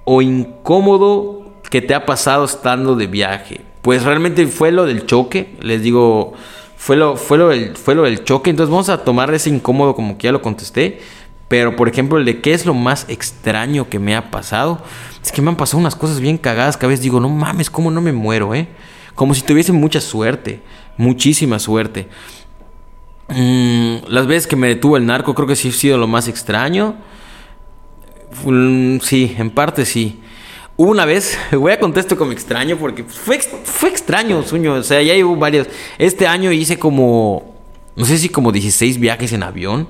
o 0.06 0.22
incómodo 0.22 1.52
que 1.68 1.82
te 1.82 1.94
ha 1.94 2.06
pasado 2.06 2.46
estando 2.46 2.96
de 2.96 3.06
viaje? 3.06 3.60
Pues 3.82 4.04
realmente 4.04 4.46
fue 4.46 4.72
lo 4.72 4.86
del 4.86 5.04
choque. 5.04 5.54
Les 5.60 5.82
digo, 5.82 6.32
fue 6.78 6.96
lo, 6.96 7.18
fue 7.18 7.36
lo, 7.36 7.48
del, 7.50 7.76
fue 7.76 7.94
lo 7.94 8.04
del 8.04 8.24
choque. 8.24 8.48
Entonces 8.48 8.70
vamos 8.70 8.88
a 8.88 9.04
tomar 9.04 9.34
ese 9.34 9.50
incómodo 9.50 9.94
como 9.94 10.16
que 10.16 10.28
ya 10.28 10.32
lo 10.32 10.40
contesté. 10.40 11.02
Pero, 11.48 11.76
por 11.76 11.88
ejemplo, 11.88 12.18
el 12.18 12.26
de 12.26 12.40
qué 12.40 12.52
es 12.52 12.66
lo 12.66 12.74
más 12.74 13.06
extraño 13.08 13.88
que 13.88 13.98
me 13.98 14.14
ha 14.14 14.30
pasado. 14.30 14.82
Es 15.22 15.32
que 15.32 15.42
me 15.42 15.48
han 15.48 15.56
pasado 15.56 15.78
unas 15.78 15.96
cosas 15.96 16.20
bien 16.20 16.36
cagadas 16.36 16.76
que 16.76 16.86
a 16.86 16.88
veces 16.88 17.02
digo, 17.02 17.20
no 17.20 17.30
mames, 17.30 17.70
¿cómo 17.70 17.90
no 17.90 18.00
me 18.00 18.12
muero, 18.12 18.54
eh? 18.54 18.68
Como 19.14 19.34
si 19.34 19.42
tuviese 19.42 19.72
mucha 19.72 20.00
suerte, 20.00 20.62
muchísima 20.96 21.58
suerte. 21.58 22.08
Mm, 23.28 24.06
las 24.08 24.26
veces 24.26 24.46
que 24.46 24.56
me 24.56 24.68
detuvo 24.68 24.96
el 24.96 25.04
narco 25.04 25.34
creo 25.34 25.48
que 25.48 25.56
sí 25.56 25.68
ha 25.68 25.72
sido 25.72 25.98
lo 25.98 26.06
más 26.06 26.28
extraño. 26.28 26.96
Mm, 28.44 28.98
sí, 29.00 29.34
en 29.38 29.50
parte 29.50 29.86
sí. 29.86 30.20
Una 30.76 31.06
vez, 31.06 31.38
voy 31.52 31.72
a 31.72 31.80
contestar 31.80 32.18
como 32.18 32.32
extraño 32.32 32.76
porque 32.76 33.04
fue, 33.04 33.40
fue 33.40 33.88
extraño, 33.88 34.42
sueño. 34.42 34.74
O 34.74 34.82
sea, 34.82 35.02
ya 35.02 35.14
hubo 35.24 35.34
varios. 35.36 35.66
Este 35.96 36.26
año 36.26 36.52
hice 36.52 36.78
como, 36.78 37.54
no 37.96 38.04
sé 38.04 38.18
si 38.18 38.28
como 38.28 38.52
16 38.52 39.00
viajes 39.00 39.32
en 39.32 39.42
avión 39.42 39.88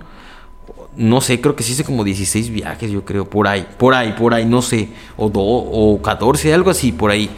no 0.98 1.20
sé, 1.20 1.40
creo 1.40 1.54
que 1.54 1.62
sí 1.62 1.72
hice 1.72 1.84
como 1.84 2.02
16 2.02 2.50
viajes, 2.50 2.90
yo 2.90 3.04
creo, 3.04 3.24
por 3.24 3.46
ahí, 3.46 3.64
por 3.78 3.94
ahí, 3.94 4.12
por 4.18 4.34
ahí, 4.34 4.44
no 4.44 4.60
sé, 4.62 4.88
o, 5.16 5.30
do, 5.30 5.40
o 5.40 6.02
14, 6.02 6.52
algo 6.52 6.70
así, 6.70 6.90
por 6.90 7.12
ahí. 7.12 7.30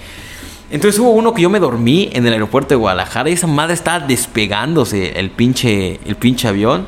Entonces 0.70 0.98
hubo 0.98 1.10
uno 1.10 1.34
que 1.34 1.42
yo 1.42 1.50
me 1.50 1.60
dormí 1.60 2.08
en 2.12 2.26
el 2.26 2.32
aeropuerto 2.32 2.70
de 2.70 2.76
Guadalajara 2.76 3.28
y 3.28 3.34
esa 3.34 3.46
madre 3.46 3.74
estaba 3.74 4.06
despegándose 4.06 5.18
el 5.18 5.30
pinche, 5.30 6.00
el 6.06 6.16
pinche 6.16 6.48
avión. 6.48 6.86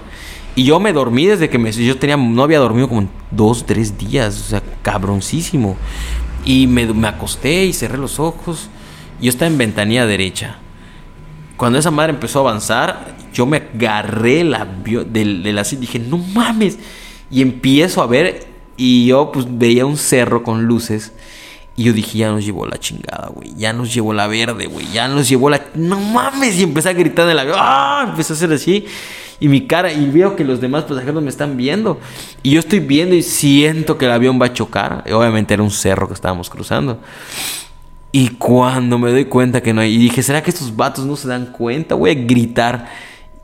Y 0.54 0.64
yo 0.64 0.80
me 0.80 0.92
dormí 0.92 1.26
desde 1.26 1.50
que 1.50 1.58
me, 1.58 1.72
yo 1.72 1.98
tenía, 1.98 2.16
no 2.16 2.42
había 2.42 2.58
dormido 2.58 2.88
como 2.88 3.08
dos, 3.30 3.66
tres 3.66 3.98
días, 3.98 4.40
o 4.40 4.44
sea, 4.44 4.62
cabroncísimo. 4.82 5.76
Y 6.44 6.66
me, 6.68 6.86
me 6.86 7.08
acosté 7.08 7.64
y 7.66 7.72
cerré 7.72 7.98
los 7.98 8.18
ojos. 8.18 8.70
Yo 9.20 9.28
estaba 9.28 9.50
en 9.50 9.58
ventanilla 9.58 10.06
derecha. 10.06 10.58
Cuando 11.56 11.78
esa 11.78 11.90
madre 11.90 12.12
empezó 12.12 12.38
a 12.38 12.50
avanzar, 12.50 13.14
yo 13.32 13.46
me 13.46 13.56
agarré 13.56 14.44
la, 14.44 14.64
del, 14.64 15.42
del 15.42 15.62
y 15.72 15.76
dije, 15.76 15.98
no 15.98 16.18
mames. 16.18 16.78
Y 17.30 17.42
empiezo 17.42 18.02
a 18.02 18.06
ver 18.06 18.46
y 18.76 19.06
yo 19.06 19.30
pues 19.32 19.46
veía 19.48 19.86
un 19.86 19.96
cerro 19.96 20.42
con 20.42 20.64
luces. 20.64 21.12
Y 21.74 21.84
yo 21.84 21.92
dije, 21.92 22.18
ya 22.18 22.30
nos 22.30 22.44
llevó 22.44 22.66
la 22.66 22.78
chingada, 22.78 23.28
güey. 23.28 23.54
Ya 23.56 23.72
nos 23.72 23.92
llevó 23.94 24.12
la 24.12 24.26
verde, 24.26 24.66
güey. 24.66 24.86
Ya 24.92 25.08
nos 25.08 25.28
llevó 25.28 25.48
la... 25.48 25.62
No 25.74 25.98
mames. 25.98 26.58
Y 26.58 26.64
empecé 26.64 26.90
a 26.90 26.92
gritar 26.92 27.24
en 27.24 27.30
el 27.30 27.38
avión. 27.38 27.56
¡Ah! 27.58 28.06
Empecé 28.10 28.34
a 28.34 28.36
hacer 28.36 28.52
así. 28.52 28.84
Y 29.40 29.48
mi 29.48 29.66
cara... 29.66 29.90
Y 29.90 30.10
veo 30.10 30.36
que 30.36 30.44
los 30.44 30.60
demás 30.60 30.84
pasajeros 30.84 31.22
me 31.22 31.30
están 31.30 31.56
viendo. 31.56 31.98
Y 32.42 32.50
yo 32.50 32.60
estoy 32.60 32.80
viendo 32.80 33.14
y 33.14 33.22
siento 33.22 33.96
que 33.96 34.04
el 34.04 34.12
avión 34.12 34.38
va 34.40 34.46
a 34.46 34.52
chocar. 34.52 35.02
Y 35.06 35.12
obviamente 35.12 35.54
era 35.54 35.62
un 35.62 35.70
cerro 35.70 36.08
que 36.08 36.14
estábamos 36.14 36.50
cruzando. 36.50 37.00
Y 38.12 38.28
cuando 38.30 38.98
me 38.98 39.10
doy 39.10 39.24
cuenta 39.24 39.62
que 39.62 39.72
no 39.72 39.80
hay... 39.80 39.94
Y 39.94 39.98
dije, 39.98 40.22
¿será 40.22 40.42
que 40.42 40.50
estos 40.50 40.76
vatos 40.76 41.06
no 41.06 41.16
se 41.16 41.26
dan 41.26 41.46
cuenta? 41.46 41.94
Voy 41.94 42.10
a 42.10 42.14
gritar. 42.14 42.90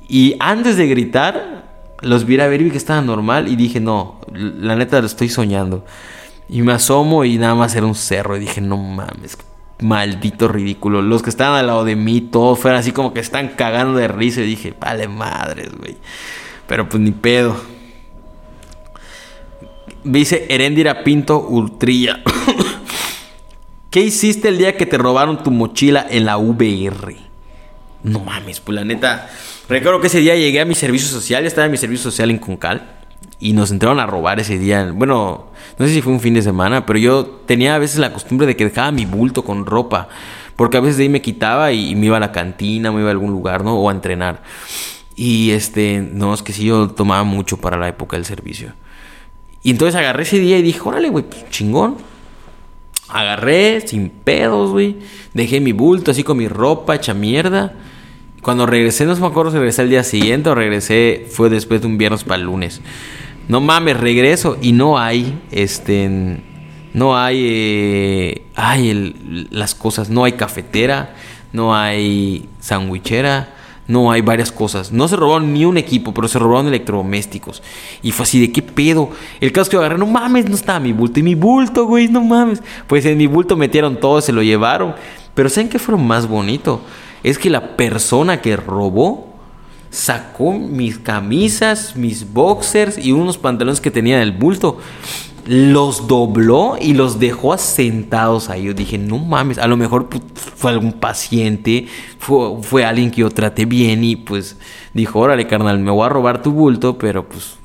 Y 0.08 0.36
antes 0.40 0.78
de 0.78 0.88
gritar, 0.88 1.64
los 2.00 2.24
vi 2.24 2.40
a 2.40 2.48
ver 2.48 2.62
y 2.62 2.64
vi 2.64 2.70
que 2.70 2.78
estaba 2.78 3.02
normal. 3.02 3.48
Y 3.48 3.56
dije, 3.56 3.78
no, 3.78 4.20
la 4.32 4.74
neta 4.74 5.00
lo 5.00 5.06
estoy 5.06 5.28
soñando. 5.28 5.84
Y 6.48 6.62
me 6.62 6.72
asomo 6.72 7.24
y 7.24 7.36
nada 7.36 7.54
más 7.54 7.74
era 7.76 7.86
un 7.86 7.94
cerro. 7.94 8.36
Y 8.36 8.40
dije, 8.40 8.62
no 8.62 8.78
mames, 8.78 9.36
maldito 9.80 10.48
ridículo. 10.48 11.02
Los 11.02 11.22
que 11.22 11.30
estaban 11.30 11.58
al 11.58 11.66
lado 11.66 11.84
de 11.84 11.94
mí, 11.94 12.22
todos 12.22 12.58
fueron 12.58 12.80
así 12.80 12.92
como 12.92 13.12
que 13.12 13.20
están 13.20 13.48
cagando 13.48 13.98
de 13.98 14.08
risa. 14.08 14.40
Y 14.40 14.46
dije, 14.46 14.74
vale 14.80 15.08
madres, 15.08 15.70
güey. 15.76 15.98
Pero 16.66 16.88
pues 16.88 17.02
ni 17.02 17.12
pedo. 17.12 17.56
Dice 20.04 20.46
Herendira 20.48 21.04
Pinto 21.04 21.40
Ultrilla. 21.40 22.22
¿Qué 23.90 24.00
hiciste 24.00 24.48
el 24.48 24.58
día 24.58 24.76
que 24.76 24.86
te 24.86 24.96
robaron 24.96 25.42
tu 25.42 25.50
mochila 25.50 26.06
en 26.08 26.24
la 26.24 26.38
VR? 26.38 27.27
No 28.08 28.20
mames, 28.20 28.60
pues 28.60 28.74
la 28.74 28.84
neta. 28.84 29.28
Recuerdo 29.68 30.00
que 30.00 30.06
ese 30.06 30.20
día 30.20 30.34
llegué 30.34 30.60
a 30.60 30.64
mi 30.64 30.74
servicio 30.74 31.08
social, 31.08 31.42
ya 31.42 31.48
estaba 31.48 31.66
en 31.66 31.72
mi 31.72 31.78
servicio 31.78 32.10
social 32.10 32.30
en 32.30 32.38
Concal. 32.38 32.94
Y 33.40 33.52
nos 33.52 33.70
entraron 33.70 34.00
a 34.00 34.06
robar 34.06 34.40
ese 34.40 34.58
día. 34.58 34.90
Bueno, 34.92 35.46
no 35.78 35.86
sé 35.86 35.92
si 35.92 36.02
fue 36.02 36.12
un 36.12 36.20
fin 36.20 36.34
de 36.34 36.42
semana, 36.42 36.86
pero 36.86 36.98
yo 36.98 37.24
tenía 37.46 37.74
a 37.74 37.78
veces 37.78 37.98
la 37.98 38.12
costumbre 38.12 38.46
de 38.46 38.56
que 38.56 38.64
dejaba 38.64 38.90
mi 38.90 39.04
bulto 39.04 39.44
con 39.44 39.64
ropa. 39.64 40.08
Porque 40.56 40.76
a 40.76 40.80
veces 40.80 40.96
de 40.96 41.04
ahí 41.04 41.08
me 41.08 41.22
quitaba 41.22 41.70
y, 41.70 41.94
me 41.94 42.06
iba 42.06 42.16
a 42.16 42.20
la 42.20 42.32
cantina, 42.32 42.90
me 42.90 43.00
iba 43.00 43.08
a 43.08 43.12
algún 43.12 43.30
lugar, 43.30 43.62
¿no? 43.62 43.74
O 43.74 43.88
a 43.88 43.92
entrenar. 43.92 44.42
Y 45.14 45.52
este, 45.52 46.00
no, 46.00 46.34
es 46.34 46.42
que 46.42 46.52
sí, 46.52 46.64
yo 46.64 46.88
tomaba 46.88 47.22
mucho 47.22 47.58
para 47.58 47.76
la 47.76 47.88
época 47.88 48.16
del 48.16 48.24
servicio. 48.24 48.72
Y 49.62 49.70
entonces 49.70 49.94
agarré 49.94 50.24
ese 50.24 50.38
día 50.38 50.58
y 50.58 50.62
dije, 50.62 50.80
órale, 50.84 51.10
güey, 51.10 51.24
pues, 51.24 51.48
chingón. 51.50 51.96
Agarré 53.08 53.86
sin 53.86 54.10
pedos, 54.10 54.72
güey. 54.72 54.96
Dejé 55.32 55.60
mi 55.60 55.72
bulto 55.72 56.10
así 56.10 56.24
con 56.24 56.38
mi 56.38 56.48
ropa 56.48 56.96
hecha 56.96 57.14
mierda. 57.14 57.74
Cuando 58.42 58.66
regresé, 58.66 59.04
no 59.04 59.16
me 59.16 59.26
acuerdo 59.26 59.50
si 59.50 59.58
regresé 59.58 59.82
el 59.82 59.90
día 59.90 60.04
siguiente 60.04 60.50
o 60.50 60.54
regresé, 60.54 61.26
fue 61.30 61.50
después 61.50 61.80
de 61.80 61.86
un 61.86 61.98
viernes 61.98 62.24
para 62.24 62.36
el 62.36 62.46
lunes. 62.46 62.80
No 63.48 63.60
mames, 63.60 63.96
regreso 63.96 64.58
y 64.60 64.72
no 64.72 64.98
hay, 64.98 65.38
este, 65.50 66.38
no 66.94 67.16
hay, 67.16 67.46
eh, 67.50 68.42
hay 68.54 69.48
las 69.50 69.74
cosas, 69.74 70.10
no 70.10 70.24
hay 70.24 70.32
cafetera, 70.32 71.14
no 71.52 71.74
hay 71.74 72.48
sandwichera, 72.60 73.54
no 73.88 74.12
hay 74.12 74.20
varias 74.20 74.52
cosas. 74.52 74.92
No 74.92 75.08
se 75.08 75.16
robaron 75.16 75.52
ni 75.52 75.64
un 75.64 75.78
equipo, 75.78 76.12
pero 76.12 76.28
se 76.28 76.38
robaron 76.38 76.68
electrodomésticos. 76.68 77.62
Y 78.02 78.12
fue 78.12 78.24
así 78.24 78.38
de 78.38 78.52
qué 78.52 78.62
pedo. 78.62 79.10
El 79.40 79.50
caso 79.50 79.70
que 79.70 79.74
yo 79.74 79.80
agarré, 79.80 79.98
no 79.98 80.06
mames, 80.06 80.48
no 80.48 80.54
estaba 80.54 80.78
mi 80.78 80.92
bulto. 80.92 81.18
Y 81.18 81.22
mi 81.22 81.34
bulto, 81.34 81.86
güey, 81.86 82.08
no 82.08 82.22
mames. 82.22 82.62
Pues 82.86 83.04
en 83.06 83.16
mi 83.16 83.26
bulto 83.26 83.56
metieron 83.56 83.98
todo, 83.98 84.20
se 84.20 84.32
lo 84.32 84.42
llevaron. 84.42 84.94
Pero 85.34 85.48
¿saben 85.48 85.70
qué 85.70 85.78
fue 85.78 85.92
lo 85.92 85.98
más 85.98 86.28
bonito? 86.28 86.82
Es 87.22 87.38
que 87.38 87.50
la 87.50 87.76
persona 87.76 88.40
que 88.40 88.56
robó 88.56 89.28
sacó 89.90 90.52
mis 90.52 90.98
camisas, 90.98 91.96
mis 91.96 92.32
boxers 92.32 92.98
y 92.98 93.12
unos 93.12 93.38
pantalones 93.38 93.80
que 93.80 93.90
tenía 93.90 94.16
en 94.16 94.22
el 94.22 94.32
bulto. 94.32 94.78
Los 95.46 96.06
dobló 96.06 96.76
y 96.78 96.92
los 96.92 97.18
dejó 97.18 97.54
asentados 97.54 98.50
ahí. 98.50 98.64
Yo 98.64 98.74
dije, 98.74 98.98
no 98.98 99.16
mames, 99.16 99.56
a 99.56 99.66
lo 99.66 99.78
mejor 99.78 100.08
pues, 100.08 100.22
fue 100.34 100.72
algún 100.72 100.92
paciente, 100.92 101.86
fue, 102.18 102.62
fue 102.62 102.84
alguien 102.84 103.10
que 103.10 103.22
yo 103.22 103.30
traté 103.30 103.64
bien 103.64 104.04
y 104.04 104.16
pues 104.16 104.58
dijo, 104.92 105.20
órale 105.20 105.46
carnal, 105.46 105.78
me 105.78 105.90
voy 105.90 106.04
a 106.04 106.10
robar 106.10 106.42
tu 106.42 106.52
bulto, 106.52 106.98
pero 106.98 107.26
pues, 107.26 107.56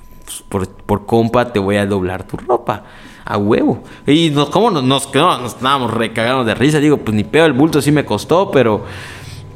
pues 0.48 0.70
por, 0.86 1.06
compa 1.06 1.52
te 1.52 1.60
voy 1.60 1.76
a 1.76 1.86
doblar 1.86 2.26
tu 2.26 2.38
ropa 2.38 2.86
a 3.26 3.38
huevo. 3.38 3.84
Y 4.08 4.30
nos, 4.30 4.50
¿cómo 4.50 4.72
nos, 4.72 4.84
nos, 4.86 5.14
nos 5.14 5.54
estábamos 5.54 5.94
recagados 5.94 6.46
de 6.46 6.56
risa? 6.56 6.80
Digo, 6.80 6.98
pues 6.98 7.14
ni 7.14 7.26
pedo, 7.26 7.46
el 7.46 7.54
bulto 7.54 7.82
sí 7.82 7.92
me 7.92 8.06
costó, 8.06 8.50
pero, 8.50 8.86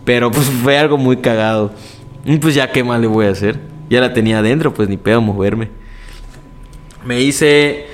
pero 0.08 0.32
pues 0.32 0.46
fue 0.64 0.80
algo 0.80 0.98
muy 0.98 1.18
cagado. 1.18 1.74
Y 2.24 2.38
pues 2.38 2.56
ya, 2.56 2.72
¿qué 2.72 2.82
más 2.82 3.02
le 3.02 3.08
voy 3.08 3.26
a 3.26 3.32
hacer? 3.32 3.60
Ya 3.90 4.00
la 4.00 4.14
tenía 4.14 4.40
adentro, 4.40 4.74
pues 4.74 4.88
ni 4.88 4.96
pedo 4.96 5.20
moverme. 5.20 5.70
Me 7.04 7.18
dice 7.18 7.88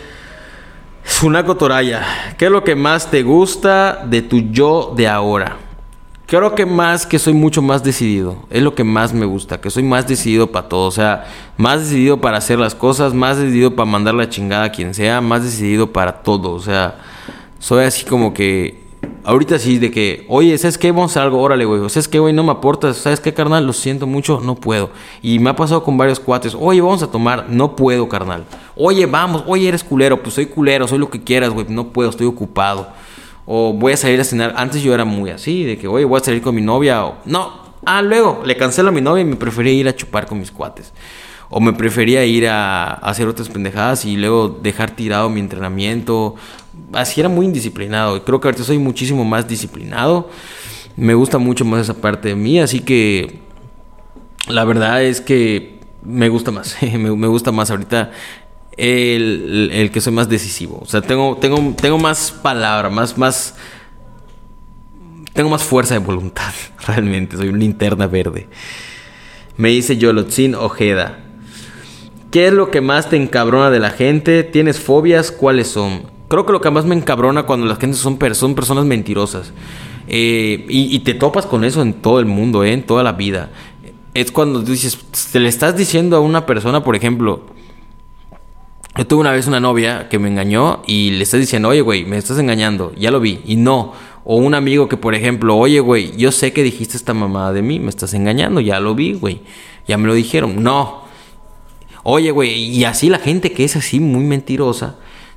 Sunako 1.04 1.58
Toraya, 1.58 2.36
¿qué 2.38 2.46
es 2.46 2.52
lo 2.52 2.64
que 2.64 2.76
más 2.76 3.10
te 3.10 3.24
gusta 3.24 4.06
de 4.06 4.22
tu 4.22 4.42
yo 4.52 4.94
de 4.96 5.08
ahora? 5.08 5.58
Creo 6.28 6.54
que 6.54 6.68
más 6.68 7.08
que 7.08 7.18
soy 7.18 7.34
mucho 7.34 7.64
más 7.64 7.84
decidido. 7.84 8.46
Es 8.52 8.62
lo 8.62 8.76
que 8.76 8.84
más 8.84 9.12
me 9.12 9.26
gusta, 9.26 9.60
que 9.60 9.72
soy 9.72 9.82
más 9.82 10.08
decidido 10.08 10.52
para 10.52 10.70
todo. 10.70 10.88
O 10.88 10.92
sea, 10.92 11.26
más 11.58 11.80
decidido 11.80 12.22
para 12.22 12.38
hacer 12.38 12.60
las 12.60 12.76
cosas, 12.76 13.16
más 13.16 13.38
decidido 13.38 13.76
para 13.76 13.90
mandar 13.90 14.14
la 14.14 14.30
chingada 14.30 14.66
a 14.66 14.72
quien 14.72 14.94
sea, 14.94 15.20
más 15.20 15.44
decidido 15.44 15.92
para 15.92 16.22
todo. 16.22 16.52
O 16.52 16.60
sea, 16.60 16.96
soy 17.58 17.86
así 17.86 18.06
como 18.06 18.36
que. 18.36 18.83
Ahorita 19.26 19.58
sí, 19.58 19.80
de 19.80 19.90
que, 19.90 20.26
oye, 20.28 20.58
¿sabes 20.58 20.78
qué? 20.78 20.92
Vamos 20.92 21.16
a 21.16 21.24
algo, 21.24 21.42
órale, 21.42 21.64
güey. 21.64 21.90
¿Sabes 21.90 22.10
qué, 22.10 22.20
güey? 22.20 22.34
No 22.34 22.44
me 22.44 22.52
aportas. 22.52 22.98
¿Sabes 22.98 23.22
qué, 23.22 23.34
carnal? 23.34 23.66
Lo 23.66 23.72
siento 23.72 24.06
mucho, 24.06 24.42
no 24.42 24.56
puedo. 24.56 24.90
Y 25.22 25.40
me 25.40 25.50
ha 25.50 25.56
pasado 25.56 25.82
con 25.84 25.98
varios 25.98 26.20
cuates. 26.20 26.56
Oye, 26.60 26.82
vamos 26.82 27.04
a 27.04 27.10
tomar. 27.10 27.46
No 27.50 27.76
puedo, 27.76 28.10
carnal. 28.10 28.44
Oye, 28.76 29.06
vamos. 29.06 29.46
Oye, 29.48 29.70
eres 29.70 29.84
culero. 29.84 30.22
Pues 30.22 30.36
soy 30.36 30.48
culero, 30.48 30.90
soy 30.90 31.00
lo 31.00 31.10
que 31.10 31.24
quieras, 31.24 31.52
güey. 31.52 31.66
No 31.70 31.88
puedo, 31.94 32.10
estoy 32.10 32.28
ocupado. 32.28 32.90
O 33.46 33.72
voy 33.72 33.94
a 33.94 33.98
salir 33.98 34.20
a 34.20 34.26
cenar. 34.26 34.54
Antes 34.58 34.84
yo 34.84 34.94
era 34.94 35.06
muy 35.06 35.30
así, 35.30 35.64
de 35.64 35.78
que, 35.78 35.88
oye, 35.88 36.04
voy 36.04 36.20
a 36.20 36.24
salir 36.24 36.42
con 36.42 36.54
mi 36.54 36.62
novia. 36.62 37.06
O, 37.06 37.16
no. 37.24 37.64
Ah, 37.86 38.02
luego 38.02 38.42
le 38.46 38.58
cancelo 38.58 38.90
a 38.90 38.92
mi 38.92 39.02
novia 39.02 39.22
y 39.22 39.26
me 39.26 39.36
prefería 39.38 39.74
ir 39.74 39.88
a 39.88 39.96
chupar 39.96 40.26
con 40.26 40.38
mis 40.38 40.52
cuates. 40.52 40.94
O 41.50 41.60
me 41.60 41.72
prefería 41.74 42.26
ir 42.26 42.48
a, 42.48 42.94
hacer 42.96 43.28
otras 43.28 43.48
pendejadas 43.48 44.06
y 44.06 44.18
luego 44.18 44.50
dejar 44.50 44.92
tirado 44.92 45.30
mi 45.30 45.40
entrenamiento. 45.40 46.36
Así 46.94 47.20
era 47.20 47.30
muy 47.30 47.46
indisciplinado. 47.46 48.24
Creo 48.24 48.40
que 48.40 48.48
ahorita 48.48 48.64
soy 48.64 48.78
muchísimo 48.78 49.24
más 49.24 49.48
disciplinado. 49.48 50.30
Me 50.96 51.14
gusta 51.14 51.38
mucho 51.38 51.66
más 51.66 51.82
esa 51.82 51.96
parte 51.96 52.30
de 52.30 52.36
mí. 52.36 52.60
Así 52.60 52.80
que 52.80 53.40
la 54.48 54.64
verdad 54.64 55.04
es 55.04 55.22
que 55.22 55.80
me 56.04 56.30
gusta 56.30 56.52
más. 56.52 56.76
me, 56.82 57.16
me 57.16 57.28
gusta 57.28 57.52
más 57.52 57.72
ahorita 57.72 58.12
el, 58.78 59.90
que 59.92 60.02
soy 60.02 60.14
más 60.14 60.30
decisivo. 60.30 60.80
O 60.82 60.86
sea, 60.86 61.02
tengo, 61.02 61.38
tengo, 61.38 61.74
tengo 61.80 61.98
más 61.98 62.32
palabra, 62.32 62.90
más, 62.90 63.18
más. 63.18 63.56
Tengo 65.34 65.50
más 65.50 65.64
fuerza 65.64 65.96
de 65.96 66.00
voluntad, 66.00 66.54
realmente. 66.88 67.38
Soy 67.38 67.50
una 67.50 67.58
linterna 67.58 68.08
verde. 68.08 68.48
Me 69.58 69.70
dice 69.70 69.98
Yolotzin 69.98 70.56
Ojeda. 70.56 71.20
¿Qué 72.32 72.48
es 72.48 72.54
lo 72.54 72.72
que 72.72 72.82
más 72.82 73.10
te 73.10 73.16
encabrona 73.16 73.70
de 73.70 73.80
la 73.80 73.92
gente? 73.92 74.44
¿Tienes 74.44 74.80
fobias? 74.80 75.32
¿Cuáles 75.32 75.68
son? 75.68 76.13
Creo 76.34 76.48
que 76.48 76.52
lo 76.52 76.62
que 76.62 76.72
más 76.72 76.84
me 76.84 76.96
encabrona 76.96 77.44
cuando 77.44 77.68
las 77.68 77.78
gente 77.78 77.96
son, 77.96 78.18
son 78.34 78.56
personas 78.56 78.86
mentirosas. 78.86 79.54
Eh, 80.08 80.66
y, 80.68 80.98
te 81.02 81.14
topas 81.14 81.46
con 81.46 81.64
eso 81.64 81.84
en 81.84 81.94
todo 81.94 82.20
el 82.20 82.26
mundo, 82.26 82.64
eh, 82.64 82.74
en 82.74 82.82
toda 82.82 83.04
la 83.04 83.12
vida. 83.12 83.52
Es 84.16 84.32
cuando 84.32 84.64
dices, 84.64 84.98
te 85.32 85.40
le 85.40 85.48
estás 85.48 85.78
diciendo 85.78 86.18
a 86.18 86.22
una 86.22 86.48
persona, 86.48 86.84
por 86.84 86.96
ejemplo, 86.96 87.46
yo 88.98 89.06
tuve 89.06 89.20
una 89.20 89.32
vez 89.32 89.46
una 89.46 89.60
novia 89.60 90.10
que 90.10 90.18
me 90.18 90.28
engañó 90.28 90.82
y 90.88 91.12
le 91.12 91.22
estás 91.22 91.40
diciendo, 91.40 91.70
oye, 91.70 91.82
güey, 91.82 92.04
me 92.04 92.18
estás 92.18 92.40
engañando, 92.40 92.96
ya 92.96 93.12
lo 93.12 93.20
vi, 93.20 93.42
y 93.46 93.56
no. 93.56 93.94
O 94.24 94.38
un 94.38 94.56
amigo 94.56 94.90
que, 94.90 94.98
por 94.98 95.14
ejemplo, 95.14 95.56
oye, 95.56 95.82
güey, 95.82 96.18
yo 96.18 96.32
sé 96.32 96.52
que 96.52 96.64
dijiste 96.64 96.98
esta 96.98 97.14
mamada 97.14 97.54
de 97.54 97.62
mí, 97.62 97.80
me 97.80 97.92
estás 97.92 98.16
engañando, 98.16 98.60
ya 98.60 98.80
lo 98.80 98.96
vi, 98.96 99.14
güey, 99.14 99.42
ya 99.88 100.00
me 100.00 100.08
lo 100.08 100.16
dijeron. 100.16 100.64
No. 100.64 101.04
Oye, 102.02 102.32
güey, 102.32 102.54
y 102.76 102.86
así 102.86 103.10
la 103.10 103.20
gente 103.20 103.52
que 103.52 103.64
es 103.66 103.76
así 103.76 104.00
muy 104.00 104.24
mentirosa, 104.24 104.96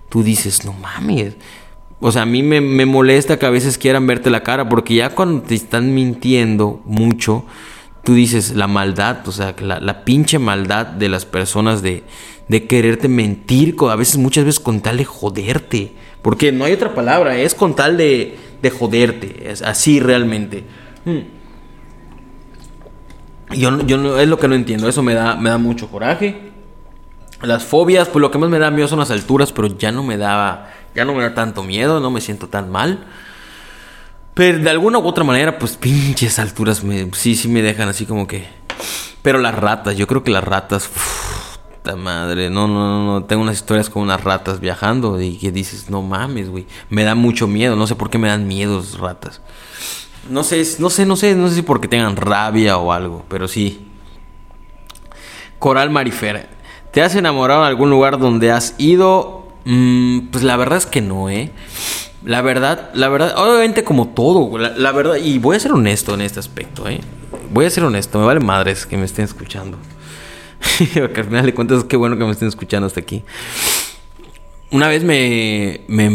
tú 0.09 0.23
dices, 0.23 0.65
no 0.65 0.73
mames. 0.73 1.37
O 2.01 2.13
sea, 2.13 2.23
a 2.23 2.27
mí 2.27 2.43
me, 2.43 2.61
me 2.61 2.87
molesta 2.87 3.39
que 3.39 3.47
a 3.47 3.51
veces 3.51 3.79
quieran 3.79 4.07
verte 4.07 4.31
la 4.31 4.43
cara, 4.43 4.69
porque 4.69 4.95
ya 4.95 5.11
cuando 5.11 5.43
te 5.43 5.55
están 5.55 5.95
mintiendo 5.95 6.83
mucho, 6.85 7.45
tú 8.05 8.15
dices 8.15 8.55
la 8.55 8.67
maldad, 8.67 9.27
o 9.27 9.33
sea, 9.33 9.55
la, 9.61 9.81
la 9.81 10.05
pinche 10.05 10.39
maldad 10.39 10.87
de 10.87 11.09
las 11.09 11.25
personas 11.25 11.83
de, 11.83 12.05
de 12.49 12.67
quererte 12.67 13.09
mentir, 13.09 13.77
a 13.91 13.97
veces, 13.97 14.19
muchas 14.19 14.45
veces 14.45 14.61
con 14.61 14.81
tal 14.81 14.99
de 14.99 15.05
joderte. 15.05 15.93
Porque 16.23 16.53
no 16.53 16.65
hay 16.65 16.73
otra 16.73 16.95
palabra, 16.95 17.39
es 17.39 17.55
con 17.55 17.75
tal 17.75 17.97
de, 17.97 18.37
de 18.63 18.71
joderte, 18.71 19.51
es 19.51 19.63
así 19.63 20.01
realmente. 20.01 20.65
Hmm. 21.05 21.19
Yo, 23.55 23.87
yo 23.87 23.97
no, 23.97 24.19
es 24.19 24.29
lo 24.29 24.39
que 24.39 24.49
no 24.49 24.55
entiendo, 24.55 24.89
eso 24.89 25.03
me 25.03 25.15
da, 25.15 25.37
me 25.37 25.51
da 25.51 25.59
mucho 25.59 25.89
coraje. 25.89 26.46
Las 27.43 27.65
fobias, 27.65 28.09
pues 28.09 28.21
lo 28.21 28.31
que 28.31 28.39
más 28.39 28.49
me 28.49 28.59
da 28.59 28.71
miedo 28.71 28.89
son 28.89 28.99
las 28.99 29.11
alturas, 29.11 29.53
pero 29.53 29.69
ya 29.69 29.93
no 29.93 30.03
me 30.03 30.17
daba, 30.17 30.71
ya 30.95 31.05
no 31.05 31.15
me 31.15 31.23
da 31.23 31.35
tanto 31.35 31.63
miedo, 31.63 32.01
no 32.01 32.11
me 32.11 32.21
siento 32.21 32.49
tan 32.49 32.71
mal. 32.71 33.07
Pero 34.35 34.59
de 34.59 34.71
alguna 34.71 34.99
u 34.99 35.07
otra 35.07 35.25
manera, 35.25 35.59
pues 35.59 35.77
pinches 35.77 36.39
alturas 36.39 36.85
me, 36.85 37.11
sí, 37.15 37.35
sí 37.37 37.49
me 37.49 37.63
dejan 37.63 37.89
así 37.89 38.07
como 38.07 38.27
que... 38.27 38.47
Pero 39.23 39.39
las 39.39 39.55
ratas, 39.55 39.97
yo 39.97 40.07
creo 40.07 40.23
que 40.23 40.31
las 40.31 40.45
ratas... 40.45 40.89
puta 41.83 41.97
madre, 41.97 42.51
no, 42.51 42.69
no, 42.69 43.05
no, 43.05 43.25
tengo 43.25 43.43
unas 43.43 43.57
historias 43.57 43.91
con 43.91 44.03
unas 44.03 44.23
ratas 44.25 44.61
viajando 44.61 45.21
y 45.21 45.39
que 45.39 45.53
dices, 45.53 45.89
no 45.91 46.03
mames, 46.03 46.49
güey. 46.49 46.67
Me 46.91 47.05
da 47.05 47.15
mucho 47.15 47.47
miedo, 47.47 47.77
no 47.77 47.87
sé 47.87 47.95
por 47.95 48.11
qué 48.11 48.19
me 48.19 48.29
dan 48.29 48.47
miedo 48.47 48.81
esas 48.81 48.99
ratas. 48.99 49.41
No 50.31 50.43
sé, 50.43 50.65
no 50.81 50.91
sé, 50.91 51.07
no 51.07 51.17
sé, 51.17 51.35
no 51.35 51.49
sé 51.49 51.57
si 51.57 51.63
porque 51.63 51.89
tengan 51.89 52.17
rabia 52.17 52.79
o 52.79 52.93
algo, 52.93 53.25
pero 53.29 53.47
sí. 53.47 53.89
Coral 55.59 55.91
Marifera. 55.91 56.56
¿Te 56.97 57.03
has 57.03 57.15
enamorado 57.15 57.61
en 57.61 57.67
algún 57.67 57.91
lugar 57.91 58.19
donde 58.19 58.51
has 58.51 58.75
ido? 58.79 59.47
Mm, 59.67 60.29
pues 60.29 60.43
la 60.43 60.57
verdad 60.57 60.79
es 60.79 60.87
que 60.87 61.03
no, 61.03 61.29
¿eh? 61.29 61.51
La 62.25 62.41
verdad, 62.41 62.89
la 62.95 63.11
verdad, 63.11 63.35
obviamente 63.37 63.85
como 63.85 64.09
todo, 64.09 64.57
la, 64.57 64.93
verdad, 64.93 65.17
y 65.17 65.39
voy 65.39 65.57
a 65.57 65.61
ser 65.61 65.73
honesto 65.73 66.15
en 66.15 66.23
este 66.23 66.41
aspecto, 66.41 66.89
¿eh? 66.89 67.03
Voy 67.51 67.67
a 67.67 67.71
ser 67.71 67.85
honesto, 67.85 68.19
me 68.19 68.25
vale 68.25 68.41
madres 68.41 68.87
que 68.87 68.97
me 68.97 69.05
estén 69.05 69.27
escuchando. 69.27 69.77
Porque 70.95 71.21
al 71.21 71.27
final 71.27 71.45
de 71.45 71.53
cuentas, 71.53 71.85
qué 71.85 71.99
bueno 71.99 72.17
que 72.17 72.25
me 72.25 72.31
estén 72.31 72.49
escuchando 72.49 72.87
hasta 72.87 73.01
aquí. 73.01 73.23
Una 74.71 74.89
vez 74.89 75.05
me, 75.05 75.83
me, 75.89 76.09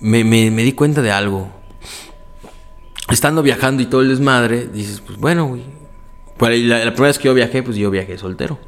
me, 0.00 0.24
me, 0.24 0.62
di 0.62 0.72
cuenta 0.72 1.02
de 1.02 1.12
algo. 1.12 1.50
Estando 3.10 3.42
viajando 3.42 3.82
y 3.82 3.86
todo 3.86 4.00
el 4.00 4.08
desmadre, 4.08 4.66
dices, 4.68 5.02
pues 5.02 5.18
bueno, 5.18 5.48
güey. 5.48 5.64
Pues 6.38 6.58
la, 6.62 6.78
la 6.78 6.92
primera 6.92 7.08
vez 7.08 7.18
que 7.18 7.26
yo 7.26 7.34
viajé, 7.34 7.62
pues 7.62 7.76
yo 7.76 7.90
viajé 7.90 8.16
soltero. 8.16 8.58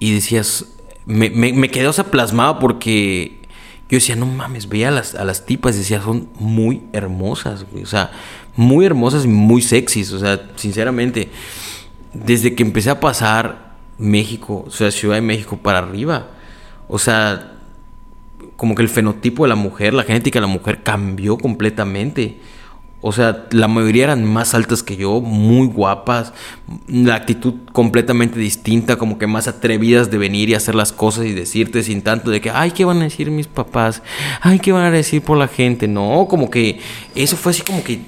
Y 0.00 0.12
decías, 0.12 0.66
me, 1.06 1.30
me, 1.30 1.52
me 1.52 1.70
quedé 1.70 1.86
o 1.86 1.92
sea, 1.92 2.04
plasmado 2.04 2.58
porque 2.58 3.40
yo 3.90 3.96
decía, 3.96 4.14
no 4.14 4.26
mames, 4.26 4.68
veía 4.68 4.88
a 4.88 4.92
las, 4.92 5.14
a 5.16 5.24
las 5.24 5.46
tipas 5.46 5.76
decía, 5.76 6.00
son 6.00 6.28
muy 6.38 6.82
hermosas. 6.92 7.66
O 7.82 7.86
sea, 7.86 8.12
muy 8.54 8.86
hermosas 8.86 9.24
y 9.24 9.28
muy 9.28 9.62
sexys. 9.62 10.12
O 10.12 10.18
sea, 10.20 10.48
sinceramente, 10.54 11.28
desde 12.12 12.54
que 12.54 12.62
empecé 12.62 12.90
a 12.90 13.00
pasar 13.00 13.76
México, 13.98 14.64
o 14.66 14.70
sea, 14.70 14.92
Ciudad 14.92 15.16
de 15.16 15.22
México 15.22 15.56
para 15.56 15.78
arriba, 15.78 16.30
o 16.88 16.98
sea, 16.98 17.54
como 18.56 18.76
que 18.76 18.82
el 18.82 18.88
fenotipo 18.88 19.42
de 19.42 19.48
la 19.48 19.56
mujer, 19.56 19.92
la 19.92 20.04
genética 20.04 20.38
de 20.38 20.46
la 20.46 20.52
mujer 20.52 20.82
cambió 20.84 21.36
completamente. 21.36 22.40
O 23.02 23.12
sea, 23.12 23.46
la 23.50 23.66
mayoría 23.66 24.04
eran 24.04 24.24
más 24.24 24.54
altas 24.54 24.82
que 24.82 24.96
yo, 24.96 25.20
muy 25.22 25.68
guapas, 25.68 26.34
la 26.86 27.14
actitud 27.14 27.54
completamente 27.72 28.38
distinta, 28.38 28.96
como 28.96 29.16
que 29.16 29.26
más 29.26 29.48
atrevidas 29.48 30.10
de 30.10 30.18
venir 30.18 30.50
y 30.50 30.54
hacer 30.54 30.74
las 30.74 30.92
cosas 30.92 31.24
y 31.24 31.32
decirte 31.32 31.82
sin 31.82 32.02
tanto 32.02 32.30
de 32.30 32.42
que, 32.42 32.50
ay, 32.50 32.72
¿qué 32.72 32.84
van 32.84 32.98
a 32.98 33.04
decir 33.04 33.30
mis 33.30 33.46
papás? 33.46 34.02
Ay, 34.42 34.58
¿qué 34.58 34.72
van 34.72 34.84
a 34.84 34.90
decir 34.90 35.22
por 35.22 35.38
la 35.38 35.48
gente? 35.48 35.88
No, 35.88 36.26
como 36.28 36.50
que 36.50 36.78
eso 37.14 37.36
fue 37.36 37.52
así 37.52 37.62
como 37.62 37.82
que, 37.82 38.02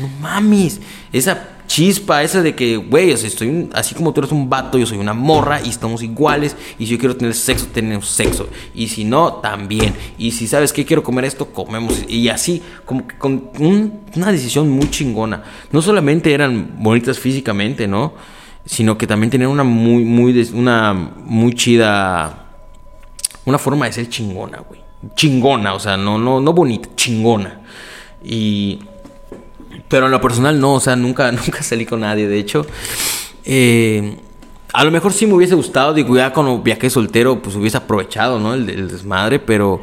no 0.00 0.08
mames, 0.20 0.80
esa 1.12 1.57
chispa 1.68 2.24
esa 2.24 2.42
de 2.42 2.56
que, 2.56 2.76
güey, 2.76 3.12
o 3.12 3.16
sea, 3.16 3.28
estoy 3.28 3.68
así 3.74 3.94
como 3.94 4.12
tú 4.12 4.20
eres 4.20 4.32
un 4.32 4.50
vato, 4.50 4.78
yo 4.78 4.86
soy 4.86 4.98
una 4.98 5.12
morra 5.12 5.60
y 5.64 5.68
estamos 5.68 6.02
iguales. 6.02 6.56
Y 6.78 6.86
si 6.86 6.92
yo 6.92 6.98
quiero 6.98 7.16
tener 7.16 7.34
sexo, 7.34 7.66
tenemos 7.72 8.08
sexo. 8.08 8.48
Y 8.74 8.88
si 8.88 9.04
no, 9.04 9.34
también. 9.34 9.94
Y 10.16 10.32
si 10.32 10.48
sabes 10.48 10.72
que 10.72 10.84
quiero 10.84 11.04
comer 11.04 11.26
esto, 11.26 11.46
comemos. 11.52 12.04
Y 12.08 12.28
así, 12.28 12.62
como 12.84 13.06
que 13.06 13.16
con 13.16 13.50
una 14.16 14.32
decisión 14.32 14.68
muy 14.68 14.90
chingona. 14.90 15.44
No 15.70 15.80
solamente 15.80 16.32
eran 16.32 16.82
bonitas 16.82 17.18
físicamente, 17.20 17.86
¿no? 17.86 18.14
Sino 18.64 18.98
que 18.98 19.06
también 19.06 19.30
tenían 19.30 19.50
una 19.50 19.64
muy, 19.64 20.04
muy, 20.04 20.50
una 20.54 20.92
muy 20.94 21.54
chida. 21.54 22.46
Una 23.44 23.58
forma 23.58 23.86
de 23.86 23.92
ser 23.92 24.08
chingona, 24.08 24.58
güey. 24.66 24.80
Chingona, 25.14 25.74
o 25.74 25.80
sea, 25.80 25.96
no, 25.96 26.18
no, 26.18 26.40
no 26.40 26.52
bonita, 26.52 26.88
chingona. 26.96 27.60
Y 28.24 28.80
Pero 29.88 30.06
en 30.06 30.12
lo 30.12 30.20
personal 30.20 30.60
no, 30.60 30.74
o 30.74 30.80
sea, 30.80 30.96
nunca, 30.96 31.32
nunca 31.32 31.62
salí 31.62 31.86
con 31.86 32.00
nadie. 32.00 32.28
De 32.28 32.38
hecho, 32.38 32.66
eh, 33.44 34.16
a 34.72 34.84
lo 34.84 34.90
mejor 34.90 35.12
sí 35.12 35.26
me 35.26 35.34
hubiese 35.34 35.54
gustado, 35.54 35.94
digo, 35.94 36.16
ya 36.16 36.32
cuando 36.32 36.58
viajé 36.60 36.90
soltero, 36.90 37.40
pues 37.40 37.56
hubiese 37.56 37.76
aprovechado, 37.76 38.38
¿no? 38.38 38.54
El, 38.54 38.88
desmadre, 38.88 39.38
pero 39.38 39.80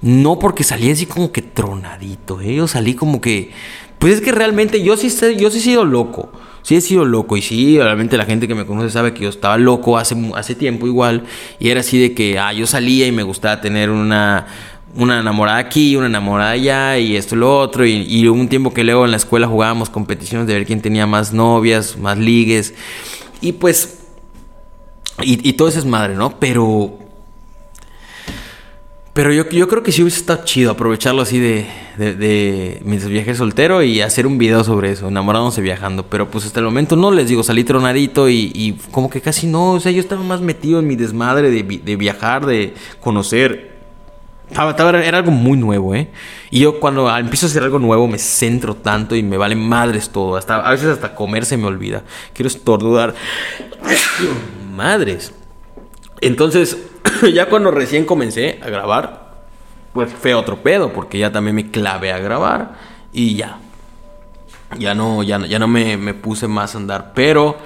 no 0.00 0.38
porque 0.38 0.64
salí 0.64 0.90
así 0.90 1.06
como 1.06 1.32
que 1.32 1.42
tronadito, 1.42 2.40
¿eh? 2.40 2.54
Yo 2.54 2.68
salí 2.68 2.94
como 2.94 3.20
que, 3.20 3.50
pues 3.98 4.14
es 4.14 4.20
que 4.20 4.32
realmente 4.32 4.82
yo 4.82 4.96
sí, 4.96 5.08
yo 5.36 5.50
sí 5.50 5.58
he 5.58 5.60
sido 5.60 5.84
loco. 5.84 6.30
Sí 6.62 6.76
he 6.76 6.80
sido 6.80 7.04
loco 7.04 7.36
y 7.36 7.42
sí, 7.42 7.76
realmente 7.76 8.16
la 8.16 8.24
gente 8.24 8.46
que 8.46 8.54
me 8.54 8.64
conoce 8.64 8.90
sabe 8.90 9.12
que 9.12 9.24
yo 9.24 9.30
estaba 9.30 9.58
loco 9.58 9.98
hace, 9.98 10.14
hace 10.36 10.54
tiempo 10.54 10.86
igual 10.86 11.24
y 11.58 11.70
era 11.70 11.80
así 11.80 12.00
de 12.00 12.14
que, 12.14 12.38
ah, 12.38 12.52
yo 12.52 12.68
salía 12.68 13.04
y 13.08 13.10
me 13.10 13.24
gustaba 13.24 13.60
tener 13.60 13.90
una, 13.90 14.46
una 14.94 15.20
enamorada 15.20 15.58
aquí, 15.58 15.96
una 15.96 16.06
enamorada 16.06 16.50
allá 16.50 16.98
y 16.98 17.16
esto 17.16 17.34
y 17.34 17.38
lo 17.38 17.58
otro. 17.58 17.86
Y, 17.86 18.26
un 18.28 18.48
tiempo 18.48 18.72
que 18.72 18.84
luego 18.84 19.04
en 19.04 19.10
la 19.10 19.16
escuela 19.16 19.46
jugábamos 19.46 19.90
competiciones 19.90 20.46
de 20.46 20.54
ver 20.54 20.66
quién 20.66 20.80
tenía 20.80 21.06
más 21.06 21.32
novias, 21.32 21.96
más 21.96 22.18
ligues. 22.18 22.74
Y 23.40 23.52
pues. 23.52 23.98
Y, 25.22 25.52
todo 25.52 25.68
eso 25.68 25.78
es 25.78 25.84
madre, 25.84 26.14
¿no? 26.14 26.38
Pero. 26.38 26.98
Pero 29.14 29.30
yo, 29.30 29.46
yo 29.50 29.68
creo 29.68 29.82
que 29.82 29.92
sí 29.92 30.00
hubiese 30.00 30.20
estado 30.20 30.42
chido 30.46 30.70
aprovecharlo 30.70 31.20
así 31.20 31.38
de, 31.38 31.66
de, 31.98 32.14
de 32.14 32.80
mis 32.82 33.02
soltero 33.36 33.82
y 33.82 34.00
hacer 34.00 34.26
un 34.26 34.38
video 34.38 34.64
sobre 34.64 34.92
eso, 34.92 35.08
enamorándose 35.08 35.60
viajando. 35.60 36.06
Pero 36.06 36.30
pues 36.30 36.46
hasta 36.46 36.60
el 36.60 36.64
momento 36.64 36.96
no 36.96 37.10
les 37.10 37.28
digo, 37.28 37.42
salí 37.42 37.62
tronadito 37.62 38.30
y, 38.30 38.50
y 38.54 38.72
como 38.90 39.10
que 39.10 39.20
casi 39.20 39.46
no. 39.46 39.72
O 39.72 39.80
sea, 39.80 39.92
yo 39.92 40.00
estaba 40.00 40.22
más 40.22 40.40
metido 40.40 40.78
en 40.78 40.86
mi 40.86 40.96
desmadre 40.96 41.50
de, 41.50 41.62
de 41.62 41.96
viajar, 41.96 42.46
de 42.46 42.72
conocer 43.00 43.71
era 44.52 45.18
algo 45.18 45.30
muy 45.30 45.58
nuevo, 45.58 45.94
¿eh? 45.94 46.08
Y 46.50 46.60
yo 46.60 46.80
cuando 46.80 47.14
empiezo 47.16 47.46
a 47.46 47.48
hacer 47.48 47.62
algo 47.62 47.78
nuevo 47.78 48.06
me 48.06 48.18
centro 48.18 48.76
tanto 48.76 49.16
y 49.16 49.22
me 49.22 49.36
vale 49.36 49.54
madres 49.54 50.10
todo. 50.10 50.36
Hasta, 50.36 50.56
a 50.56 50.70
veces 50.70 50.88
hasta 50.88 51.14
comer 51.14 51.44
se 51.44 51.56
me 51.56 51.66
olvida. 51.66 52.02
Quiero 52.32 52.48
estornudar. 52.48 53.14
madres. 54.74 55.32
Entonces, 56.20 56.78
ya 57.34 57.48
cuando 57.48 57.70
recién 57.70 58.04
comencé 58.04 58.60
a 58.62 58.68
grabar, 58.68 59.32
pues 59.92 60.12
fue 60.12 60.34
otro 60.34 60.62
pedo, 60.62 60.92
porque 60.92 61.18
ya 61.18 61.32
también 61.32 61.56
me 61.56 61.70
clavé 61.70 62.12
a 62.12 62.18
grabar 62.18 62.76
y 63.12 63.34
ya. 63.34 63.58
Ya 64.78 64.94
no, 64.94 65.22
ya, 65.22 65.38
ya 65.46 65.58
no 65.58 65.68
me, 65.68 65.96
me 65.96 66.14
puse 66.14 66.48
más 66.48 66.74
a 66.74 66.78
andar. 66.78 67.12
Pero 67.14 67.58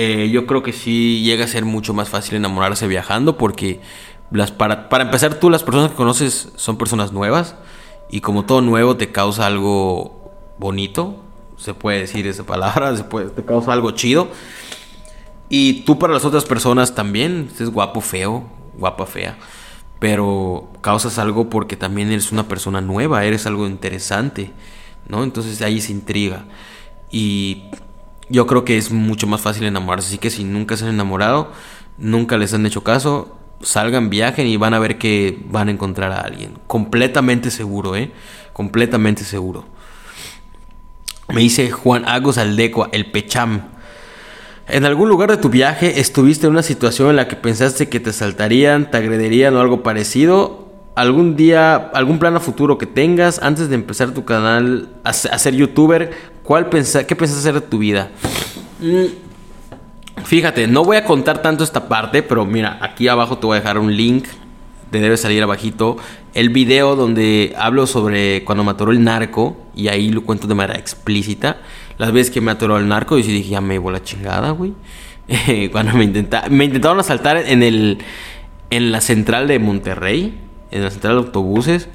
eh, 0.00 0.30
yo 0.30 0.46
creo 0.46 0.62
que 0.62 0.72
sí 0.72 1.22
llega 1.24 1.44
a 1.44 1.48
ser 1.48 1.64
mucho 1.64 1.92
más 1.92 2.08
fácil 2.08 2.36
enamorarse 2.36 2.86
viajando 2.86 3.36
porque 3.36 3.80
las, 4.30 4.52
para, 4.52 4.88
para 4.88 5.04
empezar, 5.04 5.34
tú 5.34 5.50
las 5.50 5.62
personas 5.62 5.90
que 5.90 5.96
conoces 5.96 6.50
son 6.56 6.76
personas 6.76 7.12
nuevas 7.12 7.56
y 8.10 8.20
como 8.20 8.44
todo 8.44 8.60
nuevo 8.60 8.96
te 8.96 9.10
causa 9.10 9.46
algo 9.46 10.32
bonito, 10.58 11.16
se 11.56 11.74
puede 11.74 12.00
decir 12.00 12.26
esa 12.26 12.44
palabra, 12.44 12.96
se 12.96 13.04
puede, 13.04 13.30
te 13.30 13.44
causa 13.44 13.72
algo 13.72 13.90
chido. 13.92 14.28
Y 15.48 15.82
tú 15.82 15.98
para 15.98 16.12
las 16.12 16.24
otras 16.24 16.44
personas 16.44 16.94
también, 16.94 17.50
es 17.58 17.70
guapo, 17.70 18.00
feo, 18.00 18.44
guapa, 18.76 19.06
fea, 19.06 19.38
pero 19.98 20.68
causas 20.82 21.18
algo 21.18 21.48
porque 21.48 21.76
también 21.76 22.10
eres 22.10 22.32
una 22.32 22.48
persona 22.48 22.80
nueva, 22.80 23.24
eres 23.24 23.46
algo 23.46 23.66
interesante, 23.66 24.52
¿no? 25.08 25.24
Entonces 25.24 25.62
ahí 25.62 25.80
se 25.80 25.92
intriga. 25.92 26.44
Y 27.10 27.64
yo 28.28 28.46
creo 28.46 28.64
que 28.64 28.76
es 28.76 28.92
mucho 28.92 29.26
más 29.26 29.40
fácil 29.40 29.64
enamorarse, 29.64 30.08
así 30.08 30.18
que 30.18 30.30
si 30.30 30.44
nunca 30.44 30.76
se 30.76 30.84
han 30.84 30.90
enamorado, 30.90 31.50
nunca 31.96 32.36
les 32.36 32.52
han 32.52 32.66
hecho 32.66 32.84
caso, 32.84 33.37
salgan, 33.62 34.10
viajen 34.10 34.46
y 34.46 34.56
van 34.56 34.74
a 34.74 34.78
ver 34.78 34.98
que 34.98 35.38
van 35.46 35.68
a 35.68 35.70
encontrar 35.70 36.12
a 36.12 36.20
alguien. 36.20 36.58
Completamente 36.66 37.50
seguro, 37.50 37.96
¿eh? 37.96 38.12
Completamente 38.52 39.24
seguro. 39.24 39.64
Me 41.28 41.42
dice 41.42 41.70
Juan 41.70 42.08
Agos 42.08 42.38
Aldecua, 42.38 42.88
el 42.92 43.10
Pecham. 43.10 43.62
¿En 44.66 44.84
algún 44.84 45.08
lugar 45.08 45.30
de 45.30 45.36
tu 45.36 45.48
viaje 45.48 46.00
estuviste 46.00 46.46
en 46.46 46.52
una 46.52 46.62
situación 46.62 47.10
en 47.10 47.16
la 47.16 47.28
que 47.28 47.36
pensaste 47.36 47.88
que 47.88 48.00
te 48.00 48.12
saltarían, 48.12 48.90
te 48.90 48.98
agredirían 48.98 49.54
o 49.56 49.60
algo 49.60 49.82
parecido? 49.82 50.68
¿Algún 50.94 51.36
día, 51.36 51.76
algún 51.76 52.18
plan 52.18 52.34
a 52.36 52.40
futuro 52.40 52.76
que 52.76 52.86
tengas 52.86 53.40
antes 53.40 53.68
de 53.68 53.76
empezar 53.76 54.12
tu 54.12 54.24
canal 54.24 54.88
a, 55.04 55.12
ser 55.12 55.54
youtuber? 55.54 56.10
¿Cuál 56.42 56.68
pensa, 56.68 57.06
¿Qué 57.06 57.14
pensás 57.14 57.38
hacer 57.38 57.54
de 57.54 57.60
tu 57.60 57.78
vida? 57.78 58.10
Mm, 58.80 59.27
Fíjate, 60.24 60.66
no 60.66 60.84
voy 60.84 60.96
a 60.96 61.04
contar 61.04 61.42
tanto 61.42 61.64
esta 61.64 61.88
parte, 61.88 62.22
pero 62.22 62.44
mira, 62.44 62.78
aquí 62.80 63.08
abajo 63.08 63.38
te 63.38 63.46
voy 63.46 63.56
a 63.56 63.60
dejar 63.60 63.78
un 63.78 63.96
link, 63.96 64.26
te 64.90 65.00
debe 65.00 65.16
salir 65.16 65.42
abajito, 65.42 65.96
el 66.34 66.50
video 66.50 66.96
donde 66.96 67.54
hablo 67.58 67.86
sobre 67.86 68.44
cuando 68.44 68.64
me 68.64 68.70
atoró 68.70 68.92
el 68.92 69.02
narco, 69.02 69.56
y 69.74 69.88
ahí 69.88 70.10
lo 70.10 70.22
cuento 70.22 70.46
de 70.46 70.54
manera 70.54 70.78
explícita, 70.78 71.58
las 71.98 72.12
veces 72.12 72.30
que 72.32 72.40
me 72.40 72.50
atoró 72.50 72.78
el 72.78 72.88
narco, 72.88 73.18
y 73.18 73.22
sí 73.22 73.32
dije, 73.32 73.50
ya 73.50 73.60
me 73.60 73.74
llevo 73.74 73.90
la 73.90 74.02
chingada, 74.02 74.50
güey. 74.50 74.72
cuando 75.72 75.92
me, 75.92 76.04
intenta, 76.04 76.44
me 76.48 76.64
intentaron 76.64 77.00
asaltar 77.00 77.36
en, 77.36 77.62
el, 77.62 77.98
en 78.70 78.92
la 78.92 79.00
central 79.00 79.46
de 79.46 79.58
Monterrey, 79.58 80.38
en 80.70 80.84
la 80.84 80.90
central 80.90 81.14
de 81.14 81.26
autobuses, 81.26 81.88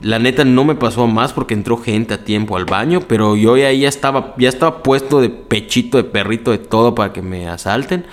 la 0.00 0.18
neta 0.18 0.44
no 0.44 0.64
me 0.64 0.76
pasó 0.76 1.06
más 1.06 1.32
porque 1.32 1.54
entró 1.54 1.76
gente 1.76 2.14
a 2.14 2.24
tiempo 2.24 2.56
al 2.56 2.64
baño, 2.64 3.00
pero 3.00 3.34
yo 3.36 3.56
ya, 3.56 3.72
ya 3.72 3.88
estaba 3.88 4.34
ya 4.38 4.48
estaba 4.48 4.82
puesto 4.82 5.20
de 5.20 5.28
pechito, 5.28 5.96
de 5.96 6.04
perrito, 6.04 6.52
de 6.52 6.58
todo 6.58 6.94
para 6.94 7.12
que 7.12 7.22
me 7.22 7.48
asalten. 7.48 8.06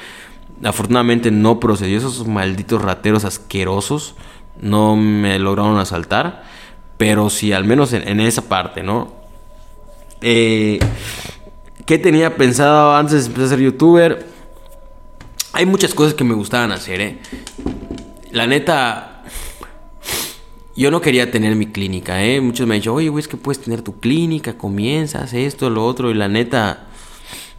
Afortunadamente 0.63 1.29
no 1.31 1.59
procedió, 1.59 1.97
esos 1.97 2.27
malditos 2.27 2.81
rateros 2.81 3.23
asquerosos 3.23 4.15
no 4.59 4.95
me 4.95 5.38
lograron 5.38 5.77
asaltar, 5.77 6.43
pero 6.97 7.29
sí, 7.29 7.53
al 7.53 7.65
menos 7.65 7.93
en, 7.93 8.19
esa 8.19 8.43
parte, 8.43 8.81
¿no? 8.81 9.13
Eh, 10.21 10.79
¿Qué 11.86 11.99
tenía 11.99 12.36
pensado 12.36 12.95
antes 12.95 13.23
de 13.23 13.27
empezar 13.27 13.45
a 13.45 13.49
ser 13.49 13.59
youtuber? 13.59 14.25
Hay 15.53 15.65
muchas 15.65 15.93
cosas 15.93 16.15
que 16.15 16.23
me 16.23 16.33
gustaban 16.33 16.71
hacer, 16.71 17.01
¿eh? 17.01 17.19
La 18.31 18.47
neta, 18.47 19.14
yo 20.76 20.91
no 20.91 21.01
quería 21.01 21.32
tener 21.32 21.55
mi 21.55 21.67
clínica, 21.67 22.23
¿eh? 22.23 22.41
Muchos 22.41 22.67
me 22.67 22.76
han 22.76 22.82
dicho, 22.82 22.93
oye, 22.93 23.09
güey, 23.09 23.21
es 23.21 23.28
que 23.28 23.38
puedes 23.38 23.61
tener 23.61 23.82
tu 23.82 23.99
clínica, 23.99 24.57
comienzas 24.57 25.34
esto, 25.34 25.69
lo 25.69 25.86
otro. 25.86 26.11
Y 26.11 26.13
la 26.13 26.28
neta, 26.28 26.88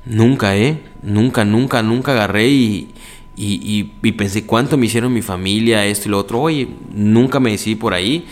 nunca, 0.04 0.56
¿eh? 0.56 0.82
Nunca, 1.02 1.44
nunca, 1.44 1.82
nunca 1.82 2.12
agarré 2.12 2.48
y, 2.48 2.88
y, 3.36 3.90
y, 4.02 4.12
pensé 4.12 4.44
cuánto 4.44 4.76
me 4.76 4.86
hicieron 4.86 5.12
mi 5.12 5.22
familia, 5.22 5.86
esto 5.86 6.08
y 6.08 6.10
lo 6.10 6.18
otro. 6.18 6.40
Oye, 6.40 6.68
nunca 6.92 7.40
me 7.40 7.52
decidí 7.52 7.74
por 7.74 7.94
ahí. 7.94 8.26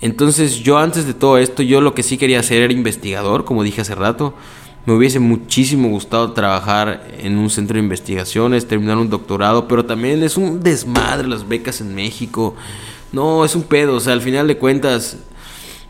Entonces 0.00 0.60
yo 0.60 0.78
antes 0.78 1.06
de 1.06 1.12
todo 1.12 1.36
esto, 1.36 1.62
yo 1.62 1.82
lo 1.82 1.94
que 1.94 2.02
sí 2.02 2.16
quería 2.16 2.40
hacer 2.40 2.62
era 2.62 2.72
investigador, 2.72 3.44
como 3.44 3.62
dije 3.62 3.82
hace 3.82 3.94
rato. 3.94 4.34
Me 4.86 4.94
hubiese 4.94 5.20
muchísimo 5.20 5.90
gustado 5.90 6.32
trabajar 6.32 7.06
en 7.18 7.36
un 7.36 7.50
centro 7.50 7.74
de 7.74 7.80
investigaciones, 7.80 8.66
terminar 8.66 8.96
un 8.96 9.10
doctorado, 9.10 9.68
pero 9.68 9.84
también 9.84 10.22
es 10.22 10.38
un 10.38 10.62
desmadre 10.62 11.28
las 11.28 11.46
becas 11.46 11.82
en 11.82 11.94
México. 11.94 12.56
No, 13.12 13.44
es 13.44 13.54
un 13.54 13.64
pedo, 13.64 13.96
o 13.96 14.00
sea, 14.00 14.12
al 14.12 14.22
final 14.22 14.46
de 14.46 14.56
cuentas 14.56 15.18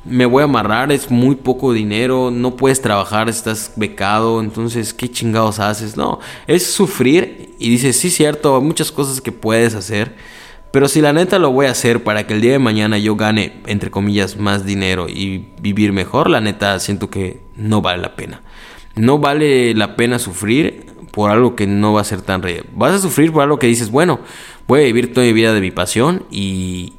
me 0.04 0.24
voy 0.24 0.40
a 0.40 0.44
amarrar, 0.44 0.90
es 0.92 1.10
muy 1.10 1.34
poco 1.34 1.72
dinero, 1.72 2.30
no 2.30 2.56
puedes 2.56 2.80
trabajar, 2.80 3.28
estás 3.28 3.72
becado, 3.76 4.40
entonces, 4.40 4.94
¿qué 4.94 5.10
chingados 5.10 5.58
haces? 5.58 5.96
No, 5.96 6.20
es 6.46 6.66
sufrir 6.66 7.54
y 7.58 7.68
dices, 7.70 7.96
sí, 7.96 8.10
cierto, 8.10 8.56
hay 8.56 8.62
muchas 8.62 8.90
cosas 8.90 9.20
que 9.20 9.32
puedes 9.32 9.74
hacer, 9.74 10.16
pero 10.72 10.88
si 10.88 11.00
la 11.00 11.12
neta 11.12 11.38
lo 11.38 11.50
voy 11.50 11.66
a 11.66 11.72
hacer 11.72 12.04
para 12.04 12.26
que 12.26 12.34
el 12.34 12.40
día 12.40 12.52
de 12.52 12.58
mañana 12.58 12.96
yo 12.96 13.16
gane, 13.16 13.60
entre 13.66 13.90
comillas, 13.90 14.36
más 14.36 14.64
dinero 14.64 15.06
y 15.08 15.48
vivir 15.60 15.92
mejor, 15.92 16.30
la 16.30 16.40
neta 16.40 16.78
siento 16.78 17.10
que 17.10 17.40
no 17.56 17.82
vale 17.82 18.00
la 18.00 18.14
pena. 18.14 18.42
No 18.94 19.18
vale 19.18 19.74
la 19.74 19.96
pena 19.96 20.18
sufrir 20.18 20.86
por 21.10 21.30
algo 21.30 21.56
que 21.56 21.66
no 21.66 21.92
va 21.92 22.02
a 22.02 22.04
ser 22.04 22.22
tan 22.22 22.42
real. 22.42 22.66
Vas 22.74 22.94
a 22.94 22.98
sufrir 22.98 23.32
por 23.32 23.42
algo 23.42 23.58
que 23.58 23.66
dices, 23.66 23.90
bueno, 23.90 24.20
voy 24.68 24.80
a 24.82 24.84
vivir 24.84 25.12
toda 25.12 25.26
mi 25.26 25.32
vida 25.32 25.52
de 25.52 25.60
mi 25.60 25.72
pasión 25.72 26.24
y, 26.30 26.94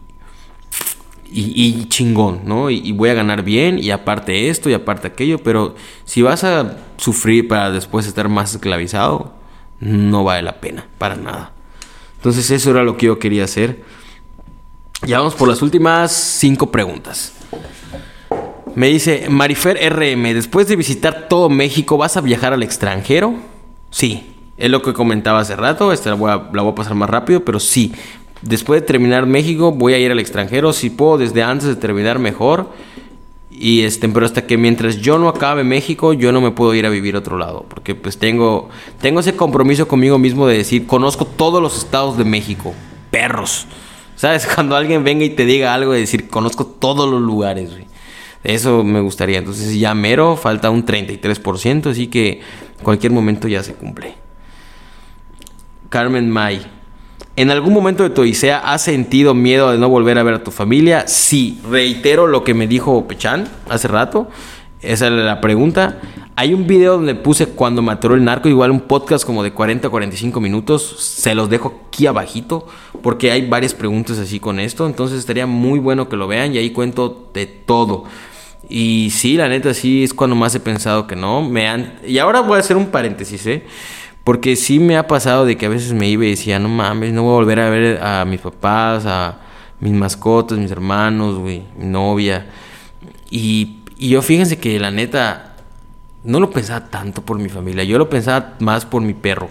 y, 1.33 1.85
chingón, 1.85 2.41
¿no? 2.45 2.69
Y, 2.69 2.91
voy 2.91 3.09
a 3.09 3.13
ganar 3.13 3.43
bien 3.43 3.79
y 3.79 3.91
aparte 3.91 4.49
esto 4.49 4.69
y 4.69 4.73
aparte 4.73 5.07
aquello, 5.07 5.39
pero 5.39 5.75
si 6.05 6.21
vas 6.21 6.43
a 6.43 6.77
sufrir 6.97 7.47
para 7.47 7.71
después 7.71 8.05
estar 8.05 8.29
más 8.29 8.53
esclavizado, 8.53 9.33
no 9.79 10.23
vale 10.23 10.41
la 10.43 10.59
pena, 10.59 10.87
para 10.97 11.15
nada. 11.15 11.53
Entonces 12.17 12.51
eso 12.51 12.71
era 12.71 12.83
lo 12.83 12.97
que 12.97 13.07
yo 13.07 13.17
quería 13.17 13.45
hacer. 13.45 13.83
Ya 15.05 15.17
vamos 15.17 15.35
por 15.35 15.47
las 15.47 15.61
últimas 15.61 16.11
cinco 16.11 16.71
preguntas. 16.71 17.33
Me 18.75 18.87
dice 18.87 19.27
Marifer 19.29 19.77
RM, 19.91 20.33
después 20.33 20.67
de 20.67 20.75
visitar 20.75 21.27
todo 21.27 21.49
México, 21.49 21.97
¿vas 21.97 22.15
a 22.15 22.21
viajar 22.21 22.53
al 22.53 22.63
extranjero? 22.63 23.35
Sí, 23.89 24.35
es 24.57 24.69
lo 24.69 24.81
que 24.81 24.93
comentaba 24.93 25.39
hace 25.39 25.55
rato, 25.55 25.91
esta 25.91 26.11
la 26.11 26.15
voy 26.15 26.31
a, 26.31 26.49
la 26.53 26.61
voy 26.61 26.71
a 26.71 26.75
pasar 26.75 26.93
más 26.93 27.09
rápido, 27.09 27.43
pero 27.43 27.59
sí, 27.59 27.93
Después 28.41 28.81
de 28.81 28.87
terminar 28.87 29.27
México, 29.27 29.71
voy 29.71 29.93
a 29.93 29.99
ir 29.99 30.11
al 30.11 30.19
extranjero. 30.19 30.73
Si 30.73 30.89
puedo, 30.89 31.17
desde 31.17 31.43
antes 31.43 31.67
de 31.67 31.75
terminar, 31.75 32.17
mejor. 32.19 32.69
Y 33.51 33.81
este, 33.81 34.09
pero 34.09 34.25
hasta 34.25 34.47
que 34.47 34.57
mientras 34.57 34.97
yo 34.97 35.19
no 35.19 35.29
acabe 35.29 35.63
México, 35.63 36.13
yo 36.13 36.31
no 36.31 36.41
me 36.41 36.49
puedo 36.49 36.73
ir 36.73 36.85
a 36.85 36.89
vivir 36.89 37.15
a 37.15 37.19
otro 37.19 37.37
lado. 37.37 37.65
Porque 37.69 37.93
pues 37.93 38.17
tengo, 38.17 38.69
tengo 38.99 39.19
ese 39.19 39.35
compromiso 39.35 39.87
conmigo 39.87 40.17
mismo 40.17 40.47
de 40.47 40.57
decir, 40.57 40.87
conozco 40.87 41.25
todos 41.25 41.61
los 41.61 41.77
estados 41.77 42.17
de 42.17 42.23
México. 42.23 42.73
Perros. 43.11 43.67
¿Sabes? 44.15 44.47
Cuando 44.55 44.75
alguien 44.75 45.03
venga 45.03 45.23
y 45.25 45.29
te 45.29 45.45
diga 45.45 45.73
algo, 45.75 45.93
de 45.93 45.99
decir, 45.99 46.27
conozco 46.27 46.65
todos 46.65 47.09
los 47.09 47.21
lugares, 47.21 47.69
Eso 48.43 48.83
me 48.83 49.01
gustaría. 49.01 49.37
Entonces 49.37 49.77
ya 49.77 49.93
mero, 49.93 50.37
falta 50.37 50.71
un 50.71 50.83
33%, 50.83 51.91
así 51.91 52.07
que 52.07 52.41
cualquier 52.81 53.11
momento 53.11 53.47
ya 53.47 53.61
se 53.61 53.75
cumple. 53.75 54.15
Carmen 55.89 56.31
May. 56.31 56.80
¿En 57.41 57.49
algún 57.49 57.73
momento 57.73 58.03
de 58.03 58.11
tu 58.11 58.21
odisea 58.21 58.59
has 58.59 58.83
sentido 58.83 59.33
miedo 59.33 59.71
de 59.71 59.79
no 59.79 59.89
volver 59.89 60.19
a 60.19 60.21
ver 60.21 60.35
a 60.35 60.43
tu 60.43 60.51
familia? 60.51 61.07
Sí, 61.07 61.59
reitero 61.67 62.27
lo 62.27 62.43
que 62.43 62.53
me 62.53 62.67
dijo 62.67 63.07
Pechan 63.07 63.49
hace 63.67 63.87
rato. 63.87 64.29
Esa 64.79 65.07
es 65.07 65.13
la 65.13 65.41
pregunta. 65.41 65.99
Hay 66.35 66.53
un 66.53 66.67
video 66.67 66.97
donde 66.97 67.15
puse 67.15 67.47
cuando 67.47 67.81
mató 67.81 68.13
el 68.13 68.23
narco, 68.23 68.47
igual 68.47 68.69
un 68.69 68.81
podcast 68.81 69.25
como 69.25 69.41
de 69.41 69.53
40 69.53 69.87
a 69.87 69.89
45 69.89 70.39
minutos. 70.39 70.83
Se 70.99 71.33
los 71.33 71.49
dejo 71.49 71.81
aquí 71.87 72.05
abajito 72.05 72.67
porque 73.01 73.31
hay 73.31 73.47
varias 73.47 73.73
preguntas 73.73 74.19
así 74.19 74.39
con 74.39 74.59
esto. 74.59 74.85
Entonces 74.85 75.17
estaría 75.17 75.47
muy 75.47 75.79
bueno 75.79 76.09
que 76.09 76.17
lo 76.17 76.27
vean 76.27 76.53
y 76.53 76.59
ahí 76.59 76.69
cuento 76.69 77.31
de 77.33 77.47
todo. 77.47 78.03
Y 78.69 79.09
sí, 79.09 79.35
la 79.35 79.49
neta 79.49 79.73
sí 79.73 80.03
es 80.03 80.13
cuando 80.13 80.35
más 80.35 80.53
he 80.53 80.59
pensado 80.59 81.07
que 81.07 81.15
no. 81.15 81.41
Me 81.41 81.67
han... 81.67 81.95
Y 82.05 82.19
ahora 82.19 82.41
voy 82.41 82.57
a 82.57 82.59
hacer 82.59 82.77
un 82.77 82.91
paréntesis, 82.91 83.47
¿eh? 83.47 83.63
Porque 84.23 84.55
sí 84.55 84.79
me 84.79 84.97
ha 84.97 85.07
pasado 85.07 85.45
de 85.45 85.57
que 85.57 85.65
a 85.65 85.69
veces 85.69 85.93
me 85.93 86.07
iba 86.07 86.25
y 86.25 86.31
decía, 86.31 86.59
no 86.59 86.69
mames, 86.69 87.11
no 87.11 87.23
voy 87.23 87.31
a 87.31 87.35
volver 87.35 87.59
a 87.59 87.69
ver 87.69 88.03
a 88.03 88.23
mis 88.25 88.39
papás, 88.39 89.05
a 89.05 89.39
mis 89.79 89.93
mascotas, 89.93 90.57
mis 90.59 90.71
hermanos, 90.71 91.39
güey, 91.39 91.63
mi 91.77 91.85
novia. 91.85 92.45
Y, 93.31 93.79
y 93.97 94.09
yo 94.09 94.21
fíjense 94.21 94.59
que 94.59 94.79
la 94.79 94.91
neta 94.91 95.55
no 96.23 96.39
lo 96.39 96.51
pensaba 96.51 96.87
tanto 96.89 97.23
por 97.23 97.39
mi 97.39 97.49
familia, 97.49 97.83
yo 97.83 97.97
lo 97.97 98.09
pensaba 98.09 98.53
más 98.59 98.85
por 98.85 99.01
mi 99.01 99.13
perro, 99.13 99.49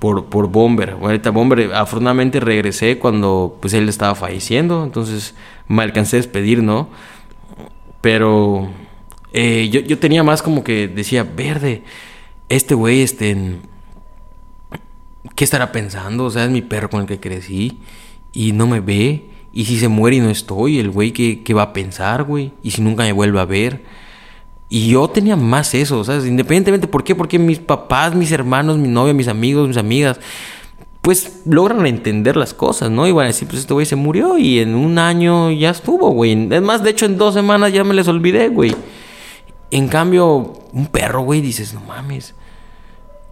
por, 0.00 0.26
por 0.26 0.48
Bomber. 0.48 0.96
Ahorita 1.00 1.30
Bomber, 1.30 1.72
afortunadamente 1.74 2.40
regresé 2.40 2.98
cuando 2.98 3.56
pues 3.60 3.72
él 3.74 3.88
estaba 3.88 4.16
falleciendo, 4.16 4.82
entonces 4.82 5.34
me 5.68 5.82
alcancé 5.82 6.16
a 6.16 6.20
despedir, 6.20 6.62
¿no? 6.62 6.88
Pero 8.00 8.68
eh, 9.32 9.68
yo, 9.70 9.80
yo 9.80 9.98
tenía 9.98 10.24
más 10.24 10.42
como 10.42 10.64
que 10.64 10.88
decía, 10.88 11.24
verde, 11.24 11.82
este 12.48 12.74
güey, 12.74 13.02
este 13.02 13.58
¿qué 15.34 15.44
estará 15.44 15.72
pensando? 15.72 16.24
O 16.24 16.30
sea, 16.30 16.44
es 16.44 16.50
mi 16.50 16.62
perro 16.62 16.90
con 16.90 17.02
el 17.02 17.06
que 17.06 17.20
crecí 17.20 17.78
y 18.32 18.52
no 18.52 18.66
me 18.66 18.80
ve. 18.80 19.30
Y 19.52 19.64
si 19.64 19.78
se 19.78 19.88
muere 19.88 20.16
y 20.16 20.20
no 20.20 20.30
estoy, 20.30 20.78
el 20.78 20.90
güey, 20.90 21.12
¿qué, 21.12 21.54
va 21.54 21.62
a 21.62 21.72
pensar, 21.72 22.22
güey? 22.24 22.52
Y 22.62 22.70
si 22.70 22.82
nunca 22.82 23.02
me 23.02 23.12
vuelve 23.12 23.40
a 23.40 23.44
ver. 23.44 23.82
Y 24.68 24.90
yo 24.90 25.08
tenía 25.08 25.36
más 25.36 25.74
eso, 25.74 26.04
¿sabes? 26.04 26.26
Independientemente, 26.26 26.86
¿por 26.86 27.02
qué? 27.02 27.14
Porque 27.14 27.38
mis 27.38 27.58
papás, 27.58 28.14
mis 28.14 28.30
hermanos, 28.30 28.76
mi 28.76 28.88
novia, 28.88 29.14
mis 29.14 29.28
amigos, 29.28 29.66
mis 29.66 29.78
amigas, 29.78 30.20
pues 31.00 31.40
logran 31.46 31.86
entender 31.86 32.36
las 32.36 32.52
cosas, 32.52 32.90
¿no? 32.90 33.06
Y 33.08 33.12
van 33.12 33.24
a 33.24 33.28
decir, 33.28 33.48
pues 33.48 33.60
este 33.60 33.72
güey 33.72 33.86
se 33.86 33.96
murió 33.96 34.36
y 34.36 34.58
en 34.58 34.74
un 34.74 34.98
año 34.98 35.50
ya 35.50 35.70
estuvo, 35.70 36.10
güey. 36.10 36.48
Es 36.52 36.62
más, 36.62 36.84
de 36.84 36.90
hecho, 36.90 37.06
en 37.06 37.16
dos 37.16 37.32
semanas 37.32 37.72
ya 37.72 37.82
me 37.82 37.94
les 37.94 38.08
olvidé, 38.08 38.48
güey. 38.48 38.76
En 39.70 39.88
cambio, 39.88 40.52
un 40.72 40.86
perro, 40.86 41.22
güey, 41.22 41.40
dices, 41.40 41.72
no 41.72 41.80
mames. 41.80 42.34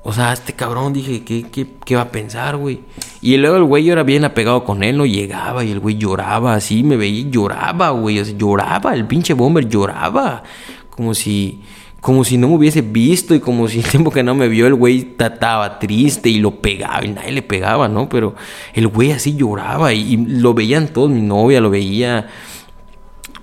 O 0.08 0.12
sea, 0.12 0.32
este 0.32 0.52
cabrón 0.52 0.92
dije, 0.92 1.24
¿qué, 1.24 1.46
qué, 1.50 1.66
qué 1.84 1.96
va 1.96 2.02
a 2.02 2.12
pensar, 2.12 2.56
güey? 2.56 2.78
Y 3.20 3.36
luego 3.38 3.56
el 3.56 3.64
güey 3.64 3.90
era 3.90 4.04
bien 4.04 4.24
apegado 4.24 4.62
con 4.62 4.84
él, 4.84 4.96
no 4.96 5.04
llegaba 5.04 5.64
y 5.64 5.72
el 5.72 5.80
güey 5.80 5.96
lloraba 5.96 6.54
así, 6.54 6.84
me 6.84 6.96
veía 6.96 7.22
y 7.22 7.30
lloraba, 7.30 7.90
güey. 7.90 8.20
O 8.20 8.24
sea, 8.24 8.36
lloraba, 8.36 8.94
el 8.94 9.04
pinche 9.08 9.34
bomber 9.34 9.68
lloraba. 9.68 10.44
Como 10.90 11.12
si, 11.12 11.60
como 12.00 12.22
si 12.22 12.38
no 12.38 12.46
me 12.46 12.54
hubiese 12.54 12.82
visto 12.82 13.34
y 13.34 13.40
como 13.40 13.66
si 13.66 13.80
el 13.80 13.84
tiempo 13.84 14.12
que 14.12 14.22
no 14.22 14.36
me 14.36 14.46
vio 14.46 14.68
el 14.68 14.74
güey 14.74 15.14
estaba 15.18 15.80
triste 15.80 16.28
y 16.28 16.38
lo 16.38 16.60
pegaba 16.60 17.04
y 17.04 17.08
nadie 17.08 17.32
le 17.32 17.42
pegaba, 17.42 17.88
¿no? 17.88 18.08
Pero 18.08 18.36
el 18.74 18.86
güey 18.86 19.10
así 19.10 19.34
lloraba 19.34 19.92
y, 19.92 20.14
y 20.14 20.16
lo 20.18 20.54
veían 20.54 20.86
todos, 20.86 21.10
mi 21.10 21.20
novia 21.20 21.60
lo 21.60 21.68
veía 21.68 22.28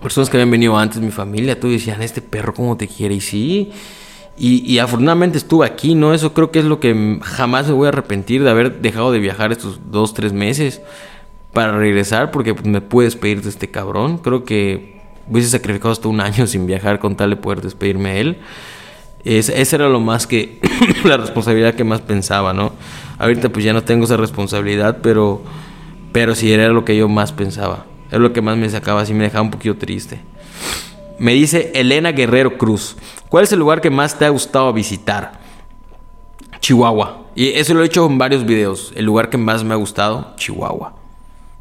personas 0.02 0.30
que 0.30 0.38
habían 0.38 0.52
venido 0.52 0.78
antes, 0.78 1.02
mi 1.02 1.12
familia, 1.12 1.60
todos 1.60 1.74
decían, 1.74 2.02
este 2.02 2.22
perro 2.22 2.54
cómo 2.54 2.78
te 2.78 2.88
quiere. 2.88 3.16
Y 3.16 3.22
sí, 3.22 3.72
y, 4.36 4.80
afortunadamente 4.80 5.38
estuve 5.38 5.66
aquí, 5.66 5.94
¿no? 5.94 6.14
Eso 6.14 6.34
creo 6.34 6.50
que 6.50 6.60
es 6.60 6.66
lo 6.66 6.80
que 6.80 7.20
jamás 7.22 7.68
me 7.68 7.74
voy 7.74 7.86
a 7.86 7.90
arrepentir 7.90 8.44
de 8.44 8.50
haber 8.50 8.82
dejado 8.82 9.12
de 9.12 9.20
viajar 9.20 9.52
estos 9.52 9.80
dos, 9.92 10.16
tres 10.16 10.34
meses 10.34 10.82
para 11.54 11.78
regresar, 11.78 12.32
porque 12.32 12.56
me 12.64 12.82
pude 12.82 13.06
despedir 13.06 13.44
de 13.44 13.50
este 13.50 13.70
cabrón. 13.70 14.18
Creo 14.18 14.44
que 14.44 15.02
hubiese 15.30 15.50
sacrificado 15.50 15.92
hasta 15.92 16.08
un 16.08 16.20
año 16.20 16.48
sin 16.48 16.66
viajar 16.66 16.98
con 17.00 17.16
tal 17.16 17.30
de 17.30 17.36
poder 17.36 17.62
despedirme 17.62 18.14
de 18.14 18.22
él. 18.22 18.38
Es, 19.24 19.50
esa 19.50 19.76
era 19.76 19.88
lo 19.88 20.00
más 20.00 20.26
que, 20.26 20.60
la 21.06 21.18
responsabilidad 21.18 21.76
que 21.76 21.84
más 21.84 22.02
pensaba, 22.02 22.54
¿no? 22.54 22.74
Ahorita 23.20 23.50
pues 23.50 23.64
ya 23.64 23.72
no 23.72 23.84
tengo 23.84 24.06
esa 24.06 24.18
responsabilidad, 24.18 24.98
pero, 25.04 25.44
pero 26.12 26.34
sí 26.34 26.52
era 26.52 26.68
lo 26.70 26.84
que 26.84 26.98
yo 26.98 27.08
más 27.08 27.32
pensaba. 27.32 27.86
Era 28.10 28.20
lo 28.20 28.34
que 28.34 28.42
más 28.42 28.58
me 28.58 28.70
sacaba, 28.70 29.02
así 29.02 29.14
me 29.14 29.24
dejaba 29.26 29.44
un 29.44 29.52
poquito 29.52 29.78
triste. 29.78 30.20
Me 31.24 31.34
dice 31.34 31.72
Elena 31.74 32.12
Guerrero 32.12 32.58
Cruz. 32.58 32.98
¿Cuál 33.30 33.46
es 33.46 33.54
el 33.54 33.60
lugar 33.60 33.80
que 33.80 33.90
más 33.90 34.20
te 34.20 34.26
ha 34.26 34.30
gustado 34.30 34.74
visitar? 34.74 35.40
Chihuahua. 36.60 37.28
Y 37.34 37.48
eso 37.52 37.74
lo 37.74 37.82
he 37.82 37.86
hecho 37.86 38.06
en 38.06 38.18
varios 38.18 38.46
videos. 38.46 38.92
El 38.94 39.06
lugar 39.06 39.30
que 39.30 39.38
más 39.38 39.64
me 39.64 39.74
ha 39.74 39.78
gustado, 39.78 40.34
Chihuahua. 40.36 40.96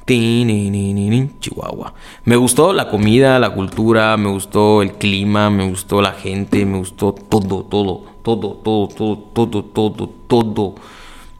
Chihuahua. 0.05 1.94
Me 2.24 2.34
gustó 2.34 2.72
la 2.72 2.89
comida, 2.89 3.39
la 3.39 3.51
cultura, 3.51 4.16
me 4.16 4.30
gustó 4.30 4.82
el 4.82 4.94
clima, 4.94 5.48
me 5.48 5.68
gustó 5.68 6.02
la 6.02 6.10
gente, 6.10 6.66
me 6.66 6.78
gustó 6.78 7.12
todo, 7.12 7.62
todo, 7.62 8.02
todo, 8.24 8.55
todo, 8.56 8.89
todo, 8.89 9.16
todo, 9.32 9.62
todo, 9.62 10.09
todo. 10.26 10.74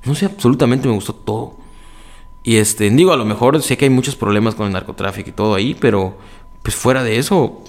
No 0.04 0.14
sé, 0.14 0.26
absolutamente 0.26 0.86
me 0.86 0.94
gustó 0.94 1.12
todo. 1.12 1.56
Y 2.44 2.58
este, 2.58 2.88
digo, 2.88 3.12
a 3.12 3.16
lo 3.16 3.24
mejor 3.24 3.60
sé 3.62 3.76
que 3.76 3.86
hay 3.86 3.90
muchos 3.90 4.14
problemas 4.14 4.54
con 4.54 4.68
el 4.68 4.72
narcotráfico 4.72 5.30
y 5.30 5.32
todo 5.32 5.56
ahí, 5.56 5.74
pero 5.74 6.14
pues 6.62 6.76
fuera 6.76 7.02
de 7.02 7.18
eso, 7.18 7.64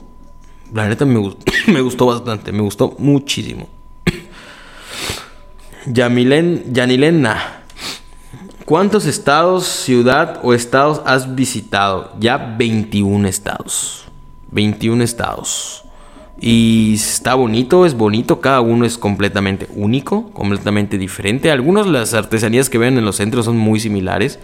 la 0.74 0.88
neta 0.88 1.06
me 1.68 1.82
gustó, 1.82 2.06
bastante, 2.08 2.52
me 2.52 2.62
gustó 2.62 2.95
muchísimo. 2.98 3.68
Yamilen, 5.86 6.74
Yanilena, 6.74 7.64
¿cuántos 8.66 9.06
estados, 9.06 9.66
ciudad 9.66 10.40
o 10.44 10.54
estados 10.54 11.02
has 11.06 11.36
visitado? 11.36 12.14
Ya 12.20 12.38
21 12.38 13.28
estados. 13.28 14.06
21 14.52 15.04
estados. 15.04 15.84
Y 16.40 16.95
está 16.95 17.36
bonito, 17.36 17.86
es 17.86 17.94
bonito, 17.94 18.41
cada 18.41 18.60
uno 18.62 18.86
es 18.86 18.98
completamente 18.98 19.68
único, 19.76 20.32
completamente 20.32 20.98
diferente. 20.98 21.52
Algunas 21.52 21.88
las 21.88 22.14
artesanías 22.14 22.70
que 22.70 22.78
ven 22.78 22.98
en 22.98 23.06
los 23.06 23.18
centros 23.18 23.45
son 23.45 23.58
muy 23.58 23.80
similares. 23.80 24.40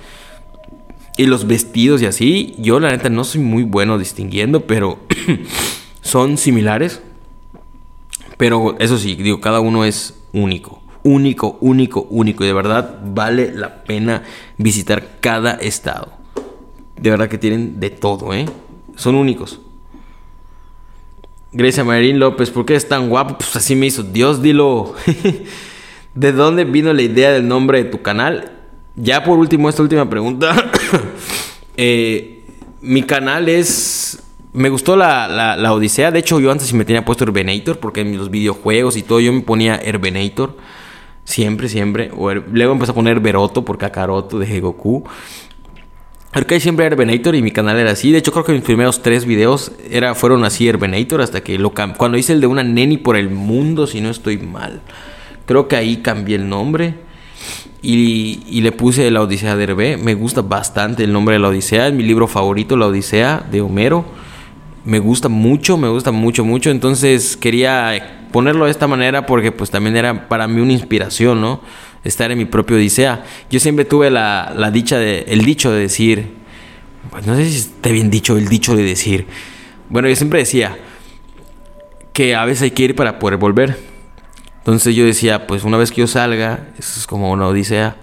Y 1.17 1.25
los 1.25 1.47
vestidos 1.47 2.01
y 2.01 2.05
así, 2.05 2.55
yo 2.59 2.79
la 2.79 2.91
neta 2.91 3.09
no 3.09 3.25
soy 3.25 3.41
muy 3.41 3.63
bueno 3.63 3.97
distinguiendo, 3.97 4.61
pero 4.61 4.99
son 6.09 6.37
similares, 6.37 7.01
pero 8.37 8.75
eso 8.79 8.97
sí, 8.97 9.15
digo, 9.15 9.39
cada 9.39 9.59
uno 9.59 9.85
es 9.85 10.19
único. 10.33 10.81
Único, 11.03 11.57
único, 11.61 12.07
único. 12.09 12.43
Y 12.43 12.47
de 12.47 12.53
verdad 12.53 12.99
vale 13.05 13.53
la 13.53 13.83
pena 13.83 14.23
visitar 14.57 15.19
cada 15.21 15.53
estado. 15.53 16.13
De 16.99 17.09
verdad 17.09 17.29
que 17.29 17.37
tienen 17.37 17.79
de 17.79 17.89
todo, 17.89 18.33
¿eh? 18.33 18.45
Son 18.95 19.15
únicos. 19.15 19.61
Grecia 21.51 21.83
Marín 21.83 22.19
López, 22.19 22.49
¿por 22.49 22.65
qué 22.65 22.75
es 22.75 22.87
tan 22.87 23.09
guapo? 23.09 23.37
Pues 23.37 23.55
así 23.55 23.75
me 23.75 23.85
hizo 23.85 24.03
Dios, 24.03 24.41
dilo. 24.41 24.95
¿De 26.15 26.31
dónde 26.31 26.65
vino 26.65 26.91
la 26.91 27.01
idea 27.01 27.31
del 27.31 27.47
nombre 27.47 27.83
de 27.83 27.89
tu 27.89 28.01
canal? 28.01 28.51
Ya 28.95 29.23
por 29.23 29.39
último, 29.39 29.69
esta 29.69 29.83
última 29.83 30.09
pregunta. 30.09 30.71
Eh, 31.81 32.43
mi 32.81 33.03
canal 33.03 33.47
es 33.47 34.21
me 34.51 34.69
gustó 34.69 34.95
la, 34.95 35.27
la, 35.57 35.73
Odisea. 35.73 36.11
De 36.11 36.19
hecho, 36.19 36.39
yo 36.39 36.51
antes 36.51 36.73
me 36.73 36.85
tenía 36.85 37.05
puesto 37.05 37.23
Herbenator, 37.23 37.79
porque 37.79 38.01
en 38.01 38.17
los 38.17 38.29
videojuegos 38.31 38.97
y 38.97 39.03
todo 39.03 39.19
yo 39.19 39.31
me 39.31 39.41
ponía 39.41 39.75
Herbenator. 39.75 40.57
Siempre, 41.23 41.69
siempre. 41.69 42.09
Luego 42.51 42.73
empecé 42.73 42.91
a 42.91 42.95
poner 42.95 43.19
Beroto 43.19 43.63
por 43.63 43.77
Kakaroto 43.77 44.39
de 44.39 44.59
Goku. 44.59 45.03
que 46.47 46.59
siempre 46.59 46.87
Herbenator 46.87 47.35
y 47.35 47.43
mi 47.43 47.51
canal 47.51 47.77
era 47.77 47.91
así. 47.91 48.11
De 48.11 48.17
hecho, 48.17 48.31
creo 48.31 48.43
que 48.43 48.53
mis 48.53 48.63
primeros 48.63 49.03
tres 49.03 49.25
videos 49.25 49.71
era, 49.91 50.15
fueron 50.15 50.43
así 50.43 50.67
Herbenator 50.67 51.21
hasta 51.21 51.41
que 51.41 51.59
lo 51.59 51.71
Cuando 51.71 52.17
hice 52.17 52.33
el 52.33 52.41
de 52.41 52.47
una 52.47 52.63
neni 52.63 52.97
por 52.97 53.15
el 53.15 53.29
mundo, 53.29 53.85
si 53.85 54.01
no 54.01 54.09
estoy 54.09 54.39
mal. 54.39 54.81
Creo 55.45 55.67
que 55.67 55.75
ahí 55.75 55.97
cambié 55.97 56.37
el 56.37 56.49
nombre. 56.49 56.95
Y, 57.81 58.41
y, 58.49 58.59
le 58.59 58.73
puse 58.73 59.09
la 59.09 59.21
Odisea 59.21 59.55
de 59.55 59.63
Herbe. 59.63 59.95
Me 59.95 60.13
gusta 60.13 60.41
bastante 60.41 61.03
el 61.05 61.13
nombre 61.13 61.33
de 61.33 61.39
la 61.39 61.47
Odisea. 61.49 61.87
Es 61.87 61.93
mi 61.93 62.03
libro 62.03 62.27
favorito, 62.27 62.75
La 62.75 62.87
Odisea 62.87 63.45
de 63.49 63.61
Homero 63.61 64.03
me 64.85 64.99
gusta 64.99 65.29
mucho, 65.29 65.77
me 65.77 65.89
gusta 65.89 66.11
mucho, 66.11 66.45
mucho. 66.45 66.69
Entonces 66.69 67.37
quería 67.37 68.25
ponerlo 68.31 68.65
de 68.65 68.71
esta 68.71 68.87
manera 68.87 69.25
porque 69.25 69.51
pues 69.51 69.69
también 69.69 69.95
era 69.97 70.27
para 70.27 70.47
mí 70.47 70.61
una 70.61 70.73
inspiración, 70.73 71.41
¿no? 71.41 71.61
Estar 72.03 72.31
en 72.31 72.37
mi 72.37 72.45
propio 72.45 72.77
Odisea. 72.77 73.23
Yo 73.49 73.59
siempre 73.59 73.85
tuve 73.85 74.09
la, 74.09 74.53
la 74.55 74.71
dicha 74.71 74.97
de, 74.97 75.25
el 75.27 75.43
dicho 75.43 75.71
de 75.71 75.81
decir, 75.81 76.33
pues 77.09 77.25
no 77.25 77.35
sé 77.35 77.45
si 77.49 77.57
esté 77.57 77.91
bien 77.91 78.09
dicho 78.09 78.37
el 78.37 78.47
dicho 78.47 78.75
de 78.75 78.83
decir. 78.83 79.27
Bueno, 79.89 80.07
yo 80.07 80.15
siempre 80.15 80.39
decía 80.39 80.77
que 82.13 82.35
a 82.35 82.45
veces 82.45 82.63
hay 82.63 82.71
que 82.71 82.83
ir 82.83 82.95
para 82.95 83.19
poder 83.19 83.37
volver. 83.37 83.77
Entonces 84.59 84.95
yo 84.95 85.05
decía, 85.05 85.47
pues 85.47 85.63
una 85.63 85.77
vez 85.77 85.91
que 85.91 86.01
yo 86.01 86.07
salga, 86.07 86.67
eso 86.77 86.99
es 86.99 87.07
como 87.07 87.31
una 87.31 87.47
odisea, 87.47 87.95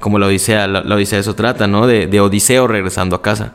como 0.00 0.18
la 0.18 0.26
odisea, 0.26 0.66
la, 0.66 0.80
odisea 0.94 1.18
eso 1.18 1.34
trata, 1.34 1.66
¿no? 1.66 1.86
De 1.86 2.20
odiseo 2.20 2.66
regresando 2.66 3.16
a 3.16 3.22
casa. 3.22 3.54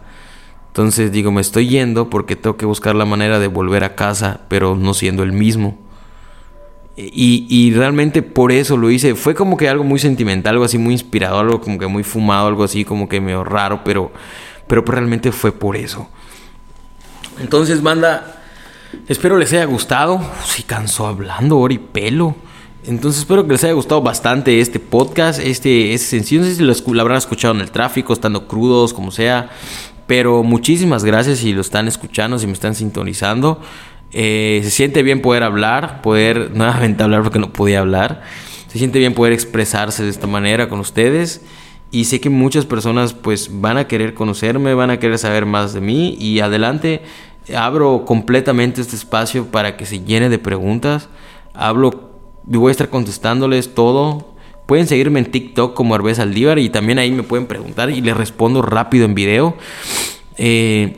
Entonces 0.71 1.11
digo, 1.11 1.33
me 1.33 1.41
estoy 1.41 1.67
yendo 1.67 2.09
porque 2.09 2.37
tengo 2.37 2.55
que 2.55 2.65
buscar 2.65 2.95
la 2.95 3.03
manera 3.03 3.39
de 3.39 3.47
volver 3.47 3.83
a 3.83 3.95
casa, 3.95 4.39
pero 4.47 4.77
no 4.77 4.93
siendo 4.93 5.21
el 5.21 5.33
mismo. 5.33 5.77
Y, 6.95 7.45
y, 7.49 7.73
realmente 7.73 8.21
por 8.21 8.53
eso 8.53 8.77
lo 8.77 8.89
hice. 8.89 9.15
Fue 9.15 9.35
como 9.35 9.57
que 9.57 9.67
algo 9.67 9.83
muy 9.83 9.99
sentimental, 9.99 10.53
algo 10.53 10.63
así 10.63 10.77
muy 10.77 10.93
inspirado, 10.93 11.39
algo 11.39 11.59
como 11.59 11.77
que 11.77 11.87
muy 11.87 12.03
fumado, 12.03 12.47
algo 12.47 12.63
así 12.63 12.85
como 12.85 13.09
que 13.09 13.19
medio 13.19 13.43
raro, 13.43 13.81
pero, 13.83 14.13
pero 14.67 14.81
realmente 14.83 15.33
fue 15.33 15.51
por 15.51 15.75
eso. 15.75 16.07
Entonces, 17.41 17.81
banda, 17.81 18.41
espero 19.09 19.37
les 19.37 19.51
haya 19.51 19.65
gustado. 19.65 20.21
Si 20.45 20.63
cansó 20.63 21.05
hablando, 21.05 21.67
y 21.69 21.79
pelo. 21.79 22.35
Entonces 22.83 23.21
espero 23.21 23.45
que 23.45 23.51
les 23.53 23.63
haya 23.63 23.73
gustado 23.73 24.01
bastante 24.01 24.59
este 24.59 24.79
podcast, 24.79 25.39
este, 25.39 25.93
este 25.93 26.07
sencillo. 26.07 26.41
No 26.41 26.47
sé 26.47 26.55
si 26.55 26.63
lo 26.93 27.01
habrán 27.01 27.17
escuchado 27.17 27.53
en 27.53 27.61
el 27.61 27.71
tráfico, 27.71 28.13
estando 28.13 28.47
crudos, 28.47 28.93
como 28.93 29.11
sea. 29.11 29.49
Pero 30.07 30.43
muchísimas 30.43 31.03
gracias 31.03 31.39
si 31.39 31.53
lo 31.53 31.61
están 31.61 31.87
escuchando, 31.87 32.37
si 32.39 32.47
me 32.47 32.53
están 32.53 32.75
sintonizando. 32.75 33.61
Eh, 34.11 34.61
se 34.63 34.69
siente 34.69 35.03
bien 35.03 35.21
poder 35.21 35.43
hablar, 35.43 36.01
poder 36.01 36.51
nuevamente 36.55 37.03
hablar 37.03 37.23
porque 37.23 37.39
no 37.39 37.53
podía 37.53 37.79
hablar. 37.79 38.23
Se 38.67 38.77
siente 38.77 38.99
bien 38.99 39.13
poder 39.13 39.33
expresarse 39.33 40.03
de 40.03 40.09
esta 40.09 40.27
manera 40.27 40.69
con 40.69 40.79
ustedes. 40.79 41.41
Y 41.91 42.05
sé 42.05 42.21
que 42.21 42.29
muchas 42.29 42.65
personas 42.65 43.13
pues 43.13 43.49
van 43.51 43.77
a 43.77 43.87
querer 43.87 44.13
conocerme, 44.13 44.73
van 44.73 44.91
a 44.91 44.99
querer 44.99 45.17
saber 45.17 45.45
más 45.45 45.73
de 45.73 45.81
mí. 45.81 46.15
Y 46.19 46.39
adelante, 46.39 47.01
abro 47.55 48.05
completamente 48.05 48.79
este 48.79 48.95
espacio 48.95 49.47
para 49.47 49.75
que 49.75 49.85
se 49.85 49.99
llene 49.99 50.29
de 50.29 50.39
preguntas. 50.39 51.09
Hablo, 51.53 52.11
voy 52.43 52.69
a 52.69 52.71
estar 52.71 52.89
contestándoles 52.89 53.75
todo. 53.75 54.30
Pueden 54.71 54.87
seguirme 54.87 55.19
en 55.19 55.25
TikTok 55.25 55.73
como 55.73 55.95
Arbez 55.95 56.19
Aldívar 56.19 56.57
y 56.57 56.69
también 56.69 56.97
ahí 56.97 57.11
me 57.11 57.23
pueden 57.23 57.45
preguntar 57.45 57.89
y 57.89 57.99
les 57.99 58.15
respondo 58.15 58.61
rápido 58.61 59.03
en 59.03 59.13
video. 59.13 59.57
Eh, 60.37 60.95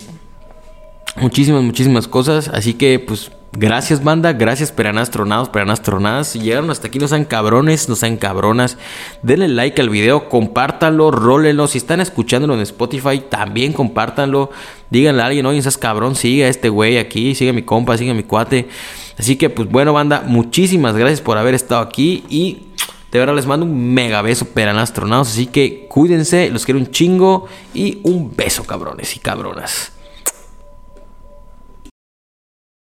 muchísimas, 1.16 1.64
muchísimas 1.64 2.08
cosas. 2.08 2.50
Así 2.50 2.76
que, 2.76 3.00
pues, 3.00 3.32
gracias, 3.52 4.04
banda. 4.04 4.34
Gracias, 4.34 4.72
peranastronados, 4.72 5.50
peranastronadas. 5.50 6.28
Si 6.28 6.40
llegaron 6.40 6.70
hasta 6.70 6.90
aquí, 6.90 7.00
no 7.00 7.08
sean 7.08 7.26
cabrones, 7.26 7.90
no 7.90 7.96
sean 7.96 8.18
cabronas. 8.18 8.78
Denle 9.24 9.48
like 9.48 9.82
al 9.82 9.90
video, 9.90 10.30
compártanlo, 10.30 11.10
rólenlo. 11.10 11.66
Si 11.66 11.80
están 11.80 12.00
escuchándolo 12.00 12.54
en 12.54 12.62
Spotify, 12.62 13.24
también 13.28 13.74
compártanlo. 13.74 14.52
Díganle 14.92 15.24
a 15.24 15.26
alguien, 15.26 15.48
oye, 15.48 15.58
estás 15.58 15.80
cabrón, 15.80 16.16
sigue 16.16 16.46
a 16.46 16.48
este 16.48 16.70
güey 16.70 17.00
aquí, 17.00 17.34
sigue 17.34 17.50
a 17.50 17.54
mi 17.54 17.64
compa, 17.64 17.98
sigue 17.98 18.12
a 18.12 18.14
mi 18.14 18.22
cuate. 18.22 18.68
Así 19.18 19.36
que, 19.36 19.50
pues, 19.50 19.68
bueno, 19.68 19.94
banda, 19.94 20.24
muchísimas 20.28 20.96
gracias 20.96 21.22
por 21.22 21.40
haber 21.40 21.56
estado 21.56 21.82
aquí 21.82 22.24
y. 22.30 22.68
De 23.14 23.20
verdad 23.20 23.36
les 23.36 23.46
mando 23.46 23.64
un 23.68 23.94
mega 23.94 24.24
beso, 24.24 24.46
peranastronados. 24.46 25.30
Así 25.30 25.46
que 25.46 25.86
cuídense, 25.88 26.50
los 26.50 26.66
quiero 26.66 26.80
un 26.80 26.90
chingo 26.90 27.46
y 27.72 28.00
un 28.02 28.36
beso, 28.36 28.64
cabrones 28.64 29.16
y 29.16 29.20
cabronas. 29.20 29.93